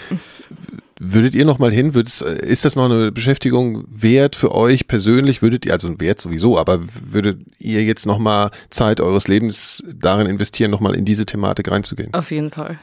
Würdet 0.99 1.35
ihr 1.35 1.45
noch 1.45 1.59
mal 1.59 1.73
hin? 1.73 1.93
ist 1.93 2.65
das 2.65 2.77
noch 2.77 2.85
eine 2.85 3.13
Beschäftigung 3.13 3.85
wert 3.89 4.37
für 4.37 4.55
euch 4.55 4.87
persönlich? 4.87 5.43
Würdet 5.43 5.67
ihr, 5.67 5.73
also 5.73 6.01
wert 6.01 6.21
sowieso, 6.21 6.59
aber 6.59 6.81
würdet 7.11 7.41
ihr 7.59 7.83
jetzt 7.83 8.07
noch 8.07 8.19
mal 8.19 8.51
Zeit 8.71 9.01
eures 9.01 9.29
Lebens 9.29 9.83
darin 9.93 10.27
investieren, 10.27 10.71
noch 10.71 10.81
mal 10.81 10.95
in 10.95 11.05
diese 11.05 11.27
Thematik 11.27 11.71
reinzugehen? 11.71 12.13
Auf 12.15 12.31
jeden 12.31 12.51
Fall. 12.51 12.79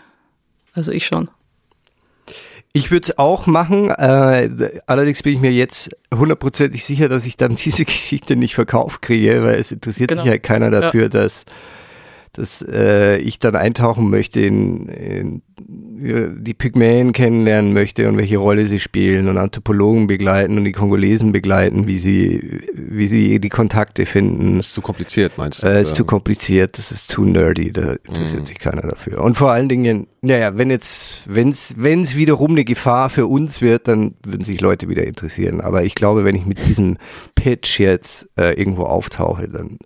Also 0.73 0.91
ich 0.91 1.06
schon. 1.06 1.30
Ich 2.72 2.91
würde 2.91 3.07
es 3.07 3.18
auch 3.18 3.48
machen, 3.48 3.90
äh, 3.90 4.80
allerdings 4.86 5.23
bin 5.23 5.34
ich 5.34 5.40
mir 5.40 5.52
jetzt 5.52 5.90
hundertprozentig 6.14 6.86
sicher, 6.86 7.10
dass 7.10 7.26
ich 7.26 7.36
dann 7.36 7.56
diese 7.64 7.86
Geschichte 7.86 8.36
nicht 8.36 8.56
verkauft 8.56 9.02
kriege, 9.02 9.44
weil 9.44 9.60
es 9.60 9.72
interessiert 9.72 10.10
genau. 10.10 10.22
sich 10.23 10.31
halt 10.31 10.44
keiner 10.44 10.69
dafür, 10.69 11.03
ja. 11.03 11.10
dass 11.10 11.45
dass 12.34 12.61
äh, 12.61 13.18
ich 13.18 13.39
dann 13.39 13.56
eintauchen 13.56 14.10
möchte 14.10 14.39
in, 14.41 14.88
in 14.89 15.41
die 16.01 16.53
Pygmäen 16.53 17.11
kennenlernen 17.11 17.73
möchte 17.73 18.07
und 18.07 18.18
welche 18.18 18.38
Rolle 18.38 18.65
sie 18.68 18.80
spielen 18.80 19.27
und 19.27 19.38
Anthropologen 19.38 20.07
begleiten 20.07 20.57
und 20.57 20.64
die 20.64 20.72
Kongolesen 20.72 21.31
begleiten, 21.31 21.88
wie 21.88 21.97
sie, 21.97 22.61
wie 22.73 23.07
sie 23.07 23.39
die 23.39 23.49
Kontakte 23.49 24.06
finden. 24.06 24.57
Das 24.57 24.68
ist 24.68 24.73
zu 24.73 24.81
kompliziert, 24.81 25.34
meinst 25.38 25.64
du? 25.64 25.68
Äh, 25.68 25.81
ist 25.81 25.95
zu 25.95 26.06
kompliziert, 26.06 26.77
das 26.77 26.91
ist 26.91 27.10
zu 27.10 27.26
nerdy, 27.26 27.73
da 27.73 27.93
interessiert 28.07 28.43
mm. 28.43 28.45
sich 28.45 28.60
keiner 28.60 28.81
dafür. 28.81 29.22
Und 29.22 29.35
vor 29.35 29.51
allen 29.51 29.68
Dingen, 29.68 30.07
naja, 30.22 30.57
wenn 30.57 30.69
jetzt, 30.69 31.23
wenn 31.27 31.49
es 31.49 32.15
wiederum 32.15 32.51
eine 32.51 32.64
Gefahr 32.64 33.10
für 33.10 33.27
uns 33.27 33.61
wird, 33.61 33.88
dann 33.88 34.15
würden 34.26 34.43
sich 34.43 34.61
Leute 34.61 34.88
wieder 34.88 35.06
interessieren. 35.06 35.60
Aber 35.60 35.84
ich 35.84 35.95
glaube, 35.95 36.23
wenn 36.23 36.35
ich 36.35 36.45
mit 36.45 36.65
diesem 36.65 36.97
Pitch 37.35 37.80
jetzt 37.80 38.30
äh, 38.38 38.53
irgendwo 38.53 38.84
auftauche, 38.84 39.49
dann 39.49 39.77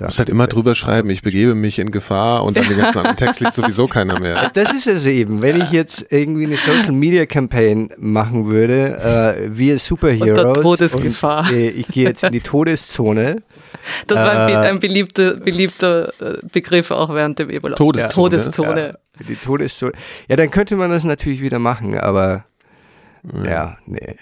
Du 0.00 0.06
musst 0.06 0.18
halt 0.18 0.30
immer 0.30 0.46
drüber 0.46 0.74
schreiben, 0.74 1.10
ich 1.10 1.20
begebe 1.20 1.54
mich 1.54 1.78
in 1.78 1.90
Gefahr 1.90 2.42
und 2.44 2.56
dann 2.56 2.66
den 2.66 2.78
ganzen 2.78 2.98
anderen 2.98 3.16
Text 3.18 3.40
liest 3.40 3.54
sowieso 3.54 3.86
keiner 3.86 4.18
mehr. 4.18 4.50
Das 4.60 4.72
ist 4.72 4.86
es 4.86 5.04
eben. 5.06 5.42
Wenn 5.42 5.60
ich 5.60 5.70
jetzt 5.70 6.06
irgendwie 6.10 6.44
eine 6.46 6.56
Social 6.56 6.92
Media 6.92 7.26
Campaign 7.26 7.90
machen 7.98 8.46
würde, 8.46 9.36
äh, 9.46 9.50
wir 9.50 9.78
Superheroes. 9.78 10.38
Unter 10.38 10.62
Todesgefahr. 10.62 11.50
Und, 11.50 11.54
äh, 11.54 11.68
ich 11.68 11.86
gehe 11.88 12.04
jetzt 12.04 12.24
in 12.24 12.32
die 12.32 12.40
Todeszone. 12.40 13.42
Das 14.06 14.18
war 14.18 14.46
ein, 14.46 14.52
äh, 14.52 14.56
ein 14.56 14.80
beliebter, 14.80 15.34
beliebter 15.34 16.12
äh, 16.20 16.38
Begriff 16.50 16.90
auch 16.90 17.12
während 17.14 17.38
dem 17.38 17.50
Ebola. 17.50 17.76
Todeszone. 17.76 18.30
Todeszone. 18.30 18.98
Ja, 19.18 19.26
die 19.28 19.36
Todeszone. 19.36 19.92
Ja, 20.28 20.36
dann 20.36 20.50
könnte 20.50 20.76
man 20.76 20.90
das 20.90 21.04
natürlich 21.04 21.42
wieder 21.42 21.58
machen, 21.58 21.98
aber 21.98 22.46
ja, 23.44 23.76
nee. 23.86 24.16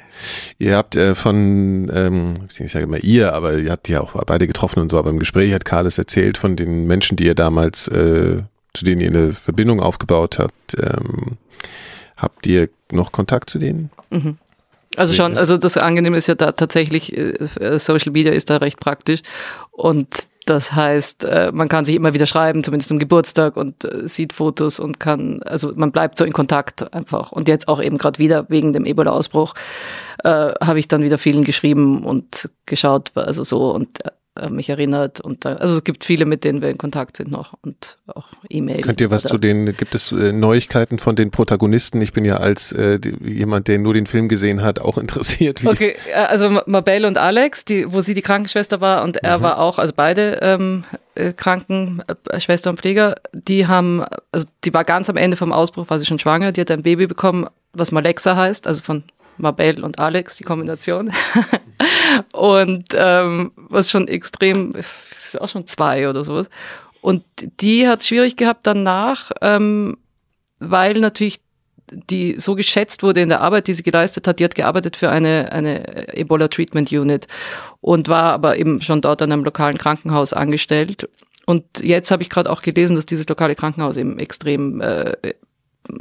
Ihr 0.58 0.76
habt 0.76 0.96
äh, 0.96 1.14
von, 1.14 1.90
ähm, 1.94 2.34
ich 2.48 2.72
sage 2.72 2.84
immer 2.84 2.98
ihr, 2.98 3.32
aber 3.32 3.54
ihr 3.54 3.70
habt 3.70 3.88
ja 3.88 4.00
auch 4.00 4.12
beide 4.24 4.46
getroffen 4.46 4.80
und 4.80 4.90
so, 4.90 4.98
aber 4.98 5.10
im 5.10 5.18
Gespräch 5.18 5.52
hat 5.52 5.64
Karl 5.64 5.86
es 5.86 5.98
erzählt 5.98 6.38
von 6.38 6.56
den 6.56 6.86
Menschen, 6.86 7.16
die 7.16 7.26
ihr 7.26 7.34
damals, 7.34 7.88
äh, 7.88 8.38
zu 8.74 8.84
denen 8.84 9.00
ihr 9.00 9.08
eine 9.08 9.32
Verbindung 9.32 9.80
aufgebaut 9.80 10.38
habt. 10.38 10.76
Ähm, 10.76 11.36
habt 12.16 12.46
ihr 12.46 12.68
noch 12.90 13.12
Kontakt 13.12 13.50
zu 13.50 13.58
denen? 13.58 13.90
Mhm. 14.10 14.38
Also 14.96 15.14
schon, 15.14 15.36
also 15.36 15.56
das 15.58 15.76
Angenehme 15.76 16.16
ist 16.16 16.26
ja 16.26 16.34
da 16.34 16.52
tatsächlich, 16.52 17.16
äh, 17.16 17.78
Social 17.78 18.12
Media 18.12 18.32
ist 18.32 18.50
da 18.50 18.56
recht 18.56 18.80
praktisch 18.80 19.20
und 19.70 20.08
das 20.48 20.72
heißt, 20.72 21.24
äh, 21.24 21.50
man 21.52 21.68
kann 21.68 21.84
sich 21.84 21.94
immer 21.94 22.14
wieder 22.14 22.26
schreiben, 22.26 22.64
zumindest 22.64 22.90
am 22.90 22.98
Geburtstag 22.98 23.56
und 23.56 23.84
äh, 23.84 24.08
sieht 24.08 24.32
Fotos 24.32 24.80
und 24.80 24.98
kann, 24.98 25.42
also 25.44 25.72
man 25.76 25.92
bleibt 25.92 26.16
so 26.16 26.24
in 26.24 26.32
Kontakt 26.32 26.92
einfach. 26.94 27.32
Und 27.32 27.48
jetzt 27.48 27.68
auch 27.68 27.82
eben 27.82 27.98
gerade 27.98 28.18
wieder 28.18 28.46
wegen 28.48 28.72
dem 28.72 28.86
Ebola-Ausbruch 28.86 29.54
äh, 30.24 30.52
habe 30.62 30.78
ich 30.78 30.88
dann 30.88 31.02
wieder 31.02 31.18
vielen 31.18 31.44
geschrieben 31.44 32.04
und 32.04 32.50
geschaut, 32.66 33.12
also 33.14 33.44
so 33.44 33.70
und 33.72 33.98
äh, 34.38 34.50
mich 34.50 34.68
erinnert. 34.68 35.20
Und 35.20 35.44
da, 35.44 35.54
also 35.54 35.76
es 35.76 35.84
gibt 35.84 36.04
viele, 36.04 36.24
mit 36.24 36.44
denen 36.44 36.62
wir 36.62 36.70
in 36.70 36.78
Kontakt 36.78 37.16
sind 37.16 37.30
noch 37.30 37.54
und 37.62 37.98
auch 38.06 38.26
E-Mail. 38.48 38.82
Könnt 38.82 39.00
ihr 39.00 39.10
was 39.10 39.22
zu 39.22 39.38
den, 39.38 39.76
gibt 39.76 39.94
es 39.94 40.12
äh, 40.12 40.32
Neuigkeiten 40.32 40.98
von 40.98 41.16
den 41.16 41.30
Protagonisten? 41.30 42.00
Ich 42.02 42.12
bin 42.12 42.24
ja 42.24 42.38
als 42.38 42.72
äh, 42.72 42.98
die, 42.98 43.16
jemand, 43.22 43.68
der 43.68 43.78
nur 43.78 43.94
den 43.94 44.06
Film 44.06 44.28
gesehen 44.28 44.62
hat, 44.62 44.80
auch 44.80 44.98
interessiert. 44.98 45.64
okay, 45.64 45.94
äh, 46.12 46.14
also 46.14 46.60
Mabel 46.66 47.04
und 47.04 47.18
Alex, 47.18 47.64
die, 47.64 47.92
wo 47.92 48.00
sie 48.00 48.14
die 48.14 48.22
Krankenschwester 48.22 48.80
war 48.80 49.04
und 49.04 49.18
er 49.18 49.38
mhm. 49.38 49.42
war 49.42 49.58
auch, 49.58 49.78
also 49.78 49.92
beide 49.94 50.38
ähm, 50.42 50.84
Krankenschwester 51.36 52.70
und 52.70 52.78
Pfleger, 52.78 53.16
die 53.32 53.66
haben, 53.66 54.04
also 54.30 54.46
die 54.64 54.72
war 54.72 54.84
ganz 54.84 55.10
am 55.10 55.16
Ende 55.16 55.36
vom 55.36 55.52
Ausbruch, 55.52 55.90
war 55.90 55.98
sie 55.98 56.06
schon 56.06 56.18
schwanger, 56.18 56.52
die 56.52 56.60
hat 56.60 56.70
ein 56.70 56.82
Baby 56.82 57.06
bekommen, 57.06 57.46
was 57.72 57.90
Malexa 57.92 58.36
heißt, 58.36 58.66
also 58.66 58.82
von 58.82 59.02
Mabel 59.36 59.82
und 59.84 59.98
Alex, 59.98 60.36
die 60.36 60.44
Kombination. 60.44 61.10
und 62.32 62.84
ähm, 62.94 63.52
was 63.56 63.90
schon 63.90 64.08
extrem, 64.08 64.72
ist 64.72 65.40
auch 65.40 65.48
schon 65.48 65.66
zwei 65.66 66.08
oder 66.08 66.24
sowas. 66.24 66.48
Und 67.00 67.24
die 67.60 67.88
hat 67.88 68.00
es 68.00 68.08
schwierig 68.08 68.36
gehabt 68.36 68.66
danach, 68.66 69.30
ähm, 69.40 69.98
weil 70.58 70.94
natürlich 70.94 71.40
die 71.90 72.38
so 72.38 72.54
geschätzt 72.54 73.02
wurde 73.02 73.22
in 73.22 73.28
der 73.28 73.40
Arbeit, 73.40 73.66
die 73.66 73.72
sie 73.72 73.82
geleistet 73.82 74.26
hat. 74.26 74.38
Die 74.38 74.44
hat 74.44 74.54
gearbeitet 74.54 74.96
für 74.96 75.10
eine, 75.10 75.52
eine 75.52 76.14
Ebola 76.16 76.48
Treatment 76.48 76.92
Unit 76.92 77.26
und 77.80 78.08
war 78.08 78.32
aber 78.32 78.58
eben 78.58 78.80
schon 78.80 79.00
dort 79.00 79.22
an 79.22 79.32
einem 79.32 79.44
lokalen 79.44 79.78
Krankenhaus 79.78 80.32
angestellt. 80.32 81.08
Und 81.46 81.64
jetzt 81.80 82.10
habe 82.10 82.22
ich 82.22 82.28
gerade 82.28 82.50
auch 82.50 82.62
gelesen, 82.62 82.96
dass 82.96 83.06
dieses 83.06 83.26
lokale 83.28 83.54
Krankenhaus 83.54 83.96
eben 83.96 84.18
extrem 84.18 84.80
äh, 84.80 85.12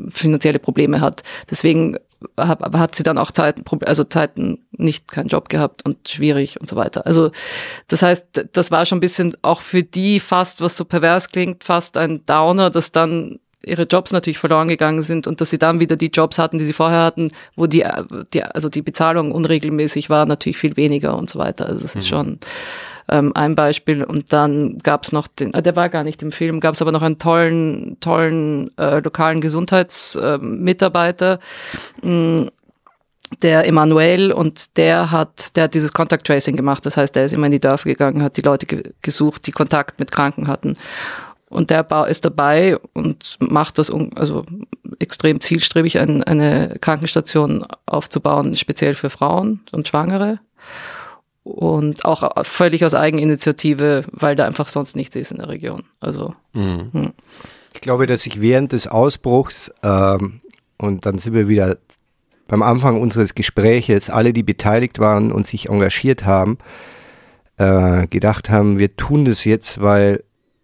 finanzielle 0.09 0.59
Probleme 0.59 0.99
hat. 0.99 1.23
Deswegen 1.49 1.97
hat, 2.37 2.59
hat 2.73 2.95
sie 2.95 3.03
dann 3.03 3.17
auch 3.17 3.31
Zeiten, 3.31 3.63
also 3.85 4.03
Zeiten 4.03 4.65
nicht 4.71 5.07
keinen 5.07 5.27
Job 5.27 5.49
gehabt 5.49 5.85
und 5.85 6.07
schwierig 6.07 6.59
und 6.59 6.69
so 6.69 6.75
weiter. 6.75 7.05
Also 7.05 7.31
das 7.87 8.01
heißt, 8.01 8.47
das 8.53 8.71
war 8.71 8.85
schon 8.85 8.97
ein 8.97 9.01
bisschen 9.01 9.35
auch 9.41 9.61
für 9.61 9.83
die 9.83 10.19
fast, 10.19 10.61
was 10.61 10.77
so 10.77 10.85
pervers 10.85 11.29
klingt, 11.29 11.63
fast 11.63 11.97
ein 11.97 12.25
Downer, 12.25 12.69
dass 12.69 12.91
dann 12.91 13.39
ihre 13.65 13.83
Jobs 13.83 14.11
natürlich 14.11 14.37
verloren 14.37 14.67
gegangen 14.67 15.01
sind 15.01 15.27
und 15.27 15.41
dass 15.41 15.49
sie 15.49 15.57
dann 15.57 15.79
wieder 15.79 15.95
die 15.95 16.07
Jobs 16.07 16.37
hatten, 16.37 16.57
die 16.57 16.65
sie 16.65 16.73
vorher 16.73 17.03
hatten, 17.03 17.31
wo 17.55 17.67
die, 17.67 17.85
die 18.33 18.43
also 18.43 18.69
die 18.69 18.81
Bezahlung 18.81 19.31
unregelmäßig 19.31 20.09
war, 20.09 20.25
natürlich 20.25 20.57
viel 20.57 20.77
weniger 20.77 21.17
und 21.17 21.29
so 21.29 21.39
weiter. 21.39 21.65
Also 21.67 21.81
das 21.81 21.95
ist 21.95 22.05
mhm. 22.05 22.09
schon 22.09 22.39
ähm, 23.09 23.31
ein 23.35 23.55
Beispiel. 23.55 24.03
Und 24.03 24.33
dann 24.33 24.77
gab 24.79 25.03
es 25.03 25.11
noch 25.11 25.27
den, 25.27 25.53
äh, 25.53 25.61
der 25.61 25.75
war 25.75 25.89
gar 25.89 26.03
nicht 26.03 26.21
im 26.21 26.31
Film, 26.31 26.59
gab 26.59 26.73
es 26.75 26.81
aber 26.81 26.91
noch 26.91 27.01
einen 27.01 27.17
tollen, 27.17 27.97
tollen 27.99 28.71
äh, 28.77 28.99
lokalen 28.99 29.41
Gesundheitsmitarbeiter. 29.41 31.39
Äh, 32.03 32.45
der 33.41 33.67
Emanuel 33.67 34.31
und 34.31 34.77
der 34.77 35.11
hat, 35.11 35.55
der 35.57 35.65
hat 35.65 35.73
dieses 35.73 35.91
Contact 35.91 36.25
Tracing 36.25 36.55
gemacht. 36.55 36.85
Das 36.85 36.95
heißt, 36.95 37.15
der 37.15 37.25
ist 37.25 37.33
immer 37.33 37.47
in 37.47 37.51
die 37.51 37.59
Dörfer 37.59 37.89
gegangen, 37.89 38.23
hat 38.23 38.37
die 38.37 38.41
Leute 38.41 38.65
ge 38.65 38.93
gesucht, 39.01 39.47
die 39.47 39.51
Kontakt 39.51 39.99
mit 39.99 40.11
Kranken 40.11 40.47
hatten. 40.47 40.77
Und 41.49 41.69
der 41.69 41.85
ist 42.07 42.25
dabei 42.25 42.77
und 42.93 43.37
macht 43.39 43.79
das 43.79 43.89
also 44.15 44.45
extrem 44.99 45.39
zielstrebig, 45.39 45.99
ein, 45.99 46.23
eine 46.23 46.77
Krankenstation 46.81 47.65
aufzubauen, 47.85 48.55
speziell 48.55 48.95
für 48.95 49.09
Frauen 49.09 49.61
und 49.71 49.87
Schwangere. 49.87 50.39
Und 51.47 52.05
auch 52.05 52.45
völlig 52.45 52.83
aus 52.83 52.93
Eigeninitiative, 52.93 54.03
weil 54.11 54.35
da 54.35 54.45
einfach 54.45 54.69
sonst 54.69 54.95
nichts 54.95 55.15
ist 55.15 55.31
in 55.31 55.37
der 55.37 55.49
Region. 55.49 55.83
Also 55.99 56.33
mhm. 56.53 56.89
Hm. 56.91 57.13
ich 57.73 57.81
glaube, 57.81 58.05
dass 58.05 58.23
sich 58.23 58.41
während 58.41 58.71
des 58.71 58.87
Ausbruchs 58.87 59.71
ähm, 59.83 60.41
und 60.77 61.05
dann 61.05 61.17
sind 61.17 61.33
wir 61.33 61.47
wieder 61.47 61.77
beim 62.47 62.61
Anfang 62.61 63.01
unseres 63.01 63.35
Gespräches, 63.35 64.09
alle, 64.09 64.33
die 64.33 64.43
beteiligt 64.43 64.99
waren 64.99 65.31
und 65.31 65.45
sich 65.47 65.69
engagiert 65.69 66.25
haben, 66.25 66.57
äh, 67.57 68.07
gedacht 68.07 68.49
haben, 68.49 68.79
wir 68.79 68.95
tun 68.95 69.25
das 69.25 69.43
jetzt, 69.43 69.81
weil 69.81 70.23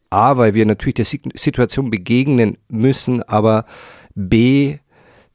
A, 0.09 0.37
weil 0.37 0.53
wir 0.53 0.65
natürlich 0.65 0.95
der 0.95 1.05
Situation 1.05 1.89
begegnen 1.89 2.57
müssen, 2.69 3.23
aber 3.23 3.65
B, 4.15 4.77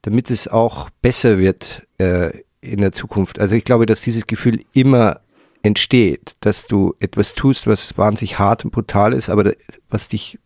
damit 0.03 0.31
es 0.31 0.49
auch 0.49 0.89
besser 1.03 1.39
wird 1.39 1.87
äh, 1.99 2.31
in 2.61 2.81
der 2.81 2.93
Zukunft. 2.93 3.41
Also 3.41 3.57
ich 3.57 3.65
glaube, 3.65 3.87
dass 3.87 4.01
dieses 4.01 4.27
Gefühl 4.27 4.61
immer 4.73 5.21
entsteht, 5.69 6.33
dass 6.41 6.67
du 6.67 6.95
etwas 6.99 7.35
tust, 7.35 7.67
was 7.67 7.97
wahnsinnig 7.97 8.39
hart 8.39 8.65
und 8.65 8.73
brutal 8.73 9.15
ist, 9.15 9.31
aber 9.31 9.53
was 9.89 10.09
dich 10.09 10.39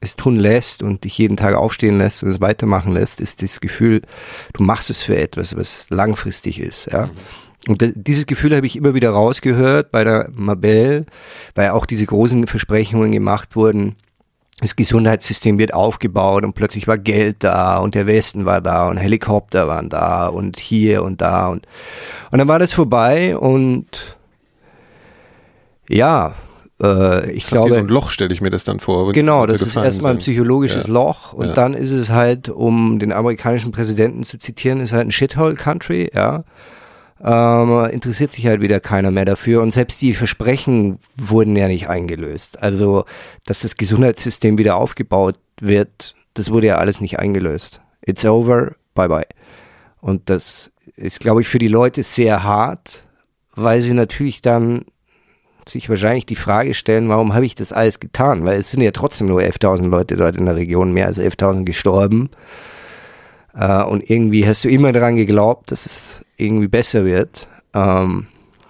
es 0.00 0.16
tun 0.16 0.36
lässt 0.36 0.82
und 0.82 1.04
dich 1.04 1.18
jeden 1.18 1.36
Tag 1.36 1.54
aufstehen 1.54 1.98
lässt 1.98 2.22
und 2.22 2.30
es 2.30 2.40
weitermachen 2.40 2.92
lässt, 2.92 3.20
ist 3.20 3.42
das 3.42 3.60
Gefühl, 3.60 4.02
du 4.52 4.62
machst 4.62 4.90
es 4.90 5.02
für 5.02 5.16
etwas, 5.16 5.56
was 5.56 5.86
langfristig 5.90 6.60
ist. 6.60 6.86
Ja? 6.90 7.06
Mhm. 7.06 7.12
Und 7.66 7.92
dieses 7.94 8.26
Gefühl 8.26 8.54
habe 8.56 8.66
ich 8.66 8.76
immer 8.76 8.94
wieder 8.94 9.10
rausgehört 9.10 9.90
bei 9.90 10.04
der 10.04 10.30
Mabel, 10.32 11.04
weil 11.54 11.70
auch 11.70 11.84
diese 11.84 12.06
großen 12.06 12.46
Versprechungen 12.46 13.12
gemacht 13.12 13.56
wurden. 13.56 13.96
Das 14.60 14.74
Gesundheitssystem 14.74 15.58
wird 15.58 15.74
aufgebaut 15.74 16.44
und 16.44 16.54
plötzlich 16.54 16.88
war 16.88 16.98
Geld 16.98 17.44
da 17.44 17.78
und 17.78 17.94
der 17.94 18.06
Westen 18.06 18.44
war 18.44 18.60
da 18.60 18.88
und 18.88 18.96
Helikopter 18.96 19.68
waren 19.68 19.88
da 19.88 20.26
und 20.28 20.58
hier 20.58 21.02
und 21.04 21.20
da 21.20 21.48
und, 21.48 21.66
und 22.30 22.38
dann 22.38 22.48
war 22.48 22.58
das 22.58 22.72
vorbei 22.72 23.36
und 23.36 24.17
ja, 25.88 26.34
äh, 26.82 27.30
ich 27.32 27.44
das 27.44 27.52
glaube. 27.52 27.70
so 27.70 27.76
ein 27.76 27.88
Loch 27.88 28.10
stelle 28.10 28.32
ich 28.32 28.40
mir 28.40 28.50
das 28.50 28.64
dann 28.64 28.80
vor. 28.80 29.12
Genau, 29.12 29.46
das 29.46 29.62
ist 29.62 29.76
erstmal 29.76 30.12
ein 30.12 30.18
psychologisches 30.18 30.86
ja. 30.86 30.92
Loch 30.92 31.32
und 31.32 31.48
ja. 31.48 31.54
dann 31.54 31.74
ist 31.74 31.92
es 31.92 32.10
halt, 32.10 32.48
um 32.48 32.98
den 32.98 33.12
amerikanischen 33.12 33.72
Präsidenten 33.72 34.24
zu 34.24 34.38
zitieren, 34.38 34.80
ist 34.80 34.92
halt 34.92 35.06
ein 35.06 35.12
Shithole 35.12 35.54
Country, 35.54 36.10
ja. 36.14 36.44
Ähm, 37.20 37.90
interessiert 37.90 38.32
sich 38.32 38.46
halt 38.46 38.60
wieder 38.60 38.78
keiner 38.78 39.10
mehr 39.10 39.24
dafür 39.24 39.60
und 39.62 39.72
selbst 39.72 40.00
die 40.00 40.14
Versprechen 40.14 41.00
wurden 41.16 41.56
ja 41.56 41.66
nicht 41.66 41.88
eingelöst. 41.88 42.62
Also, 42.62 43.06
dass 43.44 43.60
das 43.60 43.76
Gesundheitssystem 43.76 44.56
wieder 44.56 44.76
aufgebaut 44.76 45.34
wird, 45.60 46.14
das 46.34 46.50
wurde 46.50 46.68
ja 46.68 46.76
alles 46.76 47.00
nicht 47.00 47.18
eingelöst. 47.18 47.80
It's 48.06 48.24
over, 48.24 48.76
bye 48.94 49.08
bye. 49.08 49.26
Und 50.00 50.30
das 50.30 50.70
ist, 50.94 51.18
glaube 51.18 51.40
ich, 51.40 51.48
für 51.48 51.58
die 51.58 51.66
Leute 51.66 52.04
sehr 52.04 52.44
hart, 52.44 53.04
weil 53.56 53.80
sie 53.80 53.94
natürlich 53.94 54.40
dann 54.40 54.84
sich 55.70 55.88
wahrscheinlich 55.88 56.26
die 56.26 56.36
Frage 56.36 56.74
stellen, 56.74 57.08
warum 57.08 57.34
habe 57.34 57.46
ich 57.46 57.54
das 57.54 57.72
alles 57.72 58.00
getan? 58.00 58.44
Weil 58.44 58.60
es 58.60 58.70
sind 58.70 58.82
ja 58.82 58.90
trotzdem 58.90 59.28
nur 59.28 59.40
11.000 59.40 59.88
Leute 59.88 60.16
dort 60.16 60.36
in 60.36 60.46
der 60.46 60.56
Region, 60.56 60.92
mehr 60.92 61.06
als 61.06 61.18
11.000 61.18 61.64
gestorben. 61.64 62.30
Äh, 63.54 63.82
und 63.84 64.08
irgendwie 64.08 64.46
hast 64.46 64.64
du 64.64 64.68
immer 64.68 64.92
daran 64.92 65.16
geglaubt, 65.16 65.70
dass 65.70 65.86
es 65.86 66.24
irgendwie 66.36 66.68
besser 66.68 67.04
wird. 67.04 67.48
Ähm, 67.74 68.26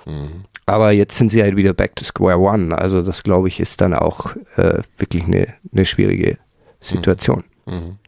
mhm. 0.06 0.44
Aber 0.66 0.92
jetzt 0.92 1.16
sind 1.16 1.30
sie 1.30 1.42
halt 1.42 1.56
wieder 1.56 1.72
back 1.72 1.96
to 1.96 2.04
square 2.04 2.38
one. 2.38 2.76
Also 2.76 3.02
das, 3.02 3.22
glaube 3.22 3.48
ich, 3.48 3.60
ist 3.60 3.80
dann 3.80 3.94
auch 3.94 4.36
äh, 4.56 4.82
wirklich 4.98 5.24
eine, 5.24 5.54
eine 5.72 5.86
schwierige 5.86 6.38
Situation. 6.80 7.44
Mhm. 7.66 7.74
Mhm. 7.74 7.98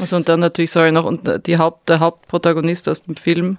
Also 0.00 0.16
und 0.16 0.28
dann 0.28 0.40
natürlich, 0.40 0.72
sorry, 0.72 0.90
noch, 0.90 1.04
und 1.04 1.46
die 1.46 1.58
Haupt, 1.58 1.88
der 1.88 2.00
Hauptprotagonist 2.00 2.88
aus 2.88 3.04
dem 3.04 3.14
Film, 3.14 3.58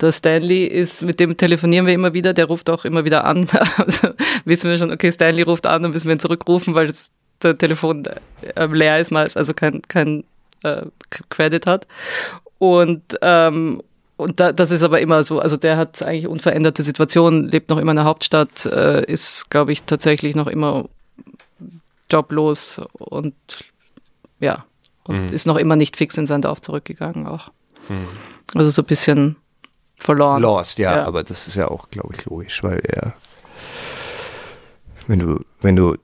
der 0.00 0.10
Stanley, 0.10 0.64
ist, 0.64 1.02
mit 1.02 1.20
dem 1.20 1.36
telefonieren 1.36 1.86
wir 1.86 1.92
immer 1.92 2.14
wieder, 2.14 2.32
der 2.32 2.46
ruft 2.46 2.70
auch 2.70 2.84
immer 2.84 3.04
wieder 3.04 3.24
an. 3.24 3.46
Also 3.76 4.08
wissen 4.44 4.70
wir 4.70 4.78
schon, 4.78 4.90
okay, 4.90 5.12
Stanley 5.12 5.42
ruft 5.42 5.66
an, 5.66 5.82
dann 5.82 5.92
müssen 5.92 6.08
wir 6.08 6.16
ihn 6.16 6.20
zurückrufen, 6.20 6.74
weil 6.74 6.86
das, 6.86 7.10
der 7.42 7.58
Telefon 7.58 8.04
äh, 8.54 8.66
leer 8.66 8.98
ist, 9.00 9.12
also 9.12 9.52
kein, 9.52 9.82
kein 9.82 10.24
äh, 10.62 10.86
Credit 11.28 11.66
hat. 11.66 11.86
Und, 12.58 13.18
ähm, 13.20 13.82
und 14.16 14.40
da, 14.40 14.52
das 14.52 14.70
ist 14.70 14.82
aber 14.82 15.00
immer 15.00 15.22
so, 15.24 15.40
also 15.40 15.58
der 15.58 15.76
hat 15.76 16.02
eigentlich 16.02 16.26
unveränderte 16.26 16.82
Situation, 16.82 17.48
lebt 17.48 17.68
noch 17.68 17.76
immer 17.76 17.92
in 17.92 17.96
der 17.96 18.06
Hauptstadt, 18.06 18.64
äh, 18.64 19.04
ist, 19.04 19.50
glaube 19.50 19.72
ich, 19.72 19.82
tatsächlich 19.82 20.34
noch 20.34 20.46
immer 20.46 20.88
joblos 22.10 22.80
und 22.92 23.34
ja, 24.40 24.64
und 25.08 25.26
mhm. 25.26 25.28
ist 25.28 25.46
noch 25.46 25.56
immer 25.56 25.76
nicht 25.76 25.96
fix 25.96 26.16
in 26.16 26.26
sein 26.26 26.42
Dorf 26.42 26.60
zurückgegangen 26.60 27.26
auch. 27.26 27.48
Mhm. 27.88 28.06
Also 28.54 28.70
so 28.70 28.82
ein 28.82 28.86
bisschen 28.86 29.36
verloren. 29.96 30.42
Lost, 30.42 30.78
ja, 30.78 30.96
ja, 30.96 31.04
aber 31.04 31.22
das 31.22 31.48
ist 31.48 31.56
ja 31.56 31.68
auch, 31.68 31.90
glaube 31.90 32.14
ich, 32.16 32.24
logisch, 32.26 32.62
weil 32.62 32.80
er, 32.84 33.14
wenn 35.06 35.18
du, 35.18 35.40
wenn 35.60 35.76
du, 35.76 35.96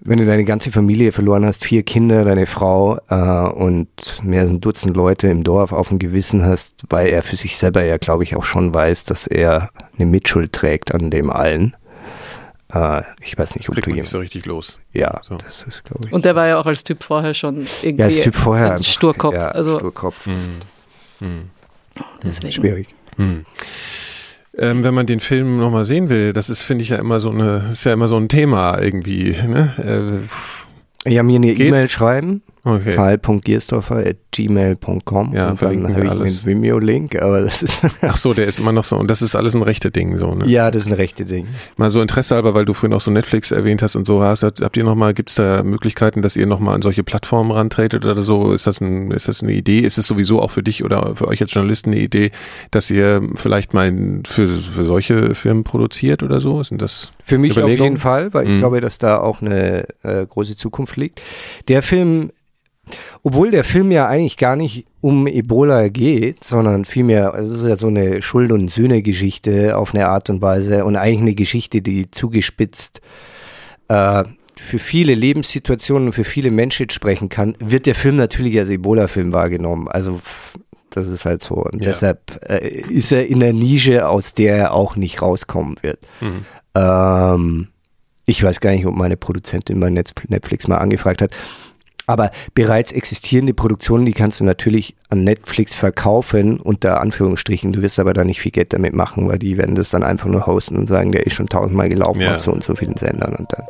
wenn 0.00 0.18
du 0.18 0.26
deine 0.26 0.44
ganze 0.44 0.70
Familie 0.70 1.12
verloren 1.12 1.44
hast, 1.44 1.64
vier 1.64 1.82
Kinder, 1.82 2.24
deine 2.24 2.46
Frau 2.46 2.98
äh, 3.08 3.48
und 3.50 4.22
mehr 4.22 4.42
als 4.42 4.50
ein 4.50 4.60
Dutzend 4.60 4.96
Leute 4.96 5.28
im 5.28 5.42
Dorf 5.42 5.72
auf 5.72 5.88
dem 5.88 5.98
Gewissen 5.98 6.44
hast, 6.44 6.84
weil 6.88 7.08
er 7.08 7.22
für 7.22 7.36
sich 7.36 7.58
selber 7.58 7.82
ja, 7.84 7.96
glaube 7.96 8.22
ich, 8.22 8.36
auch 8.36 8.44
schon 8.44 8.72
weiß, 8.72 9.04
dass 9.04 9.26
er 9.26 9.70
eine 9.96 10.06
Mitschuld 10.06 10.52
trägt 10.52 10.94
an 10.94 11.10
dem 11.10 11.30
allen 11.30 11.76
äh, 12.72 13.02
ich 13.20 13.38
weiß 13.38 13.56
nicht, 13.56 13.68
ob 13.68 13.74
Kriegt 13.74 13.86
du 13.86 13.92
nicht 13.92 14.08
so 14.08 14.18
richtig 14.18 14.46
los. 14.46 14.78
Ja, 14.92 15.20
so. 15.22 15.36
das 15.36 15.62
ist, 15.62 15.84
glaube 15.84 16.08
ich. 16.08 16.12
Und 16.12 16.24
der 16.24 16.34
war 16.34 16.46
ja 16.48 16.58
auch 16.58 16.66
als 16.66 16.84
Typ 16.84 17.02
vorher 17.02 17.34
schon 17.34 17.66
irgendwie 17.82 18.02
ja, 18.02 18.06
als 18.06 18.20
typ 18.20 18.34
vorher 18.34 18.74
ein 18.74 18.82
Sturkopf. 18.82 19.34
Ja, 19.34 19.48
also, 19.48 19.78
Sturkopf. 19.78 20.26
Mhm. 20.26 20.60
Mhm. 21.20 21.50
Deswegen. 22.22 22.52
Schwierig. 22.52 22.88
Mhm. 23.16 23.46
Ähm, 24.58 24.84
wenn 24.84 24.94
man 24.94 25.06
den 25.06 25.20
Film 25.20 25.58
nochmal 25.58 25.84
sehen 25.84 26.08
will, 26.08 26.32
das 26.32 26.48
ist, 26.48 26.62
finde 26.62 26.82
ich 26.82 26.88
ja 26.88 26.96
immer 26.96 27.20
so 27.20 27.30
eine, 27.30 27.70
ist 27.72 27.84
ja 27.84 27.92
immer 27.92 28.08
so 28.08 28.16
ein 28.16 28.28
Thema 28.28 28.80
irgendwie. 28.80 29.36
Ne? 29.46 30.22
Äh, 31.04 31.12
ja, 31.12 31.22
mir 31.22 31.36
eine 31.36 31.52
E-Mail 31.52 31.86
schreiben. 31.86 32.42
Okay. 32.66 32.96
Karl.giersdorfer.gmail.com 32.96 35.32
ja, 35.32 35.50
und 35.50 35.62
dann 35.62 35.94
habe 35.94 36.04
ich 36.04 36.10
alles. 36.10 36.44
einen 36.44 36.56
Vimeo-Link, 36.56 37.22
aber 37.22 37.42
das 37.42 37.62
ist. 37.62 37.82
Ach 38.00 38.16
so, 38.16 38.34
der 38.34 38.46
ist 38.46 38.58
immer 38.58 38.72
noch 38.72 38.82
so, 38.82 38.96
und 38.96 39.08
das 39.08 39.22
ist 39.22 39.36
alles 39.36 39.54
ein 39.54 39.62
rechte 39.62 39.92
Ding, 39.92 40.18
so, 40.18 40.34
ne? 40.34 40.48
Ja, 40.48 40.72
das 40.72 40.82
ist 40.82 40.88
ein 40.88 40.94
rechte 40.94 41.24
Ding. 41.24 41.46
Mal 41.76 41.92
so 41.92 42.02
Interesse 42.02 42.34
halber, 42.34 42.54
weil 42.54 42.64
du 42.64 42.74
vorhin 42.74 42.92
auch 42.96 43.00
so 43.00 43.12
Netflix 43.12 43.52
erwähnt 43.52 43.82
hast 43.82 43.94
und 43.94 44.04
so 44.04 44.20
hast, 44.20 44.42
habt 44.42 44.76
ihr 44.76 44.82
nochmal, 44.82 45.14
gibt 45.14 45.28
es 45.28 45.36
da 45.36 45.62
Möglichkeiten, 45.62 46.22
dass 46.22 46.34
ihr 46.34 46.48
nochmal 46.48 46.74
an 46.74 46.82
solche 46.82 47.04
Plattformen 47.04 47.52
rantretet 47.52 48.04
oder 48.04 48.20
so? 48.20 48.52
Ist 48.52 48.66
das, 48.66 48.80
ein, 48.80 49.12
ist 49.12 49.28
das 49.28 49.44
eine 49.44 49.52
Idee? 49.52 49.78
Ist 49.78 49.96
es 49.96 50.08
sowieso 50.08 50.42
auch 50.42 50.50
für 50.50 50.64
dich 50.64 50.82
oder 50.82 51.14
für 51.14 51.28
euch 51.28 51.40
als 51.40 51.54
Journalisten 51.54 51.92
eine 51.92 52.00
Idee, 52.00 52.32
dass 52.72 52.90
ihr 52.90 53.22
vielleicht 53.36 53.74
mal 53.74 53.92
für, 54.26 54.48
für 54.48 54.82
solche 54.82 55.36
Firmen 55.36 55.62
produziert 55.62 56.24
oder 56.24 56.40
so? 56.40 56.64
Sind 56.64 56.82
das 56.82 57.12
Für 57.22 57.38
mich 57.38 57.56
auf 57.62 57.68
jeden 57.68 57.98
Fall, 57.98 58.34
weil 58.34 58.46
ich 58.46 58.54
mhm. 58.54 58.58
glaube, 58.58 58.80
dass 58.80 58.98
da 58.98 59.18
auch 59.18 59.40
eine 59.40 59.86
äh, 60.02 60.26
große 60.26 60.56
Zukunft 60.56 60.96
liegt. 60.96 61.22
Der 61.68 61.82
Film 61.82 62.32
obwohl 63.22 63.50
der 63.50 63.64
Film 63.64 63.90
ja 63.90 64.06
eigentlich 64.06 64.36
gar 64.36 64.56
nicht 64.56 64.86
um 65.00 65.26
Ebola 65.26 65.88
geht, 65.88 66.44
sondern 66.44 66.84
vielmehr, 66.84 67.34
es 67.34 67.50
ist 67.50 67.64
ja 67.64 67.76
so 67.76 67.88
eine 67.88 68.22
Schuld- 68.22 68.52
und 68.52 68.70
Sühne-Geschichte 68.70 69.76
auf 69.76 69.94
eine 69.94 70.08
Art 70.08 70.30
und 70.30 70.42
Weise 70.42 70.84
und 70.84 70.96
eigentlich 70.96 71.20
eine 71.20 71.34
Geschichte, 71.34 71.82
die 71.82 72.10
zugespitzt 72.10 73.00
äh, 73.88 74.24
für 74.56 74.78
viele 74.78 75.14
Lebenssituationen 75.14 76.08
und 76.08 76.12
für 76.12 76.24
viele 76.24 76.50
Menschen 76.50 76.88
sprechen 76.90 77.28
kann, 77.28 77.56
wird 77.58 77.86
der 77.86 77.94
Film 77.94 78.16
natürlich 78.16 78.58
als 78.58 78.70
Ebola-Film 78.70 79.32
wahrgenommen. 79.32 79.88
Also 79.88 80.20
das 80.90 81.08
ist 81.08 81.24
halt 81.24 81.42
so. 81.42 81.56
Und 81.56 81.82
ja. 81.82 81.90
deshalb 81.90 82.40
äh, 82.48 82.68
ist 82.68 83.12
er 83.12 83.26
in 83.26 83.40
der 83.40 83.52
Nische, 83.52 84.08
aus 84.08 84.32
der 84.32 84.56
er 84.56 84.72
auch 84.72 84.96
nicht 84.96 85.20
rauskommen 85.20 85.76
wird. 85.82 85.98
Mhm. 86.20 86.46
Ähm, 86.74 87.68
ich 88.24 88.42
weiß 88.42 88.60
gar 88.60 88.70
nicht, 88.70 88.86
ob 88.86 88.96
meine 88.96 89.16
Produzentin 89.16 89.78
bei 89.78 89.90
Netflix 89.90 90.66
mal 90.68 90.78
angefragt 90.78 91.22
hat. 91.22 91.30
Aber 92.06 92.30
bereits 92.54 92.92
existierende 92.92 93.52
Produktionen, 93.52 94.06
die 94.06 94.12
kannst 94.12 94.38
du 94.38 94.44
natürlich 94.44 94.94
an 95.08 95.24
Netflix 95.24 95.74
verkaufen, 95.74 96.60
unter 96.60 97.00
Anführungsstrichen. 97.00 97.72
Du 97.72 97.82
wirst 97.82 97.98
aber 97.98 98.12
da 98.12 98.22
nicht 98.22 98.40
viel 98.40 98.52
Geld 98.52 98.72
damit 98.72 98.94
machen, 98.94 99.28
weil 99.28 99.38
die 99.38 99.58
werden 99.58 99.74
das 99.74 99.90
dann 99.90 100.04
einfach 100.04 100.28
nur 100.28 100.46
hosten 100.46 100.76
und 100.76 100.86
sagen, 100.86 101.10
der 101.10 101.26
ist 101.26 101.34
schon 101.34 101.48
tausendmal 101.48 101.88
gelaufen 101.88 102.20
ja. 102.20 102.36
auf 102.36 102.42
so 102.42 102.52
und 102.52 102.62
so 102.62 102.76
vielen 102.76 102.96
Sendern 102.96 103.34
und 103.34 103.52
dann. 103.52 103.66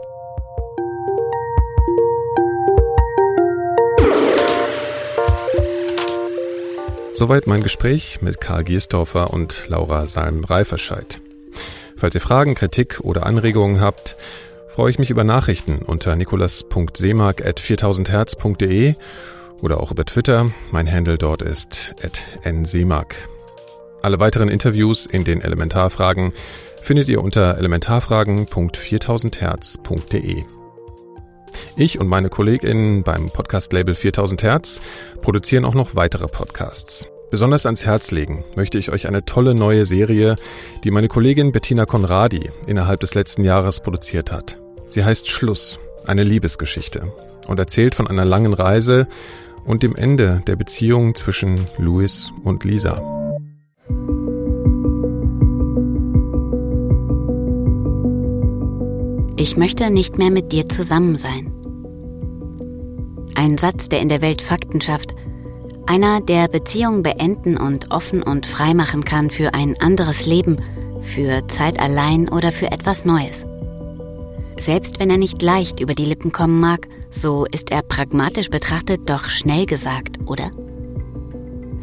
Soweit 7.15 7.47
mein 7.47 7.63
Gespräch 7.63 8.21
mit 8.21 8.43
Karl 8.43 8.65
Giersdorfer 8.65 9.33
und 9.33 9.65
Laura 9.69 10.07
Salm-Reiferscheid. 10.07 11.23
Falls 11.97 12.15
ihr 12.15 12.21
Fragen, 12.21 12.55
Kritik 12.55 13.01
oder 13.01 13.25
Anregungen 13.25 13.81
habt, 13.81 14.19
freue 14.77 14.91
ich 14.91 14.99
mich 14.99 15.09
über 15.09 15.25
Nachrichten 15.25 15.79
unter 15.87 16.15
nikolas.seemark.4000herz.de 16.17 18.95
oder 19.63 19.81
auch 19.81 19.91
über 19.91 20.05
Twitter. 20.05 20.51
Mein 20.71 20.93
Handle 20.93 21.17
dort 21.17 21.41
ist 21.41 21.95
nseemark. 22.45 23.17
Alle 24.03 24.21
weiteren 24.21 24.51
Interviews 24.51 25.07
in 25.07 25.25
den 25.25 25.41
Elementarfragen 25.41 26.35
findet 26.83 27.09
ihr 27.09 27.23
unter 27.23 27.57
elementarfragen.4000herz.de. 27.57 30.43
Ich 31.77 31.99
und 31.99 32.09
meine 32.09 32.29
KollegInnen 32.29 33.03
beim 33.03 33.31
Podcast-Label 33.31 33.95
4000 33.95 34.43
Hertz 34.43 34.83
produzieren 35.23 35.65
auch 35.65 35.73
noch 35.73 35.95
weitere 35.95 36.27
Podcasts. 36.27 37.09
Besonders 37.31 37.65
ans 37.65 37.87
Herz 37.87 38.11
legen 38.11 38.45
möchte 38.57 38.77
ich 38.77 38.91
euch 38.91 39.09
eine 39.09 39.25
tolle 39.25 39.55
neue 39.55 39.87
Serie, 39.87 40.37
die 40.85 40.91
meine 40.91 41.09
Kollegin 41.09 41.51
Bettina 41.51 41.87
Conradi 41.87 42.51
innerhalb 42.67 43.01
des 43.01 43.15
letzten 43.15 43.43
Jahres 43.43 43.81
produziert 43.81 44.31
hat. 44.31 44.61
Sie 44.87 45.05
heißt 45.05 45.29
Schluss, 45.29 45.79
eine 46.07 46.23
Liebesgeschichte 46.23 47.13
und 47.49 47.59
erzählt 47.59 47.95
von 47.95 48.07
einer 48.07 48.25
langen 48.25 48.55
Reise 48.55 49.07
und 49.65 49.83
dem 49.83 49.97
Ende 49.97 50.43
der 50.47 50.57
Beziehung 50.57 51.15
zwischen 51.15 51.61
Louis 51.79 52.33
und 52.45 52.65
Lisa. 52.65 53.03
Ich 59.37 59.57
möchte 59.57 59.91
nicht 59.91 60.19
mehr 60.19 60.31
mit 60.31 60.53
dir 60.53 60.69
zusammen 60.69 61.17
sein. 61.17 61.53
Ein 63.35 63.59
Satz, 63.59 63.89
der 63.89 64.01
in 64.01 64.09
der 64.09 64.23
Welt 64.23 64.41
Fakten 64.41 64.81
schafft, 64.81 65.15
einer, 65.87 66.21
der 66.21 66.49
Beziehungen 66.49 67.03
beenden 67.03 67.57
und 67.57 67.93
offen 67.93 68.23
und 68.23 68.47
frei 68.47 68.75
machen 68.75 69.05
kann 69.05 69.31
für 69.31 69.55
ein 69.55 69.81
anderes 69.81 70.27
Leben, 70.27 70.57
für 71.01 71.47
Zeit 71.47 71.79
allein 71.79 72.29
oder 72.29 72.51
für 72.51 72.73
etwas 72.73 73.05
Neues. 73.05 73.47
Selbst 74.59 74.99
wenn 74.99 75.11
er 75.11 75.19
nicht 75.19 75.43
leicht 75.43 75.81
über 75.81 75.95
die 75.95 76.05
Lippen 76.05 76.33
kommen 76.33 76.61
mag, 76.61 76.89
so 77.11 77.47
ist 77.47 77.71
er 77.71 77.83
pragmatisch 77.83 78.51
betrachtet 78.51 79.09
doch 79.09 79.25
schnell 79.25 79.67
gesagt, 79.67 80.19
oder? 80.27 80.51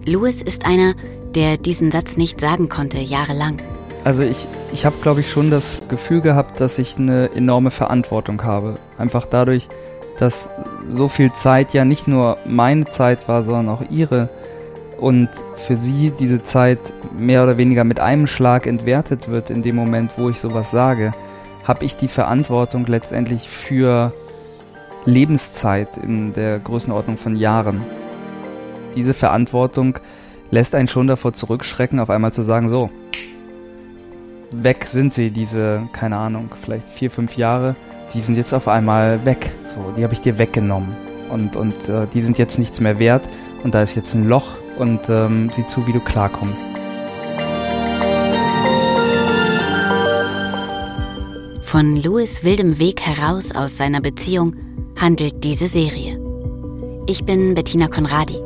Louis 0.05 0.41
ist 0.41 0.65
einer, 0.65 0.95
der 1.33 1.57
diesen 1.57 1.91
Satz 1.91 2.17
nicht 2.17 2.41
sagen 2.41 2.69
konnte, 2.69 2.99
jahrelang. 2.99 3.61
Also 4.03 4.23
ich, 4.23 4.47
ich 4.73 4.85
habe, 4.85 4.97
glaube 5.01 5.21
ich, 5.21 5.29
schon 5.29 5.49
das 5.49 5.81
Gefühl 5.87 6.21
gehabt, 6.21 6.59
dass 6.59 6.77
ich 6.77 6.97
eine 6.97 7.31
enorme 7.33 7.71
Verantwortung 7.71 8.43
habe. 8.43 8.77
Einfach 8.97 9.25
dadurch, 9.25 9.69
dass 10.17 10.53
so 10.87 11.07
viel 11.07 11.31
Zeit 11.31 11.73
ja 11.73 11.85
nicht 11.85 12.07
nur 12.07 12.37
meine 12.45 12.85
Zeit 12.85 13.27
war, 13.27 13.43
sondern 13.43 13.69
auch 13.69 13.83
ihre. 13.89 14.29
Und 14.99 15.29
für 15.55 15.77
sie 15.77 16.11
diese 16.11 16.41
Zeit 16.41 16.79
mehr 17.17 17.43
oder 17.43 17.57
weniger 17.57 17.83
mit 17.83 17.99
einem 17.99 18.27
Schlag 18.27 18.67
entwertet 18.67 19.29
wird 19.29 19.49
in 19.49 19.61
dem 19.61 19.75
Moment, 19.75 20.13
wo 20.17 20.29
ich 20.29 20.39
sowas 20.39 20.71
sage, 20.71 21.13
habe 21.63 21.85
ich 21.85 21.95
die 21.95 22.07
Verantwortung 22.07 22.85
letztendlich 22.85 23.49
für 23.49 24.13
Lebenszeit 25.05 25.97
in 25.97 26.33
der 26.33 26.59
Größenordnung 26.59 27.17
von 27.17 27.35
Jahren. 27.35 27.83
Diese 28.95 29.13
Verantwortung 29.13 29.99
lässt 30.51 30.75
einen 30.75 30.87
schon 30.87 31.07
davor 31.07 31.33
zurückschrecken, 31.33 31.99
auf 31.99 32.09
einmal 32.09 32.31
zu 32.31 32.41
sagen, 32.41 32.69
so, 32.69 32.89
weg 34.51 34.85
sind 34.85 35.13
sie, 35.13 35.31
diese, 35.31 35.87
keine 35.93 36.19
Ahnung, 36.19 36.49
vielleicht 36.59 36.89
vier, 36.89 37.09
fünf 37.09 37.37
Jahre, 37.37 37.75
die 38.13 38.21
sind 38.21 38.35
jetzt 38.35 38.53
auf 38.53 38.67
einmal 38.67 39.25
weg. 39.25 39.51
So, 39.65 39.93
die 39.97 40.03
habe 40.03 40.13
ich 40.13 40.21
dir 40.21 40.37
weggenommen. 40.37 40.89
Und, 41.29 41.55
und 41.55 41.89
äh, 41.89 42.05
die 42.13 42.21
sind 42.21 42.37
jetzt 42.37 42.59
nichts 42.59 42.79
mehr 42.79 42.99
wert. 42.99 43.27
Und 43.63 43.73
da 43.73 43.81
ist 43.81 43.95
jetzt 43.95 44.13
ein 44.13 44.27
Loch 44.27 44.55
und 44.77 45.09
ähm, 45.09 45.49
sieh 45.51 45.65
zu, 45.65 45.87
wie 45.87 45.93
du 45.93 45.99
klarkommst. 45.99 46.67
Von 51.73 51.97
Louis 51.99 52.43
wildem 52.43 52.77
Weg 52.77 53.01
heraus 53.01 53.51
aus 53.51 53.77
seiner 53.77 53.99
Beziehung 53.99 54.55
handelt 54.95 55.43
diese 55.43 55.67
Serie. 55.67 56.19
Ich 57.07 57.25
bin 57.25 57.55
Bettina 57.55 57.87
Conradi. 57.87 58.39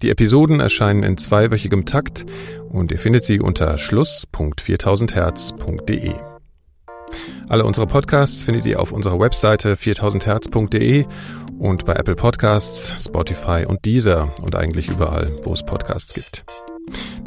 Die 0.00 0.08
Episoden 0.08 0.60
erscheinen 0.60 1.02
in 1.02 1.18
zweiwöchigem 1.18 1.84
Takt 1.84 2.24
und 2.70 2.92
ihr 2.92 2.98
findet 2.98 3.26
sie 3.26 3.38
unter 3.38 3.76
schluss.4000herz.de. 3.76 6.14
Alle 7.46 7.66
unsere 7.66 7.86
Podcasts 7.86 8.42
findet 8.42 8.64
ihr 8.64 8.80
auf 8.80 8.92
unserer 8.92 9.20
Webseite 9.20 9.74
4000herz.de 9.74 11.04
und 11.62 11.84
bei 11.84 11.94
Apple 11.94 12.16
Podcasts, 12.16 12.92
Spotify 13.04 13.64
und 13.66 13.84
Deezer 13.84 14.32
und 14.42 14.56
eigentlich 14.56 14.88
überall, 14.88 15.30
wo 15.44 15.52
es 15.52 15.64
Podcasts 15.64 16.12
gibt. 16.12 16.44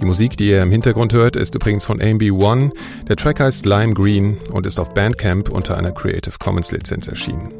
Die 0.02 0.06
Musik, 0.06 0.36
die 0.36 0.50
ihr 0.50 0.62
im 0.62 0.72
Hintergrund 0.72 1.14
hört, 1.14 1.38
ist 1.38 1.56
übrigens 1.56 1.86
von 1.86 2.02
AMB 2.02 2.24
One. 2.32 2.72
Der 3.08 3.16
Track 3.16 3.40
heißt 3.40 3.66
Lime 3.66 3.94
Green 3.94 4.38
und 4.52 4.68
ist 4.68 4.78
auf 4.78 4.94
Bandcamp 4.94 5.50
unter 5.50 5.78
einer 5.78 5.94
Creative 5.94 6.36
Commons 6.38 6.74
Lizenz 6.74 7.08
erschienen. 7.08 7.54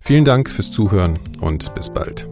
Vielen 0.00 0.24
Dank 0.24 0.48
fürs 0.48 0.70
Zuhören 0.70 1.18
und 1.40 1.74
bis 1.74 1.90
bald. 1.90 2.26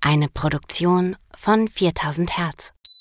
Eine 0.00 0.28
Produktion 0.32 1.16
von 1.34 1.66
4000 1.66 2.38
Hertz. 2.38 2.72